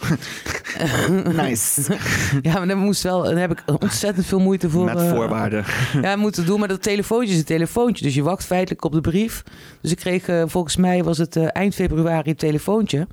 [1.42, 1.98] nice.
[2.42, 4.84] ja, maar dan moest wel, dan heb ik ontzettend veel moeite voor.
[4.84, 5.64] Met eh, voorwaarden.
[5.96, 8.04] Uh, ja, moeten doen, maar dat telefoontje is een telefoontje.
[8.04, 9.42] Dus je wacht feitelijk op de brief.
[9.80, 13.06] Dus ik kreeg, uh, volgens mij was het eind februari een telefoontje.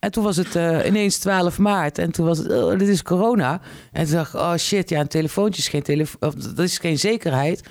[0.00, 0.54] En toen was het
[0.86, 1.98] ineens 12 maart.
[1.98, 3.60] En toen was het, oh, dit is corona.
[3.92, 6.18] En toen dacht ik, oh shit, ja, een telefoontje is geen, telefo
[6.54, 7.62] dat is geen zekerheid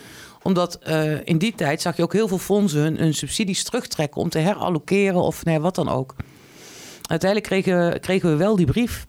[0.48, 4.22] omdat uh, in die tijd zag je ook heel veel fondsen hun, hun subsidies terugtrekken
[4.22, 6.16] om te herallokeren of nee, wat dan ook.
[7.02, 9.06] Uiteindelijk kregen, kregen we wel die brief.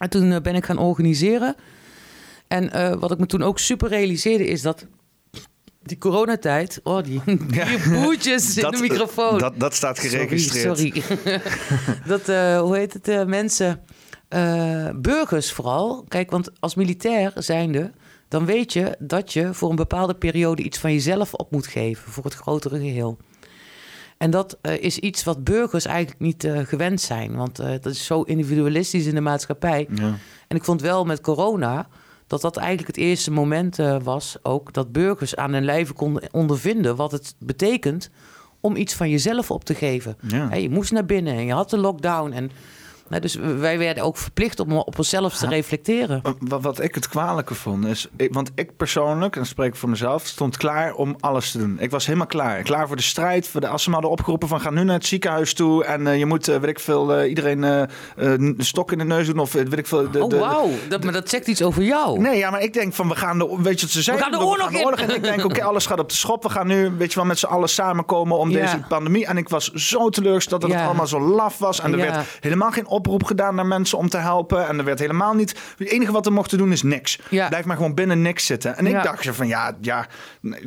[0.00, 1.54] En toen uh, ben ik gaan organiseren.
[2.48, 4.86] En uh, wat ik me toen ook super realiseerde is dat
[5.82, 9.38] die coronatijd, oh die, die boertjes in de microfoon.
[9.38, 10.78] Dat, dat staat geregistreerd.
[10.78, 11.00] Sorry.
[11.00, 11.40] sorry.
[12.12, 12.26] dat,
[12.60, 13.80] hoe heet het, mensen,
[14.94, 16.04] burgers vooral.
[16.08, 17.92] Kijk, want als militair zijnde
[18.32, 22.12] dan weet je dat je voor een bepaalde periode iets van jezelf op moet geven
[22.12, 23.18] voor het grotere geheel.
[24.18, 27.86] En dat uh, is iets wat burgers eigenlijk niet uh, gewend zijn, want uh, dat
[27.86, 29.88] is zo individualistisch in de maatschappij.
[29.94, 30.14] Ja.
[30.48, 31.88] En ik vond wel met corona
[32.26, 36.96] dat dat eigenlijk het eerste moment was ook dat burgers aan hun lijve konden ondervinden
[36.96, 38.10] wat het betekent
[38.60, 40.16] om iets van jezelf op te geven.
[40.20, 40.48] Ja.
[40.48, 42.50] Hey, je moest naar binnen en je had de lockdown en
[43.08, 46.22] dus wij werden ook verplicht om op onszelf te reflecteren.
[46.38, 50.26] Wat, wat, ik het kwalijke vond is, want ik persoonlijk, en spreek ik voor mezelf,
[50.26, 51.76] stond klaar om alles te doen.
[51.80, 52.62] Ik was helemaal klaar.
[52.62, 53.48] Klaar voor de strijd.
[53.48, 56.00] Voor de, als ze me hadden opgeroepen van ga nu naar het ziekenhuis toe en
[56.00, 57.62] uh, je moet, uh, weet ik veel, uh, iedereen
[58.16, 60.10] een stok in de neus doen of weet ik veel.
[60.10, 62.20] De, oh wauw, dat, maar dat zegt iets over jou.
[62.20, 64.24] Nee, ja, maar ik denk van we gaan de, weet je wat ze zeggen?
[64.24, 65.08] We gaan de oorlog, in.
[65.08, 66.42] En ik denk oké, alles gaat op de schop.
[66.42, 69.26] We gaan nu, weet je wel, met z'n allen samenkomen om deze pandemie.
[69.26, 72.70] En ik was zo teleurgesteld dat het allemaal zo laf was en er werd helemaal
[72.70, 74.68] geen oproep gedaan naar mensen om te helpen.
[74.68, 75.58] En er werd helemaal niet.
[75.78, 77.18] Het enige wat we mochten doen is niks.
[77.28, 77.48] Ja.
[77.48, 78.76] Blijf maar gewoon binnen niks zitten.
[78.76, 79.02] En ik ja.
[79.02, 80.06] dacht van ja, ja,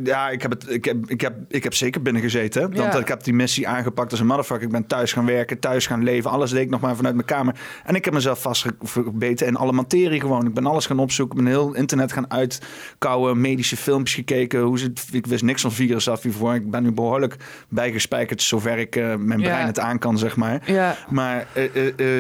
[0.04, 0.70] ja, ik heb het.
[0.70, 2.76] Ik heb, ik heb, ik heb zeker binnen gezeten.
[2.76, 4.66] Want ik heb die missie aangepakt als een motherfucker.
[4.66, 6.32] Ik ben thuis gaan werken, thuis gaan leven.
[6.32, 7.56] Alles deed ik nog maar vanuit mijn kamer.
[7.84, 10.46] En ik heb mezelf vastgebeten in alle materie gewoon.
[10.46, 11.38] Ik ben alles gaan opzoeken.
[11.38, 13.42] Ik ben heel internet gaan uitkouwen.
[13.42, 14.62] Medische filmpjes gekeken.
[14.62, 16.54] Hoe ze, ik wist niks van virus af hiervoor.
[16.54, 17.36] Ik ben nu behoorlijk
[17.70, 20.62] bijgespijkerd zover ik uh, mijn brein het aan kan, zeg maar.
[20.66, 20.96] Ja.
[21.10, 22.15] Maar uh, uh,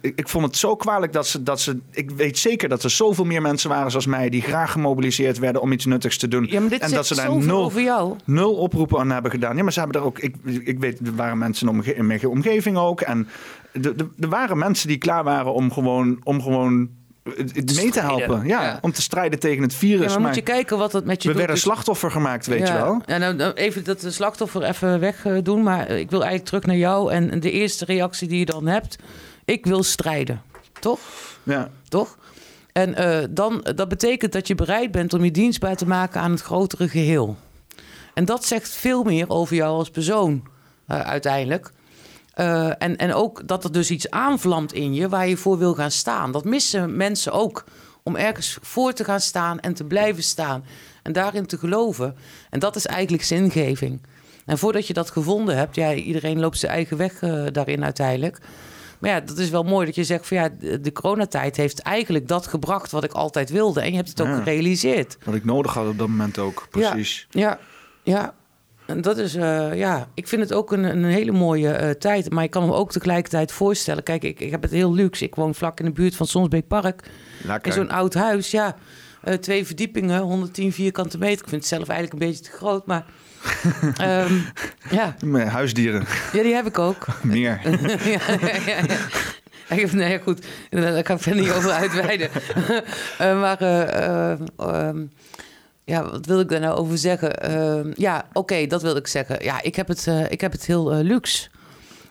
[0.00, 1.78] ik vond het zo kwalijk dat ze, dat ze.
[1.90, 4.28] Ik weet zeker dat er zoveel meer mensen waren zoals mij.
[4.28, 6.48] die graag gemobiliseerd werden om iets nuttigs te doen.
[6.48, 9.56] en dat ze daar nul, nul oproepen aan hebben gedaan.
[9.56, 10.18] Ja, maar ze hebben er ook.
[10.18, 13.00] Ik, ik weet, er waren mensen in, in mijn omgeving ook.
[13.00, 13.28] En
[14.20, 16.88] er waren mensen die klaar waren om gewoon, om gewoon
[17.74, 18.46] mee te helpen.
[18.46, 20.12] Ja, om te strijden tegen het virus.
[20.12, 21.36] Ja, maar, moet je kijken wat het met je we doet.
[21.36, 23.02] werden Dus- slachtoffer gemaakt, weet je wel.
[23.06, 25.62] Ja, nou, nou, even dat de slachtoffer even weg eh, doen.
[25.62, 27.12] Maar ik wil eigenlijk terug naar jou.
[27.12, 28.96] En de eerste reactie die je dan hebt.
[29.44, 30.42] Ik wil strijden.
[30.80, 31.00] Toch?
[31.42, 31.70] Ja.
[31.88, 32.16] Toch?
[32.72, 36.30] En eh, dan, dat betekent dat je bereid bent om je dienstbaar te maken aan
[36.30, 37.36] het grotere geheel.
[38.14, 40.42] En dat zegt veel meer over jou als persoon
[40.86, 41.72] eh, uiteindelijk.
[42.34, 45.74] Eh, en, en ook dat er dus iets aanvlamt in je waar je voor wil
[45.74, 46.32] gaan staan.
[46.32, 47.64] Dat missen mensen ook.
[48.04, 50.64] Om ergens voor te gaan staan en te blijven staan.
[51.02, 52.16] En daarin te geloven.
[52.50, 54.00] En dat is eigenlijk zingeving.
[54.44, 57.18] En voordat je dat gevonden hebt, ja, iedereen loopt zijn eigen weg
[57.52, 58.38] daarin uiteindelijk.
[59.02, 60.48] Maar ja, dat is wel mooi dat je zegt van ja,
[60.80, 63.80] de coronatijd heeft eigenlijk dat gebracht wat ik altijd wilde.
[63.80, 64.36] En je hebt het ook Ja.
[64.38, 65.16] gerealiseerd.
[65.24, 67.26] Wat ik nodig had op dat moment ook, precies.
[67.30, 67.58] Ja,
[68.02, 68.34] ja.
[68.86, 72.30] En dat is, eh, ja, ik vind het ook een, een hele mooie eh, tijd.
[72.30, 74.02] Maar ik kan me ook tegelijkertijd voorstellen.
[74.02, 75.24] Kijk, ik, ik heb het heel luxe.
[75.24, 77.02] Ik woon vlak in de buurt van Sonsbeek Park.
[77.44, 77.66] Lekker.
[77.66, 78.76] In zo'n oud huis, ja.
[79.22, 81.42] Eh, twee verdiepingen, 110 vierkante meter.
[81.42, 83.04] Ik vind het zelf eigenlijk een beetje te groot, maar...
[83.96, 84.34] ehm,
[84.90, 85.14] ja.
[85.24, 87.06] Met huisdieren, ja, die heb ik ook.
[87.22, 87.60] meer.
[88.04, 88.96] ja, ja, ja, ja.
[89.68, 92.28] Ik heb- Nee, goed, daar kan ik verder niet over uitweiden.
[93.18, 94.98] Eh, maar, eh, eh, ehm,
[95.84, 97.40] ja, wat wil ik daar nou over zeggen?
[97.40, 99.44] Ehm, ja, oké, dat wil ik zeggen.
[99.44, 101.48] Ja, ik heb het, ik heb het heel luxe.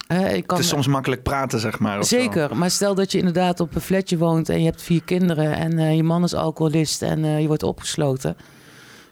[0.08, 1.96] Ik kan, Het is soms makkelijk praten, zeg maar.
[2.04, 2.18] zo.
[2.18, 5.54] Zeker, maar stel dat je inderdaad op een flatje woont en je hebt vier kinderen
[5.54, 8.38] en je man is alcoholist en je wordt opgesloten.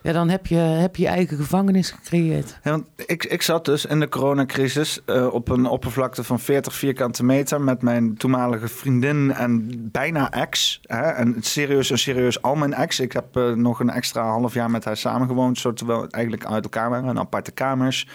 [0.01, 2.59] Ja, dan heb je heb je, eigen gevangenis gecreëerd.
[2.63, 7.23] Want ik, ik zat dus in de coronacrisis eh, op een oppervlakte van 40 vierkante
[7.23, 10.79] meter met mijn toenmalige vriendin en bijna ex.
[10.83, 12.99] Hè, en serieus en serieus al mijn ex.
[12.99, 16.45] Ik heb eh, nog een extra half jaar met haar samengewoond, zo terwijl we eigenlijk
[16.45, 18.07] uit elkaar waren, in aparte kamers.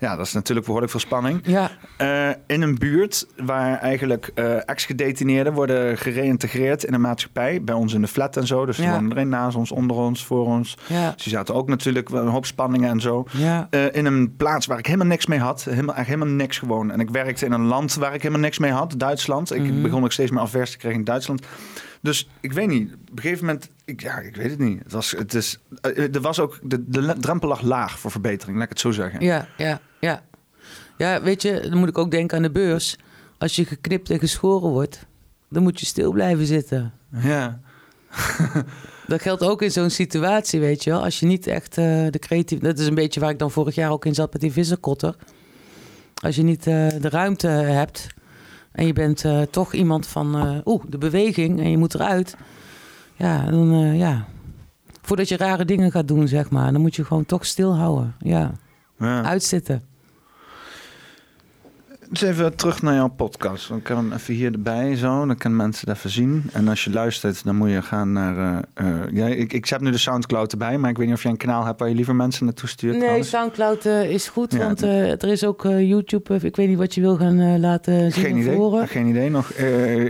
[0.00, 1.40] Ja, dat is natuurlijk behoorlijk veel spanning.
[1.44, 7.62] Ja, Eh, in een buurt waar eigenlijk eh, ex-gedetineerden worden gereïntegreerd in de maatschappij.
[7.62, 8.66] Bij ons in de flat en zo.
[8.66, 8.92] Dus Ja.
[8.92, 10.76] wonen erin naast ons, onder ons, voor ons.
[10.88, 13.24] ja, Dus die zaten ook natuurlijk wel een hoop spanningen en zo.
[13.32, 13.66] ja.
[13.70, 15.64] Eh, in een plaats waar ik helemaal niks mee had.
[15.64, 16.90] Helemaal, helemaal niks gewoon.
[16.90, 18.94] En ik werkte in een land waar ik helemaal niks mee had.
[18.96, 19.54] Duitsland.
[19.54, 19.82] Ik Mhm.
[19.82, 21.46] begon ook steeds meer aversie te krijgen in Duitsland.
[22.00, 22.92] Dus ik weet niet.
[22.92, 23.68] Op een gegeven moment...
[23.84, 24.82] Ik, ja, ik weet het niet.
[24.82, 25.58] Het was, het is,
[26.12, 26.58] er was ook...
[26.62, 28.56] De, de drempel lag laag voor verbetering.
[28.56, 29.20] Laat ik het zo zeggen.
[29.20, 30.22] Ja, ja, ja.
[30.98, 32.96] Ja, weet je, dan moet ik ook denken aan de beurs.
[33.38, 35.06] Als je geknipt en geschoren wordt,
[35.50, 36.92] dan moet je stil blijven zitten.
[37.10, 37.60] Ja.
[39.06, 41.02] Dat geldt ook in zo'n situatie, weet je wel.
[41.04, 42.64] Als je niet echt eh, de creatieve...
[42.64, 45.16] Dat is een beetje waar ik dan vorig jaar ook in zat met die vissenkotter.
[46.22, 48.06] Als je niet eh, de ruimte hebt
[48.72, 50.36] en je bent eh, toch iemand van...
[50.36, 52.36] eh, Oeh, de beweging en je moet eruit.
[53.16, 54.26] Ja, dan ja...
[55.02, 56.72] Voordat je rare dingen gaat doen, zeg maar.
[56.72, 58.14] Dan moet je gewoon toch stilhouden.
[58.18, 58.52] Ja,
[58.98, 59.22] ja.
[59.24, 59.82] uitzitten.
[62.10, 63.68] Dus even terug naar jouw podcast.
[63.68, 65.26] Dan kan even hier erbij zo.
[65.26, 66.42] Dan kunnen mensen het even zien.
[66.52, 68.64] En als je luistert, dan moet je gaan naar...
[69.12, 70.78] ja, ik, ik heb nu de Soundcloud erbij.
[70.78, 72.92] Maar ik weet niet of jij een kanaal hebt waar je liever mensen naartoe stuurt.
[72.92, 73.28] Nee, trouwens.
[73.28, 74.58] Soundcloud eh, is goed, Ja.
[74.58, 76.34] want er is ook YouTube.
[76.42, 78.56] ik weet niet wat je wil gaan laten zien Geen idee.
[78.56, 78.88] horen.
[78.88, 79.50] Geen idee nog.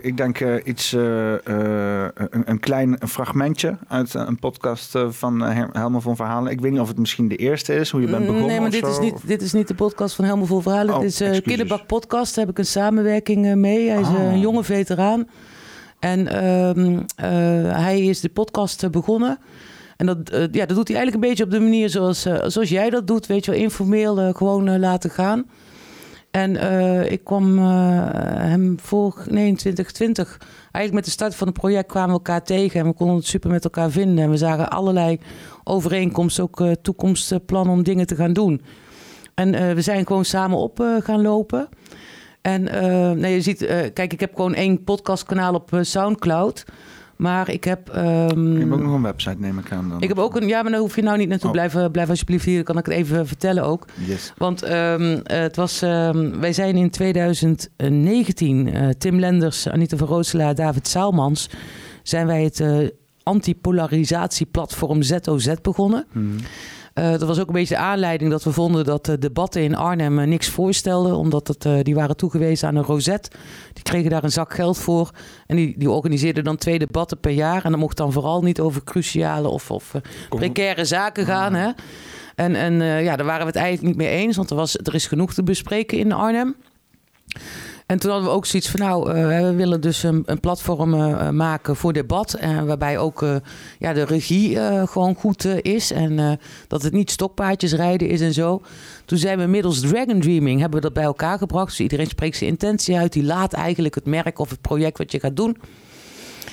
[0.02, 6.52] Ik denk iets, een, een klein fragmentje uit een podcast van uh, Helmer van Verhalen.
[6.52, 8.42] Ik weet niet of het misschien de eerste is, hoe je bent begonnen.
[8.42, 10.94] Mm, Nee, maar dit is, niet, dit is niet de podcast van Helemaal Vol Verhalen.
[10.94, 11.40] Oh, dit is.
[11.40, 12.36] Kinderbak Podcast.
[12.36, 13.88] Heb ik een samenwerking eh, mee.
[13.90, 14.32] Hij is eh, Ah.
[14.32, 15.28] een jonge veteraan.
[15.98, 17.28] En ehm, eh,
[17.82, 19.38] hij is de podcast begonnen.
[19.96, 22.90] En dat, ja, dat doet hij eigenlijk een beetje op de manier zoals, zoals jij
[22.90, 23.26] dat doet.
[23.26, 25.46] Weet je wel, informeel gewoon laten gaan.
[26.30, 26.56] En
[27.10, 32.08] ik kwam hem voor nee, in 2020, eigenlijk met de start van het project, kwamen
[32.08, 32.80] we elkaar tegen.
[32.80, 34.24] En we konden het super met elkaar vinden.
[34.24, 35.18] En we zagen allerlei
[35.64, 38.60] overeenkomsten, ook toekomstplannen om dingen te gaan doen.
[39.38, 41.68] En eh, we zijn gewoon samen op eh, gaan lopen.
[42.40, 46.64] En eh, nee, je ziet, kijk, ik heb gewoon één podcastkanaal op Soundcloud.
[47.16, 47.88] Maar ik heb.
[47.88, 49.88] ehm, Je hebt ook nog een website, neem ik aan.
[49.88, 50.00] Dan.
[50.00, 50.48] ik heb ook een.
[50.48, 51.46] Ja, maar daar hoef je nou niet naartoe.
[51.46, 51.52] Oh.
[51.52, 53.84] Blijven, blijf alsjeblieft hier, dan kan ik het even vertellen ook.
[54.06, 54.32] Yes.
[54.36, 60.54] Want ehm, het was, ehm, wij zijn in 2019, eh, Tim Lenders, Anita van Rootselaar,
[60.54, 61.50] David Zaalmans,
[62.02, 62.62] zijn wij het
[63.22, 66.06] antipolarisatieplatform ZOZ begonnen.
[66.12, 66.26] Mhm.
[66.98, 69.76] Eh, dat was ook een beetje de aanleiding dat we vonden dat de debatten in
[69.76, 71.16] Arnhem eh, niks voorstelden.
[71.16, 73.30] Omdat het, eh, die waren toegewezen aan een rozet.
[73.72, 75.10] Die kregen daar een zak geld voor.
[75.46, 77.64] En die, die organiseerden dan twee debatten per jaar.
[77.64, 79.94] En dat mocht dan vooral niet over cruciale of, of
[80.28, 81.54] precaire zaken gaan.
[81.54, 81.70] Hè?
[82.34, 84.36] En, en ja, daar waren we het eigenlijk niet mee eens.
[84.36, 86.56] Want er, was, er is genoeg te bespreken in Arnhem.
[87.88, 90.94] En toen hadden we ook zoiets van, nou, eh, we willen dus een, een platform
[90.94, 92.38] eh, maken voor debat.
[92.66, 93.36] Waarbij ook eh,
[93.78, 95.92] ja, de regie eh, gewoon goed eh, is.
[95.92, 96.32] En eh,
[96.66, 98.62] dat het niet stokpaardjes rijden is en zo.
[99.04, 101.68] Toen zijn we middels Dragon Dreaming hebben we dat bij elkaar gebracht.
[101.68, 103.12] Dus iedereen spreekt zijn intentie uit.
[103.12, 105.56] Die laat eigenlijk het merk of het project wat je gaat doen.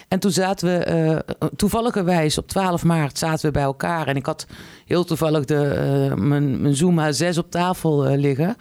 [0.07, 1.23] En toen zaten we,
[1.55, 4.07] toevalligerwijs op 12 maart zaten we bij elkaar.
[4.07, 4.45] En ik had
[4.85, 8.55] heel toevallig de, mijn, mijn Zoom H6 op tafel liggen.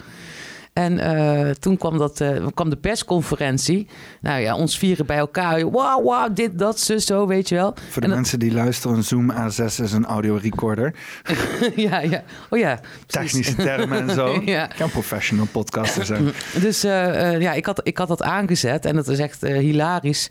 [0.74, 3.86] En uh, toen kwam, dat, uh, kwam de persconferentie.
[4.20, 5.70] Nou ja, ons vieren bij elkaar.
[5.70, 7.74] Wauw, wow, dit, dat, zo, zo, weet je wel.
[7.90, 10.94] Voor de en mensen die luisteren, een Zoom A6 is een audio recorder.
[11.76, 12.22] ja, ja.
[12.50, 12.80] Oh ja.
[13.06, 14.40] Technische termen en zo.
[14.44, 14.70] ja.
[14.70, 16.32] Ik kan professional podcaster zijn.
[16.60, 20.28] Dus uh, ja, ik had, ik had dat aangezet en dat is echt hilarisch.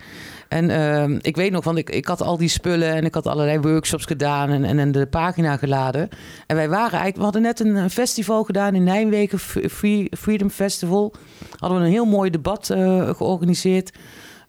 [0.47, 3.27] En uh, ik weet nog, want ik, ik had al die spullen en ik had
[3.27, 6.09] allerlei workshops gedaan en, en, en de pagina geladen.
[6.47, 9.39] En wij waren eigenlijk, we hadden net een, festival gedaan in Nijmegen,
[9.69, 11.13] Free, Freedom Festival.
[11.57, 13.91] Hadden we een heel mooi debat uh, georganiseerd.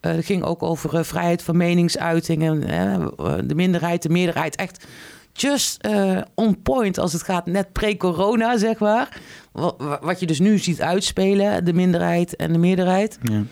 [0.00, 2.60] Uh, het ging ook over uh, vrijheid van meningsuitingen,
[3.48, 4.56] de minderheid, de meerderheid.
[4.56, 4.86] Echt
[5.32, 5.88] just
[6.34, 9.20] on point als het gaat net pre-corona, zeg maar.
[9.52, 13.18] Wat, wat, je dus nu ziet uitspelen, de minderheid en de meerderheid.
[13.22, 13.42] Ja.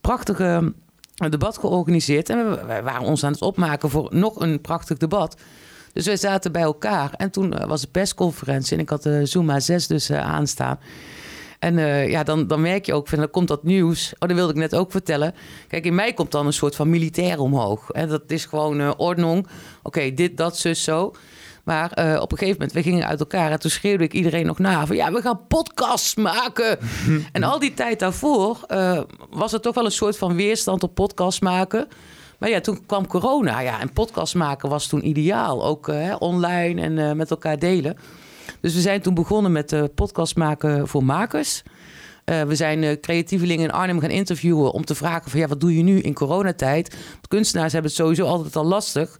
[0.00, 0.72] Prachtige
[1.24, 2.30] een debat georganiseerd.
[2.30, 5.36] En we, waren ons aan het opmaken voor nog een prachtig debat.
[5.92, 7.12] Dus wij zaten bij elkaar.
[7.16, 8.76] En toen eh, was de persconferentie.
[8.76, 10.78] En ik had de Zoom A6 dus uh, aanstaan.
[11.58, 11.78] En
[12.08, 14.12] ja, dan, dan merk je ook, van, dan komt dat nieuws.
[14.18, 15.34] Oh, dat wilde ik net ook vertellen.
[15.68, 17.90] Kijk, in mij komt dan een soort van militair omhoog.
[17.90, 19.46] En dat is gewoon uh, ordnung.
[19.82, 21.12] Oké, dit, dat, zus, zo.
[21.64, 24.46] Maar uh, op een gegeven moment, we gingen uit elkaar en toen schreeuwde ik iedereen
[24.46, 26.78] nog na van ja, we gaan podcasts maken.
[27.32, 29.00] en al die tijd daarvoor uh,
[29.30, 31.88] was er toch wel een soort van weerstand op podcasts maken.
[32.38, 33.60] Maar ja, toen kwam corona.
[33.60, 35.64] Ja, en podcast maken was toen ideaal.
[35.64, 37.96] Ook uh, online en met elkaar delen.
[38.60, 41.62] Dus we zijn toen begonnen met podcast maken voor makers.
[42.24, 45.60] Uh, we zijn uh, creatievelingen in Arnhem gaan interviewen om te vragen van ja, wat
[45.60, 46.96] doe je nu in coronatijd?
[47.28, 49.18] kunstenaars hebben het sowieso altijd al lastig.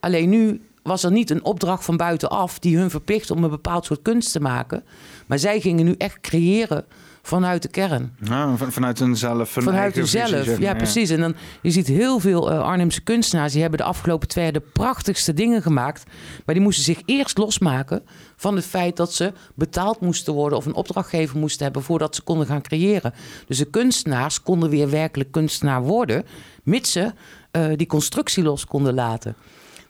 [0.00, 3.84] Alleen nu was er niet een opdracht van buitenaf die hun verplicht om een bepaald
[3.84, 4.84] soort kunst te maken.
[5.26, 6.84] Maar zij gingen nu echt creëren
[7.22, 8.16] vanuit de kern.
[8.18, 9.54] Nou, vanuit hunzelf.
[9.54, 11.10] Hun vanuit hunzelf, ja, precies.
[11.10, 13.52] En dan, je ziet heel veel uh, Arnhemse kunstenaars...
[13.52, 16.02] die hebben de afgelopen twee jaar de prachtigste dingen gemaakt...
[16.44, 18.02] maar die moesten zich eerst losmaken
[18.36, 20.58] van het feit dat ze betaald moesten worden...
[20.58, 23.14] of een opdrachtgever moesten hebben voordat ze konden gaan creëren.
[23.46, 26.24] Dus de kunstenaars konden weer werkelijk kunstenaar worden...
[26.62, 27.12] mits ze
[27.52, 29.36] uh, die constructie los konden laten.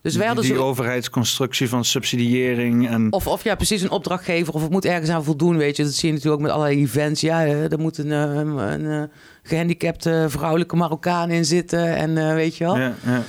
[0.02, 3.12] Dus wij hadden die, die overheidsconstructie van subsidiëring en...
[3.12, 5.82] Of, of ja, precies een opdrachtgever of het moet ergens aan voldoen, weet je.
[5.82, 7.20] Dat zie je natuurlijk ook met allerlei events.
[7.20, 9.10] Ja, er moet een, eh, een, een, een
[9.42, 12.76] gehandicapte vrouwelijke Marokkaan in zitten en uh, weet je wel.
[12.78, 13.22] Ja, ja.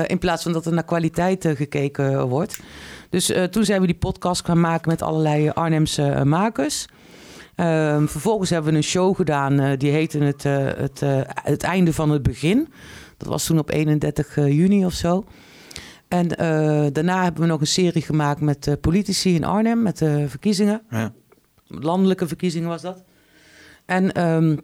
[0.00, 2.58] Uh, in plaats van dat er naar kwaliteit gekeken wordt.
[3.10, 6.86] Dus toen zijn we die podcast gaan maken met allerlei Arnhemse makers.
[7.54, 11.02] Ehm, vervolgens hebben we een show gedaan, die heette het, het,
[11.42, 12.68] het einde van het begin.
[13.16, 15.24] Dat was toen op 31 juni of zo.
[16.14, 19.98] En uh, daarna hebben we nog een serie gemaakt met uh, politici in Arnhem, met
[19.98, 20.82] de uh, verkiezingen.
[20.90, 21.12] Ja.
[21.66, 23.02] Landelijke verkiezingen was dat.
[23.84, 24.60] En um,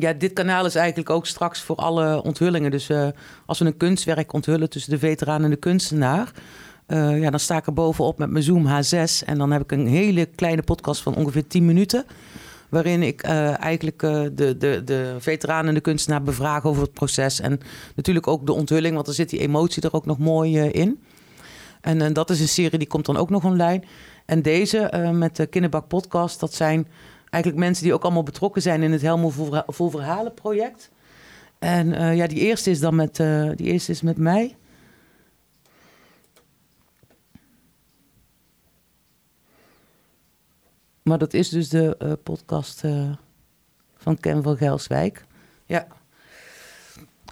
[0.00, 2.70] ja, dit kanaal is eigenlijk ook straks voor alle onthullingen.
[2.70, 2.90] Dus
[3.46, 6.32] als we een kunstwerk onthullen tussen de veteraan en de kunstenaar...
[6.86, 9.26] ja, dan sta ik er bovenop met mijn Zoom H6.
[9.26, 12.04] En dan heb ik een hele kleine podcast van ongeveer 10 minuten
[12.72, 16.92] waarin ik uh, eigenlijk uh, de, de, de veteranen en de kunstenaar bevraag over het
[16.92, 17.40] proces.
[17.40, 17.60] En
[17.94, 21.02] natuurlijk ook de onthulling, want er zit die emotie er ook nog mooi uh, in.
[21.80, 23.82] En, en dat is een serie die komt dan ook nog online.
[24.26, 26.88] En deze met de Kinderbak Podcast, dat zijn
[27.30, 29.32] eigenlijk mensen die ook allemaal betrokken zijn in het Helmo
[29.66, 30.90] Vol Verhalen project.
[31.58, 33.16] En ja, die eerste is dan met,
[33.56, 34.56] die eerste is met mij.
[41.02, 43.10] Maar dat is dus de uh, podcast uh,
[43.96, 45.24] van Ken van Gelswijk.
[45.66, 45.86] Ja.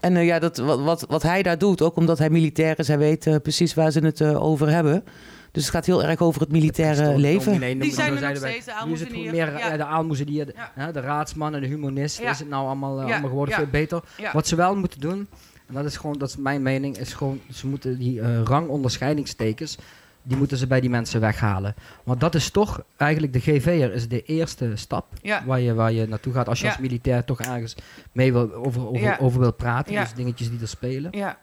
[0.01, 2.89] En uh, ja, dat, wat, wat, wat hij daar doet, ook omdat hij militair is,
[2.89, 5.05] hij weet precies waar ze het over hebben.
[5.53, 7.61] Dus het gaat heel erg over het militaire leven.
[7.61, 9.31] Nee, die zijn er nog steeds, de aalmoezenier.
[9.31, 9.77] Meer, ja.
[9.77, 10.93] de aalmoezenier, ja.
[10.93, 12.21] de raadsman en de humanist.
[12.21, 14.03] Is het nou allemaal, allemaal geworden veel beter.
[14.33, 15.29] Wat ze wel moeten doen,
[15.67, 19.79] en dat is gewoon, dat is mijn mening, is gewoon, ze moeten die rangonderscheidingstekens
[20.23, 21.75] die moeten ze bij die mensen weghalen.
[22.05, 25.07] Want dat is toch eigenlijk de GV'er is de eerste stap
[25.47, 27.77] waar, je, waar je naartoe gaat als je als militair toch ergens
[28.13, 29.95] mee wil, over, over, over wil praten.
[29.95, 31.11] Dus dingetjes die er spelen.
[31.13, 31.39] Ja.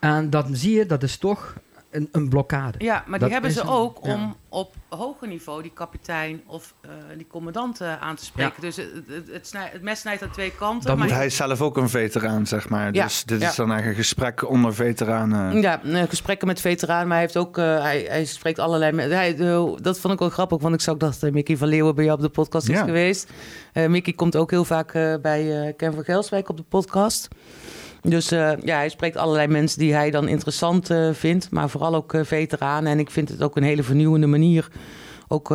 [0.00, 1.54] En dan zie je, dat is toch
[1.94, 2.84] een, een blokkade.
[2.84, 7.26] Ja, maar die hebben ze ook om op hoger niveau die kapitein of uh, die
[7.26, 8.60] commandant uh, aan te spreken.
[8.60, 10.86] Dus het, het, het, snij, het, mes snijdt aan twee kanten.
[10.86, 12.92] Dan moet hij zelf ook een veteraan, zeg maar.
[12.92, 15.60] Dus dit is dan eigenlijk een gesprek onder veteranen.
[15.60, 19.12] Ja, gesprekken met veteranen, maar hij heeft ook, uh, hij, hij spreekt allerlei...
[19.12, 19.36] Hij,
[19.80, 22.22] dat vond ik wel grappig, want ik zag dat Mickey van Leeuwen bij jou op
[22.22, 23.30] de podcast is geweest.
[23.72, 24.92] Mickey komt ook heel vaak
[25.22, 27.28] bij Ken van Gelswijk op de podcast.
[28.06, 31.94] Dus uh, ja, hij spreekt allerlei mensen die hij dan interessant uh, vindt, maar vooral
[31.94, 32.92] ook uh, veteranen.
[32.92, 34.68] En ik vind het ook een hele vernieuwende manier
[35.28, 35.54] Ook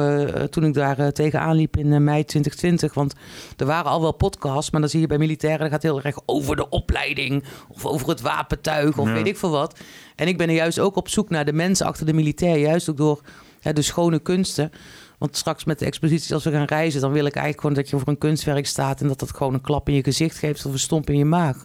[0.49, 2.93] toen ik daar tegenaan liep in mei 2020.
[2.93, 3.13] Want
[3.57, 5.59] er waren al wel podcasts, maar dan zie je bij militairen...
[5.59, 9.49] dat gaat heel erg over de opleiding of over het wapentuig of weet ik veel
[9.49, 9.79] wat.
[10.15, 12.57] En ik ben er juist ook op zoek naar de mensen achter de militair.
[12.57, 13.21] Juist ook door
[13.61, 14.71] de schone kunsten.
[15.17, 17.89] Want straks met de expositie, als we gaan reizen, dan wil ik eigenlijk gewoon dat
[17.89, 20.65] je voor een kunstwerk staat en dat dat gewoon een klap in je gezicht geeft
[20.65, 21.57] of een stomp in je maag.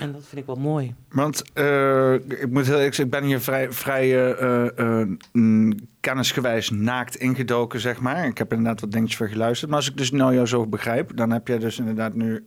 [0.00, 0.94] En dat vind ik wel mooi.
[1.08, 4.66] Want uh, ik moet heel ik, ik ben hier vrij, vrij uh,
[5.32, 8.26] uh, kennisgewijs naakt ingedoken, zeg maar.
[8.26, 9.70] Ik heb inderdaad wat dingetjes voor geluisterd.
[9.70, 12.44] Maar als ik dus nou jou zo begrijp, dan heb jij dus inderdaad nu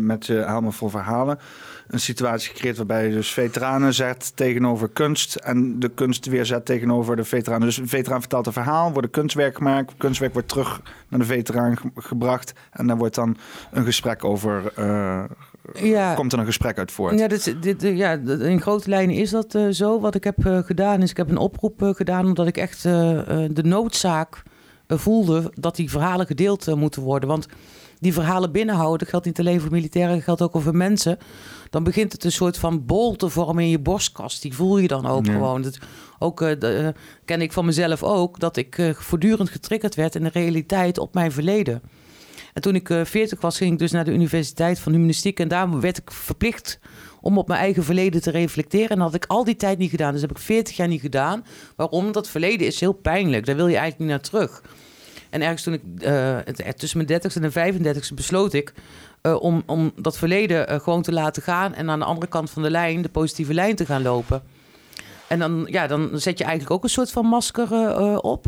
[0.00, 1.38] met helemaal vol verhalen
[1.86, 6.64] een situatie gecreëerd waarbij je dus veteranen zet tegenover kunst en de kunst weer zet
[6.64, 7.66] tegenover de veteranen.
[7.66, 11.26] Dus een veteraan vertelt een verhaal, wordt een kunstwerk gemaakt, kunstwerk wordt terug naar de
[11.26, 13.36] veteraan gebracht en daar wordt dan
[13.70, 14.72] een gesprek over
[15.72, 16.14] ja.
[16.14, 17.18] komt er een gesprek uit voort.
[17.18, 20.00] Ja, dit, dit, ja in grote lijnen is dat uh, zo.
[20.00, 22.82] Wat ik heb uh, gedaan is, ik heb een oproep uh, gedaan omdat ik echt
[22.82, 24.42] de noodzaak
[24.88, 27.28] voelde dat die verhalen gedeeld moeten worden.
[27.28, 27.46] Want
[27.98, 31.18] die verhalen binnenhouden, dat geldt niet alleen voor militairen, dat geldt ook voor mensen.
[31.70, 34.42] Dan begint het een soort van bol te vormen in je borstkast.
[34.42, 35.62] Die voel je dan ook gewoon.
[35.62, 35.78] Dat,
[36.18, 36.36] ook
[37.24, 41.32] ken ik van mezelf ook, dat ik voortdurend getriggerd werd in de realiteit op mijn
[41.32, 41.82] verleden.
[42.54, 45.40] En toen ik 40 eh, was, ging ik dus naar de Universiteit van Humanistiek.
[45.40, 46.78] En daar werd ik verplicht
[47.20, 48.88] om op mijn eigen verleden te reflecteren.
[48.88, 50.12] En dat had ik al die tijd niet gedaan.
[50.12, 51.44] Dus dat heb ik 40 jaar niet gedaan.
[51.76, 52.12] Waarom?
[52.12, 53.46] Dat verleden is heel pijnlijk.
[53.46, 54.62] Daar wil je eigenlijk niet naar terug.
[55.30, 56.38] En ergens toen ik uh,
[56.76, 58.72] tussen mijn 30ste en 35ste besloot ik
[59.22, 61.74] uh, om, om dat verleden gewoon te laten gaan.
[61.74, 64.42] En aan de andere kant van de lijn, de positieve lijn te gaan lopen.
[65.28, 68.46] En dan, ja, dan zet je eigenlijk ook een soort van masker op.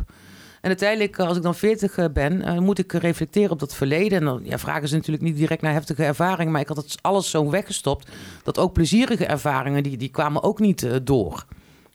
[0.67, 3.75] En uiteindelijk, eh, als ik dan 40 eh, ben, uh, moet ik reflecteren op dat
[3.75, 4.19] verleden.
[4.19, 6.53] En dan ja, vragen ze natuurlijk niet direct naar heftige ervaringen.
[6.53, 8.09] Maar ik had het alles zo weggestopt.
[8.43, 11.45] Dat ook plezierige ervaringen, die, die kwamen ook niet door.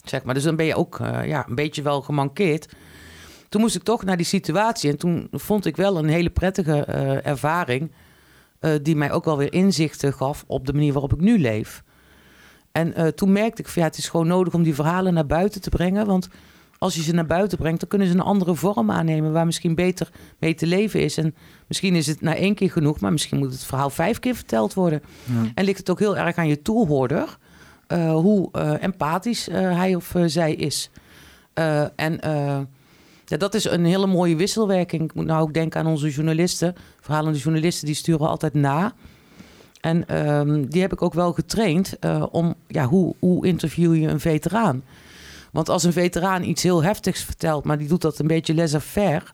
[0.04, 0.34] Zeg maar.
[0.34, 2.68] Dus dan ben je ook ja, een beetje wel gemankeerd.
[3.50, 4.90] Toen moest ik toch naar die situatie.
[4.90, 6.86] En toen vond ik wel een hele prettige
[7.24, 7.92] ervaring.
[8.82, 11.84] die mij ook wel weer inzichten gaf op de manier waarop ik nu leef.
[12.72, 15.62] En toen merkte ik van ja, het is gewoon nodig om die verhalen naar buiten
[15.62, 16.06] te brengen.
[16.06, 16.28] Want
[16.82, 19.76] als je ze naar buiten brengt, dan kunnen ze een andere vorm aannemen waar misschien
[19.76, 21.18] beter mee te leven is.
[21.18, 21.36] En
[21.68, 24.74] misschien is het na één keer genoeg, maar misschien moet het verhaal vijf keer verteld
[24.74, 25.02] worden.
[25.56, 27.38] En ligt het ook heel erg aan je toehoorder
[27.88, 30.90] uh, hoe uh, empathisch uh, hij of zij is.
[31.96, 32.20] en
[33.26, 35.04] ja, dat is een hele mooie wisselwerking.
[35.04, 36.76] Ik moet nou ook denken aan onze journalisten.
[37.00, 38.94] Verhalende journalisten die sturen altijd na.
[39.82, 41.98] En ehm, die heb ik ook wel getraind
[42.32, 44.84] om, ja, hoe, hoe interview je een veteraan?
[45.52, 49.26] Want als een veteraan iets heel heftigs vertelt, maar die doet dat een beetje laissez-faire,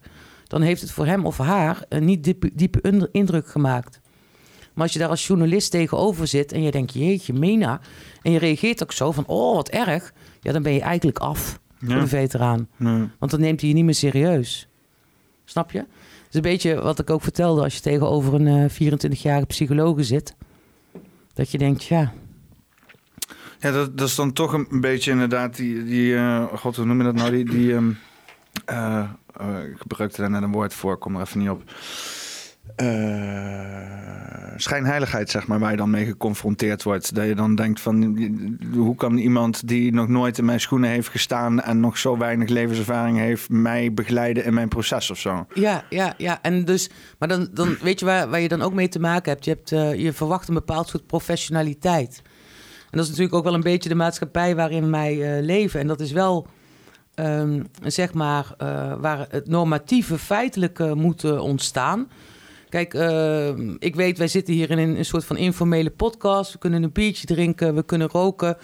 [0.48, 4.00] dan heeft het voor hem of haar een niet diepe, diepe indruk gemaakt.
[4.74, 7.80] Maar als je daar als journalist tegenover zit en je denkt, jeetje, Mena,
[8.22, 11.60] en je reageert ook zo van, oh, wat erg, ja, dan ben je eigenlijk af
[11.80, 11.88] ja.
[11.88, 12.68] voor de veteraan.
[13.20, 14.68] Want dan neemt hij je niet meer serieus.
[15.46, 15.78] Snap je?
[15.78, 15.88] Het
[16.30, 20.36] is een beetje wat ik ook vertelde als je tegenover een 24-jarige eh, psycholoog zit.
[21.34, 22.14] Dat je denkt, ja,
[23.60, 26.98] ja, dat, dat is dan toch een, beetje inderdaad die, die uh, god, hoe noem
[26.98, 27.32] je dat nou?
[27.32, 27.98] Die, die um,
[28.70, 29.04] uh,
[29.42, 31.64] uh, ik gebruikte daar net een woord voor, kom er even niet op.
[34.58, 37.16] schijnheiligheid, zeg maar, waar je dan mee geconfronteerd wordt.
[37.16, 38.18] Dat je dan denkt van,
[38.74, 42.50] hoe kan iemand die nog nooit in mijn schoenen heeft gestaan en nog zo weinig
[42.50, 45.46] levenservaring heeft, mij begeleiden in mijn proces of zo?
[45.54, 46.42] Ja, ja, ja.
[46.42, 49.32] En dus, maar dan, dan weet je waar, waar je dan ook mee te maken
[49.32, 49.46] hebt.
[49.46, 52.22] Je, hebt, je verwacht een bepaald soort professionaliteit.
[52.98, 55.80] Dat is natuurlijk ook wel een beetje de maatschappij waarin wij uh, leven.
[55.80, 56.48] En dat is wel,
[57.16, 62.10] um, zeg maar, uh, waar het normatieve feitelijke moet ontstaan.
[62.70, 63.48] Kijk, uh,
[63.80, 66.52] ik weet, wij zitten hier in een, soort van informele podcast.
[66.52, 68.58] We kunnen een biertje drinken, we kunnen roken.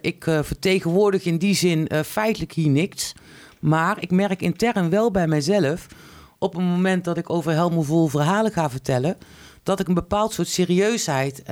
[0.00, 3.12] ik vertegenwoordig in die zin feitelijk hier niks.
[3.60, 5.86] Maar ik merk intern wel bij mijzelf,
[6.38, 9.16] op het moment dat ik over helmoevol verhalen ga vertellen,
[9.62, 11.42] dat ik een bepaald soort serieusheid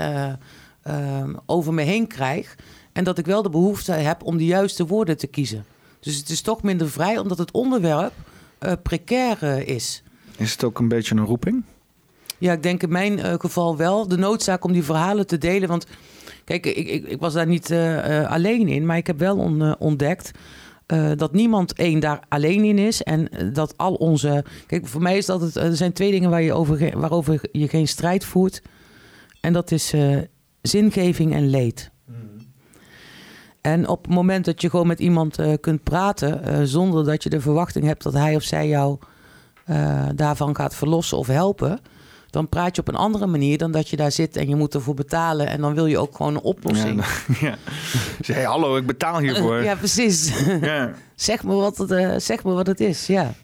[0.82, 2.56] Ehm, over me heen krijg.
[2.92, 5.64] En dat ik wel de behoefte heb om de juiste woorden te kiezen.
[6.00, 8.12] Dus het is toch minder vrij, omdat het onderwerp
[8.60, 10.02] uh, precair uh, is.
[10.36, 11.62] Is het ook een beetje een roeping?
[12.38, 14.08] Ja, ik denk in mijn uh, geval wel.
[14.08, 15.68] De noodzaak om die verhalen te delen.
[15.68, 15.86] Want
[16.44, 17.72] kijk, ik, ik, ik was daar niet
[18.28, 20.30] alleen in, maar ik heb wel on, ontdekt.
[21.16, 23.02] dat niemand één daar alleen in is.
[23.02, 24.44] En dat al onze.
[24.66, 25.56] Kijk, voor mij is dat het.
[25.56, 28.62] Er zijn twee dingen waar je over, waarover je geen strijd voert.
[29.40, 29.92] En dat is
[30.62, 31.90] zingeving en leed.
[33.60, 37.22] En op het moment dat je gewoon met iemand uh, kunt praten, uh, zonder dat
[37.22, 38.98] je de verwachting hebt dat hij of zij jou
[39.66, 41.80] uh, daarvan gaat verlossen of helpen,
[42.30, 44.74] dan praat je op een andere manier dan dat je daar zit en je moet
[44.74, 47.04] ervoor betalen en dan wil je ook gewoon een oplossing.
[47.26, 47.56] Ja, ja.
[48.20, 49.62] Zeg, hallo, ik betaal hiervoor.
[49.64, 50.44] ja, precies.
[50.60, 50.92] ja.
[51.14, 53.34] Zeg me wat het, uh, zeg me wat het is, ja.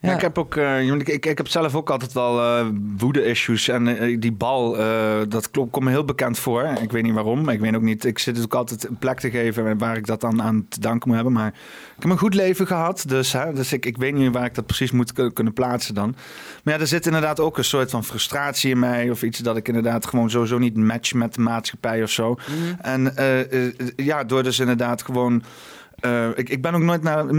[0.00, 0.14] Ja.
[0.14, 2.66] ik heb ook, uh, ik, ik, ik, heb zelf ook altijd wel uh,
[2.98, 3.68] woede-issues.
[3.68, 4.76] En die bal,
[5.28, 6.64] dat klopt, komt me heel bekend voor.
[6.82, 7.48] Ik weet niet waarom.
[7.48, 8.04] Ik weet ook niet.
[8.04, 11.08] Ik zit ook altijd een plek te geven waar ik dat dan aan te danken
[11.08, 11.34] moet hebben.
[11.34, 11.48] Maar
[11.96, 13.04] ik heb een goed leven gehad.
[13.06, 16.14] Dus, hè, dus ik, ik weet niet waar ik dat precies moet kunnen plaatsen dan.
[16.64, 19.10] Maar ja, er zit inderdaad ook een soort van frustratie in mij.
[19.10, 22.34] Of iets dat ik inderdaad gewoon sowieso niet match met de maatschappij of zo.
[22.34, 22.80] Mhm.
[22.80, 23.14] En
[23.96, 25.42] ja, door dus inderdaad gewoon
[26.04, 27.34] uh, ik, ik ben ook nooit naar,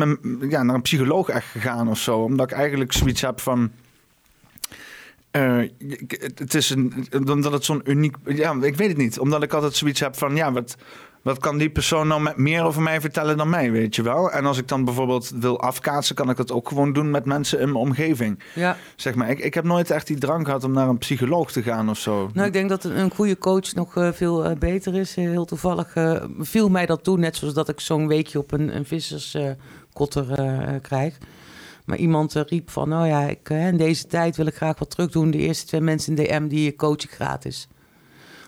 [0.49, 2.19] ja, naar een psycholoog echt gegaan of zo.
[2.19, 3.71] Omdat ik eigenlijk zoiets heb van.
[5.31, 5.69] Uh,
[6.35, 8.15] het is een, omdat het zo'n uniek.
[8.25, 9.19] Ja, ik weet het niet.
[9.19, 10.35] Omdat ik altijd zoiets heb van.
[10.35, 10.77] Ja, wat,
[11.21, 14.31] wat kan die persoon nou met meer over mij vertellen dan mij, weet je wel?
[14.31, 17.59] En als ik dan bijvoorbeeld wil afkaatsen, kan ik dat ook gewoon doen met mensen
[17.59, 18.39] in mijn omgeving.
[18.55, 18.77] Ja.
[18.95, 21.63] Zeg maar, ik, ik heb nooit echt die drang gehad om naar een psycholoog te
[21.63, 22.29] gaan of zo.
[22.33, 25.17] Nou, ik denk dat een goede coach nog uh, veel uh, beter is.
[25.17, 28.51] Eh, heel toevallig uh, viel mij dat toe, net zoals dat ik zo'n weekje op
[28.51, 30.25] een, een visserskotter
[30.81, 31.17] krijg.
[31.85, 35.11] Maar iemand riep van, nou ja, ik, in deze tijd wil ik graag wat terug
[35.11, 35.31] doen.
[35.31, 37.67] De eerste twee mensen in DM die je coach gratis.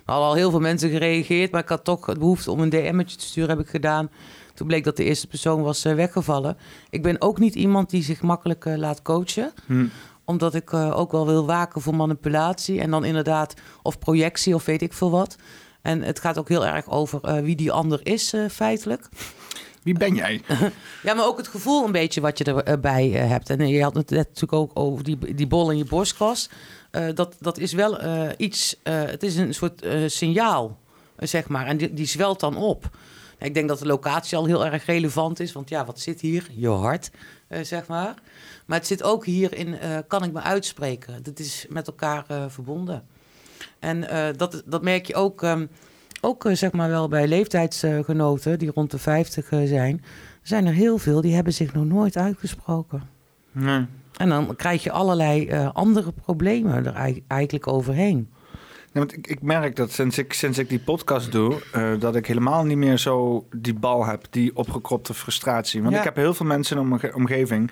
[0.05, 2.69] Er hadden al heel veel mensen gereageerd, maar ik had toch de behoefte om een
[2.69, 4.09] DM'tje te sturen, heb ik gedaan.
[4.53, 6.57] Toen bleek dat de eerste persoon was uh, weggevallen.
[6.89, 9.51] Ik ben ook niet iemand die zich makkelijk uh, laat coachen.
[9.65, 9.85] Hm.
[10.25, 12.81] Omdat ik uh, ook wel wil waken voor manipulatie.
[12.81, 15.35] En dan inderdaad, of projectie of weet ik veel wat.
[15.81, 19.09] En het gaat ook heel erg over wie die ander is, feitelijk.
[19.83, 20.41] Wie ben jij?
[21.03, 23.49] ja, maar ook het gevoel een beetje wat je erbij hebt.
[23.49, 26.49] En je had het net natuurlijk ook over die, die bol in je borstkas.
[27.13, 27.99] Dat, dat is wel
[28.37, 30.79] iets, het is een soort signaal,
[31.17, 31.65] zeg maar.
[31.65, 32.89] En die, die zwelt dan op.
[33.39, 35.51] Ik denk dat de locatie al heel erg relevant is.
[35.51, 36.47] Want ja, wat zit hier?
[36.51, 37.11] Je hart,
[37.61, 38.13] zeg maar.
[38.65, 41.23] Maar het zit ook hier in, kan ik me uitspreken?
[41.23, 43.07] Dat is met elkaar verbonden.
[43.79, 44.01] En
[44.37, 45.69] dat, dat merk je ook, um,
[46.25, 50.01] ook zeg maar wel bij leeftijdsgenoten die rond de 50 zijn.
[50.03, 53.03] Er zijn er heel veel die hebben zich nog nooit uitgesproken.
[53.51, 53.85] Nee.
[54.17, 58.29] En dan krijg je allerlei uh, andere problemen er eigenlijk overheen.
[58.91, 62.25] Want ik, ik, merk dat sinds ik, sinds ik die podcast doe, uh, dat ik
[62.25, 65.83] helemaal niet meer zo die bal heb, die opgekropte frustratie.
[65.83, 67.71] Want ik heb heel veel mensen in mijn omgeving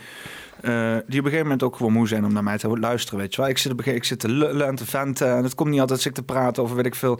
[0.61, 3.19] die op een gegeven moment ook gewoon moe zijn om naar mij te luisteren.
[3.19, 3.49] Weet je wel?
[3.49, 5.35] Ik zit, op ik zit te lullen en te venten.
[5.35, 7.19] En het komt niet altijd als ik te praten over, weet ik veel,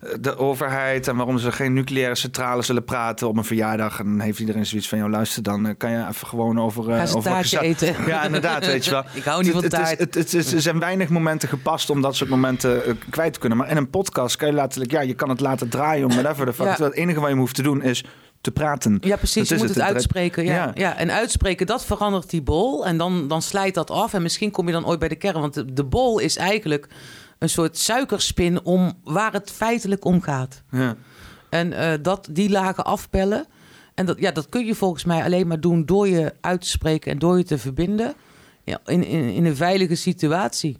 [0.00, 1.08] eh, de overheid.
[1.08, 3.98] En waarom ze geen nucleaire centrale zullen praten op een verjaardag.
[3.98, 6.88] En dan heeft iedereen zoiets van, jou luister dan uh, kan je even gewoon over...
[6.88, 7.96] Uh, over eten.
[8.06, 9.04] Ja, inderdaad, weet je wel.
[9.14, 9.98] ik hou niet van het, taart.
[9.98, 13.58] Het, het, het, er zijn weinig momenten gepast om dat soort momenten kwijt te kunnen.
[13.58, 16.46] Maar in een podcast kan je letterlijk, ja, je kan het laten draaien om whatever
[16.46, 16.78] de fuck.
[16.78, 18.04] Het enige wat je hoeft te doen is
[18.40, 18.98] te praten.
[19.00, 19.48] Ja, precies.
[19.48, 20.44] je moet het, uitspreken.
[20.44, 20.70] Ja.
[20.74, 20.96] ja.
[20.96, 22.86] en uitspreken, dat verandert die bol.
[22.86, 24.14] En dan, dan slijt dat af.
[24.14, 25.40] En misschien kom je dan ooit bij de kern.
[25.40, 26.88] Want de, de bol is eigenlijk
[27.38, 30.62] een soort suikerspin om waar het feitelijk om gaat.
[30.70, 30.96] Ja.
[31.50, 33.46] En uh, dat, die lagen afpellen.
[33.94, 36.68] En dat, ja, dat kun je volgens mij alleen maar doen door je uit te
[36.68, 38.14] spreken en door je te verbinden.
[38.64, 40.76] Ja, in, in, in een veilige situatie.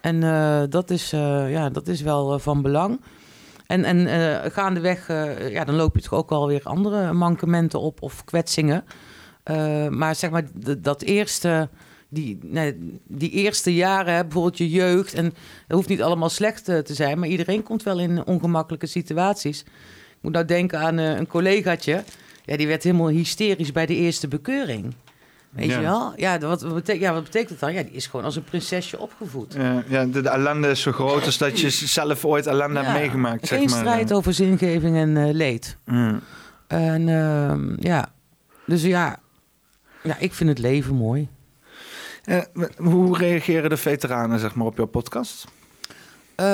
[0.00, 3.00] En uh, dat, is, uh, ja, dat is wel van belang.
[3.66, 7.80] En, en uh, gaandeweg, uh, ja, dan loop je toch ook wel weer andere mankementen
[7.80, 8.84] op of kwetsingen.
[9.50, 10.44] Uh, maar zeg maar,
[10.78, 11.68] dat eerste,
[12.08, 12.38] die,
[13.06, 17.28] die eerste jaren, bijvoorbeeld je jeugd, en het hoeft niet allemaal slecht te zijn, maar
[17.28, 19.60] iedereen komt wel in ongemakkelijke situaties.
[19.60, 22.04] Ik moet nou denken aan een collegaatje,
[22.44, 24.94] ja, die werd helemaal hysterisch bij de eerste bekeuring.
[25.54, 26.12] Weet je wel?
[26.16, 27.72] Ja wat, wat betekent, ja, wat betekent dat dan?
[27.72, 29.54] Ja, die is gewoon als een prinsesje opgevoed.
[29.54, 33.48] Ja, ja de, ellende is zo groot als dat je zelf ooit ellende hebt meegemaakt.
[33.48, 33.78] Geen zeg maar.
[33.78, 35.76] strijd over zingeving en uh, leed.
[36.66, 38.12] En uh, ja,
[38.66, 39.18] dus ja,
[40.02, 41.28] ja, ik vind het leven mooi.
[42.24, 42.40] Uh,
[42.76, 45.46] hoe reageren de veteranen zeg maar, op jouw podcast?
[46.40, 46.46] Uh,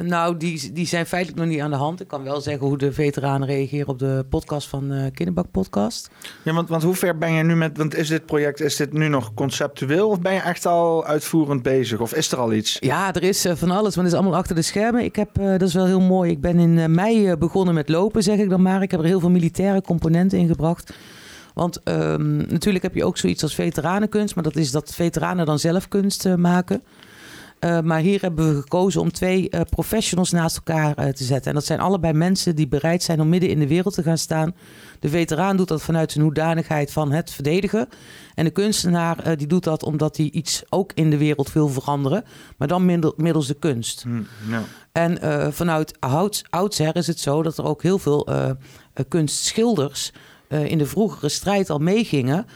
[0.00, 2.00] nou, die, die zijn feitelijk nog niet aan de hand.
[2.00, 6.10] Ik kan wel zeggen hoe de veteranen reageren op de podcast van uh, Kinderbak Podcast.
[6.42, 7.76] Ja, want, want hoe ver ben je nu met...
[7.76, 10.08] Want is dit project, is dit nu nog conceptueel...
[10.08, 12.00] of ben je echt al uitvoerend bezig?
[12.00, 12.76] Of is er al iets?
[12.80, 15.04] Ja, er is uh, van alles, want het is allemaal achter de schermen.
[15.04, 18.38] Ik heb, dat is wel heel mooi, ik ben in mei begonnen met lopen, zeg
[18.38, 18.82] ik dan maar.
[18.82, 20.92] Ik heb er heel veel militaire componenten in gebracht.
[21.54, 24.34] Want um, natuurlijk heb je ook zoiets als veteranenkunst...
[24.34, 26.82] maar dat is dat veteranen dan zelf kunst maken...
[27.64, 31.48] Uh, maar hier hebben we gekozen om twee uh, professionals naast elkaar uh, te zetten.
[31.50, 34.18] En dat zijn allebei mensen die bereid zijn om midden in de wereld te gaan
[34.18, 34.54] staan.
[35.00, 37.88] De veteraan doet dat vanuit zijn hoedanigheid van het verdedigen.
[38.34, 42.24] En de kunstenaar die doet dat omdat hij iets ook in de wereld wil veranderen.
[42.56, 42.84] Maar dan
[43.16, 44.04] middels de kunst.
[44.04, 44.26] Mm,
[44.92, 45.18] En
[45.52, 45.96] vanuit
[46.50, 48.28] oudsher is het zo dat er ook heel veel
[49.08, 50.12] kunstschilders
[50.48, 52.46] in de vroegere strijd al meegingen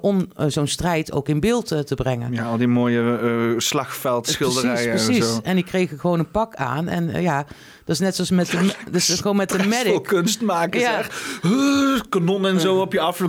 [0.00, 2.32] om zo'n strijd ook in beeld te brengen.
[2.32, 4.90] Ja, al die mooie slagveldschilderijen.
[4.90, 5.28] Precies, precies.
[5.28, 5.40] En, zo.
[5.42, 6.88] en die kregen gewoon een pak aan.
[6.88, 7.46] En ja,
[7.84, 10.02] dat is net zoals met de, dus gewoon met de medic.
[10.02, 11.02] kunst maken ja.
[11.02, 12.08] zeg.
[12.08, 13.20] Kanon en zo op je af.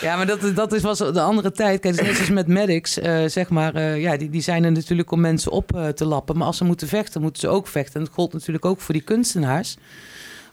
[0.00, 1.80] Ja, maar dat, dat is, was de andere tijd.
[1.80, 2.92] Kijk, net zoals met medics,
[3.26, 3.98] zeg maar.
[3.98, 6.36] ja, die, die zijn er natuurlijk om mensen op te lappen.
[6.36, 7.94] Maar als ze moeten vechten, moeten ze ook vechten.
[7.94, 9.76] En dat gold natuurlijk ook voor die kunstenaars.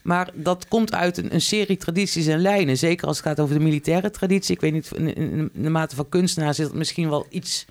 [0.02, 2.78] Maar dat komt uit een, een, serie tradities en lijnen.
[2.78, 4.54] Zeker als het gaat over de militaire traditie.
[4.54, 7.66] Ik weet niet, in, de mate van kunstenaars is dat misschien wel iets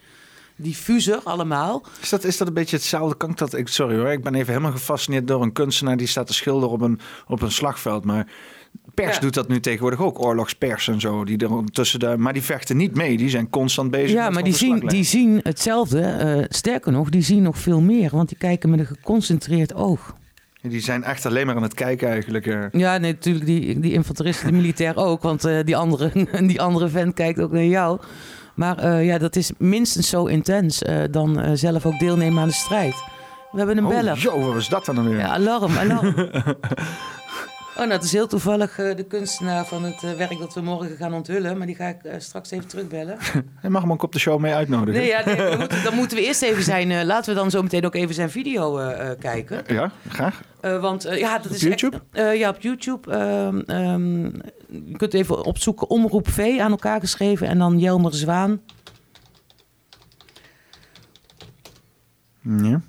[0.55, 1.83] diffuser allemaal.
[2.01, 3.17] Is dat, is dat een beetje hetzelfde?
[3.17, 6.27] Kan dat, ik, sorry hoor, ik ben even helemaal gefascineerd door een kunstenaar die staat
[6.27, 8.05] te schilderen op een, op een slagveld.
[8.05, 8.27] Maar
[8.93, 11.25] pers doet dat nu tegenwoordig ook, oorlogspers en zo.
[11.25, 14.11] Die er tussen de, maar die vechten niet mee, die zijn constant bezig.
[14.11, 16.35] Ja, maar die zien, die zien hetzelfde.
[16.39, 20.15] Uh, sterker nog, die zien nog veel meer, want die kijken met een geconcentreerd oog.
[20.61, 22.45] Die zijn echt alleen maar aan het kijken eigenlijk.
[22.45, 22.65] Uh.
[22.71, 25.21] Ja, nee, natuurlijk die, die infanteristen, de militair ook.
[25.21, 26.11] Want uh, die, andere,
[26.47, 27.99] die andere vent kijkt ook naar jou.
[28.55, 30.81] Maar uh, ja, dat is minstens zo intens
[31.11, 32.95] dan zelf ook deelnemen aan de strijd.
[33.51, 34.17] We hebben een oh, beller.
[34.17, 35.17] Zo, wat is dat dan weer?
[35.17, 36.13] Ja, alarm, alarm.
[37.79, 40.61] Oh, nou, het is heel toevallig uh, de kunstenaar van het uh, werk dat we
[40.61, 41.57] morgen gaan onthullen.
[41.57, 43.17] Maar die ga ik uh, straks even terugbellen.
[43.61, 45.01] Je mag hem ook op de show mee uitnodigen.
[45.01, 47.05] Nee, ja, nee, dan, moeten, dan, moeten we eerst even zijn...
[47.05, 49.63] laten we dan zo meteen ook even zijn video kijken.
[49.67, 50.41] Ja, graag.
[50.61, 52.01] want ja, dat op is YouTube?
[52.11, 53.11] Echt, ja, op YouTube.
[53.11, 54.23] Ehm, ehm,
[54.67, 57.47] je kunt even opzoeken Omroep V aan elkaar geschreven.
[57.47, 58.61] En dan Jelmer Zwaan.
[62.41, 62.81] Ja.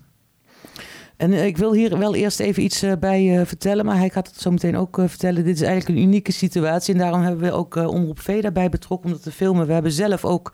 [1.20, 4.10] En eh, ik wil hier wel eerst even iets eh, bij uh, vertellen, maar hij
[4.10, 5.44] gaat het zo meteen ook vertellen.
[5.44, 9.07] Dit is eigenlijk een unieke situatie en daarom hebben we ook Omroep V daarbij betrokken
[9.07, 9.66] om dat te filmen.
[9.66, 10.52] We hebben zelf ook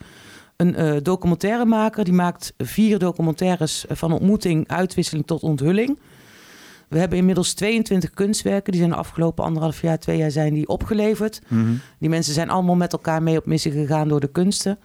[0.56, 5.98] een documentairemaker, die maakt vier documentaires van ontmoeting, uitwisseling tot onthulling.
[6.88, 10.68] We hebben inmiddels 22 kunstwerken, die zijn de afgelopen anderhalf jaar, twee jaar zijn die
[10.68, 11.40] opgeleverd.
[11.48, 11.72] Mhm.
[11.98, 14.78] Die mensen zijn allemaal met elkaar mee op missie gegaan door de kunsten.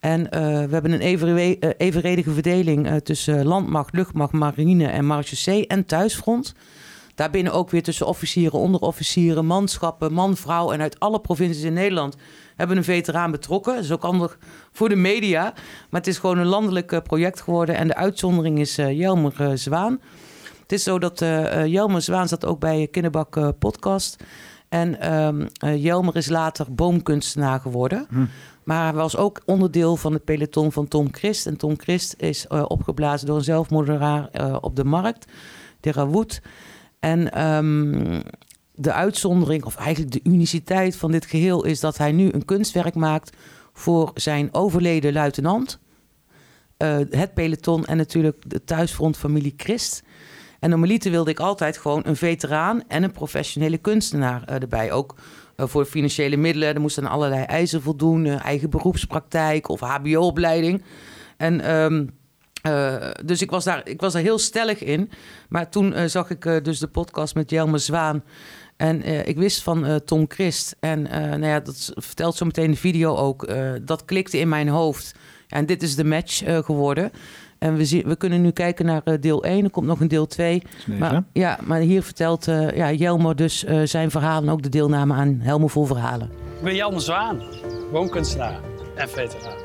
[0.00, 5.66] En eh, we hebben een eh, evenredige verdeling uh, tussen landmacht, luchtmacht, marine en marechaussee
[5.66, 6.54] en thuisfront.
[7.14, 10.72] Daarbinnen ook weer tussen officieren, onderofficieren, manschappen, man, vrouw.
[10.72, 12.16] En uit alle provincies in Nederland
[12.56, 13.74] hebben een veteraan betrokken.
[13.74, 14.38] Dat is ook handig
[14.72, 15.42] voor de media.
[15.90, 17.76] Maar het is gewoon een landelijk project geworden.
[17.76, 20.00] En de uitzondering is Jelmer Zwaan.
[20.62, 21.18] Het is zo dat
[21.66, 24.24] Jelmer Zwaan zat ook bij Kinderbak Podcast.
[24.68, 28.06] En um, Jelmer is later boomkunstenaar geworden.
[28.08, 28.24] Hm.
[28.70, 31.46] Maar hij was ook onderdeel van het peloton van Tom Christ.
[31.46, 35.32] En Tom Christ is uh, opgeblazen door een zelfmoordenaar uh, op de markt,
[35.80, 36.40] de Rawood.
[36.98, 38.22] En um,
[38.74, 42.94] de uitzondering, of eigenlijk de uniciteit van dit geheel, is dat hij nu een kunstwerk
[42.94, 43.36] maakt
[43.72, 45.78] voor zijn overleden luitenant.
[46.78, 50.02] Uh, het peloton en natuurlijk de thuisfrontfamilie Christ.
[50.60, 54.92] En normaliter wilde ik altijd gewoon een veteraan en een professionele kunstenaar erbij.
[54.92, 55.24] Ook eh,
[55.68, 56.74] voor financiële middelen.
[56.74, 60.82] Er moesten allerlei eisen voldoen, eh, eigen beroepspraktijk of HBO-opleiding.
[61.36, 62.06] En ehm,
[62.62, 65.10] eh, dus ik was, daar, ik was daar heel stellig in.
[65.48, 68.24] Maar toen zag ik dus de podcast met Jelme Zwaan.
[68.76, 70.76] En ik wist van Tom Christ.
[70.80, 73.48] En nou ja, dat vertelt zo meteen de video ook.
[73.82, 75.14] dat klikte in mijn hoofd.
[75.48, 77.10] En dit is de match geworden.
[77.60, 79.64] En we, zien, we kunnen nu kijken naar uh, deel 1.
[79.64, 80.62] Er komt nog een deel 2.
[80.98, 84.52] Maar, ja, maar hier vertelt uh, ja, Jelmer dus uh, zijn verhalen.
[84.52, 86.30] Ook de deelname aan Helmo Vol Verhalen.
[86.56, 87.42] Ik ben Jelmer Zwaan,
[87.90, 88.60] woonkunstenaar
[88.94, 89.58] en veteraan.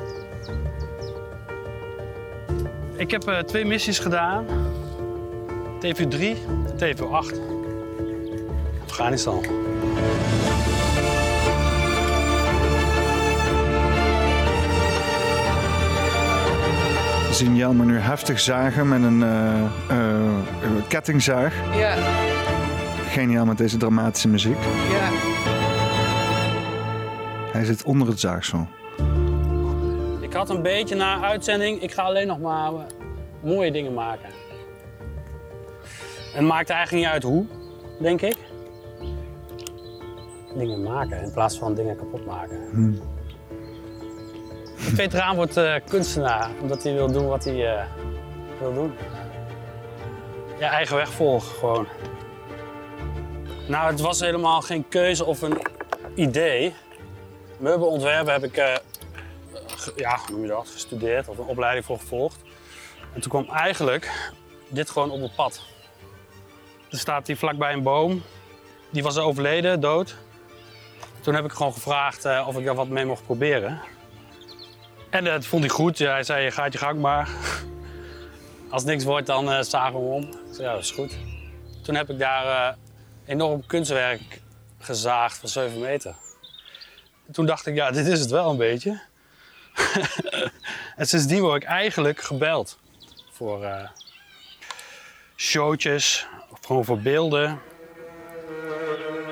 [2.97, 4.45] Ik heb twee missies gedaan.
[5.79, 7.39] TV3 en TV8.
[8.83, 9.45] Afghanistan.
[17.35, 21.77] Zien Jelmer nu heftig zagen met een uh, uh, kettingzaag.
[21.77, 21.95] Ja.
[23.09, 24.57] Geniaal met deze dramatische muziek.
[24.89, 25.09] Ja.
[27.51, 28.67] Hij zit onder het zaagsel.
[30.21, 32.71] Ik had een beetje na uitzending, ik ga alleen nog maar
[33.41, 34.29] mooie dingen maken.
[36.33, 37.45] En het maakt eigenlijk niet uit hoe,
[37.99, 38.37] denk ik.
[40.57, 42.59] Dingen maken in plaats van dingen kapot maken.
[42.71, 42.99] Hmm.
[44.93, 47.83] Veteraan wordt uh, kunstenaar omdat hij wil doen wat hij uh,
[48.59, 48.93] wil doen.
[50.59, 51.87] Ja, eigen weg volgen gewoon.
[53.67, 55.61] Nou, het was helemaal geen keuze of een
[56.15, 56.73] idee.
[57.57, 58.75] Meubelontwerpen heb ik, uh,
[59.95, 62.41] ja, noem je dat, gestudeerd of een opleiding voor gevolgd.
[63.13, 64.31] En toen kwam eigenlijk
[64.67, 65.61] dit gewoon op het pad.
[66.89, 68.23] Er staat hier vlakbij een boom.
[68.89, 70.15] Die was overleden, dood.
[71.21, 73.81] Toen heb ik gewoon gevraagd of ik daar wat mee mocht proberen.
[75.09, 75.97] En dat vond hij goed.
[75.97, 77.29] hij zei, gaat je gang maar.
[78.69, 80.23] Als niks wordt, dan uh, zagen we om.
[80.23, 81.17] Ik zei, ja, dat is goed.
[81.83, 82.77] Toen heb ik daar uh,
[83.25, 84.41] enorm kunstwerk
[84.79, 86.15] gezaagd van 7 meter.
[87.31, 89.01] Toen dacht ik, ja, dit is het wel een beetje.
[90.97, 92.79] en sindsdien word ik eigenlijk gebeld
[93.31, 93.89] voor
[95.35, 97.59] showtjes, of gewoon voor beelden.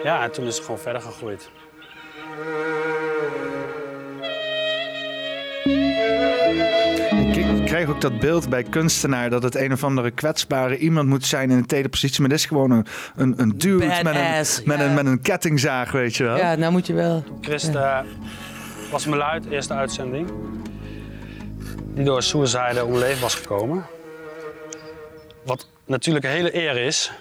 [0.04, 1.50] Ja, en toen is het gewoon verder gegroeid.
[7.36, 11.26] Ik krijg ook dat beeld bij kunstenaar dat het een of andere kwetsbare iemand moet
[11.26, 12.20] zijn in een tweede positie.
[12.20, 15.92] Maar dit is gewoon een, een, een dude met een, met, een, met een kettingzaag,
[15.92, 16.38] weet je wel.
[16.38, 17.24] Ja, nou moet je wel.
[17.42, 18.06] Christa
[18.92, 20.32] was mijn luid, eerste uitzending.
[21.94, 23.86] Die door suicide om leven was gekomen.
[25.46, 27.12] Wat natuurlijk een hele eer is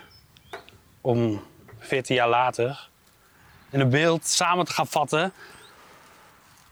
[1.00, 1.42] om
[1.78, 2.88] 14 jaar later
[3.70, 5.32] in een beeld samen te gaan vatten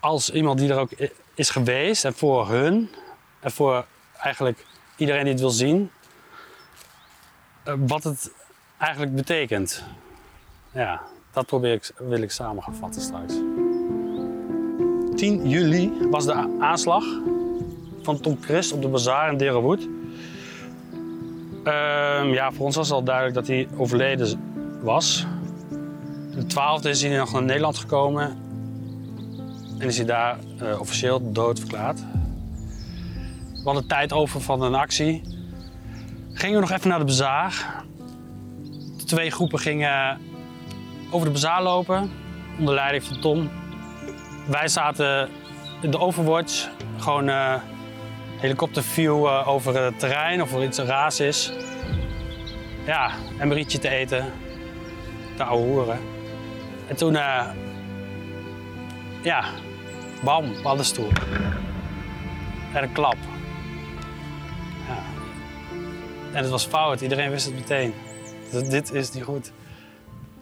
[0.00, 0.90] als iemand die er ook
[1.40, 2.90] is geweest en voor hun
[3.40, 3.86] en voor
[4.18, 5.90] eigenlijk iedereen die het wil zien,
[7.62, 8.32] eh, wat het
[8.78, 9.84] eigenlijk betekent.
[10.72, 11.00] Ja,
[11.32, 13.34] dat probeer ik, wil ik samen gaan vatten straks.
[15.16, 17.04] 10 juli was de aanslag
[18.02, 19.88] van Tom Christ op de bazaar in Derenwood.
[21.64, 24.40] Ehm, ja, voor ons was het al duidelijk dat hij overleden
[24.82, 25.26] was.
[26.34, 28.49] De 12e is hij nog naar Nederland gekomen
[29.80, 32.00] en is hij daar uh, officieel dood verklaard.
[33.52, 35.22] We hadden tijd over van een actie.
[36.32, 37.82] Gingen we nog even naar de bazaar.
[38.96, 40.18] De twee groepen gingen
[41.10, 42.10] over de bazaar lopen,
[42.58, 43.50] onder leiding van Tom.
[44.46, 45.28] Wij zaten
[45.82, 46.68] in de Overwatch,
[46.98, 47.54] gewoon uh,
[48.36, 51.52] helikopterview uh, over het terrein of er iets raas is.
[52.86, 54.32] Ja, een rietje te eten,
[55.36, 55.98] te ouwehoeren.
[56.88, 57.12] En toen,
[59.22, 59.44] ja,
[60.24, 61.08] bam, paddenstoel.
[62.72, 63.16] En een klap.
[64.88, 64.98] Ja.
[66.32, 67.94] En het was fout, iedereen wist het meteen.
[68.50, 69.52] dit is niet goed.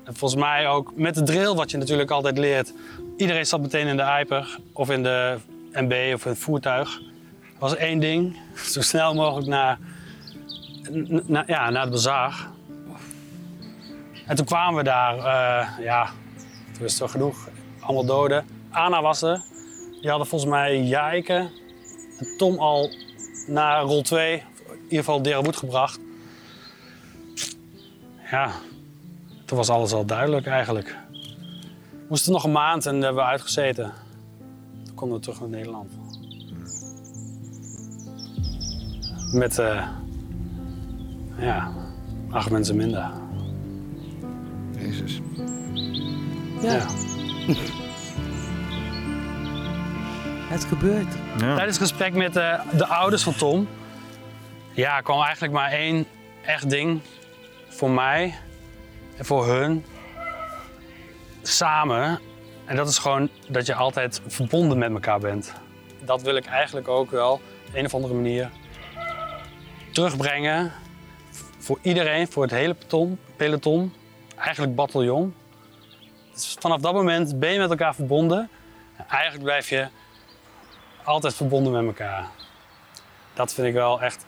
[0.04, 2.72] En volgens mij ook met de drill, wat je natuurlijk altijd leert.
[3.16, 5.38] Iedereen zat meteen in de Iper of in de
[5.72, 7.00] MB of in het voertuig.
[7.40, 8.36] Er was één ding,
[8.74, 9.78] zo snel mogelijk naar,
[11.46, 12.48] ja, naar de bazaar.
[14.26, 16.04] En toen kwamen we daar, uh, ja,
[16.72, 17.48] toen was het wel genoeg.
[17.80, 18.46] Allemaal doden.
[18.70, 19.40] Anna was er.
[20.00, 21.50] Die hadden volgens mij Jijken
[22.18, 22.90] en Tom al
[23.46, 24.42] naar rol 2, in
[24.82, 26.00] ieder geval Deraboet gebracht.
[28.30, 28.52] Ja,
[29.44, 30.96] toen was alles al duidelijk eigenlijk.
[31.90, 33.92] We moesten nog een maand en hebben we uitgezeten.
[34.84, 35.90] Toen konden we terug naar Nederland.
[39.32, 39.88] Met uh,
[41.38, 41.72] ja,
[42.30, 43.10] acht mensen minder.
[44.78, 45.20] Jezus.
[46.60, 46.72] Ja.
[46.72, 46.86] ja.
[50.48, 51.14] Het gebeurt.
[51.38, 51.54] Ja.
[51.54, 53.68] Tijdens het gesprek met uh, de ouders van Tom
[54.72, 56.06] ja, kwam eigenlijk maar één
[56.44, 57.00] echt ding
[57.68, 58.34] voor mij
[59.16, 59.84] en voor hun
[61.42, 62.20] samen.
[62.64, 65.52] En dat is gewoon dat je altijd verbonden met elkaar bent.
[66.04, 68.50] Dat wil ik eigenlijk ook wel op een of andere manier
[69.92, 70.72] terugbrengen
[71.58, 73.92] voor iedereen, voor het hele peloton, peloton
[74.36, 75.34] eigenlijk bataljon.
[76.32, 78.48] Dus vanaf dat moment ben je met elkaar verbonden.
[79.08, 79.88] eigenlijk blijf je
[81.08, 82.26] altijd verbonden met elkaar.
[83.34, 84.24] Dat vind ik wel echt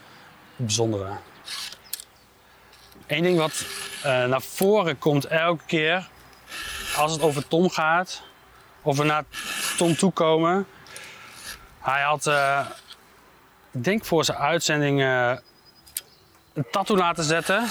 [0.57, 1.09] het bijzondere.
[3.07, 3.65] Eén ding wat
[3.97, 6.09] uh, naar voren komt elke keer
[6.97, 8.23] als het over Tom gaat,
[8.83, 9.25] of we naar
[9.77, 10.67] Tom toe komen.
[11.81, 12.67] Hij had, uh,
[13.71, 15.33] ik denk voor zijn uitzending, uh,
[16.53, 17.69] een tattoo laten zetten.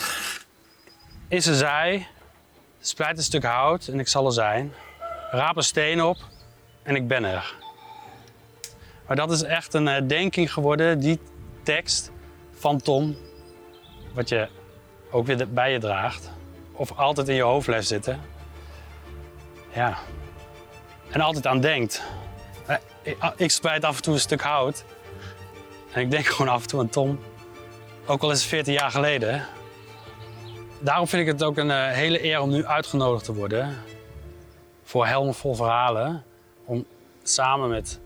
[1.27, 2.07] In zijn zij,
[2.79, 4.73] splijt een stuk hout en ik zal er zijn.
[5.31, 6.17] Raap een steen op
[6.83, 7.58] en ik ben er.
[9.09, 11.19] Maar dat is echt een herdenking geworden, die
[11.63, 12.11] tekst
[12.51, 13.15] van Tom.
[14.13, 14.47] Wat je
[15.11, 16.31] ook weer bij je draagt.
[16.71, 18.21] Of altijd in je hoofd blijft zitten.
[19.73, 19.97] Ja.
[21.09, 22.03] En altijd aan denkt.
[22.65, 22.75] Eh,
[23.35, 24.83] ik spijt af en toe een stuk hout.
[25.91, 27.19] En ik denk gewoon af en toe aan Tom.
[28.05, 29.45] Ook al is het 14 jaar geleden.
[30.79, 33.77] Daarom vind ik het ook een eh, hele eer om nu uitgenodigd te worden.
[34.83, 36.23] Voor Helmen Vol Verhalen.
[36.65, 36.85] Om
[37.23, 37.99] samen met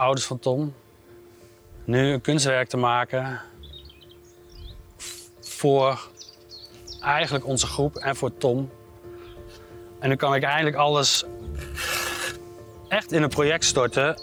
[0.00, 0.74] ouders van Tom
[1.84, 3.40] nu een kunstwerk te maken.
[5.40, 6.08] Voor
[7.00, 8.70] eigenlijk onze groep en voor Tom.
[9.98, 11.24] En nu kan ik eindelijk alles
[12.88, 14.20] echt in een project storten.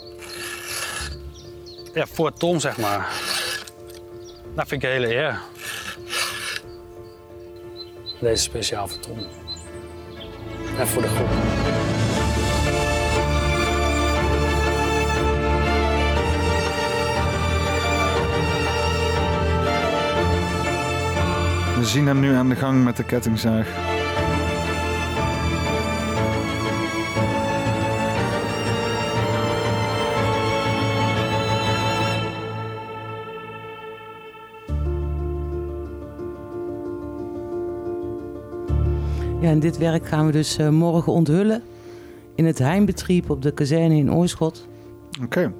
[1.93, 3.09] Ja, voor Tom, zeg maar.
[4.55, 5.39] Dat vind ik een hele eer.
[8.19, 9.17] Deze speciaal voor Tom.
[10.77, 11.86] En voor de groep.
[21.87, 23.67] zien hem nu aan de gang met de kettingzaag.
[39.41, 41.63] Ja, en dit werk gaan we dus eh, morgen onthullen
[42.35, 44.67] in het heimbetrieb op de kazerne in Oorschot.
[45.23, 45.53] Oké.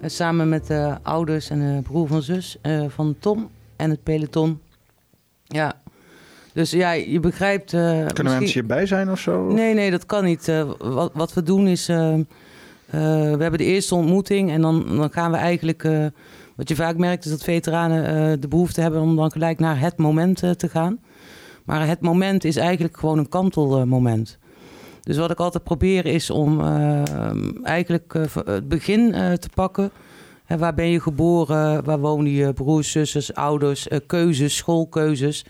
[0.00, 4.02] Eh, samen met de ouders en de broer van zus eh, van Tom en het
[4.02, 4.60] peloton.
[5.46, 5.80] Ja,
[6.52, 7.72] dus ja, je begrijpt...
[7.72, 8.24] Uh, Kunnen misschien...
[8.24, 9.52] mensen hierbij zijn of zo?
[9.52, 10.48] Nee, nee, dat kan niet.
[10.48, 11.88] Uh, wat, wat we doen is...
[11.88, 12.14] Uh,
[12.90, 15.88] we hebben de eerste ontmoeting en dan, dan gaan we eigenlijk...
[16.56, 19.96] wat je vaak merkt is dat veteranen de behoefte hebben om dan gelijk naar het
[19.96, 20.98] moment te gaan.
[21.64, 24.38] Maar het moment is eigenlijk gewoon een kantelmoment.
[25.02, 26.60] Dus wat ik altijd probeer is om
[27.62, 29.90] eigenlijk het begin te pakken.
[30.46, 31.84] Waar ben je geboren?
[31.84, 33.88] Waar wonen je broers, zussen, ouders?
[34.06, 35.44] keuzes, schoolkeuzes.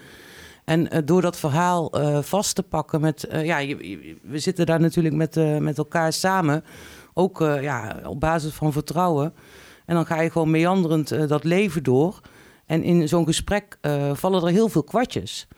[0.64, 3.28] En uh, door dat verhaal uh, vast te pakken met...
[3.42, 3.66] Ja,
[4.22, 6.64] we zitten daar natuurlijk met, met elkaar samen.
[7.14, 9.34] Ook ja, op basis van vertrouwen.
[9.84, 12.20] En dan ga je gewoon meanderend dat leven door.
[12.66, 13.78] En in zo'n gesprek
[14.12, 15.48] vallen er heel veel kwartjes.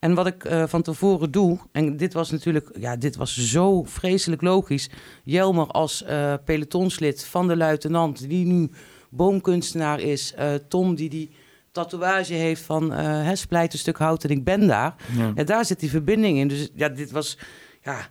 [0.00, 4.42] En wat ik van tevoren doe, en dit was natuurlijk, ja, dit was zo vreselijk
[4.42, 4.90] logisch.
[5.24, 6.04] Jelmer als
[6.44, 8.70] pelotonslid van de luitenant, die nu
[9.10, 10.34] boomkunstenaar is.
[10.68, 11.30] Tom, die die
[11.72, 14.94] tatoeage heeft van uh, splijt een stuk hout en ik ben daar.
[15.34, 15.44] Ja.
[15.44, 16.48] daar zit die verbinding in.
[16.48, 17.38] Dus ja, dit was...
[17.82, 18.08] Ja,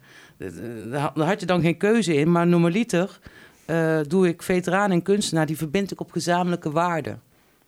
[0.89, 2.31] daar had je dan geen keuze in.
[2.31, 3.19] Maar normaliter
[4.07, 5.45] doe ik veteraan en kunstenaar...
[5.45, 7.21] die verbind ik op gezamenlijke waarden.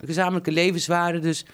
[0.05, 1.21] Gezamenlijke levenswaarden.
[1.21, 1.45] Dus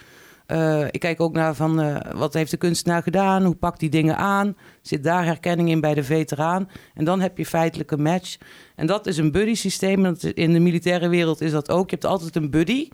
[0.51, 1.81] uh, ik kijk ook naar van...
[1.81, 3.43] Uh, wat heeft de kunstenaar gedaan?
[3.43, 4.55] Hoe pakt die dingen aan?
[4.81, 6.69] Zit daar herkenning in bij de veteraan?
[6.93, 8.37] En dan heb je feitelijk een match.
[8.75, 10.05] En dat is een buddy systeem.
[10.33, 11.89] In de militaire wereld is dat ook.
[11.89, 12.89] Je hebt altijd een buddy...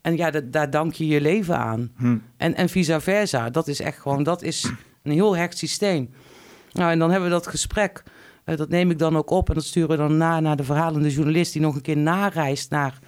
[0.00, 1.90] En ja, dat, daar dank je je leven aan.
[1.96, 2.16] Hm.
[2.36, 3.50] En, en vice versa.
[3.50, 4.70] Dat is echt gewoon, dat is
[5.02, 6.10] een heel hecht systeem.
[6.72, 8.02] Nou, en dan hebben we dat gesprek.
[8.44, 10.64] Uh, dat neem ik dan ook op en dat sturen we dan na naar de
[10.64, 11.52] verhalende journalist...
[11.52, 12.98] die nog een keer nareist naar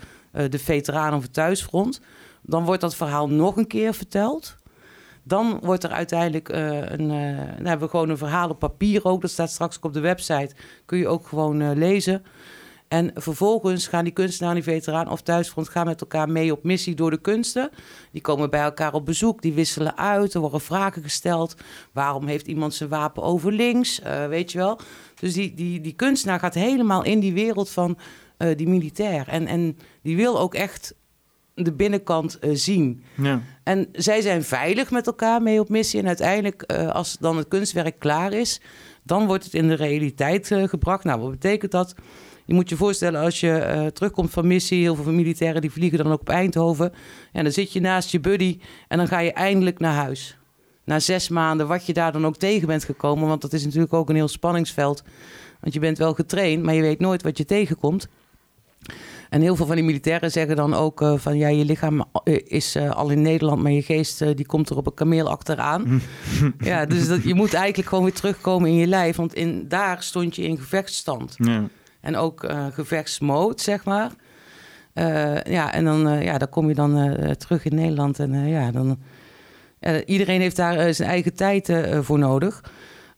[0.48, 2.00] de veteranen of het thuisfront.
[2.48, 4.56] Dan wordt dat verhaal nog een keer verteld.
[5.22, 7.08] Dan wordt er uiteindelijk uh, een...
[7.56, 9.20] dan hebben we gewoon een verhaal op papier ook.
[9.20, 10.54] Dat staat straks ook op de website.
[10.84, 12.22] Kun je ook gewoon lezen.
[12.88, 16.94] En vervolgens gaan die kunstenaar, die veteraan of thuisfront gaan met elkaar mee op missie
[16.94, 17.70] door de kunsten.
[18.12, 21.56] Die komen bij elkaar op bezoek, die wisselen uit, er worden vragen gesteld.
[21.92, 24.00] Waarom heeft iemand zijn wapen over links?
[24.00, 24.78] Uh, weet je wel.
[25.20, 27.98] Dus die, die, die kunstenaar gaat helemaal in die wereld van
[28.38, 29.28] uh, die militair.
[29.28, 30.94] En, en die wil ook echt
[31.64, 33.02] de binnenkant uh, zien.
[33.14, 33.40] Ja.
[33.62, 36.00] En zij zijn veilig met elkaar mee op missie.
[36.00, 38.60] En uiteindelijk, als dan het kunstwerk klaar is,
[39.02, 41.04] dan wordt het in de realiteit gebracht.
[41.04, 41.94] Nou, wat betekent dat?
[42.44, 46.12] Je moet je voorstellen als je terugkomt van missie, heel veel militairen die vliegen dan
[46.12, 46.92] ook op Eindhoven.
[47.32, 50.36] En dan zit je naast je buddy en dan ga je eindelijk naar huis.
[50.84, 53.92] Na zes maanden, wat je daar dan ook tegen bent gekomen, want dat is natuurlijk
[53.92, 55.02] ook een heel spanningsveld.
[55.60, 58.08] Want je bent wel getraind, maar je weet nooit wat je tegenkomt.
[59.28, 62.38] En heel veel van die militairen zeggen dan ook uh, van ja, je lichaam uh,
[62.44, 66.00] is uh, al in Nederland, maar je geest die komt er op een kameel achteraan.
[66.58, 70.02] ja, dus dat, je moet eigenlijk gewoon weer terugkomen in je lijf, want in, daar
[70.02, 71.34] stond je in gevechtsstand.
[71.38, 71.64] Ja.
[72.00, 74.10] En ook gevechtsmode, zeg maar.
[75.44, 78.18] Ja, en dan, ja, dan kom je dan terug in Nederland.
[78.18, 78.98] En ja, dan.
[80.06, 82.62] iedereen heeft daar zijn eigen tijd voor nodig.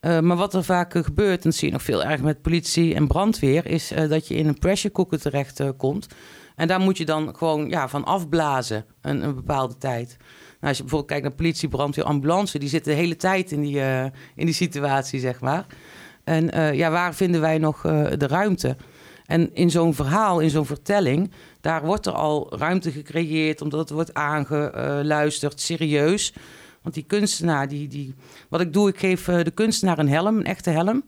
[0.01, 3.07] Maar wat er vaak gebeurt, en dat zie je nog veel erg met politie en
[3.07, 6.07] brandweer, is dat je in een pressure cooker terecht komt.
[6.55, 10.17] En daar moet je dan gewoon ja, van afblazen een, een bepaalde tijd.
[10.17, 10.27] Nou,
[10.59, 13.79] als je bijvoorbeeld kijkt naar politie, brandweer, ambulance, die zitten de hele tijd in die,
[14.35, 15.65] in die situatie, zeg maar.
[16.23, 17.81] En ja, waar vinden wij nog
[18.17, 18.75] de ruimte?
[19.25, 21.31] En in zo'n verhaal, in zo'n vertelling,
[21.61, 26.33] daar wordt er al ruimte gecreëerd, omdat het wordt aangeluisterd, serieus.
[26.81, 28.15] Want die kunstenaar, die, die,
[28.49, 31.03] wat ik doe, ik geef uh, de kunstenaar een helm, een echte helm.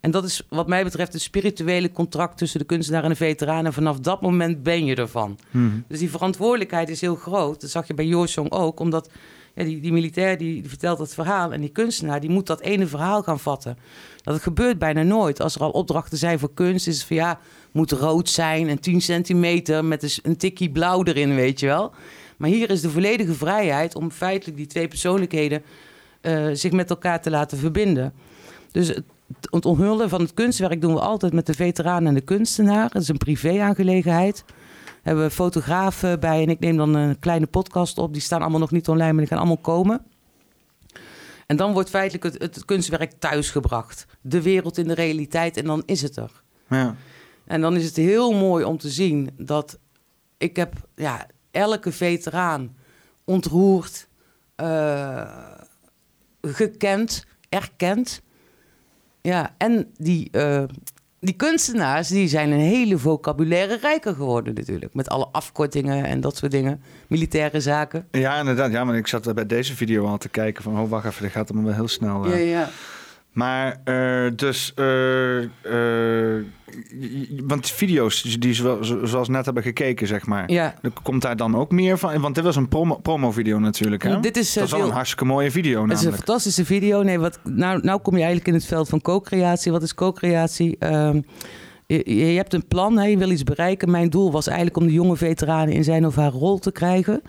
[0.00, 3.66] En dat is wat mij betreft het spirituele contract tussen de kunstenaar en de veteraan.
[3.66, 5.38] En vanaf dat moment ben je ervan.
[5.50, 5.84] Hmm.
[5.88, 7.60] Dus die verantwoordelijkheid is heel groot.
[7.60, 9.10] Dat zag je bij Joorsong ook, omdat
[9.54, 12.60] ja, die, die militair die, die, vertelt het verhaal en die kunstenaar die moet dat
[12.60, 13.78] ene verhaal gaan vatten.
[14.22, 15.40] Dat gebeurt bijna nooit.
[15.40, 17.38] Als er al opdrachten zijn voor kunst, is het van ja,
[17.72, 21.92] moet rood zijn en 10 centimeter met een tikkie blauw erin, weet je wel.
[22.42, 25.62] Maar hier is de volledige vrijheid om feitelijk die twee persoonlijkheden
[26.22, 28.12] uh, zich met elkaar te laten verbinden.
[28.72, 29.04] Dus het,
[29.40, 32.90] het onthullen van het kunstwerk doen we altijd met de veteraan en de kunstenaar.
[32.90, 34.44] Dat is een privé-aangelegenheid
[35.02, 38.12] hebben we fotografen bij en ik neem dan een kleine podcast op.
[38.12, 40.04] Die staan allemaal nog niet online, maar die gaan allemaal komen.
[41.46, 44.06] En dan wordt feitelijk het, het kunstwerk thuisgebracht.
[44.20, 46.42] De wereld in de realiteit en dan is het er.
[46.68, 46.96] Ja.
[47.44, 49.78] En dan is het heel mooi om te zien dat
[50.38, 52.76] ik heb ja, elke veteraan
[53.24, 54.08] ontroerd,
[54.62, 55.30] uh,
[56.40, 58.22] gekend, erkend.
[59.20, 60.64] Ja, en die uh,
[61.22, 64.94] die kunstenaars die zijn een hele vocabulaire rijker geworden natuurlijk.
[64.94, 66.82] Met alle afkortingen en dat soort dingen.
[67.08, 68.08] Militaire zaken.
[68.10, 68.72] Ja, inderdaad.
[68.72, 70.78] Ja, maar ik zat bij deze video al te kijken van...
[70.78, 72.26] oh, wacht even, dat gaat allemaal wel heel snel.
[72.26, 72.30] Uh.
[72.30, 72.68] Ja, ja.
[73.32, 76.44] Maar uh, dus, uh, uh,
[77.46, 78.54] want video's die
[79.02, 80.50] zoals net hebben gekeken, zeg maar.
[80.50, 80.74] Ja.
[81.02, 82.20] Komt daar dan ook meer van?
[82.20, 84.20] Want dit was een promo, promo-video natuurlijk, hè?
[84.20, 85.98] Dit is, dat is wel een hartstikke mooie video namelijk.
[86.00, 87.02] Het is een fantastische video.
[87.02, 89.72] Nee, wat, nou, nou kom je eigenlijk in het veld van co-creatie.
[89.72, 90.76] Wat is co-creatie?
[90.78, 91.24] Um,
[91.86, 93.04] je, je, hebt een plan, hè?
[93.04, 93.90] je wil iets bereiken.
[93.90, 97.22] Mijn doel was eigenlijk om de jonge veteranen in zijn of haar rol te krijgen.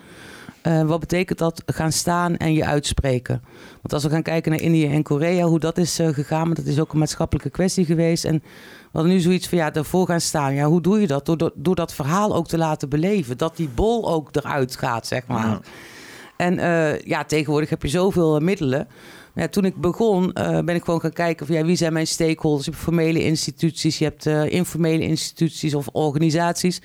[0.67, 1.63] Uh, wat betekent dat?
[1.65, 3.41] Gaan staan en je uitspreken.
[3.71, 6.55] Want als we gaan kijken naar Indië en Korea, hoe dat is uh, gegaan, maar
[6.55, 8.25] dat is ook een maatschappelijke kwestie geweest.
[8.25, 8.43] En
[8.91, 10.53] hadden nu zoiets van, ja, daarvoor gaan staan.
[10.53, 11.25] Ja, hoe doe je dat?
[11.25, 13.37] Door, door, door dat verhaal ook te laten beleven.
[13.37, 15.47] Dat die bol ook eruit gaat, zeg maar.
[15.47, 15.59] Ja.
[16.37, 18.87] En uh, ja, tegenwoordig heb je zoveel middelen.
[19.35, 22.07] Ja, toen ik begon, uh, ben ik gewoon gaan kijken van ja, wie zijn mijn
[22.07, 22.65] stakeholders.
[22.65, 26.81] Je hebt formele instituties, je hebt uh, informele instituties of organisaties.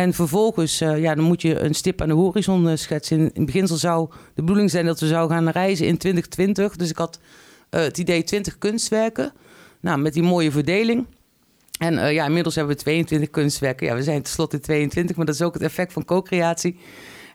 [0.00, 3.18] En vervolgens, uh, ja, dan moet je een stip aan de horizon uh, schetsen.
[3.18, 6.76] In, in beginsel zou de bedoeling zijn dat we zouden gaan reizen in 2020.
[6.76, 7.18] Dus ik had
[7.70, 9.32] uh, het idee 20 kunstwerken.
[9.80, 11.06] Nou, met die mooie verdeling.
[11.78, 13.86] En ja, inmiddels hebben we 22 kunstwerken.
[13.86, 16.78] Ja, we zijn tenslotte 22, maar dat is ook het effect van co-creatie.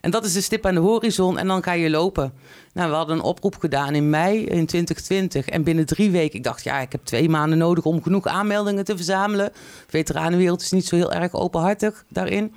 [0.00, 2.32] En dat is de stip aan de horizon en dan ga je lopen.
[2.72, 5.48] Nou, we hadden een oproep gedaan in mei in 2020.
[5.48, 8.84] En binnen drie weken, ik dacht, ja, ik heb twee maanden nodig om genoeg aanmeldingen
[8.84, 9.46] te verzamelen.
[9.46, 9.52] De
[9.86, 12.54] veteranenwereld is niet zo heel erg openhartig daarin.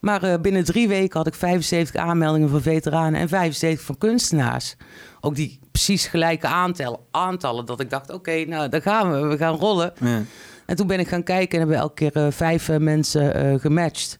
[0.00, 4.76] Maar uh, binnen drie weken had ik 75 aanmeldingen van veteranen en 75 van kunstenaars.
[5.20, 9.26] Ook die precies gelijke aantallen, aantallen dat ik dacht, oké, okay, nou, daar gaan we,
[9.26, 9.92] we gaan rollen.
[10.00, 10.22] Ja.
[10.66, 13.60] En toen ben ik gaan kijken en hebben we elke keer uh, vijf uh, mensen
[13.60, 14.16] gematcht.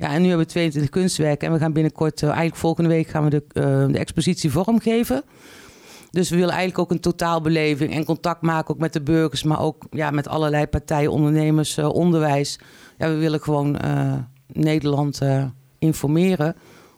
[0.00, 3.24] Ja, en nu hebben we 22 kunstwerken en we gaan binnenkort, eigenlijk volgende week, gaan
[3.24, 3.44] we de,
[3.92, 5.22] de expositie vormgeven.
[6.10, 9.60] Dus we willen eigenlijk ook een totaalbeleving en contact maken ook met de burgers, maar
[9.60, 12.58] ook ja, met allerlei partijen, ondernemers, onderwijs.
[12.98, 13.78] Ja, we willen gewoon
[14.46, 15.20] Nederland
[15.78, 16.56] informeren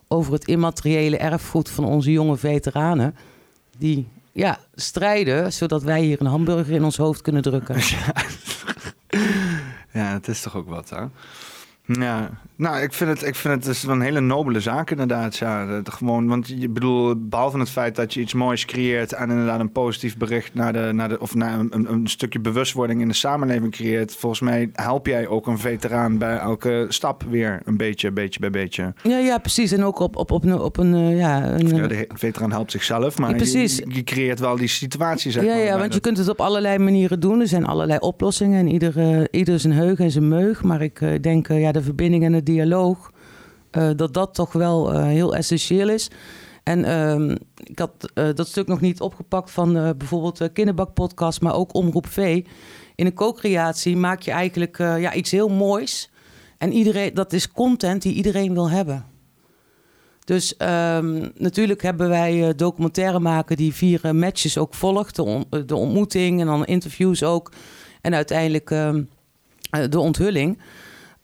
[0.08, 3.14] over het immateriële erfgoed van onze jonge veteranen.
[3.78, 7.76] Die ja, strijden zodat wij hier een hamburger in ons hoofd kunnen drukken.
[7.76, 8.14] Ja,
[10.00, 11.04] ja het is toch ook wat, hè?
[11.86, 12.30] Ja,
[12.62, 15.36] nou, ik vind het, ik vind het is een hele nobele zaak inderdaad.
[15.36, 19.60] Ja, gewoon, want je bedoel, behalve het feit dat je iets moois creëert en inderdaad
[19.60, 23.14] een positief bericht naar de, naar de of naar een, een stukje bewustwording in de
[23.14, 28.10] samenleving creëert, volgens mij help jij ook een veteraan bij elke stap weer een beetje,
[28.10, 28.94] beetje bij beetje.
[29.02, 29.72] Ja, ja, precies.
[29.72, 32.70] En ook op, op, op, een, op een, uh, ja, een, ja, de veteraan helpt
[32.70, 33.76] zichzelf, maar ja, precies.
[33.76, 35.30] Je, je, creëert wel die situatie.
[35.30, 37.40] Zeg ja, maar, ja, want je kunt het op allerlei manieren doen.
[37.40, 40.62] Er zijn allerlei oplossingen en ieder, uh, ieder zijn heug en zijn meug.
[40.62, 43.10] Maar ik uh, denk, ja, de verbinding en het dialoog,
[43.72, 46.10] uh, dat dat toch wel uh, heel essentieel is.
[46.62, 51.54] En uh, ik had uh, dat stuk nog niet opgepakt van bijvoorbeeld de Kinderbak-podcast, maar
[51.54, 52.44] ook Omroep V.
[52.94, 56.10] In een co-creatie maak je eigenlijk ja, iets heel moois.
[56.58, 59.04] En iedereen, dat is content die iedereen wil hebben.
[60.24, 65.16] Dus um, natuurlijk hebben wij documentaire maken die vier matches ook volgt.
[65.16, 67.52] De, de, ontmoeting en dan interviews ook.
[68.00, 69.02] En uiteindelijk ehm,
[69.90, 70.58] de onthulling.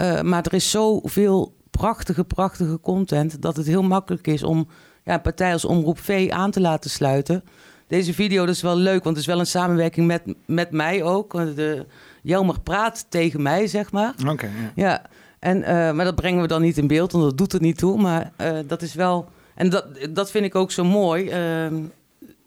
[0.02, 4.68] Uh, maar er is zoveel prachtige, prachtige content dat het heel makkelijk is om
[5.05, 7.44] ja, een partij als Omroep V aan te laten sluiten.
[7.86, 11.02] Deze video dat is wel leuk, want het is wel een samenwerking met, met mij
[11.02, 11.33] ook.
[11.33, 11.86] De,
[12.23, 14.15] Jelmer praat tegen mij, zeg maar.
[14.27, 14.47] Oké.
[14.47, 14.73] ja.
[14.75, 15.02] ja.
[15.39, 17.78] En, uh, maar dat brengen we dan niet in beeld, want dat doet er niet
[17.78, 18.01] toe.
[18.01, 19.28] Maar uh, dat is wel.
[19.55, 21.25] En dat, dat vind ik ook zo mooi.
[21.25, 21.78] Uh,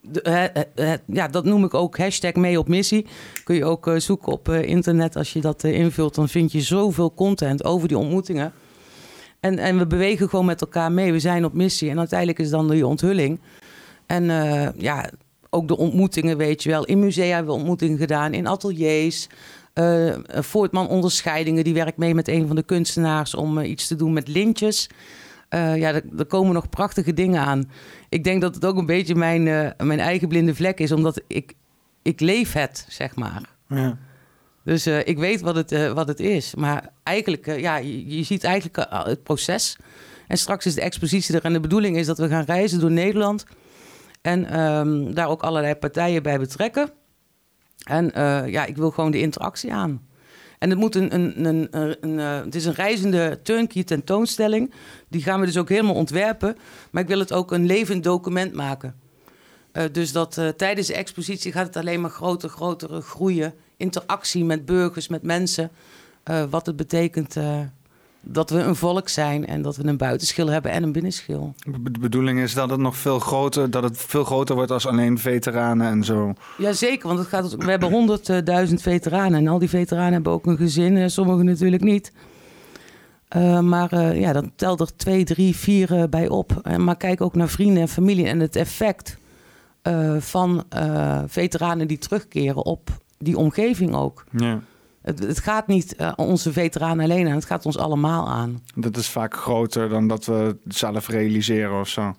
[0.02, 0.68] de,
[1.08, 3.06] ja, dat noem ik ook hashtag mee op missie.
[3.44, 5.16] Kun je ook zoeken op internet.
[5.16, 8.54] Als je dat invult, dan vind je zoveel content over die ontmoetingen.
[9.40, 11.12] En, en we bewegen gewoon met elkaar mee.
[11.12, 11.90] We zijn op missie.
[11.90, 13.40] En uiteindelijk is dan die onthulling.
[14.06, 14.24] En
[14.78, 15.10] ja,
[15.50, 16.86] ook de ontmoetingen, weet je wel.
[16.86, 19.28] In musea hebben we ontmoetingen gedaan, in ateliers.
[20.26, 24.28] Voortman onderscheidingen, die werkt mee met een van de kunstenaars om iets te doen met
[24.28, 24.90] lintjes.
[25.50, 27.72] Ja, er, komen nog prachtige dingen aan.
[28.12, 31.22] Ik denk dat het ook een beetje mijn, uh, mijn eigen blinde vlek is, omdat
[31.28, 31.54] ik,
[32.02, 33.42] ik leef het, zeg maar.
[33.68, 33.98] Ja.
[34.64, 36.56] Dus uh, ik weet wat het, wat het is.
[36.56, 39.78] Maar eigenlijk, ja, je, je, ziet eigenlijk het proces.
[40.28, 41.44] En straks is de expositie er.
[41.44, 43.46] En de bedoeling is dat we gaan reizen door Nederland.
[44.22, 46.92] En um, daar ook allerlei partijen bij betrekken.
[47.84, 48.12] En
[48.52, 50.08] ja, ik wil gewoon de interactie aan.
[50.62, 51.68] En het, moet een, een, een,
[52.02, 54.74] een, eh, het is een reizende turnkey tentoonstelling.
[55.08, 56.58] Die gaan we dus ook helemaal ontwerpen.
[56.92, 58.96] Maar ik wil het ook een levend document maken.
[59.74, 63.54] Uh, dus dat uh, tijdens de expositie gaat het alleen maar groter, grotere groeien.
[63.78, 65.72] Interactie met burgers, met mensen.
[66.50, 67.36] Wat het betekent
[68.22, 71.54] dat we een volk zijn en dat we een buitenschil hebben en een binnenschil.
[71.66, 75.18] De bedoeling is dat het nog veel groter, dat het veel groter wordt als alleen
[75.18, 76.34] veteranen en zo.
[76.58, 80.58] Jazeker, want het gaat, we hebben honderdduizend veteranen en al die veteranen hebben ook een
[80.58, 82.12] gezin en sommigen natuurlijk niet.
[83.36, 86.78] Uh, maar uh, ja, dan telt er twee, drie, vier uh, bij op.
[86.78, 89.20] maar kijk ook naar vrienden en familie en het effect
[90.20, 90.64] van
[91.28, 94.24] veteranen die terugkeren op die omgeving ook.
[94.32, 94.60] Ja.
[95.02, 98.64] Het, het, gaat niet uh, onze veteranen alleen aan, het gaat ons allemaal aan.
[98.76, 102.16] Dat is vaak groter dan dat we zelf realiseren of zo.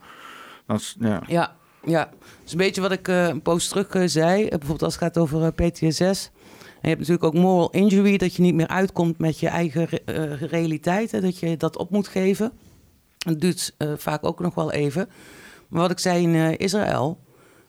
[0.66, 1.22] Dat is, ja.
[1.26, 2.04] ja, ja.
[2.04, 4.48] Dat is een beetje wat ik uh, een post terug uh, zei.
[4.48, 6.00] bijvoorbeeld als het gaat over PTSS.
[6.00, 9.86] En je hebt natuurlijk ook moral injury, dat je niet meer uitkomt met je eigen
[10.04, 11.10] re realiteit.
[11.10, 12.52] Hè, dat je dat op moet geven.
[13.18, 15.08] Dat duurt vaak ook nog wel even.
[15.68, 17.18] Maar wat ik zei in Israël,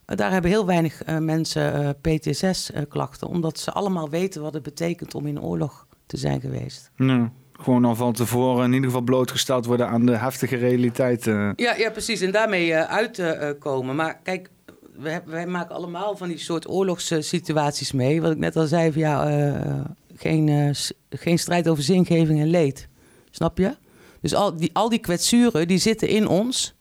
[0.06, 4.64] daar hebben heel weinig uh, mensen uh, eh, PTSS-klachten, omdat ze allemaal weten wat het
[4.64, 6.92] betekent om in oorlog te zijn geweest.
[6.96, 11.26] Nee, gewoon al van tevoren in ieder geval blootgesteld worden aan de heftige realiteit.
[11.26, 12.22] Ja, ja, precies.
[12.22, 13.96] En daarmee uitkomen.
[13.96, 14.50] maar kijk,
[14.98, 18.22] wij, wij, maken allemaal van die soort oorlogssituaties mee.
[18.22, 20.76] Wat ik net al zei, van, ja, geen,
[21.10, 22.88] geen strijd over zingeving en leed.
[23.30, 23.76] Snap je?
[24.22, 26.76] Dus al die, al die kwetsuren, die zitten in ons.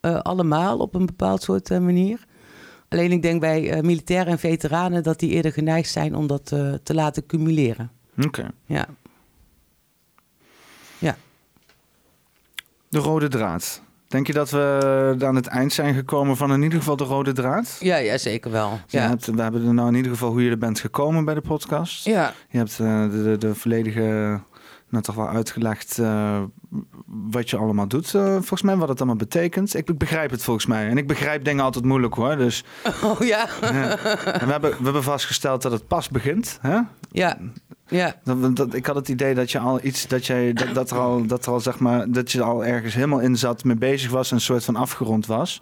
[0.00, 2.28] allemaal op een bepaald soort manier.
[2.90, 6.50] Alleen ik denk bij uh, militairen en veteranen dat die eerder geneigd zijn om dat
[6.54, 7.90] uh, te laten cumuleren.
[8.24, 8.50] Oké.
[8.66, 8.86] Ja.
[10.98, 11.16] Ja.
[12.88, 13.82] De rode draad.
[14.08, 17.32] Denk je dat we aan het eind zijn gekomen van in ieder geval de rode
[17.32, 17.76] draad?
[17.80, 18.80] Ja, ja zeker wel.
[18.86, 19.08] Ja.
[19.08, 21.40] Hebt, we hebben er nou in ieder geval hoe je er bent gekomen bij de
[21.40, 22.04] podcast.
[22.04, 22.34] Ja.
[22.48, 24.40] Je hebt uh, de, de, de, volledige
[24.90, 26.42] nou, toch wel uitgelegd uh,
[27.06, 29.76] wat je allemaal doet, uh, volgens mij, wat het allemaal betekent.
[29.76, 30.88] Ik, begrijp het volgens mij.
[30.88, 32.36] En ik begrijp dingen altijd moeilijk hoor.
[32.36, 32.64] Dus,
[33.04, 33.48] oh ja.
[33.60, 33.98] ja.
[34.24, 36.58] En we, hebben, we hebben vastgesteld dat het pas begint.
[36.60, 36.78] Hè?
[37.10, 37.38] Ja.
[37.86, 38.14] Ja.
[38.24, 40.98] Dat, dat, ik had het idee dat je al iets, dat jij, dat, dat er
[40.98, 44.10] al, dat er al zeg maar, dat je al ergens helemaal in zat, mee bezig
[44.10, 45.60] was en een soort van afgerond was.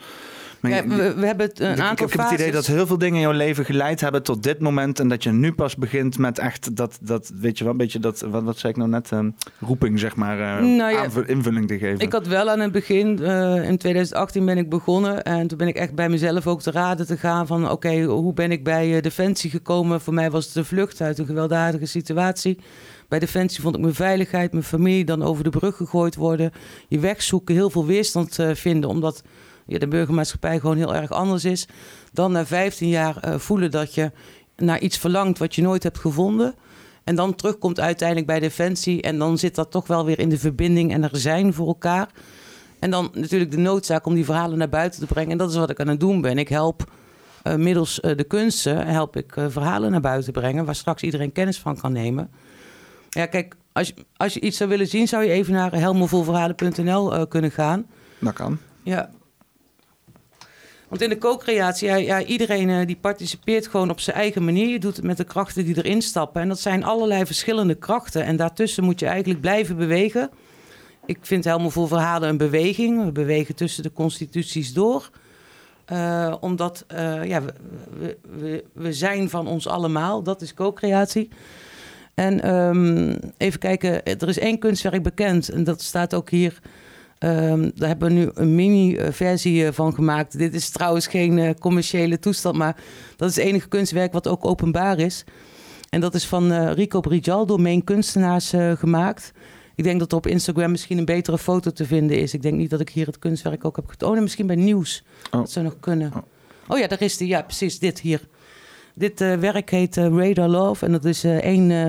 [0.62, 2.98] Ja, we, we, hebben het een ik, aantal Ik heb het idee dat heel veel
[2.98, 5.00] dingen in jouw leven geleid hebben tot dit moment.
[5.00, 7.98] En dat je nu pas begint met echt dat, dat weet je wel, een beetje
[7.98, 11.68] dat, wat, wat zei ik nou net, um, roeping zeg maar, uh, nou ja, invulling
[11.68, 11.98] te geven.
[11.98, 15.22] Ik had wel aan het begin, uh, in 2018 ben ik begonnen.
[15.22, 18.34] En toen ben ik echt bij mezelf ook te raden te gaan van, oké, hoe
[18.34, 20.00] ben ik bij uh, Defensie gekomen?
[20.00, 22.58] Voor mij was het de vlucht uit een gewelddadige situatie.
[23.08, 26.52] Bij Defensie vond ik mijn veiligheid, mijn familie dan over de brug gegooid worden.
[26.88, 29.22] Je weg zoeken, heel veel weerstand vinden, omdat
[29.68, 31.68] ja, de burgermaatschappij gewoon heel erg anders is.
[32.12, 34.10] Dan na 15 jaar uh, voelen dat je
[34.56, 36.55] naar iets verlangt wat je nooit hebt gevonden.
[37.05, 39.02] En dan terugkomt uiteindelijk bij Defensie.
[39.02, 42.08] En dan zit dat toch wel weer in de verbinding en er zijn voor elkaar.
[42.78, 45.30] En dan natuurlijk de noodzaak om die verhalen naar buiten te brengen.
[45.30, 46.38] En dat is wat ik aan het doen ben.
[46.38, 46.92] Ik help
[47.44, 50.64] uh, middels uh, de kunsten help ik, verhalen naar buiten brengen.
[50.64, 52.30] Waar straks iedereen kennis van kan nemen.
[53.08, 57.26] Ja, kijk, als je, als je iets zou willen zien, zou je even naar helmovolverhalen.nl
[57.26, 57.86] kunnen gaan.
[58.18, 58.58] Dat kan.
[58.82, 59.10] Ja,
[60.89, 64.68] want in de co-creatie, ja, iedereen uh, die participeert gewoon op zijn eigen manier.
[64.68, 66.42] Je doet het met de krachten die erin stappen.
[66.42, 68.25] En dat zijn allerlei verschillende krachten.
[68.25, 70.31] En daartussen moet je eigenlijk blijven bewegen.
[71.07, 73.05] Ik vind helemaal voor verhalen een beweging.
[73.05, 75.10] We bewegen tussen de constituties door.
[75.92, 80.23] Uh, omdat uh, ja, we, we, we, zijn van ons allemaal.
[80.23, 81.28] Dat is co-creatie.
[82.15, 85.49] En um, even kijken, er is één kunstwerk bekend.
[85.49, 86.58] En dat staat ook hier
[87.24, 90.38] Um, daar hebben we nu een mini-versie eh, van gemaakt.
[90.38, 92.76] Dit is trouwens geen uh, commerciële toestand, maar
[93.16, 95.24] dat is het enige kunstwerk wat ook openbaar is.
[95.90, 99.32] En dat is van uh, Rico Brijal door Main Kunstenaars gemaakt.
[99.74, 102.34] Ik denk dat er op Instagram misschien een betere foto te vinden is.
[102.34, 104.16] Ik denk niet dat ik hier het kunstwerk ook heb getoond.
[104.16, 105.05] Oh, misschien bij Nieuws.
[105.30, 105.40] Oh.
[105.40, 106.12] Dat zou nog kunnen.
[106.14, 106.22] Oh,
[106.68, 107.28] oh ja, daar is die.
[107.28, 107.78] Ja, precies.
[107.78, 108.28] Dit hier.
[108.94, 110.86] Dit werk heet Radar Love.
[110.86, 111.32] En dat is 1,50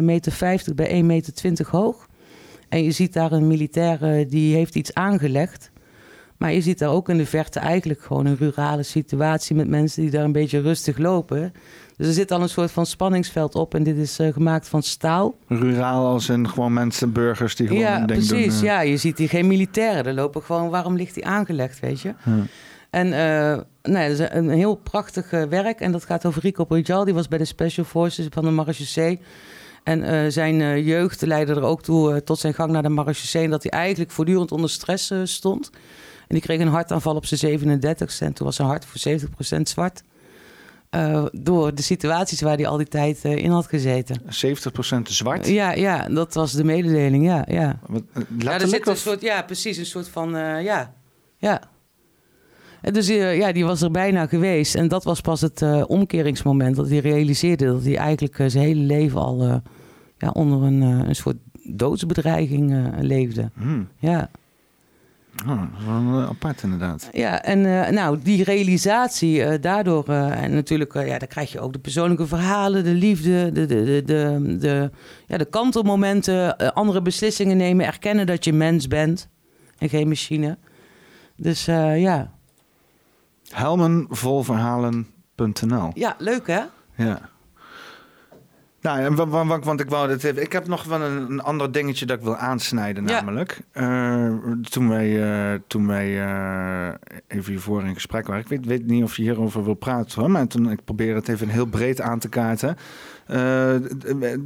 [0.02, 2.09] meter bij 1,20 meter hoog.
[2.70, 5.72] En je ziet daar een militair eh, die heeft iets aangelegd.
[6.38, 10.02] Maar je ziet daar ook in de verte eigenlijk gewoon een rurale situatie met mensen
[10.02, 11.54] die daar een beetje rustig lopen.
[11.98, 14.84] Dus er zit al een soort van spanningsveld op en dit is uh, gemaakt van
[14.84, 15.36] staal.
[15.48, 18.64] Ruraal als in gewoon mensen, burgers die gewoon ja, precies, doen.
[18.64, 20.06] Ja, je ziet hier geen militairen.
[20.06, 22.14] Er lopen gewoon, waarom ligt die aangelegd, weet je?
[22.90, 23.60] En uh,
[23.94, 27.06] nee, dat is een heel prachtig werk en dat gaat over Rico Brijal.
[27.06, 29.20] Die was bij de Special Forces van de Marechaussee.
[29.84, 32.90] En uh, zijn uh, jeugd leidde er ook toe uh, tot zijn gang naar de
[32.90, 33.50] marechaussee...
[33.50, 35.70] dat hij eigenlijk voortdurend onder stress stond.
[36.28, 38.20] En die kreeg een hartaanval op zijn 37ste...
[38.20, 39.20] en toen was zijn hart voor
[39.58, 40.02] 70% zwart.
[41.32, 44.22] door de situaties waar hij al die tijd in had gezeten.
[44.22, 44.26] 70%
[45.04, 45.48] zwart?
[45.48, 47.46] Ja, ja, dat was de mededeling, ja.
[47.48, 47.80] Ja,
[48.38, 50.30] ja, er zit een soort, ja precies, een soort van...
[50.64, 50.94] ja,
[51.38, 51.62] ja.
[52.82, 54.76] En dus ja, die was er bijna geweest.
[54.76, 59.22] En dat was pas het omkeringsmoment dat hij realiseerde dat hij eigenlijk zijn hele leven
[59.22, 59.62] al
[60.20, 63.52] ja, onder een, eh, een soort doodsbedreiging leefde.
[63.54, 63.88] Hmm.
[63.98, 64.30] Ja.
[65.48, 67.10] Oh, dat apart inderdaad.
[67.12, 67.62] Ja, en
[67.94, 70.08] nou, die realisatie daardoor...
[70.10, 73.52] en natuurlijk, ja, dan krijg je ook de persoonlijke verhalen, de liefde...
[73.52, 74.92] de, de, de, de, de
[75.28, 77.86] ja, de kantelmomenten, andere beslissingen nemen...
[77.86, 79.30] erkennen dat je mens bent
[79.78, 80.58] en geen machine.
[81.36, 82.38] Dus ja...
[83.52, 86.62] Helmenvolverhalen.nl Ja, leuk hè?
[86.96, 87.29] Ja.
[88.82, 90.42] Nou, want, want ik wou dat even.
[90.42, 93.62] Ik heb nog wel een, een ander dingetje dat ik wil aansnijden, namelijk.
[93.74, 94.34] Uh,
[94.70, 96.94] toen wij, uh, toen wij uh,
[97.28, 98.42] even hiervoor in gesprek waren.
[98.42, 100.32] Ik weet, weet, niet of je hierover wil praten hoor.
[100.32, 102.78] Maar toen ik probeer het even heel breed aan te kaarten.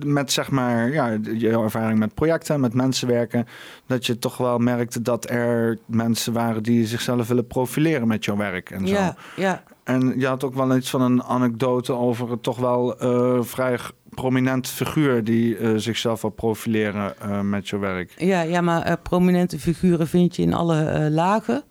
[0.05, 3.47] met zeg maar, ja, jouw ervaring met projecten, met mensen werken.
[3.85, 8.37] Dat je toch wel merkte dat er mensen waren die zichzelf willen profileren met jouw
[8.37, 8.93] werk en zo.
[8.93, 9.63] Ja, ja.
[9.83, 12.95] En je had ook wel iets van een anekdote over het toch wel
[13.43, 13.77] vrij
[14.13, 18.13] prominent figuur die uh, zichzelf wil profileren uh, met je werk.
[18.17, 21.63] Ja, ja maar uh, prominente figuren vind je in alle lagen.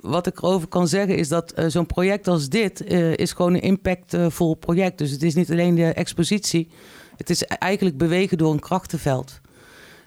[0.00, 2.84] wat ik erover kan zeggen is dat zo'n project als dit
[3.16, 4.98] is gewoon een impactvol project.
[4.98, 6.68] Dus het is niet alleen de expositie.
[7.16, 9.40] Het is eigenlijk bewegen door een krachtenveld.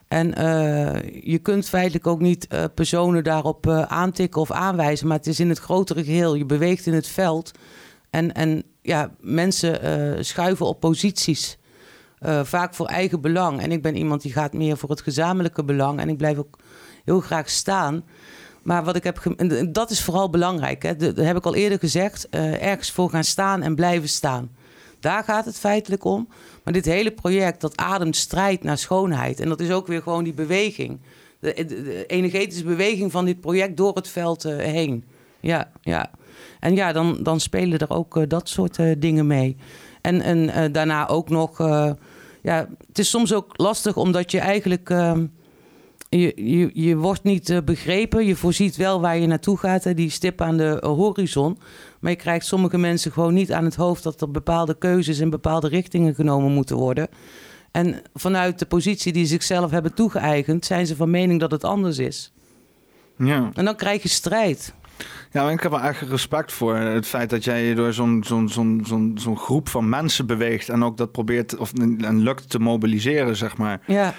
[0.08, 0.28] En
[1.24, 5.08] je kunt feitelijk ook niet personen daarop aantikken of aanwijzen.
[5.08, 6.36] Maar het is in het grotere geheel.
[6.36, 7.52] Je beweegt in het veld.
[8.10, 9.86] En, en ja, mensen
[10.18, 11.58] uh, schuiven op posities.
[12.22, 13.62] Uh, vaak voor eigen belang.
[13.62, 16.00] En ik ben iemand die gaat meer voor het gezamenlijke belang.
[16.00, 16.58] En ik blijf ook
[17.04, 18.04] heel graag staan.
[18.64, 19.36] Maar wat ik heb.
[19.70, 20.84] Dat is vooral belangrijk.
[20.84, 20.96] Hè?
[20.96, 22.28] Dat heb ik al eerder gezegd.
[22.32, 24.52] Uh, ergens voor gaan staan en blijven staan.
[25.00, 26.28] Daar gaat het feitelijk om.
[26.64, 29.40] Maar dit hele project, dat ademt strijd naar schoonheid.
[29.40, 31.00] En dat is ook weer gewoon die beweging.
[31.40, 35.04] De, de energetische beweging van dit project door het veld heen.
[35.40, 36.12] Ja, ja.
[36.60, 39.58] En ja, dan, dan spelen er ook eh, dat soort eh, dingen mee.
[40.02, 41.58] En, en eh, daarna ook nog,
[42.42, 45.26] ja, het is soms ook lastig omdat je eigenlijk, ehm,
[46.10, 48.26] je, je, je wordt niet begrepen.
[48.26, 51.58] Je voorziet wel waar je naartoe gaat, hè, die stip aan de horizon.
[52.00, 55.30] Maar je krijgt sommige mensen gewoon niet aan het hoofd dat er bepaalde keuzes in
[55.30, 57.08] bepaalde richtingen genomen moeten worden.
[57.72, 61.64] En vanuit de positie die ze zichzelf hebben toegeëigend, zijn ze van mening dat het
[61.64, 62.34] anders is.
[63.18, 63.52] Ja.
[63.54, 64.74] En dan krijg je strijd.
[65.32, 66.76] Ja, ik heb er eigenlijk respect voor.
[66.76, 70.70] Het feit dat jij je door zo'n zo'n zo'n zo'n zo'n groep van mensen beweegt
[70.70, 73.82] en ook dat probeert of en lukt te mobiliseren, zeg maar.
[73.88, 74.14] Ja.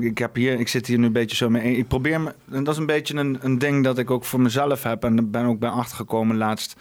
[0.00, 1.76] ik, heb hier, ik zit hier nu een beetje zo mee.
[1.76, 4.40] Ik probeer me, en dat is een beetje een, een ding dat ik ook voor
[4.40, 6.76] mezelf heb en ben ook bij achtergekomen laatst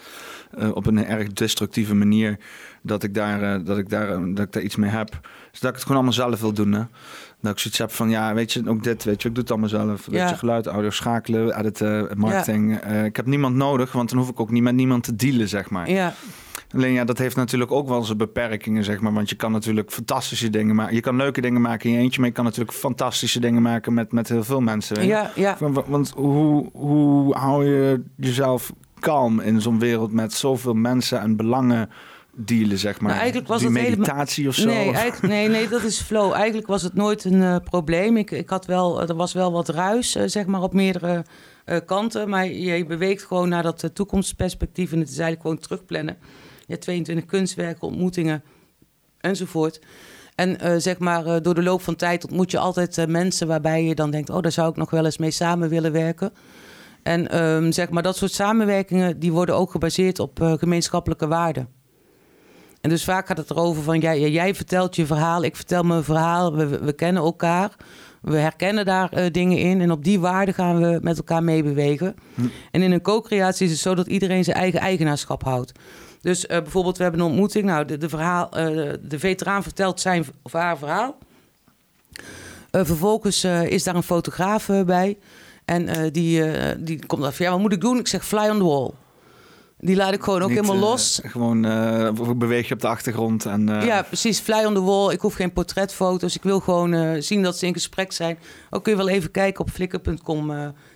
[0.58, 2.38] uh, op een erg destructieve manier
[2.82, 5.20] dat ik daar, uh, dat ik daar, uh, dat ik daar iets mee heb.
[5.52, 6.74] Dus dat ik het gewoon allemaal zelf wil doen.
[6.74, 6.84] Hè.
[7.42, 9.52] Dat ik zoiets heb van, ja, weet je, ook dit, weet je, ik doe het
[9.52, 10.06] allemaal zelf.
[10.06, 10.12] Ja.
[10.12, 12.80] Weet je, geluid, audio, schakelen, editen, marketing.
[12.82, 12.92] Ja.
[12.92, 15.48] Uh, ik heb niemand nodig, want dan hoef ik ook niet met niemand te dealen,
[15.48, 15.90] zeg maar.
[15.90, 16.14] Ja.
[16.76, 19.14] Alleen ja, dat heeft natuurlijk ook wel zijn beperkingen, zeg maar.
[19.14, 20.96] Want je kan natuurlijk fantastische dingen maken.
[20.96, 23.94] Je kan leuke dingen maken in je eentje, maar je kan natuurlijk fantastische dingen maken
[23.94, 25.06] met, met heel veel mensen.
[25.06, 25.56] Ja, ja.
[25.60, 31.36] Want, want hoe, hoe hou je jezelf kalm in zo'n wereld met zoveel mensen en
[31.36, 31.90] belangen?
[32.46, 33.10] Dealen, zeg maar?
[33.10, 34.66] Nou, eigenlijk was Die het meditatie of zo?
[34.66, 36.34] Nee, nee, nee, dat is flow.
[36.34, 38.18] Eigenlijk was het nooit een uh, probleem.
[38.18, 41.26] Ik, ik had wel, er was wel wat ruis, uh, zeg maar, op meerdere
[41.66, 42.30] uh, kanten.
[42.30, 44.92] Maar je beweegt gewoon naar dat toekomstperspectief.
[44.92, 46.18] En het is eigenlijk gewoon terugplannen.
[46.60, 48.44] Je hebt 22 kunstwerken, ontmoetingen
[49.20, 49.80] enzovoort.
[50.36, 54.12] En zeg maar, door de loop van tijd ontmoet je altijd mensen waarbij je dan
[54.12, 56.34] denkt: oh, daar zou ik nog wel eens mee samen willen werken.
[57.04, 61.79] En um, zeg maar, dat soort samenwerkingen die worden ook gebaseerd op gemeenschappelijke waarden.
[62.82, 66.04] En dus vaak gaat het erover van jij, jij vertelt je verhaal, ik vertel mijn
[66.04, 67.76] verhaal, we, we kennen elkaar.
[68.22, 72.16] We herkennen daar uh, dingen in en op die waarden gaan we met elkaar meebewegen.
[72.36, 72.42] Hm.
[72.72, 75.72] En in een co-creatie is het zo dat iedereen zijn eigen eigenaarschap houdt.
[76.22, 77.66] Dus uh, bijvoorbeeld, we hebben een ontmoeting.
[77.66, 81.18] Nou, de, de, verhaal, uh, de veteraan vertelt zijn of haar verhaal.
[82.72, 85.18] vervolgens is daar een fotograaf bij.
[85.66, 86.44] En die,
[86.80, 88.00] die komt af, ja, wat moet ik doen?
[88.00, 88.92] Ik zeg, fly on the wall.
[89.82, 91.20] Die laat ik gewoon ook helemaal uh, los.
[91.24, 93.46] Gewoon uh, beweeg je op de achtergrond.
[93.46, 93.86] En, uh...
[93.86, 94.40] Ja, precies.
[94.40, 95.12] Fly on the wall.
[95.14, 96.36] Ik hoef geen portretfoto's.
[96.36, 98.38] Ik wil gewoon zien dat ze in gesprek zijn.
[98.70, 100.46] Ook kun je wel even kijken op flickr.com.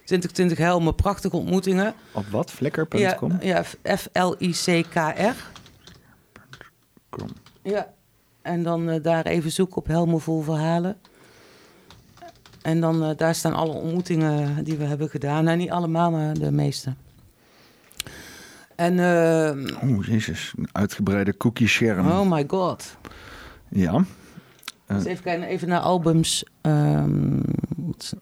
[0.06, 0.96] 2020 Helmen.
[0.96, 1.94] Prachtige ontmoetingen.
[2.12, 2.52] Op wat?
[2.52, 3.38] Flickr.com?
[3.42, 5.36] Ja, ja F-L-I-C-K-R.
[7.62, 7.94] Ja.
[8.42, 10.98] En dan daar even zoeken op Helmen vol verhalen.
[12.62, 15.44] En dan daar staan alle ontmoetingen die we hebben gedaan.
[15.44, 16.94] Nou, niet allemaal, maar de meeste.
[18.76, 20.54] En, uh, oh, jezus.
[20.58, 22.08] Een uitgebreide cookie scherm.
[22.08, 22.98] Oh my god.
[23.70, 24.04] Ja.
[24.86, 26.46] Dus even kijken, even naar albums.
[26.62, 27.42] Um,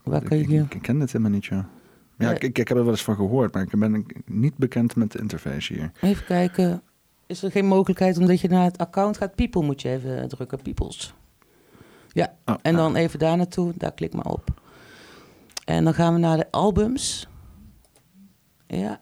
[0.04, 0.64] waar kan je hier...
[0.64, 1.70] Ik, ik, ken het helemaal niet, ja.
[2.18, 5.12] Ja, ik, ik, heb er wel eens van gehoord, maar ik ben niet bekend met
[5.12, 5.92] de interface hier.
[6.02, 6.82] Even kijken.
[7.26, 9.36] Is er geen mogelijkheid omdat je naar het account gaat?
[9.36, 11.14] People moet je even drukken, Peoples.
[12.08, 13.74] Ja, oh, en dan even daar naartoe.
[13.78, 14.62] Daar klik maar op.
[15.66, 17.28] En dan gaan we naar de albums.
[18.68, 19.02] Ja.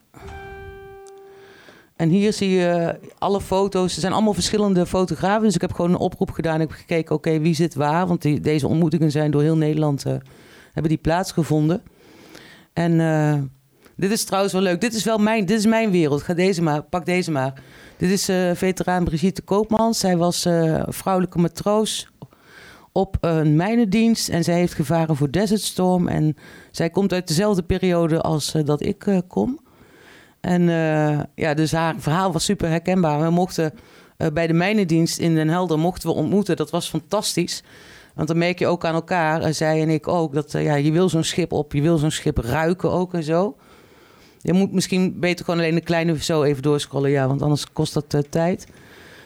[1.99, 3.95] En hier zie je alle foto's.
[3.95, 5.43] Er zijn allemaal verschillende fotografen.
[5.43, 6.61] Dus ik heb gewoon een oproep gedaan.
[6.61, 8.07] Ik heb gekeken, oké, wie zit waar?
[8.07, 10.05] Want deze ontmoetingen zijn door heel Nederland...
[10.05, 10.13] Uh,
[10.71, 11.81] hebben die plaatsgevonden.
[12.73, 13.33] En uh,
[13.95, 14.81] dit is trouwens wel leuk.
[14.81, 16.21] Dit is wel mijn, dit is mijn wereld.
[16.21, 17.61] Ga deze maar, pak deze maar.
[17.97, 19.99] Dit is uh, veteraan Brigitte Koopmans.
[19.99, 20.47] Zij was
[20.87, 22.09] vrouwelijke matroos
[22.91, 24.29] op een mijnendienst.
[24.29, 26.07] En zij heeft gevaren voor Desert Storm.
[26.07, 26.35] En
[26.71, 29.59] zij komt uit dezelfde periode als dat ik kom.
[30.41, 33.21] En uh, ja, dus haar verhaal was super herkenbaar.
[33.21, 33.73] We mochten
[34.17, 36.55] uh, bij de mijnendienst in Den Helder mochten we ontmoeten.
[36.55, 37.63] Dat was fantastisch.
[38.15, 40.91] Want dan merk je ook aan elkaar, uh, zij en ik ook, dat ja, je
[40.91, 43.55] wil zo'n schip op, je wil zo'n schip ruiken ook en zo.
[44.41, 47.93] Je moet misschien beter gewoon alleen de kleine zo even doorscrollen, ja, want anders kost
[47.93, 48.67] dat tijd.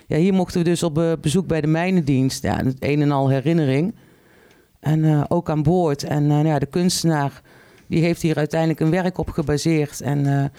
[0.08, 2.44] Ja, hier mochten we dus op bezoek bij de mijnendienst.
[2.44, 3.96] Ja, het een en al herinnering.
[4.80, 6.04] En ook aan boord.
[6.04, 7.42] En ja, de kunstenaar
[7.88, 10.02] die heeft hier uiteindelijk een werk op gebaseerd.
[10.02, 10.52] En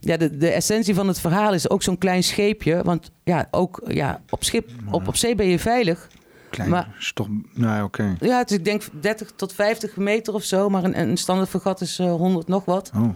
[0.00, 2.82] ja, de, de essentie van het verhaal is ook zo'n klein scheepje.
[2.82, 6.08] Want ja, ook ja, op, schip, op, op zee ben je veilig.
[6.50, 7.28] Klein, maar, is toch...
[7.54, 8.16] Nou, oké.
[8.20, 10.68] Ja, het is, ik denk 30 tot 50 meter of zo.
[10.68, 12.90] Maar een, een standaard vergat is uh, eh, 100 nog wat.
[12.96, 13.08] Oh.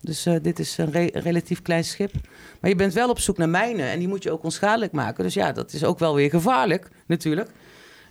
[0.00, 2.12] Dus uh, dit is een re relatief klein schip.
[2.60, 3.86] Maar je bent wel op zoek naar mijnen.
[3.86, 5.24] En die moet je ook onschadelijk maken.
[5.24, 7.50] Dus ja, dat is ook wel weer gevaarlijk natuurlijk.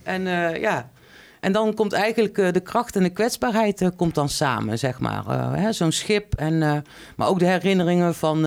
[0.04, 0.90] En uh, ja,
[1.46, 5.00] en dan komt eigenlijk uh, de kracht en de kwetsbaarheid uh, komt dan samen, zeg
[5.00, 5.24] maar.
[5.28, 6.84] Uh, Zo'n schip, en,
[7.16, 8.40] maar ook de herinneringen van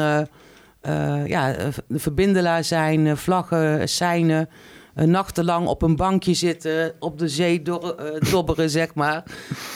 [1.27, 1.53] ja,
[1.87, 4.49] de verbindelaar zijn, vlaggen, seinen...
[4.95, 7.95] nachtenlang op een bankje zitten, op de zee do
[8.31, 9.23] dobberen, zeg maar.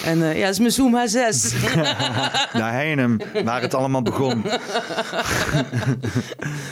[0.05, 1.55] En ja, dat is mijn Zoom H6.
[2.61, 4.45] Naar Heinem, waar het allemaal begon.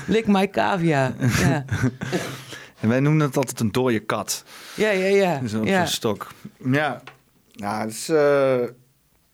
[0.07, 1.65] Lik my cavia, ja.
[2.81, 4.44] En wij noemen het altijd een dode kat.
[4.75, 5.39] Ja, ja, ja.
[5.39, 5.86] Dus een ja.
[5.86, 6.26] stok.
[6.65, 7.02] Ja,
[7.50, 8.18] ja dat is, uh,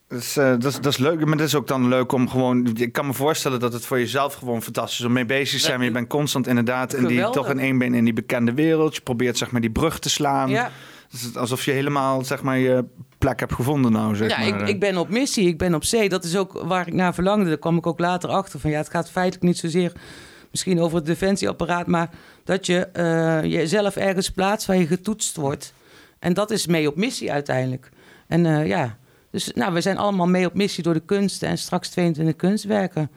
[0.09, 1.25] dat, is, uh, dat, is, dat is leuk.
[1.25, 2.77] Maar dat is ook dan leuk om gewoon...
[2.77, 5.65] Ik kan me voorstellen dat het voor jezelf gewoon fantastisch is om mee bezig te
[5.65, 5.77] zijn.
[5.77, 8.95] Maar je bent constant inderdaad in die, toch in één been in die bekende wereld.
[8.95, 10.49] Je probeert zeg maar die brug te slaan.
[10.49, 10.71] Ja.
[11.11, 12.85] Het alsof je helemaal zeg maar je
[13.19, 14.61] plek hebt gevonden nou, zeg ja, maar.
[14.61, 16.09] Ik, ik ben op missie, ik ben op zee.
[16.09, 17.49] Dat is ook waar ik naar verlangde.
[17.49, 18.71] Daar kwam ik ook later achter van...
[18.71, 19.93] ja, het gaat feitelijk niet zozeer
[20.51, 21.87] misschien over het defensieapparaat...
[21.87, 22.11] maar
[22.47, 25.73] dat je uh, jezelf ergens plaatst waar je getoetst wordt.
[26.19, 27.91] En dat is mee op missie uiteindelijk.
[28.27, 28.97] En uh, ja,
[29.31, 33.11] dus nou, we zijn allemaal mee op missie door de kunsten en straks 22 kunstwerken.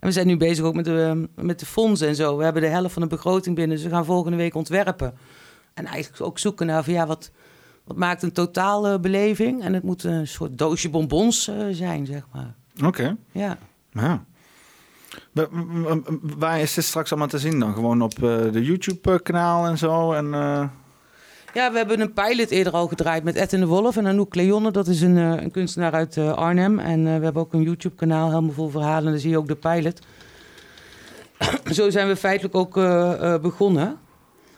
[0.00, 2.36] En we zijn nu bezig ook met de, met de fondsen en zo.
[2.36, 5.14] We hebben de helft van de begroting binnen, dus we gaan volgende week ontwerpen.
[5.74, 7.30] En eigenlijk ook zoeken naar van ja, wat,
[7.84, 9.62] wat maakt een totale beleving?
[9.62, 12.54] En het moet een soort doosje bonbons uh, zijn, zeg maar.
[12.84, 13.16] Oké.
[13.32, 13.58] Ja.
[13.92, 14.24] Ja.
[16.36, 17.74] Waar is dit straks allemaal te zien dan?
[17.74, 20.12] Gewoon op uh, de YouTube-kanaal en zo?
[20.12, 20.68] En, uh...
[21.54, 24.34] Ja, we hebben een pilot eerder al gedraaid met Ed en de Wolf en Anouk
[24.34, 24.70] Leonne.
[24.70, 26.78] Dat is een, uh, een kunstenaar uit Arnhem.
[26.78, 29.04] En we hebben ook een YouTube-kanaal, helemaal vol verhalen.
[29.04, 30.00] En daar zie je ook de pilot.
[31.76, 32.74] Zo zijn we feitelijk ook
[33.42, 33.98] begonnen.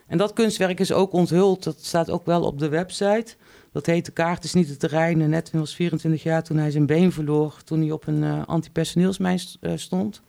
[0.07, 1.65] En dat kunstwerk is ook onthuld.
[1.65, 3.35] Dat staat ook wel op de website.
[3.73, 5.21] Dat heet De Kaart is niet het terrein.
[5.21, 7.55] En Edwin was 24 jaar toen hij zijn been verloor.
[7.65, 9.39] Toen hij op een antipersoneelsmijn
[9.75, 10.23] stond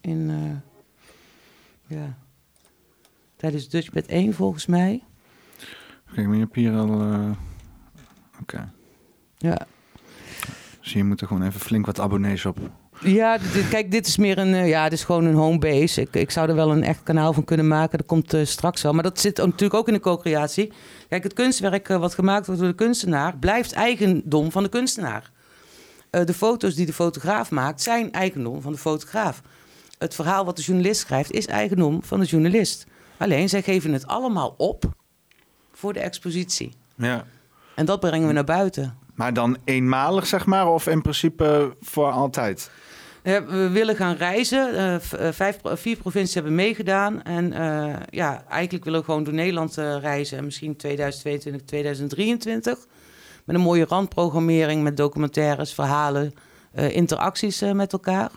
[0.00, 2.16] in, uh, ja,
[3.36, 5.02] tijdens Dutchbed 1 volgens mij.
[6.14, 7.30] Kijk, maar je hebt hier al, uh,
[8.40, 8.72] oké.
[9.36, 9.66] Ja.
[10.80, 12.58] Dus je moet er gewoon even flink wat abonnees op.
[13.00, 13.38] Ja,
[13.70, 16.00] kijk, dit is meer een, uh, ja, dit is gewoon een homebase.
[16.00, 17.98] Ik, ik zou er wel een echt kanaal van kunnen maken.
[17.98, 18.92] Dat komt straks wel.
[18.92, 20.72] Maar dat zit natuurlijk ook in de co-creatie.
[21.08, 25.30] Kijk, het kunstwerk wat gemaakt wordt door de kunstenaar blijft eigendom van de kunstenaar.
[26.10, 29.42] de foto's die de fotograaf maakt zijn eigendom van de fotograaf
[29.98, 32.86] het verhaal wat de journalist schrijft is eigendom van de journalist.
[33.16, 34.84] Alleen zij geven het allemaal op
[35.72, 36.72] voor de expositie.
[36.96, 37.24] Ja.
[37.74, 38.98] En dat brengen we naar buiten.
[39.14, 42.70] Maar dan eenmalig, zeg maar, of in principe voor altijd?
[43.22, 44.74] we willen gaan reizen.
[44.74, 47.22] Uh, vijf, vier provincies hebben meegedaan.
[47.22, 50.38] En uh, ja, eigenlijk willen we gewoon door Nederland reizen.
[50.38, 52.86] En misschien 2022, 2023.
[53.44, 56.32] Met een mooie randprogrammering met documentaires, verhalen,
[56.72, 58.30] interacties met elkaar.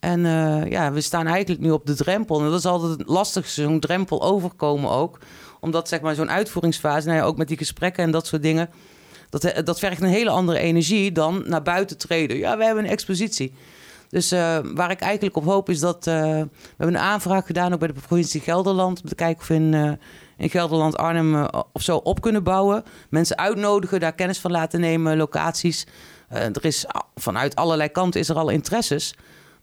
[0.00, 2.38] En uh, ja, we staan eigenlijk nu op de drempel.
[2.38, 5.18] En dat is altijd lastig, zo'n drempel overkomen ook.
[5.60, 8.70] Omdat zeg maar zo'n uitvoeringsfase, nou ja, ook met die gesprekken en dat soort dingen...
[9.30, 12.36] Dat, eh, dat vergt een hele andere energie dan naar buiten treden.
[12.36, 13.54] Ja, we hebben een expositie.
[14.08, 16.04] Dus uh, waar ik eigenlijk op hoop is dat...
[16.04, 19.02] We hebben een aanvraag gedaan ook bij de provincie Gelderland...
[19.02, 19.98] om te kijken of in,
[20.36, 22.84] in Gelderland, Arnhem of zo op kunnen bouwen.
[23.10, 25.86] Mensen uitnodigen, daar kennis van laten nemen, locaties.
[26.28, 29.14] er is vanuit allerlei kanten is er al interesses...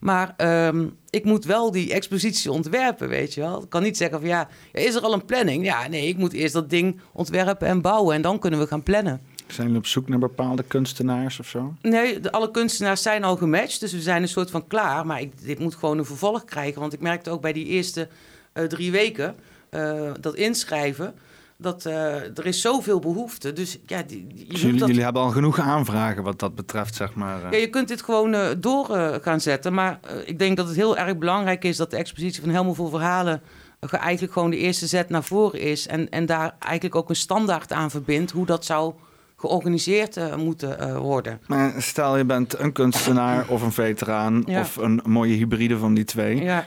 [0.04, 3.62] Maar ehm, ik moet wel die expositie ontwerpen, weet je wel.
[3.62, 5.64] Ik kan niet zeggen van ja, is er al een planning?
[5.64, 8.82] Ja, nee, ik moet eerst dat ding ontwerpen en bouwen en dan kunnen we gaan
[8.82, 9.20] plannen.
[9.46, 11.74] Zijn jullie op zoek naar bepaalde kunstenaars of zo?
[11.82, 15.06] Nee, de, alle kunstenaars zijn al gematcht, dus we zijn een soort van klaar.
[15.06, 18.08] Maar ik, dit moet gewoon een vervolg krijgen, want ik merkte ook bij die eerste
[18.54, 19.34] uh, drie weken
[19.70, 21.14] uh, dat inschrijven
[21.56, 23.52] dat uh, er is zoveel behoefte.
[23.52, 24.88] Dus ja, die, dus jullie, dat...
[24.88, 27.44] jullie, hebben al genoeg aanvragen wat dat betreft, zeg maar.
[27.44, 27.50] Uh...
[27.50, 28.86] Ja, je kunt dit gewoon uh, door
[29.22, 29.74] gaan zetten.
[29.74, 32.88] Maar ik denk dat het heel erg belangrijk is dat de expositie van helemaal vol
[32.88, 33.42] verhalen
[33.90, 35.86] eigenlijk gewoon de eerste zet naar voren is.
[35.86, 38.94] En, en daar eigenlijk ook een standaard aan verbindt hoe dat zou
[39.36, 41.40] georganiseerd moeten worden.
[41.46, 46.04] Maar stel je bent een kunstenaar of een veteraan of een mooie hybride van die
[46.04, 46.42] twee.
[46.42, 46.66] Ja.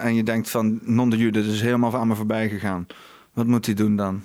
[0.00, 2.86] en je denkt van non de jude, is helemaal aan me voorbij gegaan.
[3.36, 4.22] Wat moet hij doen dan?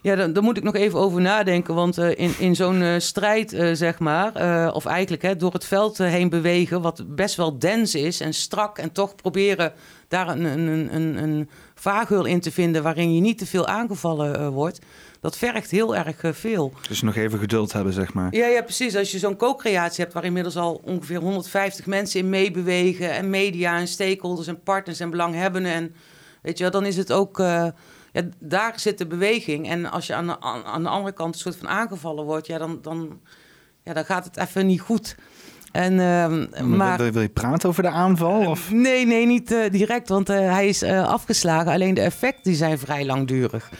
[0.00, 1.74] Ja, dan, dan, moet ik nog even over nadenken.
[1.74, 4.32] Want uh, in, in zo'n uh, strijd, uh, zeg maar,
[4.74, 8.78] of eigenlijk hè, door het veld heen bewegen, wat best wel dens is en strak,
[8.78, 9.72] en toch proberen
[10.08, 14.52] daar een, een, een, een vaargeul in te vinden waarin je niet te veel aangevallen
[14.52, 14.78] wordt.
[15.20, 16.72] Dat vergt heel erg veel.
[16.88, 18.34] Dus nog even geduld hebben, zeg maar.
[18.34, 18.96] Ja, ja precies.
[18.96, 23.78] Als je zo'n co-creatie hebt waar inmiddels al ongeveer 150 mensen in meebewegen, en media
[23.78, 25.94] en stakeholders en partners en belanghebbenden, en
[26.42, 27.42] weet je, dan is het ook
[28.12, 29.68] ja, daar zit de beweging.
[29.68, 32.58] En als je aan de, aan de andere kant een soort van aangevallen wordt, ja,
[32.58, 33.20] dan, dan,
[33.82, 35.16] ja, dan gaat het even niet goed.
[35.72, 38.46] En, uh, maar, wil, wil, je praten over de aanval?
[38.46, 38.70] Of?
[38.70, 41.72] Nee, nee, niet uh, direct, want uh, hij is afgeslagen.
[41.72, 43.70] Alleen de effecten die zijn vrij langdurig.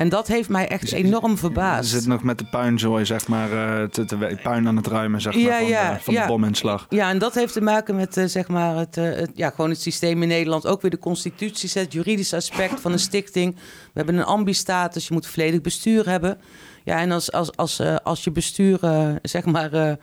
[0.00, 1.90] En dat heeft mij echt enorm verbaasd.
[1.90, 5.20] Je zit nog met de puinzooi, zeg maar, uh, te, te, puin aan het ruimen,
[5.20, 6.22] zeg maar, ja, van, ja, de, van ja.
[6.22, 6.86] de bominslag.
[6.88, 9.70] Ja, en dat heeft te maken met, uh, zeg maar, het, uh, het, ja, gewoon
[9.70, 10.66] het systeem in Nederland.
[10.66, 13.54] Ook weer de constitutie, het juridische aspect van een stichting.
[13.54, 13.60] We
[13.92, 16.38] hebben een ambistatus, je moet volledig bestuur hebben.
[16.84, 18.78] Ja, en als, als, als, als je bestuur,
[19.22, 19.98] zeg maar...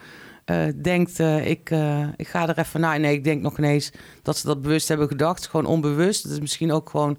[0.81, 1.69] denkt, ik,
[2.15, 2.99] ik ga er even naar.
[2.99, 5.47] Nee, ik denk nog ineens dat ze dat bewust hebben gedacht.
[5.47, 6.23] Gewoon onbewust.
[6.23, 7.17] Dat is misschien ook gewoon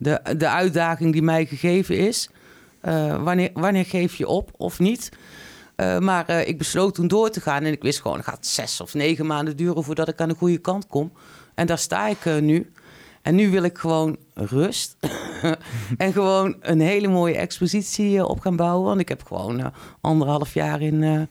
[0.00, 2.30] de, de uitdaging die mij gegeven is.
[2.84, 5.08] Uh, wanneer, wanneer geef je op of niet?
[5.76, 8.46] Uh, maar uh, ik besloot toen door te gaan en ik wist gewoon, het gaat
[8.46, 11.12] zes of negen maanden duren voordat ik aan de goede kant kom.
[11.54, 12.72] En daar sta ik nu.
[13.22, 14.96] En nu wil ik gewoon rust.
[15.96, 18.86] en gewoon een hele mooie expositie op gaan bouwen.
[18.86, 21.28] Want ik heb gewoon anderhalf jaar in,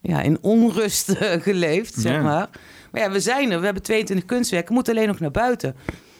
[0.00, 1.16] ja, in onrust
[1.48, 2.48] geleefd, zeg maar.
[2.90, 3.58] Maar ja, we zijn er.
[3.58, 4.68] We hebben 22 kunstwerken.
[4.68, 5.76] We moeten alleen nog naar buiten.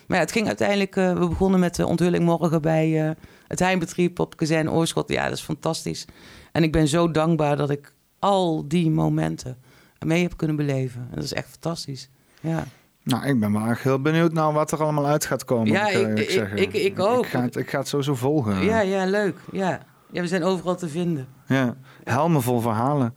[0.06, 0.96] Maar ja, het ging uiteindelijk...
[0.96, 3.10] Uh, we begonnen met de onthulling morgen bij uh,
[3.46, 5.08] het Heimbetrieb op Kazijn Oorschot.
[5.08, 6.04] Ja, dat is fantastisch.
[6.52, 9.58] En ik ben zo dankbaar dat ik al die momenten
[10.06, 11.00] mee heb kunnen beleven.
[11.00, 12.10] En dat is echt fantastisch.
[12.40, 12.64] Ja.
[13.04, 15.66] Nou, ik ben wel erg heel benieuwd naar wat er allemaal uit gaat komen.
[15.66, 17.24] Ja, ik, ik, ik, ik, ik ook.
[17.24, 18.64] Ik ga, het, ik ga het sowieso volgen.
[18.64, 19.36] Ja, ja, leuk.
[19.52, 19.80] Ja.
[20.10, 21.26] ja, we zijn overal te vinden.
[21.46, 23.14] Ja, helmen vol verhalen.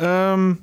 [0.00, 0.60] Um,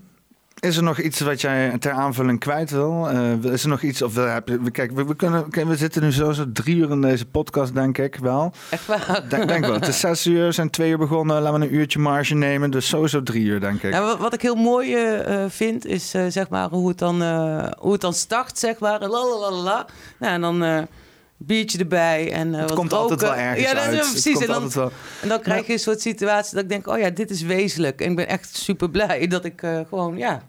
[0.60, 3.12] is er nog iets wat jij ter aanvulling kwijt wil?
[3.12, 4.02] Uh, is er nog iets?
[4.02, 7.74] Of je, kijk, we, we, kunnen, we zitten nu zo drie uur in deze podcast,
[7.74, 8.54] denk ik wel.
[8.70, 9.26] Echt waar?
[9.30, 9.74] Denk, denk wel.
[9.74, 11.42] Het is zes uur, zijn twee uur begonnen.
[11.42, 12.72] Laten we een uurtje marge nemen.
[12.72, 13.94] Dus sowieso drie uur, denk ik.
[13.94, 17.16] Ja, wat ik heel mooi uh, vind, is uh, zeg maar hoe het dan,
[17.80, 19.00] hoe het dan start, zeg maar.
[19.00, 19.86] Lalalala.
[20.20, 20.88] Nou, en dan
[21.42, 24.10] biertje erbij en uh, het komt altijd wel ergens ja, dat, uit.
[24.12, 24.40] Precies.
[24.40, 27.30] En dan, en dan krijg je een soort situatie dat ik denk, oh ja, dit
[27.30, 28.02] is wezenlijk.
[28.02, 30.44] En ik ben echt super blij dat ik uh, gewoon, ja,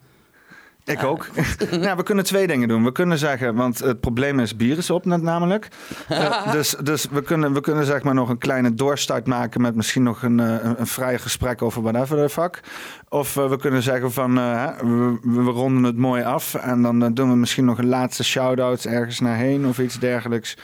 [0.84, 1.26] ik ook.
[1.70, 2.84] nou, we kunnen twee dingen doen.
[2.84, 5.68] We kunnen zeggen, want het probleem is bier is op net namelijk.
[6.10, 9.74] Uh, dus dus we, kunnen, we kunnen zeg maar nog een kleine doorstart maken met
[9.74, 12.60] misschien nog een, uh, een, vrij gesprek over whatever de vak.
[13.08, 17.30] Of uh, we kunnen zeggen van we, we, ronden het mooi af en dan doen
[17.30, 20.56] we misschien nog een laatste shout-out ergens naar heen of iets dergelijks.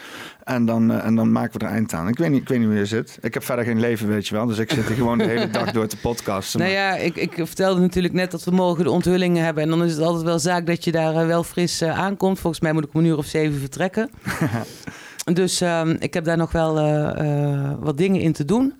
[0.46, 2.08] En dan, uh, en dan maken we er eind aan.
[2.08, 3.18] Ik weet, niet, ik weet niet hoe je zit.
[3.20, 4.46] Ik heb verder geen leven, weet je wel.
[4.46, 6.60] Dus ik zit hier gewoon de hele dag door te podcasten.
[6.60, 9.62] Nou ja, ik, ik vertelde natuurlijk net dat we morgen de onthullingen hebben.
[9.62, 12.38] En dan is het altijd wel zaak dat je daar uh, wel fris uh, aankomt.
[12.38, 14.10] Volgens mij moet ik om een uur of zeven vertrekken.
[15.40, 16.74] dus ehm, ik heb daar nog wel
[17.80, 18.74] wat dingen in te doen.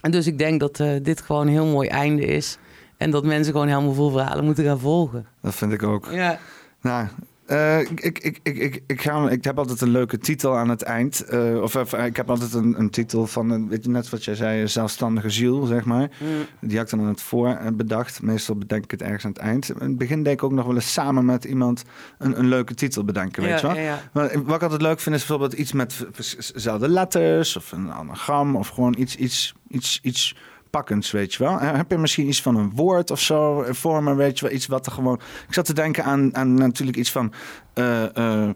[0.00, 2.58] En dus ik denk dat dit gewoon een heel mooi einde is.
[2.96, 5.26] En dat mensen gewoon helemaal vol verhalen moeten gaan volgen.
[5.40, 6.08] Dat vind ik ook.
[6.10, 6.38] Ja.
[6.80, 7.06] Nou,
[7.46, 10.82] uh, ik, ik, ik, ik, ik, ga, ik heb altijd een leuke titel aan het
[10.82, 11.24] eind.
[11.30, 14.34] Uh, of uh, ik heb altijd een, een titel van, weet je, net wat jij
[14.34, 16.10] zei, zelfstandige ziel, zeg maar.
[16.20, 16.28] Mm.
[16.60, 18.22] Die had ik dan aan het voor bedacht.
[18.22, 19.68] Meestal bedenk ik het ergens aan het eind.
[19.68, 21.82] In het begin denk ik ook nog wel eens samen met iemand
[22.18, 23.76] een, een leuke titel bedenken, weet je wel.
[23.76, 24.00] Ja, ja.
[24.12, 26.06] Maar wat ik altijd leuk vind is bijvoorbeeld iets met
[26.52, 30.36] dezelfde letters of een anagram of gewoon iets, iets, iets, iets
[30.74, 31.58] pakkends, weet je wel.
[31.60, 34.54] Heb je misschien iets van een woord of zo eh, voor me, weet je wel,
[34.54, 35.20] iets wat er gewoon...
[35.48, 37.32] Ik zat te denken aan, aan natuurlijk iets van...
[37.74, 38.48] Uh,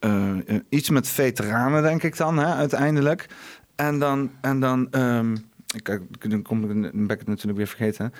[0.00, 0.30] uh,
[0.68, 3.26] iets met veteranen, denk ik dan, hè, uiteindelijk.
[3.74, 4.30] En dan...
[4.40, 5.36] En dan um,
[5.74, 8.12] ik, dan, kom, dan ben ik het natuurlijk weer vergeten.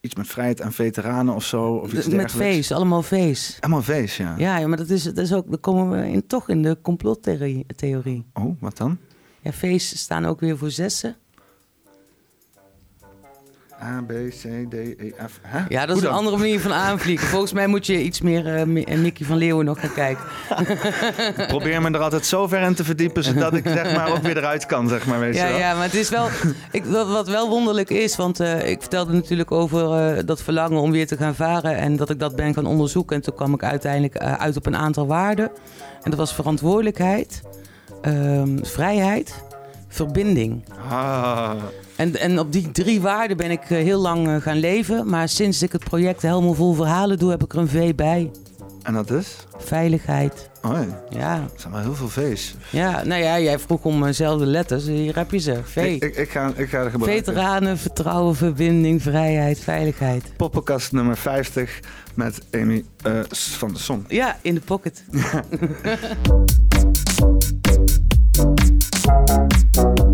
[0.00, 1.74] iets met vrijheid en veteranen of zo.
[1.74, 3.60] Of iets met feest, allemaal feest.
[3.60, 4.34] Allemaal feest, ja.
[4.38, 8.26] Ja, maar dat is, dat is ook, dan komen we in, toch in de complottheorie.
[8.32, 8.98] Oh, wat dan?
[9.46, 11.16] Ja, feest staan ook weer voor zessen.
[13.82, 15.40] A, B, C, D, E, F.
[15.68, 17.28] Ja, dat is een andere manier van aanvliegen.
[17.28, 20.24] Volgens mij moet je iets meer uh, Mickey van Leeuwen nog gaan kijken.
[21.42, 24.22] ik probeer me er altijd zo ver in te verdiepen, zodat ik zeg maar ook
[24.22, 25.18] weer eruit kan, zeg maar.
[25.18, 25.60] Weet ja, je wel.
[25.60, 26.28] ja, maar het is wel...
[26.70, 30.90] Ik, wat, wel wonderlijk is, want uh, ik vertelde natuurlijk over uh, dat verlangen om
[30.90, 31.76] weer te gaan varen...
[31.76, 33.16] en dat ik dat ben gaan onderzoeken.
[33.16, 35.50] En toen kwam ik uiteindelijk uit op een aantal waarden.
[36.02, 37.42] En dat was verantwoordelijkheid,
[38.02, 39.34] ehm, vrijheid,
[39.88, 40.64] verbinding.
[40.88, 41.54] Ah...
[41.96, 45.08] En, en op die drie waarden ben ik eh, heel lang eh, gaan leven.
[45.08, 48.30] Maar sinds ik het project Helemaal Vol Verhalen doe, heb ik er een V bij.
[48.82, 49.36] En dat is?
[49.58, 50.50] Veiligheid.
[50.62, 50.78] Oh
[51.10, 51.34] ja.
[51.34, 52.54] Er zijn wel heel veel V's.
[52.70, 54.86] Ja, nou ja, jij vroeg om dezelfde letters.
[54.86, 55.60] Hier heb je ze.
[55.64, 55.76] V.
[55.76, 57.24] Ik, ik, ik ga, ik ga er gebruiken.
[57.24, 60.32] Veteranen, vertrouwen, verbinding, vrijheid, veiligheid.
[60.36, 61.80] Poppenkast nummer 50
[62.14, 64.04] met Amy uh, van der Son.
[64.08, 65.04] Ja, in de pocket.
[67.16, 67.76] Thank
[69.06, 70.05] Thank you.